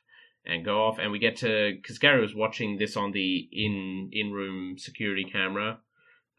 and 0.45 0.63
go 0.63 0.85
off. 0.85 0.97
And 0.97 1.11
we 1.11 1.19
get 1.19 1.35
to 1.37 1.73
because 1.75 1.99
Gary 1.99 2.21
was 2.21 2.35
watching 2.35 2.77
this 2.77 2.95
on 2.95 3.11
the 3.11 3.49
in 3.51 4.09
in 4.11 4.31
room 4.31 4.77
security 4.77 5.25
camera. 5.25 5.81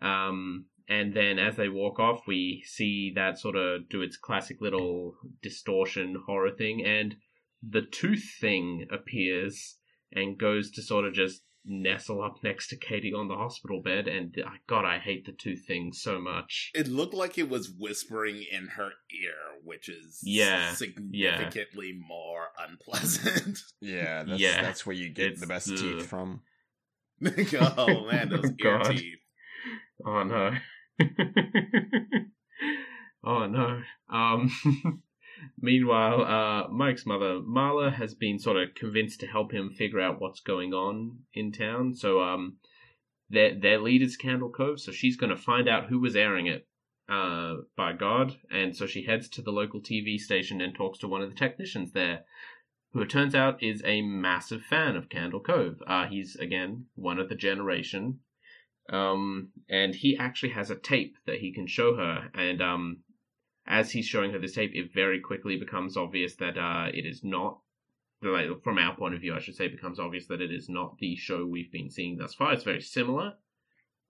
Um, 0.00 0.66
and 0.88 1.14
then 1.14 1.38
as 1.38 1.56
they 1.56 1.68
walk 1.68 2.00
off, 2.00 2.26
we 2.26 2.62
see 2.66 3.12
that 3.14 3.38
sort 3.38 3.54
of 3.54 3.88
do 3.88 4.00
its 4.02 4.16
classic 4.16 4.60
little 4.60 5.16
distortion 5.42 6.22
horror 6.26 6.50
thing, 6.50 6.84
and 6.84 7.16
the 7.62 7.82
tooth 7.82 8.36
thing 8.40 8.86
appears 8.90 9.76
and 10.12 10.38
goes 10.38 10.70
to 10.72 10.82
sort 10.82 11.04
of 11.04 11.12
just 11.14 11.42
nestle 11.64 12.22
up 12.22 12.36
next 12.42 12.68
to 12.68 12.76
Katie 12.76 13.12
on 13.12 13.28
the 13.28 13.34
hospital 13.36 13.82
bed. 13.82 14.08
And 14.08 14.34
uh, 14.44 14.48
God, 14.66 14.84
I 14.86 14.98
hate 14.98 15.26
the 15.26 15.32
two 15.32 15.56
things 15.56 16.00
so 16.00 16.18
much. 16.20 16.70
It 16.74 16.88
looked 16.88 17.12
like 17.14 17.36
it 17.36 17.48
was 17.50 17.70
whispering 17.70 18.42
in 18.50 18.68
her 18.68 18.90
ear, 19.22 19.34
which 19.62 19.88
is 19.90 20.20
Yeah, 20.22 20.72
significantly 20.72 21.92
more 22.08 22.48
unpleasant. 22.58 23.58
Yeah, 23.82 24.24
that's, 24.24 24.40
Yeah, 24.40 24.62
that's 24.62 24.86
where 24.86 24.96
you 24.96 25.10
get 25.10 25.26
it's- 25.26 25.40
the 25.40 25.46
best 25.46 25.70
ugh. 25.70 25.78
teeth 25.78 26.06
from. 26.06 26.40
oh 27.78 28.06
man, 28.10 28.30
those 28.30 28.44
ear 28.64 28.78
God. 28.78 28.90
teeth. 28.96 29.18
Oh 30.06 30.22
no. 30.24 30.52
oh 33.24 33.46
no. 33.46 33.82
Um 34.10 34.50
meanwhile, 35.60 36.22
uh 36.22 36.68
Mike's 36.68 37.06
mother, 37.06 37.40
Marla, 37.40 37.92
has 37.92 38.14
been 38.14 38.38
sort 38.38 38.56
of 38.56 38.74
convinced 38.74 39.20
to 39.20 39.26
help 39.26 39.52
him 39.52 39.70
figure 39.70 40.00
out 40.00 40.20
what's 40.20 40.40
going 40.40 40.72
on 40.72 41.20
in 41.34 41.52
town. 41.52 41.94
So 41.94 42.20
um 42.20 42.58
their 43.28 43.54
their 43.54 43.78
lead 43.78 44.02
is 44.02 44.16
Candle 44.16 44.50
Cove, 44.50 44.80
so 44.80 44.92
she's 44.92 45.16
gonna 45.16 45.36
find 45.36 45.68
out 45.68 45.88
who 45.88 46.00
was 46.00 46.16
airing 46.16 46.46
it. 46.46 46.66
Uh 47.08 47.56
by 47.76 47.92
God. 47.92 48.36
And 48.50 48.76
so 48.76 48.86
she 48.86 49.04
heads 49.04 49.28
to 49.30 49.42
the 49.42 49.52
local 49.52 49.80
TV 49.80 50.18
station 50.18 50.60
and 50.60 50.74
talks 50.74 50.98
to 51.00 51.08
one 51.08 51.22
of 51.22 51.30
the 51.30 51.36
technicians 51.36 51.92
there. 51.92 52.24
Who 52.92 53.02
it 53.02 53.10
turns 53.10 53.36
out 53.36 53.62
is 53.62 53.82
a 53.84 54.02
massive 54.02 54.62
fan 54.62 54.96
of 54.96 55.08
Candle 55.08 55.40
Cove. 55.40 55.80
Uh, 55.86 56.08
he's 56.08 56.34
again 56.34 56.86
one 56.96 57.20
of 57.20 57.28
the 57.28 57.36
generation, 57.36 58.18
um, 58.88 59.52
and 59.68 59.94
he 59.94 60.16
actually 60.16 60.50
has 60.50 60.70
a 60.70 60.76
tape 60.76 61.16
that 61.24 61.38
he 61.38 61.52
can 61.52 61.68
show 61.68 61.94
her. 61.94 62.30
And 62.34 62.60
um, 62.60 63.04
as 63.70 63.92
he's 63.92 64.06
showing 64.06 64.32
her 64.32 64.38
this 64.38 64.54
tape, 64.54 64.72
it 64.74 64.92
very 64.92 65.20
quickly 65.20 65.56
becomes 65.56 65.96
obvious 65.96 66.34
that 66.36 66.58
uh, 66.58 66.88
it 66.92 67.06
is 67.06 67.22
not 67.22 67.60
like 68.22 68.48
from 68.62 68.78
our 68.78 68.94
point 68.94 69.14
of 69.14 69.20
view, 69.20 69.34
I 69.34 69.38
should 69.38 69.54
say, 69.54 69.66
it 69.66 69.72
becomes 69.72 69.98
obvious 69.98 70.26
that 70.26 70.42
it 70.42 70.52
is 70.52 70.68
not 70.68 70.98
the 70.98 71.16
show 71.16 71.46
we've 71.46 71.72
been 71.72 71.88
seeing 71.88 72.18
thus 72.18 72.34
far. 72.34 72.52
It's 72.52 72.64
very 72.64 72.82
similar, 72.82 73.34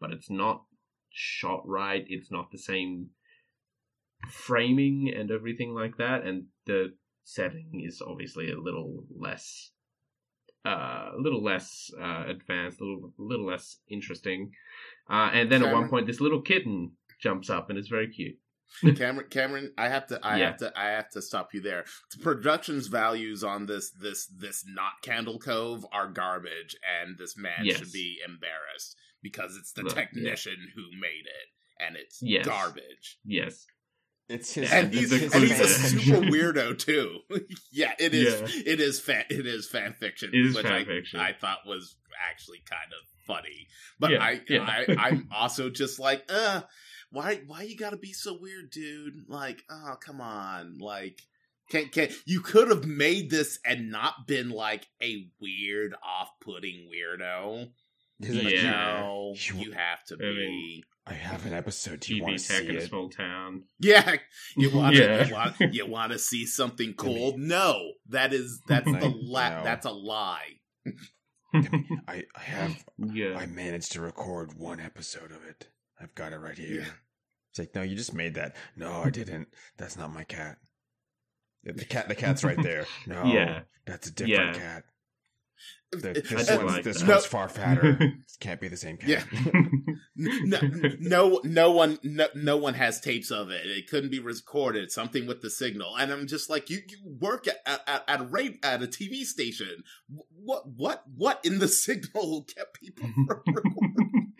but 0.00 0.10
it's 0.10 0.30
not 0.30 0.64
shot 1.10 1.62
right. 1.68 2.04
It's 2.08 2.30
not 2.30 2.50
the 2.50 2.58
same 2.58 3.10
framing 4.28 5.12
and 5.14 5.30
everything 5.30 5.74
like 5.74 5.98
that, 5.98 6.24
and 6.24 6.46
the 6.66 6.94
setting 7.22 7.82
is 7.86 8.02
obviously 8.04 8.50
a 8.50 8.58
little 8.58 9.04
less, 9.14 9.70
uh, 10.64 11.10
a 11.14 11.18
little 11.18 11.44
less 11.44 11.90
uh, 12.00 12.24
advanced, 12.26 12.80
a 12.80 12.84
little, 12.84 13.12
little 13.18 13.46
less 13.46 13.76
interesting. 13.88 14.52
Uh, 15.08 15.30
and 15.34 15.52
then 15.52 15.62
at 15.62 15.72
one 15.72 15.88
point, 15.88 16.06
this 16.06 16.20
little 16.20 16.40
kitten 16.40 16.92
jumps 17.20 17.50
up 17.50 17.68
and 17.68 17.78
is 17.78 17.88
very 17.88 18.08
cute. 18.08 18.38
Cameron, 18.96 19.26
Cameron, 19.30 19.72
I 19.78 19.88
have 19.88 20.06
to, 20.08 20.20
I 20.24 20.38
Yeah. 20.38 20.46
have 20.46 20.56
to, 20.58 20.72
I 20.78 20.90
have 20.90 21.10
to 21.10 21.22
stop 21.22 21.52
you 21.54 21.60
there. 21.60 21.84
The 22.16 22.22
production's 22.22 22.86
values 22.86 23.42
on 23.44 23.66
this, 23.66 23.90
this, 23.90 24.26
this 24.26 24.64
not 24.66 24.92
Candle 25.02 25.38
Cove 25.38 25.84
are 25.92 26.08
garbage, 26.08 26.76
and 27.02 27.18
this 27.18 27.36
man 27.36 27.64
Yes. 27.64 27.78
should 27.78 27.92
be 27.92 28.18
embarrassed 28.26 28.96
because 29.22 29.56
it's 29.56 29.72
the 29.72 29.82
Look, 29.82 29.96
yeah. 29.96 30.02
technician 30.04 30.56
who 30.74 30.82
made 30.98 31.26
it, 31.26 31.82
and 31.84 31.96
it's 31.96 32.20
Yes. 32.22 32.46
garbage. 32.46 33.18
Yes. 33.24 33.66
It's 34.28 34.54
his. 34.54 34.70
And 34.72 34.94
he's, 34.94 35.12
a 35.12 35.16
his 35.18 35.34
and 35.34 35.42
he's 35.42 35.58
a 35.58 35.66
super 35.68 36.20
weirdo 36.30 36.78
too. 36.78 37.18
yeah, 37.72 37.94
it 37.98 38.14
is. 38.14 38.40
Yeah. 38.54 38.72
It 38.72 38.80
is 38.80 39.00
fan. 39.00 39.24
It 39.28 39.44
is 39.46 39.68
fan 39.68 39.92
fiction. 39.94 40.30
It 40.32 40.46
is 40.46 40.54
which 40.54 40.64
fan 40.66 40.72
I, 40.72 40.84
fiction. 40.84 41.18
I 41.18 41.32
thought 41.32 41.58
was 41.66 41.96
actually 42.30 42.58
kind 42.70 42.92
of 42.92 43.08
funny, 43.26 43.66
but 43.98 44.10
Yeah, 44.12 44.22
I, 44.22 44.40
yeah. 44.48 44.62
I, 44.62 44.94
I'm 45.08 45.28
also 45.34 45.68
just 45.70 45.98
like, 45.98 46.24
uh, 46.28 46.60
why, 47.10 47.40
why 47.46 47.62
you 47.62 47.76
gotta 47.76 47.96
be 47.96 48.12
so 48.12 48.38
weird, 48.40 48.70
dude? 48.70 49.24
Like, 49.28 49.62
oh, 49.70 49.96
come 50.00 50.20
on, 50.20 50.78
like. 50.78 51.20
Can, 51.70 51.88
can 51.90 52.08
you 52.26 52.40
could 52.40 52.68
have 52.68 52.84
made 52.84 53.30
this 53.30 53.60
and 53.64 53.92
not 53.92 54.26
been 54.26 54.50
like 54.50 54.88
a 55.00 55.28
weird, 55.40 55.94
off-putting 56.02 56.88
weirdo? 56.92 57.70
He's 58.18 58.34
like, 58.42 58.54
Yeah. 58.54 59.00
No, 59.02 59.34
You- 59.36 59.54
you 59.60 59.72
have 59.72 60.02
to 60.06 60.14
I 60.14 60.18
be. 60.18 60.34
mean, 60.34 60.82
I 61.06 61.12
have 61.12 61.46
an 61.46 61.52
episode. 61.54 62.00
Do 62.00 62.12
you 62.16 62.24
want 62.24 62.40
to 62.40 62.44
tech 62.48 62.62
see 62.62 62.68
in 62.70 62.76
it? 62.76 62.88
small 62.88 63.08
town. 63.08 63.62
Yeah, 63.78 64.16
you 64.56 64.70
want 64.74 64.96
to 64.96 65.02
Yeah. 65.02 65.26
you 65.28 65.32
want 65.32 65.56
you 65.72 65.86
want 65.86 66.10
to 66.12 66.18
see 66.18 66.44
something 66.44 66.94
cool? 66.94 67.34
No, 67.38 67.92
that 68.08 68.32
is 68.32 68.60
that's 68.66 68.86
the 68.90 69.14
No. 69.22 69.62
that's 69.62 69.86
a 69.86 69.92
lie. 69.92 70.56
I, 71.54 72.24
I 72.34 72.40
have. 72.40 72.84
yeah. 72.98 73.36
I 73.36 73.46
managed 73.46 73.92
to 73.92 74.00
record 74.00 74.54
one 74.56 74.80
episode 74.80 75.30
of 75.32 75.44
it. 75.44 75.68
I've 76.00 76.14
got 76.14 76.32
it 76.32 76.38
right 76.38 76.56
here. 76.56 76.80
Yeah. 76.82 76.88
It's 77.50 77.58
like, 77.58 77.74
no, 77.74 77.82
you 77.82 77.96
just 77.96 78.14
made 78.14 78.34
that. 78.34 78.56
No, 78.76 79.02
I 79.04 79.10
didn't. 79.10 79.48
That's 79.76 79.96
not 79.96 80.12
my 80.12 80.24
cat. 80.24 80.58
The 81.64 81.72
the 81.72 81.84
cat, 81.94 82.08
the 82.08 82.14
cat's 82.14 82.44
right 82.44 82.60
there. 82.62 82.86
No, 83.06 83.24
Yeah. 83.24 83.60
that's 83.86 84.08
a 84.08 84.12
different 84.12 84.56
Yeah. 84.56 84.60
cat. 84.62 84.84
The, 85.92 86.12
this 86.12 86.48
one's, 86.48 86.72
like 86.72 86.84
this 86.84 87.02
one's 87.02 87.26
far 87.26 87.48
fatter. 87.48 87.94
This 87.98 88.36
can't 88.38 88.60
be 88.60 88.68
the 88.68 88.76
same 88.76 88.96
cat. 88.96 89.08
Yeah. 89.08 89.62
no, 90.16 90.60
no, 91.00 91.40
no 91.42 91.70
one, 91.72 91.98
no, 92.04 92.28
no 92.34 92.56
one 92.56 92.74
has 92.74 93.00
tapes 93.00 93.30
of 93.32 93.50
it. 93.50 93.66
It 93.66 93.88
couldn't 93.90 94.10
be 94.10 94.20
recorded. 94.20 94.92
Something 94.92 95.26
with 95.26 95.42
the 95.42 95.50
signal, 95.50 95.96
and 95.98 96.12
I'm 96.12 96.28
just 96.28 96.48
like, 96.48 96.70
you, 96.70 96.78
you 96.88 96.98
work 97.20 97.46
at 97.48 97.56
at, 97.66 98.04
at 98.08 98.20
a 98.20 98.24
rate 98.24 98.58
at 98.62 98.82
a 98.84 98.86
TV 98.86 99.24
station. 99.24 99.82
What, 100.32 100.68
what, 100.68 101.02
what 101.14 101.40
in 101.44 101.58
the 101.58 101.68
signal 101.68 102.44
kept 102.44 102.80
people 102.80 103.08
from 103.12 103.26
recording? 103.28 104.32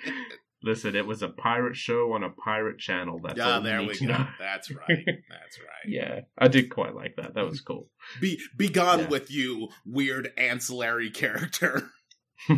Listen, 0.63 0.95
it 0.95 1.07
was 1.07 1.23
a 1.23 1.29
pirate 1.29 1.75
show 1.77 2.13
on 2.13 2.23
a 2.23 2.29
pirate 2.31 2.79
channel. 2.79 3.19
That's 3.23 3.41
all 3.41 3.63
there 3.63 3.81
we 3.83 3.99
go. 3.99 4.07
know. 4.07 4.27
That's 4.39 4.71
right. 4.71 4.87
That's 5.07 5.59
right. 5.59 5.87
Yeah, 5.89 6.21
I 6.37 6.49
did 6.49 6.71
quite 6.71 6.95
like 6.95 7.17
that. 7.17 7.35
That 7.35 7.47
was 7.49 7.61
cool. 7.63 7.89
Be 8.21 8.39
be 8.57 8.69
gone 8.69 9.01
Yeah. 9.01 9.09
with 9.09 9.31
you, 9.31 9.69
weird 9.87 10.31
ancillary 10.37 11.11
character. 11.11 11.91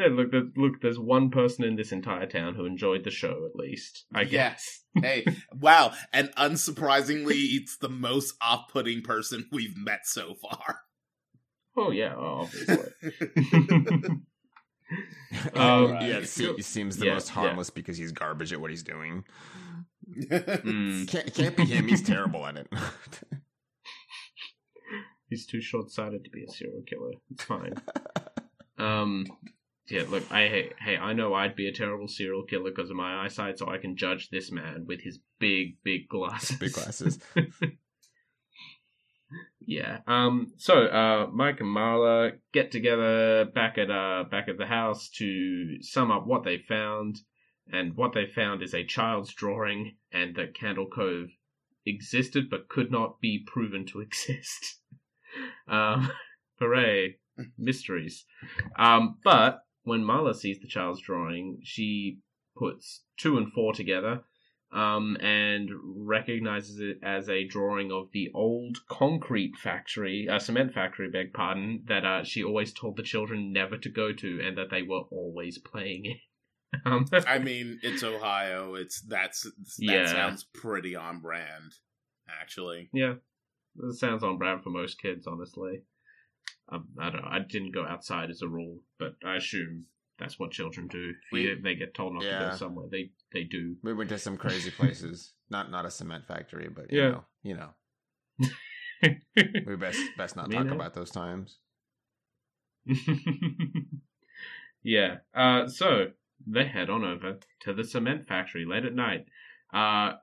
Yeah, 0.00 0.06
look, 0.12 0.30
there's, 0.30 0.44
look, 0.56 0.74
there's 0.80 0.96
one 0.96 1.28
person 1.30 1.64
in 1.64 1.74
this 1.74 1.90
entire 1.90 2.26
town 2.26 2.54
who 2.54 2.66
enjoyed 2.66 3.02
the 3.02 3.10
show, 3.10 3.48
at 3.52 3.56
least. 3.56 4.04
I 4.14 4.22
guess. 4.22 4.84
hey, 4.94 5.24
wow. 5.52 5.90
And 6.12 6.30
unsurprisingly, 6.36 7.56
it's 7.56 7.78
the 7.78 7.88
most 7.88 8.34
off 8.40 8.68
putting 8.72 9.02
person 9.02 9.48
we've 9.50 9.76
met 9.76 10.02
so 10.06 10.34
far. 10.40 10.82
Oh 11.76 11.90
yeah, 11.90 12.14
obviously. 12.14 12.76
Um, 15.54 15.92
Right. 15.92 16.08
yeah, 16.08 16.16
it 16.18 16.28
se- 16.28 16.54
he 16.56 16.62
seems 16.62 16.96
the 16.96 17.06
Yeah, 17.06 17.14
most 17.14 17.28
yeah. 17.28 17.34
harmless 17.34 17.70
because 17.70 17.96
he's 17.98 18.12
garbage 18.12 18.52
at 18.52 18.60
what 18.60 18.70
he's 18.70 18.82
doing. 18.82 19.24
Mm, 20.10 21.06
Can't, 21.08 21.26
it 21.28 21.34
can't 21.34 21.56
be 21.56 21.64
him. 21.66 21.86
He's 21.88 22.02
terrible 22.02 22.46
at 22.46 22.56
it. 22.56 22.66
he's 25.28 25.46
too 25.46 25.60
short-sighted 25.60 26.24
to 26.24 26.30
be 26.30 26.44
a 26.44 26.50
serial 26.50 26.82
killer. 26.86 27.12
It's 27.30 27.44
fine. 27.44 27.74
Um, 28.78 29.26
yeah, 29.90 30.04
look, 30.08 30.22
I 30.30 30.42
hey, 30.46 30.70
hey, 30.80 30.96
I 30.96 31.12
know 31.12 31.34
I'd 31.34 31.56
be 31.56 31.66
a 31.66 31.72
terrible 31.72 32.06
serial 32.06 32.44
killer 32.44 32.70
because 32.70 32.90
of 32.90 32.96
my 32.96 33.24
eyesight, 33.24 33.58
so 33.58 33.68
I 33.68 33.78
can 33.78 33.96
judge 33.96 34.28
this 34.30 34.52
man 34.52 34.84
with 34.86 35.00
his 35.00 35.18
big, 35.40 35.78
big 35.82 36.06
glasses. 36.08 36.56
Big 36.58 36.72
glasses. 36.74 37.18
Yeah. 39.60 39.98
Um. 40.06 40.52
So, 40.56 40.86
uh, 40.86 41.26
Mike 41.32 41.60
and 41.60 41.74
Marla 41.74 42.38
get 42.52 42.70
together 42.70 43.44
back 43.44 43.78
at 43.78 43.90
uh 43.90 44.24
back 44.30 44.48
at 44.48 44.58
the 44.58 44.66
house 44.66 45.08
to 45.16 45.82
sum 45.82 46.10
up 46.10 46.26
what 46.26 46.44
they 46.44 46.58
found, 46.58 47.20
and 47.70 47.96
what 47.96 48.12
they 48.14 48.26
found 48.26 48.62
is 48.62 48.74
a 48.74 48.84
child's 48.84 49.34
drawing, 49.34 49.96
and 50.12 50.34
that 50.36 50.54
Candle 50.54 50.86
Cove 50.86 51.28
existed 51.86 52.48
but 52.50 52.68
could 52.68 52.90
not 52.90 53.20
be 53.20 53.44
proven 53.46 53.86
to 53.86 54.00
exist. 54.00 54.80
um. 55.68 56.10
Hooray! 56.58 57.18
Mysteries. 57.58 58.24
Um. 58.76 59.18
But 59.22 59.60
when 59.82 60.02
Marla 60.02 60.34
sees 60.34 60.60
the 60.60 60.68
child's 60.68 61.02
drawing, 61.02 61.60
she 61.62 62.18
puts 62.56 63.02
two 63.16 63.36
and 63.36 63.52
four 63.52 63.72
together 63.72 64.22
um, 64.72 65.16
and 65.20 65.70
recognizes 65.84 66.78
it 66.80 66.98
as 67.02 67.28
a 67.28 67.44
drawing 67.44 67.90
of 67.90 68.10
the 68.12 68.30
old 68.34 68.78
concrete 68.88 69.56
factory, 69.56 70.28
uh, 70.28 70.38
cement 70.38 70.74
factory, 70.74 71.08
beg 71.08 71.32
pardon, 71.32 71.84
that 71.86 72.04
uh, 72.04 72.22
she 72.24 72.44
always 72.44 72.72
told 72.72 72.96
the 72.96 73.02
children 73.02 73.52
never 73.52 73.78
to 73.78 73.88
go 73.88 74.12
to 74.12 74.40
and 74.44 74.58
that 74.58 74.70
they 74.70 74.82
were 74.82 75.02
always 75.10 75.58
playing 75.58 76.04
in. 76.04 76.16
Um, 76.84 77.06
I 77.26 77.38
mean, 77.38 77.80
it's 77.82 78.02
Ohio. 78.02 78.74
It's 78.74 79.00
that's 79.00 79.44
that 79.44 79.50
Yeah. 79.78 80.04
sounds 80.04 80.44
pretty 80.52 80.94
on 80.94 81.20
brand, 81.20 81.72
actually. 82.28 82.90
yeah, 82.92 83.14
it 83.82 83.94
sounds 83.94 84.22
on 84.22 84.36
brand 84.36 84.62
for 84.62 84.68
most 84.68 85.00
kids, 85.00 85.26
honestly. 85.26 85.84
Um, 86.70 86.88
I 87.00 87.08
don't 87.08 87.22
know. 87.22 87.28
I 87.30 87.38
didn't 87.38 87.72
go 87.72 87.86
outside 87.86 88.28
as 88.28 88.42
a 88.42 88.48
rule, 88.48 88.80
but 88.98 89.14
I 89.24 89.36
assume 89.36 89.86
that's 90.18 90.38
what 90.38 90.50
children 90.50 90.86
do. 90.88 91.12
We- 91.32 91.54
they 91.62 91.74
get 91.74 91.94
told 91.94 92.14
not 92.14 92.22
to 92.22 92.30
go 92.50 92.56
somewhere, 92.56 92.86
they 92.90 93.10
they 93.32 93.44
do. 93.44 93.76
we 93.82 93.94
went 93.94 94.10
to 94.10 94.18
some 94.18 94.36
crazy 94.36 94.70
places. 94.70 95.32
Not 95.50 95.70
not 95.70 95.86
a 95.86 95.90
cement 95.90 96.26
factory, 96.26 96.68
but 96.68 96.92
you 96.92 97.00
Yeah. 97.00 97.08
know, 97.08 97.24
you 97.42 97.56
know, 97.56 97.70
we 99.66 99.76
best 99.76 99.98
best 100.18 100.36
not 100.36 100.48
Me 100.48 100.56
talk 100.56 100.64
neither. 100.66 100.76
about 100.76 100.92
those 100.92 101.10
times. 101.10 101.58
yeah. 104.82 105.16
Uh, 105.34 105.66
so 105.68 106.08
they 106.46 106.66
head 106.66 106.90
on 106.90 107.04
over 107.04 107.38
to 107.60 107.72
the 107.74 107.84
cement 107.84 108.26
factory 108.28 108.64
late 108.64 108.84
at 108.84 108.94
night. 108.94 109.26
Uh, 109.72 110.14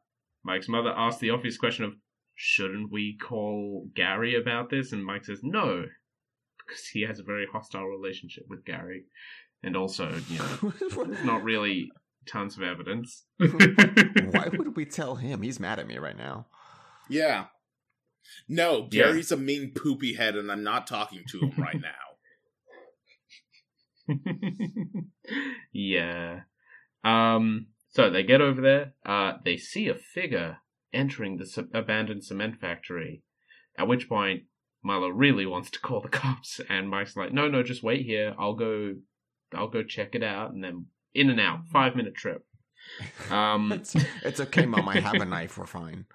Mike's 0.43 0.69
mother 0.69 0.93
asks 0.95 1.19
the 1.21 1.31
obvious 1.31 1.57
question 1.57 1.85
of, 1.85 1.93
shouldn't 2.35 2.91
we 2.91 3.17
call 3.17 3.87
Gary 3.95 4.35
about 4.35 4.69
this? 4.69 4.91
And 4.91 5.03
Mike 5.03 5.25
says 5.25 5.39
no, 5.43 5.85
because 6.67 6.85
he 6.87 7.01
has 7.01 7.19
a 7.19 7.23
very 7.23 7.47
hostile 7.51 7.85
relationship 7.87 8.43
with 8.47 8.63
Gary. 8.65 9.05
And 9.65 9.75
also, 9.75 10.13
you 10.29 10.37
know, 10.37 11.07
not 11.25 11.43
really 11.43 11.91
tons 12.27 12.55
of 12.55 12.63
evidence. 12.63 13.25
Why 13.37 14.47
would 14.53 14.77
we 14.77 14.85
tell 14.85 15.15
him? 15.15 15.41
He's 15.41 15.59
mad 15.59 15.79
at 15.79 15.87
me 15.87 15.97
right 15.97 16.17
now. 16.17 16.45
Yeah. 17.09 17.45
No, 18.47 18.87
Yeah. 18.91 19.05
Gary's 19.05 19.31
a 19.31 19.37
mean 19.37 19.73
poopy 19.75 20.13
head, 20.13 20.35
and 20.35 20.51
I'm 20.51 20.63
not 20.63 20.85
talking 20.87 21.23
to 21.29 21.39
him 21.39 21.53
right 21.57 21.81
now. 24.07 24.15
yeah. 25.73 26.41
Um. 27.03 27.67
So 27.89 28.09
they 28.09 28.23
get 28.23 28.41
over 28.41 28.61
there. 28.61 28.93
Uh, 29.05 29.33
they 29.43 29.57
see 29.57 29.87
a 29.87 29.95
figure 29.95 30.57
entering 30.93 31.37
the 31.37 31.45
ce- 31.45 31.69
abandoned 31.73 32.23
cement 32.23 32.59
factory. 32.59 33.23
At 33.77 33.87
which 33.87 34.09
point, 34.09 34.43
Milo 34.83 35.07
really 35.09 35.45
wants 35.45 35.69
to 35.71 35.79
call 35.79 36.01
the 36.01 36.09
cops, 36.09 36.59
and 36.69 36.89
Mike's 36.89 37.15
like, 37.15 37.33
"No, 37.33 37.47
no, 37.47 37.63
just 37.63 37.83
wait 37.83 38.05
here. 38.05 38.35
I'll 38.37 38.55
go. 38.55 38.95
I'll 39.53 39.69
go 39.69 39.83
check 39.83 40.15
it 40.15 40.23
out, 40.23 40.51
and 40.51 40.63
then 40.63 40.87
in 41.13 41.29
and 41.29 41.39
out. 41.39 41.67
Five 41.71 41.95
minute 41.95 42.15
trip." 42.15 42.45
Um. 43.31 43.71
it's, 43.71 43.95
it's 44.23 44.39
okay, 44.39 44.67
mom. 44.67 44.87
I 44.87 44.99
have 44.99 45.15
a 45.15 45.25
knife. 45.25 45.57
We're 45.57 45.65
fine. 45.65 46.05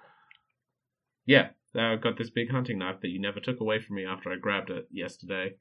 Yeah, 1.25 1.49
I've 1.77 2.01
got 2.01 2.17
this 2.17 2.29
big 2.29 2.49
hunting 2.49 2.79
knife 2.79 3.01
that 3.01 3.09
you 3.09 3.19
never 3.19 3.39
took 3.39 3.59
away 3.59 3.79
from 3.79 3.97
me 3.97 4.05
after 4.05 4.31
I 4.31 4.37
grabbed 4.37 4.69
it 4.69 4.87
yesterday. 4.89 5.55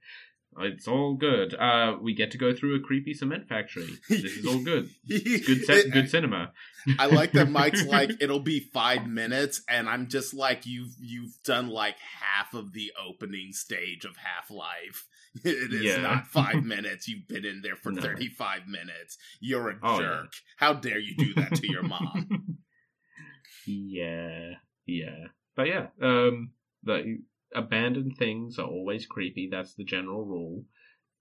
It's 0.59 0.89
all 0.89 1.15
good. 1.15 1.55
Uh, 1.55 1.97
we 2.01 2.13
get 2.13 2.33
to 2.33 2.39
go 2.39 2.53
through 2.53 2.75
a 2.75 2.81
creepy 2.81 3.15
cement 3.15 3.49
factory. 3.49 3.89
This 4.09 4.25
is 4.25 4.47
all 4.47 4.59
good. 4.59 4.91
It's 5.07 5.47
good, 5.47 5.65
set, 5.65 5.93
good 5.93 6.11
cinema. 6.11 6.53
I 6.99 7.07
like 7.07 7.33
that 7.33 7.49
Mike's 7.49 7.85
like 7.85 8.11
it'll 8.21 8.41
be 8.41 8.59
five 8.59 9.07
minutes, 9.07 9.63
and 9.69 9.89
I'm 9.89 10.09
just 10.09 10.35
like 10.35 10.67
you've 10.67 10.95
you've 10.99 11.41
done 11.45 11.69
like 11.69 11.97
half 12.21 12.53
of 12.53 12.73
the 12.73 12.91
opening 13.01 13.53
stage 13.53 14.05
of 14.05 14.17
Half 14.17 14.51
Life. 14.51 15.07
It 15.45 15.73
is 15.73 15.83
Yeah. 15.85 16.01
not 16.03 16.27
five 16.27 16.65
minutes. 16.75 17.07
You've 17.09 17.29
been 17.29 17.45
in 17.45 17.63
there 17.63 17.77
for 17.77 17.93
No. 17.93 18.01
35 18.03 18.67
minutes. 18.67 19.17
You're 19.41 19.71
a 19.71 19.79
Oh, 19.83 20.01
yeah. 20.01 20.07
jerk. 20.07 20.33
How 20.57 20.73
dare 20.75 20.99
you 20.99 21.15
do 21.17 21.35
that 21.35 21.55
to 21.57 21.71
your 21.71 21.83
mom? 21.85 22.59
yeah, 23.67 24.55
yeah, 24.87 25.27
but 25.57 25.67
yeah, 25.69 25.89
um, 26.03 26.51
the 26.83 27.19
abandoned 27.55 28.17
things 28.17 28.59
are 28.59 28.67
always 28.67 29.07
creepy. 29.07 29.49
That's 29.51 29.75
the 29.75 29.85
general 29.85 30.25
rule. 30.25 30.65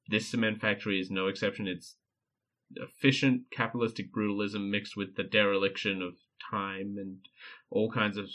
This 0.07 0.27
cement 0.27 0.59
factory 0.61 0.99
is 0.99 1.11
no 1.11 1.27
exception. 1.27 1.67
It's 1.67 1.95
efficient 2.75 3.43
capitalistic 3.51 4.11
brutalism 4.13 4.69
mixed 4.69 4.95
with 4.95 5.15
the 5.15 5.23
dereliction 5.23 6.01
of 6.01 6.15
time 6.49 6.95
and 6.97 7.17
all 7.69 7.91
kinds 7.91 8.17
of 8.17 8.29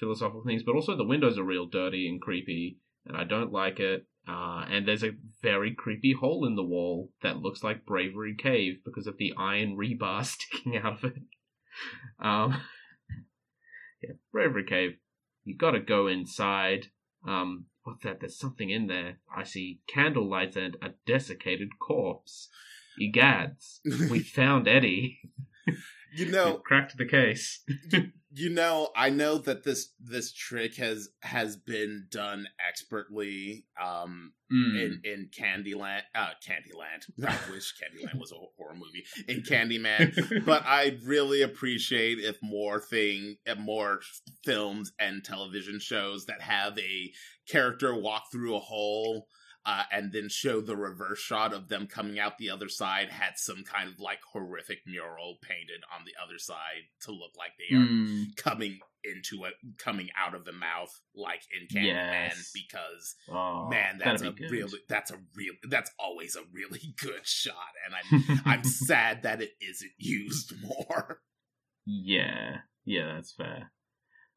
philosophical 0.00 0.42
things. 0.44 0.62
But 0.62 0.74
also, 0.74 0.96
the 0.96 1.04
windows 1.06 1.38
are 1.38 1.44
real 1.44 1.66
dirty 1.66 2.08
and 2.08 2.20
creepy, 2.20 2.78
and 3.06 3.16
I 3.16 3.24
don't 3.24 3.52
like 3.52 3.78
it. 3.78 4.06
Uh, 4.26 4.64
and 4.70 4.86
there's 4.86 5.02
a 5.02 5.16
very 5.42 5.74
creepy 5.74 6.12
hole 6.12 6.46
in 6.46 6.54
the 6.54 6.62
wall 6.62 7.10
that 7.22 7.38
looks 7.38 7.64
like 7.64 7.84
Bravery 7.84 8.36
Cave 8.36 8.80
because 8.84 9.06
of 9.06 9.18
the 9.18 9.32
iron 9.36 9.76
rebar 9.76 10.24
sticking 10.24 10.76
out 10.76 11.02
of 11.02 11.04
it. 11.04 11.22
Um, 12.20 12.60
yeah, 14.02 14.14
Bravery 14.32 14.64
Cave. 14.64 14.92
You've 15.44 15.58
gotta 15.58 15.80
go 15.80 16.06
inside. 16.06 16.86
Um, 17.26 17.66
what's 17.82 18.04
that? 18.04 18.20
There's 18.20 18.38
something 18.38 18.70
in 18.70 18.86
there. 18.86 19.18
I 19.34 19.42
see 19.42 19.80
candle 19.88 20.28
lights 20.28 20.56
and 20.56 20.76
a 20.80 20.90
desiccated 21.04 21.70
corpse. 21.80 22.48
Egads, 23.00 23.80
we 24.10 24.18
found 24.20 24.68
Eddie. 24.68 25.18
You 26.14 26.30
know, 26.30 26.52
We've 26.52 26.62
cracked 26.62 26.96
the 26.96 27.06
case. 27.06 27.64
you 28.34 28.50
know, 28.50 28.90
I 28.96 29.10
know 29.10 29.38
that 29.38 29.64
this 29.64 29.92
this 30.00 30.32
trick 30.32 30.76
has 30.76 31.08
has 31.22 31.56
been 31.56 32.06
done 32.10 32.46
expertly 32.68 33.66
um 33.82 34.32
Mm. 34.52 34.78
in 34.82 35.00
in 35.04 35.28
Candyland 35.34 36.02
uh 36.14 36.28
Candyland. 36.46 37.06
I 37.26 37.38
wish 37.50 37.72
Candyland 37.72 38.20
was 38.20 38.32
a 38.32 38.34
horror 38.58 38.74
movie. 38.74 39.04
In 39.26 39.40
Candyman, 39.42 40.44
but 40.44 40.62
I 40.66 40.98
really 41.06 41.40
appreciate 41.40 42.18
if 42.18 42.36
more 42.42 42.78
thing, 42.78 43.38
if 43.46 43.56
more 43.58 44.00
films 44.44 44.92
and 44.98 45.24
television 45.24 45.80
shows 45.80 46.26
that 46.26 46.42
have 46.42 46.78
a 46.78 47.12
character 47.48 47.94
walk 47.98 48.24
through 48.30 48.54
a 48.54 48.60
hole 48.60 49.26
uh, 49.64 49.84
and 49.92 50.12
then 50.12 50.28
show 50.28 50.60
the 50.60 50.76
reverse 50.76 51.18
shot 51.20 51.52
of 51.54 51.68
them 51.68 51.86
coming 51.86 52.18
out 52.18 52.36
the 52.38 52.50
other 52.50 52.68
side 52.68 53.08
had 53.10 53.34
some 53.36 53.62
kind 53.64 53.88
of 53.88 54.00
like 54.00 54.18
horrific 54.32 54.78
mural 54.86 55.38
painted 55.40 55.82
on 55.96 56.04
the 56.04 56.12
other 56.22 56.38
side 56.38 56.82
to 57.00 57.12
look 57.12 57.30
like 57.38 57.52
they 57.58 57.76
are 57.76 57.80
Mm. 57.86 58.36
coming 58.36 58.80
into 59.04 59.44
it, 59.44 59.54
coming 59.78 60.08
out 60.16 60.34
of 60.34 60.44
the 60.44 60.52
mouth 60.52 60.92
like 61.14 61.42
in 61.52 61.66
Candyman 61.66 61.86
Yes. 62.30 62.52
because 62.52 63.16
Oh, 63.28 63.68
man, 63.68 63.98
that's 64.02 64.22
a 64.22 64.30
good. 64.30 64.50
really 64.50 64.78
that's 64.88 65.10
a 65.10 65.18
real 65.36 65.54
that's 65.68 65.90
always 65.98 66.36
a 66.36 66.42
really 66.52 66.94
good 67.00 67.26
shot, 67.26 67.54
and 67.84 67.94
I'm 67.94 68.40
I'm 68.44 68.64
sad 68.64 69.22
that 69.22 69.42
it 69.42 69.52
isn't 69.60 69.92
used 69.98 70.52
more. 70.62 71.20
Yeah, 71.86 72.58
yeah, 72.84 73.14
that's 73.14 73.32
fair. 73.32 73.72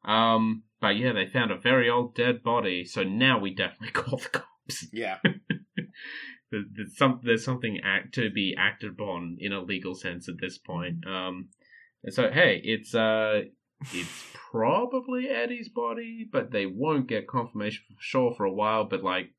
Um, 0.04 0.64
but 0.80 0.96
yeah, 0.96 1.12
they 1.12 1.26
found 1.26 1.50
a 1.50 1.56
very 1.58 1.88
old 1.90 2.14
dead 2.14 2.42
body, 2.42 2.84
so 2.84 3.02
now 3.02 3.38
we 3.38 3.54
definitely 3.54 3.90
call 3.90 4.18
the 4.18 4.28
cops. 4.28 4.46
Yeah, 4.92 5.18
There's 6.50 6.96
some 6.96 7.20
there's 7.24 7.44
something 7.44 7.80
act 7.82 8.14
to 8.14 8.30
be 8.30 8.54
acted 8.56 8.92
upon 8.92 9.36
in 9.40 9.52
a 9.52 9.60
legal 9.60 9.94
sense 9.94 10.28
at 10.28 10.36
this 10.40 10.58
point. 10.58 11.06
Um, 11.06 11.48
and 12.04 12.14
so 12.14 12.30
hey, 12.30 12.60
it's 12.62 12.94
uh, 12.94 13.42
it's 13.92 14.24
probably 14.50 15.28
Eddie's 15.28 15.68
body, 15.68 16.28
but 16.30 16.52
they 16.52 16.66
won't 16.66 17.08
get 17.08 17.26
confirmation 17.26 17.82
for 17.88 18.00
sure 18.00 18.34
for 18.36 18.44
a 18.44 18.52
while. 18.52 18.84
But 18.84 19.02
like, 19.02 19.30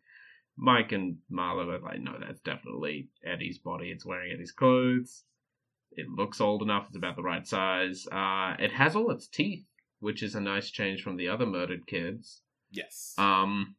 Mike 0.57 0.91
and 0.91 1.17
Marla 1.31 1.67
are 1.67 1.79
like, 1.79 2.01
no, 2.01 2.15
that's 2.19 2.41
definitely 2.41 3.09
Eddie's 3.25 3.59
body. 3.59 3.89
It's 3.89 4.05
wearing 4.05 4.31
Eddie's 4.33 4.51
clothes. 4.51 5.23
It 5.91 6.07
looks 6.09 6.41
old 6.41 6.61
enough. 6.61 6.87
It's 6.87 6.97
about 6.97 7.15
the 7.15 7.23
right 7.23 7.47
size. 7.47 8.05
Uh, 8.11 8.55
it 8.59 8.73
has 8.73 8.95
all 8.95 9.09
its 9.11 9.27
teeth, 9.27 9.65
which 9.99 10.21
is 10.21 10.35
a 10.35 10.41
nice 10.41 10.69
change 10.69 11.01
from 11.01 11.15
the 11.15 11.29
other 11.29 11.45
murdered 11.45 11.87
kids. 11.87 12.41
yes, 12.69 13.13
Um, 13.17 13.76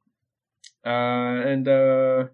uh, 0.88 1.42
and 1.46 1.68
uh, 1.68 2.24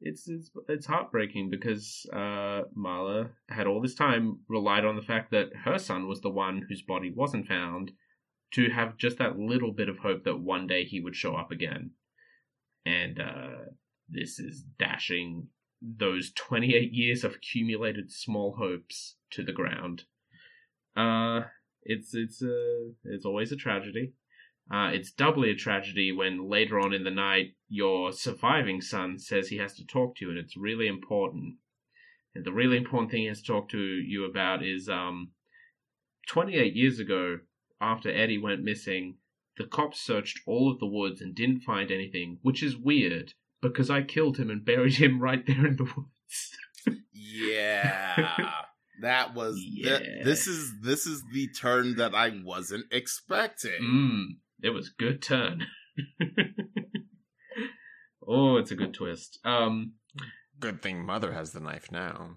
it's 0.00 0.28
it's 0.28 0.50
it's 0.68 0.86
heartbreaking 0.86 1.50
because 1.50 2.06
uh, 2.12 2.62
Marla 2.78 3.30
had 3.48 3.66
all 3.66 3.80
this 3.82 3.96
time 3.96 4.38
relied 4.48 4.84
on 4.84 4.94
the 4.94 5.02
fact 5.02 5.32
that 5.32 5.48
her 5.64 5.78
son 5.78 6.06
was 6.06 6.20
the 6.20 6.30
one 6.30 6.66
whose 6.68 6.82
body 6.82 7.12
wasn't 7.14 7.48
found 7.48 7.90
to 8.52 8.70
have 8.70 8.98
just 8.98 9.18
that 9.18 9.36
little 9.36 9.72
bit 9.72 9.88
of 9.88 9.98
hope 9.98 10.22
that 10.24 10.38
one 10.38 10.68
day 10.68 10.84
he 10.84 11.00
would 11.00 11.16
show 11.16 11.34
up 11.34 11.50
again. 11.50 11.90
And 12.86 13.18
uh, 13.18 13.70
this 14.08 14.38
is 14.38 14.62
dashing 14.78 15.48
those 15.80 16.30
28 16.36 16.92
years 16.92 17.24
of 17.24 17.34
accumulated 17.34 18.12
small 18.12 18.54
hopes 18.58 19.16
to 19.30 19.42
the 19.42 19.52
ground. 19.52 20.04
Uh, 20.96 21.48
it's 21.82 22.14
it's 22.14 22.42
uh, 22.42 22.92
it's 23.04 23.24
always 23.24 23.50
a 23.50 23.56
tragedy. 23.56 24.12
Uh, 24.70 24.90
it's 24.92 25.12
doubly 25.12 25.50
a 25.50 25.54
tragedy 25.54 26.12
when 26.12 26.48
later 26.48 26.78
on 26.78 26.94
in 26.94 27.04
the 27.04 27.10
night 27.10 27.54
your 27.68 28.12
surviving 28.12 28.80
son 28.80 29.18
says 29.18 29.48
he 29.48 29.58
has 29.58 29.74
to 29.74 29.86
talk 29.86 30.16
to 30.16 30.24
you, 30.24 30.30
and 30.30 30.38
it's 30.38 30.56
really 30.56 30.86
important. 30.86 31.56
And 32.34 32.44
the 32.44 32.52
really 32.52 32.76
important 32.76 33.10
thing 33.10 33.22
he 33.22 33.26
has 33.28 33.42
to 33.42 33.52
talk 33.52 33.68
to 33.70 33.78
you 33.78 34.24
about 34.24 34.64
is 34.64 34.88
um, 34.88 35.32
28 36.28 36.74
years 36.74 36.98
ago, 36.98 37.38
after 37.80 38.10
Eddie 38.10 38.38
went 38.38 38.62
missing, 38.62 39.16
the 39.58 39.64
cops 39.64 40.00
searched 40.00 40.40
all 40.46 40.70
of 40.70 40.78
the 40.78 40.86
woods 40.86 41.20
and 41.20 41.34
didn't 41.34 41.60
find 41.60 41.90
anything, 41.90 42.38
which 42.42 42.62
is 42.62 42.76
weird 42.76 43.34
because 43.60 43.90
I 43.90 44.02
killed 44.02 44.38
him 44.38 44.50
and 44.50 44.64
buried 44.64 44.94
him 44.94 45.20
right 45.20 45.44
there 45.46 45.66
in 45.66 45.76
the 45.76 45.84
woods. 45.84 47.02
yeah. 47.12 48.50
That 49.00 49.34
was 49.34 49.56
th- 49.56 50.22
this 50.22 50.46
is 50.46 50.74
this 50.80 51.06
is 51.06 51.24
the 51.32 51.48
turn 51.48 51.96
that 51.96 52.14
I 52.14 52.40
wasn't 52.44 52.84
expecting. 52.92 53.82
Mmm, 53.82 54.26
it 54.62 54.70
was 54.70 54.88
good 54.90 55.22
turn. 55.22 55.66
oh, 58.26 58.56
it's 58.56 58.70
a 58.70 58.76
good 58.76 58.94
twist. 58.94 59.38
Um, 59.44 59.94
Good 60.60 60.80
thing 60.80 61.04
Mother 61.04 61.32
has 61.32 61.50
the 61.52 61.60
knife 61.60 61.90
now. 61.90 62.36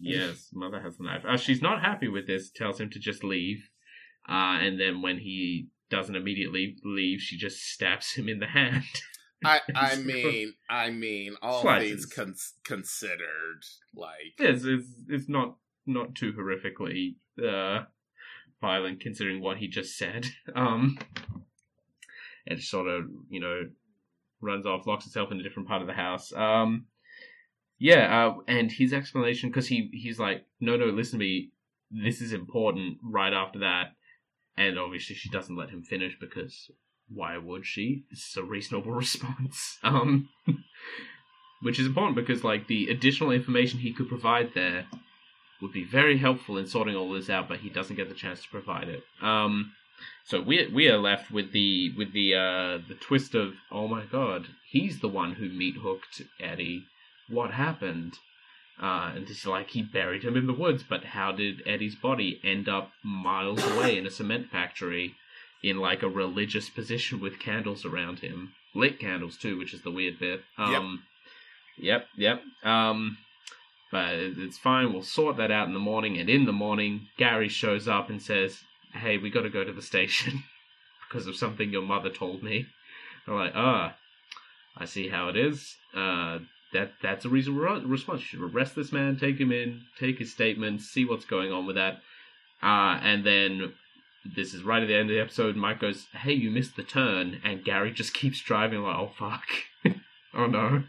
Yes, 0.00 0.50
mother 0.52 0.80
has 0.80 0.96
the 0.96 1.04
knife. 1.04 1.24
Uh, 1.28 1.36
she's 1.36 1.60
not 1.60 1.82
happy 1.82 2.06
with 2.06 2.26
this. 2.28 2.50
Tells 2.50 2.80
him 2.80 2.90
to 2.90 3.00
just 3.00 3.24
leave, 3.24 3.68
uh, 4.28 4.58
and 4.60 4.78
then 4.78 5.02
when 5.02 5.18
he 5.18 5.68
doesn't 5.90 6.14
immediately 6.14 6.76
leave, 6.84 7.20
she 7.20 7.36
just 7.36 7.58
stabs 7.60 8.12
him 8.12 8.28
in 8.28 8.38
the 8.38 8.46
hand. 8.46 8.84
I 9.44 9.60
I 9.74 9.96
mean 9.96 10.54
I 10.70 10.90
mean 10.90 11.34
all 11.42 11.62
Slices. 11.62 11.90
things 11.90 12.06
con- 12.06 12.34
considered, 12.64 13.64
like 13.94 14.38
yes, 14.38 14.62
it's 14.64 14.86
it's 15.08 15.28
not 15.28 15.56
not 15.86 16.14
too 16.14 16.32
horrifically 16.32 17.16
uh, 17.42 17.86
violent 18.60 19.00
considering 19.00 19.40
what 19.40 19.58
he 19.58 19.68
just 19.68 19.96
said. 19.96 20.26
Um, 20.54 20.98
it 22.46 22.62
sort 22.62 22.88
of 22.88 23.04
you 23.28 23.40
know 23.40 23.68
runs 24.40 24.66
off, 24.66 24.86
locks 24.86 25.06
itself 25.06 25.30
in 25.30 25.38
a 25.38 25.42
different 25.42 25.68
part 25.68 25.82
of 25.82 25.86
the 25.86 25.94
house. 25.94 26.32
Um, 26.32 26.86
yeah, 27.78 28.26
uh, 28.26 28.34
and 28.48 28.72
his 28.72 28.92
explanation 28.92 29.50
because 29.50 29.68
he 29.68 29.90
he's 29.92 30.18
like, 30.18 30.44
no, 30.60 30.76
no, 30.76 30.86
listen 30.86 31.18
to 31.18 31.24
me. 31.24 31.50
This 31.90 32.20
is 32.20 32.32
important. 32.32 32.98
Right 33.02 33.32
after 33.32 33.60
that, 33.60 33.92
and 34.56 34.78
obviously 34.78 35.14
she 35.14 35.28
doesn't 35.28 35.56
let 35.56 35.70
him 35.70 35.82
finish 35.82 36.16
because 36.18 36.70
why 37.08 37.38
would 37.38 37.66
she? 37.66 38.04
Is 38.10 38.34
a 38.36 38.42
reasonable 38.42 38.92
response. 39.04 39.78
Um, 39.82 40.28
which 41.62 41.78
is 41.78 41.86
important 41.86 42.16
because 42.16 42.44
like 42.44 42.66
the 42.66 42.88
additional 42.88 43.30
information 43.30 43.80
he 43.80 43.92
could 43.92 44.08
provide 44.08 44.52
there 44.54 44.86
would 45.60 45.72
be 45.72 45.84
very 45.84 46.18
helpful 46.18 46.56
in 46.56 46.66
sorting 46.66 46.96
all 46.96 47.12
this 47.12 47.30
out, 47.30 47.48
but 47.48 47.60
he 47.60 47.68
doesn't 47.68 47.96
get 47.96 48.08
the 48.08 48.14
chance 48.14 48.42
to 48.42 48.48
provide 48.48 48.88
it. 48.88 49.02
Um, 49.20 49.72
so 50.24 50.40
we 50.40 50.66
we 50.72 50.88
are 50.88 50.98
left 50.98 51.30
with 51.30 51.52
the 51.52 51.92
with 51.96 52.12
the 52.12 52.34
uh, 52.34 52.78
the 52.88 52.94
twist 53.00 53.34
of 53.34 53.54
oh 53.70 53.88
my 53.88 54.04
god, 54.04 54.46
he's 54.70 55.00
the 55.00 55.08
one 55.08 55.34
who 55.34 55.48
meat 55.48 55.76
hooked 55.76 56.22
Eddie. 56.40 56.84
What 57.28 57.52
happened? 57.52 58.14
Uh, 58.80 59.10
and 59.16 59.28
it's 59.28 59.44
like 59.44 59.70
he 59.70 59.82
buried 59.82 60.22
him 60.22 60.36
in 60.36 60.46
the 60.46 60.52
woods, 60.52 60.84
but 60.88 61.02
how 61.02 61.32
did 61.32 61.66
Eddie's 61.66 61.96
body 61.96 62.40
end 62.44 62.68
up 62.68 62.92
miles 63.02 63.60
away 63.72 63.98
in 63.98 64.06
a 64.06 64.10
cement 64.10 64.50
factory 64.50 65.16
in 65.64 65.78
like 65.78 66.04
a 66.04 66.08
religious 66.08 66.68
position 66.68 67.18
with 67.18 67.40
candles 67.40 67.84
around 67.84 68.20
him? 68.20 68.52
Lit 68.76 69.00
candles 69.00 69.36
too, 69.36 69.58
which 69.58 69.74
is 69.74 69.82
the 69.82 69.90
weird 69.90 70.20
bit. 70.20 70.42
Um, 70.56 71.02
Yep, 71.80 72.06
yep. 72.16 72.42
Um, 72.64 73.18
but 73.90 74.14
it's 74.14 74.58
fine. 74.58 74.92
We'll 74.92 75.02
sort 75.02 75.36
that 75.38 75.50
out 75.50 75.68
in 75.68 75.74
the 75.74 75.80
morning. 75.80 76.18
And 76.18 76.28
in 76.28 76.44
the 76.44 76.52
morning, 76.52 77.08
Gary 77.16 77.48
shows 77.48 77.88
up 77.88 78.10
and 78.10 78.20
says, 78.20 78.62
"Hey, 78.92 79.18
we 79.18 79.30
got 79.30 79.42
to 79.42 79.50
go 79.50 79.64
to 79.64 79.72
the 79.72 79.82
station 79.82 80.44
because 81.08 81.26
of 81.26 81.36
something 81.36 81.70
your 81.70 81.82
mother 81.82 82.10
told 82.10 82.42
me." 82.42 82.66
I'm 83.26 83.34
like, 83.34 83.52
"Ah, 83.54 83.96
I 84.76 84.84
see 84.84 85.08
how 85.08 85.28
it 85.28 85.36
is. 85.36 85.76
Uh, 85.94 86.38
that 86.72 86.92
that's 87.02 87.24
a 87.24 87.28
reasonable 87.28 87.80
response. 87.86 88.20
You 88.20 88.26
should 88.26 88.54
arrest 88.54 88.76
this 88.76 88.92
man, 88.92 89.16
take 89.16 89.38
him 89.38 89.52
in, 89.52 89.82
take 89.98 90.18
his 90.18 90.32
statement, 90.32 90.82
see 90.82 91.04
what's 91.04 91.24
going 91.24 91.52
on 91.52 91.66
with 91.66 91.76
that, 91.76 92.02
uh, 92.62 92.98
and 93.02 93.24
then 93.24 93.72
this 94.24 94.52
is 94.52 94.62
right 94.62 94.82
at 94.82 94.86
the 94.86 94.94
end 94.94 95.10
of 95.10 95.14
the 95.14 95.20
episode. 95.22 95.56
Mike 95.56 95.80
goes, 95.80 96.06
"Hey, 96.12 96.34
you 96.34 96.50
missed 96.50 96.76
the 96.76 96.82
turn," 96.82 97.40
and 97.42 97.64
Gary 97.64 97.90
just 97.90 98.12
keeps 98.20 98.40
driving 98.40 98.82
like, 98.82 98.96
"Oh 98.96 99.12
fuck, 99.18 99.48
oh 100.34 100.46
no." 100.46 100.84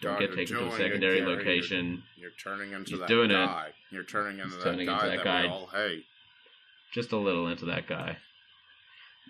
Don't 0.00 0.18
get 0.18 0.34
taken 0.34 0.56
to 0.56 0.64
a 0.64 0.68
it, 0.68 0.76
secondary 0.76 1.22
location. 1.22 2.02
You're, 2.16 2.30
you're 2.30 2.38
turning 2.42 2.72
into 2.72 2.90
He's 2.90 3.00
that 3.00 3.08
doing 3.08 3.30
it. 3.30 3.34
guy. 3.46 3.68
You're 3.90 4.04
turning 4.04 4.38
into 4.38 4.56
that 4.56 4.62
turning 4.64 4.80
into 4.88 4.92
guy 4.92 5.08
that 5.08 5.16
that, 5.18 5.24
guy. 5.24 5.46
all 5.48 5.66
hate. 5.66 6.04
just 6.92 7.12
a 7.12 7.16
little 7.16 7.46
into 7.48 7.64
that 7.66 7.86
guy. 7.86 8.18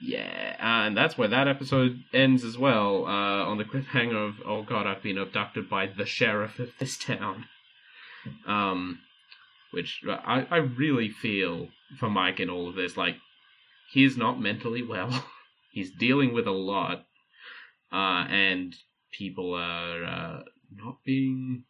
Yeah, 0.00 0.56
and 0.58 0.96
that's 0.96 1.16
where 1.16 1.28
that 1.28 1.46
episode 1.48 2.02
ends 2.12 2.44
as 2.44 2.58
well. 2.58 3.04
Uh, 3.06 3.44
on 3.44 3.58
the 3.58 3.64
cliffhanger 3.64 4.28
of 4.28 4.34
"Oh 4.44 4.62
God, 4.62 4.86
I've 4.86 5.02
been 5.02 5.18
abducted 5.18 5.68
by 5.68 5.86
the 5.86 6.06
sheriff 6.06 6.58
of 6.58 6.70
this 6.78 6.96
town," 6.96 7.46
um, 8.46 9.00
which 9.70 10.00
I, 10.08 10.46
I 10.50 10.56
really 10.56 11.08
feel 11.10 11.68
for 11.98 12.08
Mike 12.10 12.40
in 12.40 12.50
all 12.50 12.68
of 12.68 12.74
this. 12.74 12.96
Like, 12.96 13.16
he's 13.92 14.16
not 14.16 14.40
mentally 14.40 14.82
well. 14.82 15.24
he's 15.72 15.90
dealing 15.90 16.32
with 16.32 16.46
a 16.46 16.52
lot, 16.52 17.04
uh, 17.92 18.26
and 18.28 18.74
people 19.12 19.54
are 19.54 20.04
uh, 20.04 20.40
not 20.74 20.98
being 21.04 21.64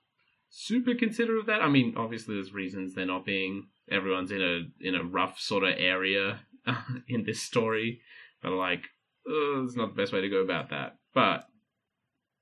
super 0.48 0.94
considerate 0.94 1.40
of 1.40 1.46
that. 1.46 1.62
I 1.62 1.68
mean, 1.68 1.94
obviously, 1.96 2.34
there's 2.34 2.52
reasons 2.52 2.94
they're 2.94 3.06
not 3.06 3.24
being. 3.24 3.68
Everyone's 3.90 4.30
in 4.30 4.40
a 4.42 4.86
in 4.86 4.94
a 4.94 5.04
rough 5.04 5.38
sort 5.38 5.64
of 5.64 5.74
area 5.76 6.40
in 7.08 7.24
this 7.24 7.42
story, 7.42 8.00
but 8.42 8.52
like, 8.52 8.84
uh, 9.28 9.64
it's 9.64 9.76
not 9.76 9.94
the 9.94 10.00
best 10.00 10.12
way 10.12 10.20
to 10.20 10.28
go 10.28 10.42
about 10.42 10.70
that. 10.70 10.96
But 11.14 11.46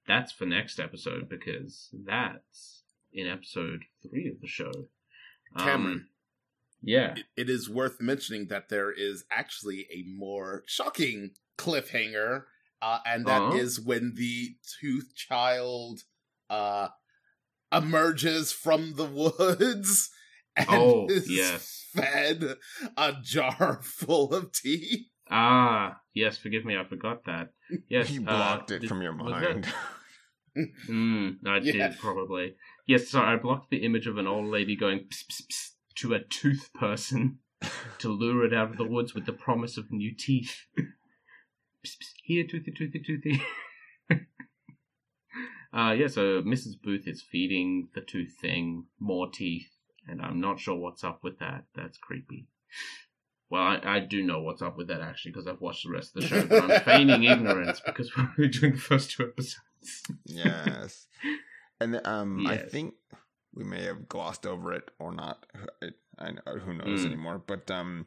that's 0.07 0.33
for 0.33 0.45
next 0.45 0.79
episode 0.79 1.29
because 1.29 1.89
that's 1.93 2.83
in 3.13 3.27
episode 3.27 3.85
three 4.03 4.29
of 4.29 4.41
the 4.41 4.47
show. 4.47 4.73
Um, 5.57 5.65
Cameron. 5.65 6.07
yeah. 6.83 7.15
It, 7.17 7.25
it 7.37 7.51
is 7.51 7.69
worth 7.69 8.01
mentioning 8.01 8.47
that 8.49 8.69
there 8.69 8.93
is 8.93 9.25
actually 9.31 9.87
a 9.93 10.05
more 10.07 10.63
shocking 10.67 11.31
cliffhanger, 11.59 12.45
uh, 12.83 12.99
and 13.07 13.27
that 13.27 13.55
is 13.55 13.79
Uh-huh. 13.79 13.85
when 13.89 14.15
the 14.17 14.57
tooth 14.81 15.15
child 15.15 16.01
uh, 16.49 16.89
emerges 17.73 18.53
from 18.53 18.95
the 18.97 19.05
woods 19.05 20.11
and 20.57 20.67
Oh, 20.71 21.07
is 21.09 21.31
yes. 21.31 21.87
fed 21.95 22.57
a 22.97 23.15
jar 23.23 23.81
full 23.83 24.35
of 24.35 24.53
teeth. 24.53 25.07
Ah, 25.31 26.01
yes. 26.13 26.39
Forgive 26.39 26.65
me, 26.65 26.77
I 26.77 26.85
forgot 26.85 27.25
that. 27.27 27.51
Yes, 27.89 28.11
you 28.11 28.23
uh, 28.23 28.25
blocked 28.25 28.71
it 28.73 28.81
did- 28.81 28.89
from 28.89 29.03
your 29.03 29.13
mind. 29.13 29.67
Mm, 30.89 31.37
I 31.47 31.59
Yeah. 31.59 31.89
did 31.91 31.99
probably. 31.99 32.57
Yes, 32.85 33.09
sorry, 33.09 33.35
I 33.35 33.37
blocked 33.41 33.71
the 33.71 33.85
image 33.85 34.09
of 34.09 34.19
an 34.19 34.27
old 34.27 34.47
lady 34.51 34.75
going 34.75 35.07
pss, 35.09 35.23
pss, 35.31 35.43
pss, 35.49 35.71
to 36.01 36.15
a 36.15 36.25
tooth 36.25 36.71
person 36.75 37.39
to 37.99 38.09
lure 38.09 38.45
it 38.45 38.53
out 38.53 38.71
of 38.73 38.77
the 38.77 38.85
woods 38.85 39.15
with 39.15 39.27
the 39.27 39.33
promise 39.33 39.77
of 39.77 39.93
new 39.93 40.13
teeth. 40.13 40.67
Here, 42.25 42.45
toothy, 42.47 42.73
toothy, 42.73 43.01
toothy. 43.01 43.43
uh, 45.73 45.93
yeah, 45.93 46.09
so 46.09 46.43
Mrs. 46.43 46.81
Booth 46.83 47.07
is 47.07 47.23
feeding 47.23 47.89
the 47.95 48.01
tooth 48.01 48.35
thing 48.41 48.87
more 48.99 49.31
teeth, 49.31 49.71
and 50.07 50.21
I'm 50.21 50.41
not 50.41 50.61
sure 50.61 50.77
what's 50.77 51.05
up 51.05 51.21
with 51.23 51.39
that. 51.39 51.65
That's 51.75 51.99
creepy. 51.99 52.49
Well, 53.49 53.63
I, 53.63 53.81
I 53.85 54.01
do 54.01 54.23
know 54.23 54.41
what's 54.43 54.63
up 54.63 54.77
with 54.77 54.89
that 54.89 55.01
actually 55.01 55.33
because 55.33 55.47
I've 55.49 55.61
watched 55.61 55.85
the 55.85 55.91
rest 55.93 56.15
of 56.17 56.23
the 56.23 56.29
show, 56.29 56.47
but 56.47 56.63
I'm 56.71 56.81
feigning 56.85 57.25
ignorance 57.25 57.81
because 57.85 58.11
we're 58.17 58.29
only 58.39 58.49
doing 58.49 58.73
the 58.73 58.79
first 58.79 59.11
two 59.13 59.25
episodes. 59.25 59.61
yes. 60.25 61.07
And 61.81 62.01
um, 62.07 62.45
I 62.47 62.59
think 62.59 62.95
we 63.55 63.65
may 63.65 63.83
have 63.85 64.09
glossed 64.09 64.47
over 64.47 64.73
it 64.73 64.91
or 65.01 65.13
not. 65.13 65.47
I, 65.83 65.89
I 66.19 66.31
know, 66.33 66.59
who 66.65 66.75
knows 66.75 67.03
Mm. 67.03 67.07
anymore. 67.07 67.43
But 67.45 67.69
um, 67.71 68.07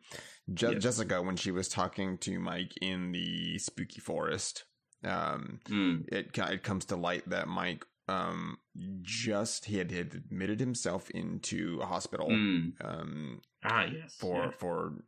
Je- 0.52 0.74
Yes. 0.74 0.84
Jessica, 0.84 1.22
when 1.22 1.36
she 1.38 1.52
was 1.52 1.70
talking 1.70 2.18
to 2.20 2.40
Mike 2.40 2.74
in 2.82 3.11
the 3.11 3.57
spooky 3.60 3.99
forest, 4.02 4.65
um, 5.03 5.60
Mm. 5.65 6.07
it 6.11 6.38
it 6.38 6.64
comes 6.64 6.86
to 6.86 6.95
light 6.95 7.30
that 7.30 7.48
Mike 7.48 7.86
um 8.10 8.57
just 9.02 9.65
he 9.65 9.78
had, 9.78 9.91
had 9.91 10.14
admitted 10.14 10.60
himself 10.60 11.10
into 11.11 11.80
a 11.82 11.86
hospital 11.86 12.28
Mm. 12.30 12.74
um 12.84 13.41
Ah, 13.64 13.86
yes. 13.86 14.15
for 14.15 14.45
yeah. 14.45 14.52
for 14.60 15.06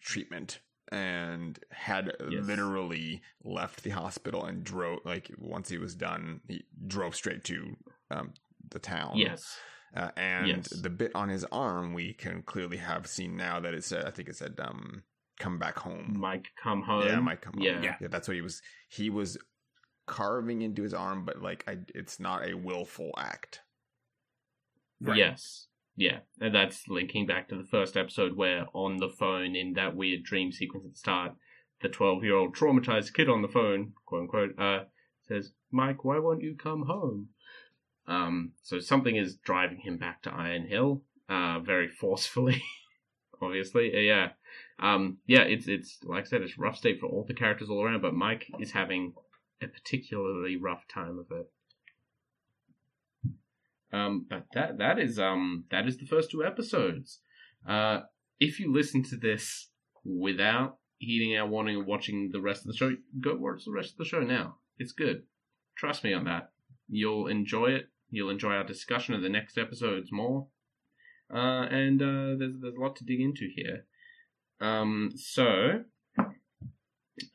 treatment 0.00 0.60
and 0.90 1.58
had 1.70 2.12
Yes. 2.30 2.44
literally 2.46 3.22
left 3.44 3.82
the 3.82 3.90
hospital 3.90 4.44
and 4.46 4.64
drove 4.64 5.00
like 5.04 5.30
once 5.36 5.68
he 5.68 5.76
was 5.78 5.94
done 5.94 6.40
he 6.48 6.64
drove 6.86 7.14
straight 7.14 7.44
to 7.44 7.76
um 8.10 8.32
the 8.70 8.78
town 8.78 9.16
Yes. 9.18 9.58
Uh, 9.96 10.10
and 10.16 10.46
Yes. 10.48 10.68
the 10.68 10.90
bit 10.90 11.12
on 11.14 11.28
his 11.28 11.44
arm 11.52 11.92
we 11.94 12.12
can 12.12 12.42
clearly 12.42 12.76
have 12.76 13.06
seen 13.06 13.36
now 13.36 13.60
that 13.60 13.74
it 13.74 13.84
said 13.84 14.04
i 14.04 14.10
think 14.10 14.28
it 14.28 14.36
said 14.36 14.54
um 14.60 15.02
come 15.38 15.58
back 15.58 15.78
home 15.78 16.14
Mike 16.18 16.48
come 16.62 16.82
home. 16.82 17.06
yeah 17.06 17.18
mike 17.20 17.40
come 17.40 17.54
yeah. 17.58 17.74
home 17.74 17.82
yeah 17.82 18.08
that's 18.08 18.28
what 18.28 18.34
he 18.34 18.42
was 18.42 18.60
he 18.88 19.08
was 19.10 19.38
carving 20.06 20.62
into 20.62 20.82
his 20.82 20.92
arm 20.94 21.24
but 21.24 21.40
like 21.40 21.64
I, 21.68 21.78
it's 21.94 22.18
not 22.20 22.46
a 22.48 22.54
willful 22.54 23.10
act 23.16 23.60
Right. 25.02 25.16
Yes. 25.16 25.66
Yeah. 25.96 26.18
And 26.42 26.54
that's 26.54 26.86
linking 26.88 27.26
back 27.26 27.48
to 27.48 27.56
the 27.56 27.64
first 27.64 27.96
episode 27.96 28.36
where 28.36 28.66
on 28.74 28.98
the 28.98 29.08
phone 29.08 29.56
in 29.56 29.72
that 29.74 29.96
weird 29.96 30.24
dream 30.24 30.52
sequence 30.52 30.84
at 30.84 30.92
the 30.92 30.98
start, 30.98 31.32
the 31.80 31.88
12 31.88 32.22
year 32.24 32.36
old 32.36 32.54
traumatized 32.54 33.14
kid 33.14 33.28
on 33.28 33.40
the 33.40 33.48
phone, 33.48 33.92
quote 34.04 34.20
unquote, 34.22 34.58
uh, 34.58 34.80
says, 35.26 35.52
Mike, 35.70 36.04
why 36.04 36.18
won't 36.18 36.42
you 36.42 36.54
come 36.54 36.82
home? 36.86 37.28
Um, 38.10 38.52
so 38.62 38.80
something 38.80 39.14
is 39.14 39.36
driving 39.36 39.78
him 39.78 39.96
back 39.96 40.22
to 40.22 40.34
Iron 40.34 40.66
Hill, 40.66 41.02
uh, 41.28 41.60
very 41.60 41.88
forcefully, 41.88 42.60
obviously. 43.42 43.94
Uh, 43.94 44.00
yeah. 44.00 44.28
Um, 44.80 45.18
yeah, 45.26 45.42
it's, 45.42 45.68
it's, 45.68 45.98
like 46.02 46.24
I 46.24 46.26
said, 46.26 46.42
it's 46.42 46.58
rough 46.58 46.76
state 46.76 46.98
for 46.98 47.06
all 47.06 47.24
the 47.26 47.34
characters 47.34 47.70
all 47.70 47.84
around, 47.84 48.02
but 48.02 48.14
Mike 48.14 48.46
is 48.58 48.72
having 48.72 49.14
a 49.62 49.68
particularly 49.68 50.56
rough 50.56 50.88
time 50.88 51.18
of 51.20 51.26
it. 51.30 51.50
Um, 53.92 54.26
but 54.28 54.46
that 54.54 54.78
that 54.78 55.00
is 55.00 55.18
um 55.18 55.64
that 55.72 55.88
is 55.88 55.98
the 55.98 56.06
first 56.06 56.30
two 56.30 56.44
episodes. 56.44 57.18
Uh, 57.68 58.02
if 58.38 58.60
you 58.60 58.72
listen 58.72 59.02
to 59.04 59.16
this 59.16 59.68
without 60.04 60.78
heeding 60.98 61.36
our 61.36 61.46
warning 61.46 61.76
and 61.76 61.86
watching 61.86 62.30
the 62.32 62.40
rest 62.40 62.62
of 62.62 62.68
the 62.68 62.76
show, 62.76 62.96
go 63.20 63.34
watch 63.34 63.64
the 63.64 63.72
rest 63.72 63.92
of 63.92 63.96
the 63.98 64.04
show 64.04 64.20
now. 64.20 64.58
It's 64.78 64.92
good. 64.92 65.24
Trust 65.76 66.04
me 66.04 66.12
on 66.12 66.24
that. 66.24 66.52
You'll 66.88 67.26
enjoy 67.26 67.70
it. 67.70 67.89
You'll 68.10 68.30
enjoy 68.30 68.52
our 68.54 68.64
discussion 68.64 69.14
of 69.14 69.22
the 69.22 69.28
next 69.28 69.56
episodes 69.58 70.10
more. 70.12 70.46
Uh, 71.32 71.66
and 71.70 72.02
uh, 72.02 72.34
there's 72.38 72.54
there's 72.60 72.74
a 72.76 72.80
lot 72.80 72.96
to 72.96 73.04
dig 73.04 73.20
into 73.20 73.48
here. 73.54 73.84
Um, 74.60 75.12
so 75.16 75.82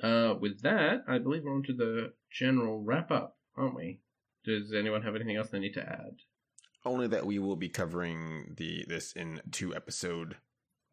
uh, 0.04 0.34
with 0.40 0.62
that, 0.62 1.04
I 1.08 1.18
believe 1.18 1.44
we're 1.44 1.54
on 1.56 1.64
to 1.64 1.74
the 1.74 2.14
general 2.32 2.82
wrap 2.84 3.12
up, 3.12 3.38
aren't 3.56 3.76
we? 3.76 4.00
Does 4.44 4.74
anyone 4.74 5.02
have 5.02 5.16
anything 5.16 5.36
else 5.38 5.50
they 5.50 5.60
need 5.60 5.74
to 5.74 5.88
add? 5.88 6.18
only 6.88 7.08
that 7.08 7.26
we 7.26 7.40
will 7.40 7.56
be 7.56 7.68
covering 7.68 8.54
the 8.58 8.86
this 8.88 9.14
in 9.14 9.42
two 9.50 9.74
episode 9.76 10.36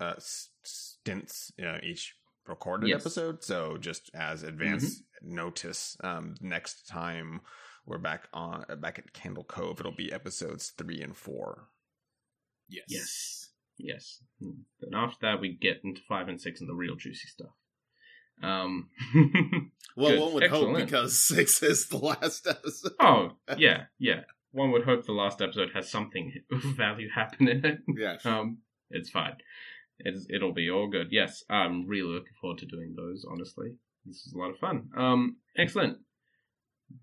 uh 0.00 0.14
stints 0.62 1.52
uh, 1.62 1.76
each 1.82 2.14
recorded 2.46 2.88
Yes. 2.88 3.02
episode 3.02 3.44
so 3.44 3.76
just 3.78 4.10
as 4.14 4.42
advance 4.42 5.02
notice 5.20 5.94
um 6.02 6.34
next 6.40 6.88
time 6.88 7.42
we're 7.86 7.98
back 7.98 8.28
on 8.32 8.64
uh, 8.68 8.76
back 8.76 8.98
at 8.98 9.12
candle 9.12 9.44
cove 9.44 9.80
it'll 9.80 9.92
be 9.92 10.12
episodes 10.12 10.72
three 10.76 11.00
and 11.00 11.16
four 11.16 11.68
Yes. 12.68 12.84
Yes. 12.88 13.48
Yes. 13.78 14.18
Then 14.40 14.94
after 14.94 15.18
that, 15.22 15.40
we 15.40 15.56
get 15.60 15.80
into 15.84 16.00
five 16.08 16.28
and 16.28 16.40
six 16.40 16.60
and 16.60 16.68
the 16.68 16.74
real 16.74 16.96
juicy 16.96 17.28
stuff. 17.28 17.52
Um. 18.42 18.88
Well, 19.94 20.10
Good. 20.10 20.20
one 20.20 20.32
would 20.32 20.50
hope 20.50 20.74
because 20.76 21.18
six 21.28 21.62
is 21.62 21.86
the 21.88 21.98
last 21.98 22.46
episode. 22.46 22.92
oh, 22.98 23.32
yeah, 23.58 23.84
yeah. 23.98 24.20
One 24.50 24.70
would 24.70 24.84
hope 24.84 25.04
the 25.04 25.12
last 25.12 25.42
episode 25.42 25.68
has 25.74 25.90
something 25.90 26.32
of 26.50 26.62
value 26.62 27.10
happen 27.14 27.46
in 27.46 27.62
it. 27.62 27.80
Yes. 27.94 28.24
Um, 28.24 28.58
it's 28.90 29.10
fine. 29.10 29.36
It's, 29.98 30.26
it'll 30.30 30.54
be 30.54 30.70
all 30.70 30.88
good. 30.88 31.08
Yes, 31.10 31.44
I'm 31.50 31.86
really 31.86 32.08
looking 32.08 32.32
forward 32.40 32.58
to 32.60 32.66
doing 32.66 32.94
those. 32.96 33.26
Honestly, 33.30 33.74
this 34.06 34.24
is 34.26 34.32
a 34.32 34.38
lot 34.38 34.48
of 34.48 34.56
fun. 34.56 34.88
Um, 34.96 35.36
excellent. 35.58 35.98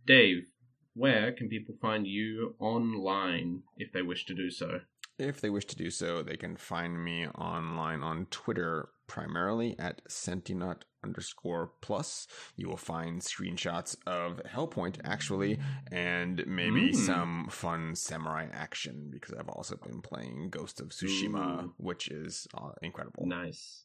Dave, 0.07 0.47
where 0.93 1.31
can 1.31 1.47
people 1.49 1.75
find 1.81 2.05
you 2.07 2.55
online 2.59 3.63
if 3.77 3.91
they 3.91 4.01
wish 4.01 4.25
to 4.25 4.33
do 4.33 4.49
so? 4.49 4.81
if 5.17 5.41
they 5.41 5.49
wish 5.49 5.65
to 5.65 5.75
do 5.75 5.89
so 5.89 6.23
they 6.23 6.37
can 6.37 6.55
find 6.55 7.03
me 7.03 7.27
online 7.27 8.01
on 8.01 8.25
twitter 8.31 8.87
primarily 9.05 9.75
at 9.77 10.01
sentinaut 10.07 10.83
underscore 11.03 11.71
plus 11.81 12.25
you 12.55 12.69
will 12.69 12.77
find 12.77 13.19
screenshots 13.21 13.97
of 14.07 14.39
hellpoint 14.49 14.95
actually 15.03 15.59
and 15.91 16.41
maybe 16.47 16.91
Mm. 16.91 16.95
some 16.95 17.47
fun 17.49 17.95
samurai 17.95 18.47
action 18.53 19.09
because 19.11 19.33
i've 19.37 19.49
also 19.49 19.75
been 19.75 20.01
playing 20.01 20.49
ghost 20.51 20.79
of 20.79 20.87
tsushima 20.89 21.65
Ooh. 21.65 21.73
which 21.75 22.07
is 22.07 22.47
uh, 22.57 22.71
incredible 22.81 23.25
Nice. 23.25 23.83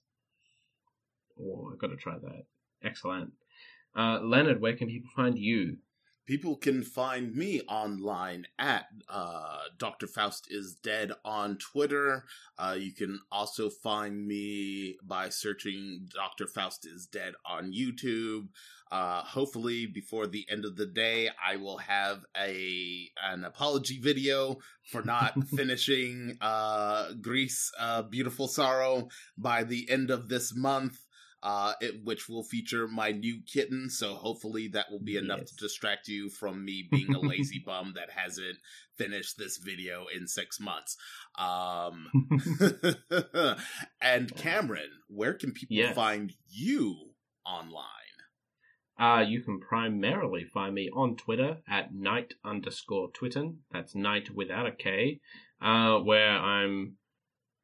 Oh, 1.41 1.71
I've 1.73 1.79
got 1.81 1.89
to 1.89 1.97
try 1.97 2.17
that. 2.17 2.45
Excellent. 2.85 3.33
Uh, 3.97 4.21
Leonard, 4.23 4.61
where 4.61 4.77
can 4.77 4.87
people 4.89 5.11
find 5.17 5.37
you? 5.37 5.79
People 6.27 6.57
can 6.57 6.83
find 6.83 7.35
me 7.35 7.61
online 7.69 8.47
at 8.59 8.87
uh, 9.11 9.59
Dr. 9.77 10.07
Faust 10.07 10.47
is 10.51 10.75
Dead 10.75 11.13
on 11.23 11.59
Twitter. 11.59 12.25
Uh, 12.59 12.77
you 12.79 12.93
can 12.93 13.21
also 13.31 13.69
find 13.69 14.27
me 14.27 14.97
by 15.03 15.29
searching 15.29 16.09
Dr. 16.15 16.47
Faust 16.47 16.87
is 16.87 17.07
Dead 17.07 17.35
on 17.45 17.75
YouTube. 17.75 18.49
Uh, 18.91 19.23
hopefully, 19.23 19.85
before 19.87 20.27
the 20.27 20.47
end 20.49 20.65
of 20.65 20.77
the 20.77 20.87
day, 20.87 21.29
I 21.45 21.57
will 21.57 21.79
have 21.79 22.25
a 22.39 23.11
an 23.23 23.45
apology 23.45 23.99
video 23.99 24.59
for 24.91 25.03
not 25.03 25.35
finishing 25.57 26.39
uh, 26.41 27.13
Grease 27.21 27.71
uh, 27.79 28.03
Beautiful 28.03 28.49
Sorrow 28.49 29.09
by 29.37 29.65
the 29.65 29.91
end 29.91 30.11
of 30.11 30.29
this 30.29 30.55
month 30.55 31.04
uh, 31.45 31.75
it, 31.81 32.03
which 32.03 32.29
will 32.29 32.43
feature 32.43 32.89
my 32.89 33.11
new 33.12 33.41
kitten. 33.47 33.91
So 33.91 34.15
hopefully 34.15 34.69
that 34.69 34.91
will 34.91 35.03
be 35.03 35.16
enough 35.19 35.41
Yes. 35.41 35.51
to 35.51 35.57
distract 35.57 36.09
you 36.09 36.31
from 36.31 36.65
me 36.65 36.89
being 36.91 37.15
a 37.15 37.21
lazy 37.21 37.62
bum 37.65 37.93
that 37.97 38.11
hasn't 38.11 38.57
finished 38.97 39.37
this 39.37 39.59
video 39.59 40.07
in 40.15 40.27
six 40.27 40.59
months. 40.59 40.97
Um, 41.39 42.09
and 44.01 44.35
Cameron, 44.37 44.91
where 45.09 45.35
can 45.35 45.53
people 45.53 45.77
Yes. 45.77 45.95
find 45.95 46.33
you 46.49 46.97
online? 47.45 47.85
Uh, 48.99 49.25
you 49.27 49.43
can 49.43 49.61
primarily 49.61 50.45
find 50.45 50.75
me 50.75 50.89
on 50.95 51.16
Twitter 51.16 51.59
at 51.69 51.93
night 51.93 52.35
underscore 52.45 53.11
twitten. 53.11 53.57
That's 53.73 53.95
night 53.95 54.31
without 54.35 54.66
a 54.66 54.73
K, 54.73 55.21
uh, 55.61 55.99
where 55.99 56.31
I'm 56.31 56.97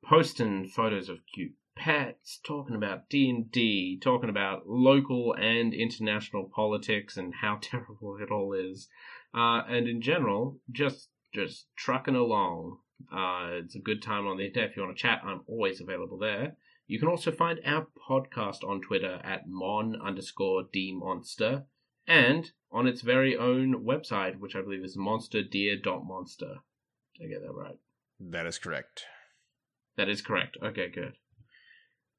posting 0.04 0.66
photos 0.68 1.08
of 1.08 1.20
cute 1.32 1.52
pets, 1.80 2.38
talking 2.44 2.76
about 2.76 3.08
D 3.08 3.30
and 3.30 3.50
D, 3.50 3.98
talking 4.02 4.28
about 4.28 4.68
local 4.68 5.32
and 5.32 5.72
international 5.72 6.50
politics 6.54 7.16
and 7.16 7.34
how 7.40 7.56
terrible 7.60 8.18
it 8.20 8.30
all 8.30 8.52
is, 8.52 8.88
uh, 9.34 9.62
and 9.66 9.88
in 9.88 10.02
general, 10.02 10.58
just 10.70 11.08
just 11.34 11.66
trucking 11.76 12.16
along. 12.16 12.78
Uh, 13.10 13.62
it's 13.64 13.74
a 13.74 13.80
good 13.80 14.02
time 14.02 14.26
on 14.26 14.36
the 14.36 14.44
internet. 14.44 14.70
If 14.70 14.76
you 14.76 14.82
want 14.82 14.94
to 14.94 15.00
chat, 15.00 15.22
I'm 15.24 15.40
always 15.46 15.80
available 15.80 16.18
there. 16.18 16.56
You 16.86 16.98
can 16.98 17.08
also 17.08 17.30
find 17.30 17.58
our 17.64 17.86
podcast 18.08 18.62
on 18.62 18.82
Twitter 18.82 19.20
at 19.24 19.48
mon 19.48 19.96
underscore 20.04 20.64
dmonster 20.64 21.64
and 22.06 22.50
on 22.70 22.86
its 22.86 23.00
very 23.00 23.36
own 23.36 23.84
website, 23.84 24.38
which 24.38 24.54
I 24.54 24.60
believe 24.60 24.84
is 24.84 24.98
monsterdeer.monster. 24.98 26.56
Did 27.16 27.24
I 27.24 27.28
get 27.28 27.42
that 27.42 27.54
right? 27.54 27.78
That 28.18 28.46
is 28.46 28.58
correct. 28.58 29.04
That 29.96 30.08
is 30.10 30.20
correct. 30.20 30.58
Okay, 30.62 30.88
good. 30.88 31.14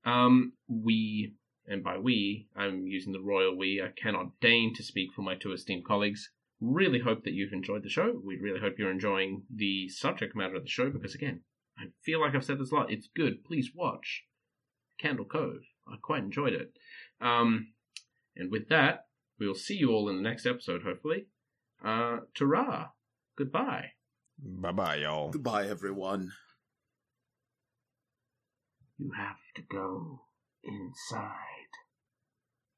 Um, 0.05 0.53
we, 0.67 1.35
and 1.67 1.83
by 1.83 1.97
we, 1.97 2.47
I'm 2.55 2.87
using 2.87 3.13
the 3.13 3.21
royal 3.21 3.57
we, 3.57 3.81
I 3.81 3.89
cannot 3.89 4.39
deign 4.39 4.73
to 4.75 4.83
speak 4.83 5.13
for 5.13 5.21
my 5.21 5.35
two 5.35 5.51
esteemed 5.51 5.85
colleagues. 5.85 6.31
Really 6.59 6.99
hope 6.99 7.23
that 7.23 7.33
you've 7.33 7.53
enjoyed 7.53 7.83
the 7.83 7.89
show. 7.89 8.21
We 8.23 8.37
really 8.37 8.59
hope 8.59 8.75
you're 8.77 8.91
enjoying 8.91 9.43
the 9.53 9.89
subject 9.89 10.35
matter 10.35 10.55
of 10.55 10.63
the 10.63 10.69
show 10.69 10.89
because, 10.89 11.15
again, 11.15 11.41
I 11.77 11.85
feel 12.03 12.21
like 12.21 12.35
I've 12.35 12.45
said 12.45 12.59
this 12.59 12.71
a 12.71 12.75
lot. 12.75 12.91
It's 12.91 13.09
good. 13.15 13.43
Please 13.43 13.71
watch 13.73 14.23
Candle 14.99 15.25
Cove. 15.25 15.61
I 15.87 15.95
quite 16.01 16.23
enjoyed 16.23 16.53
it. 16.53 16.73
Um, 17.19 17.73
and 18.35 18.51
with 18.51 18.69
that, 18.69 19.05
we 19.39 19.47
will 19.47 19.55
see 19.55 19.75
you 19.75 19.91
all 19.91 20.07
in 20.09 20.17
the 20.17 20.21
next 20.21 20.45
episode, 20.45 20.83
hopefully. 20.83 21.25
Uh, 21.83 22.17
ta 22.37 22.91
Goodbye. 23.35 23.91
Bye 24.37 24.71
bye, 24.71 24.95
y'all. 24.97 25.31
Goodbye, 25.31 25.67
everyone. 25.67 26.31
You 29.01 29.11
have 29.17 29.37
to 29.55 29.63
go 29.63 30.21
inside. 30.63 31.60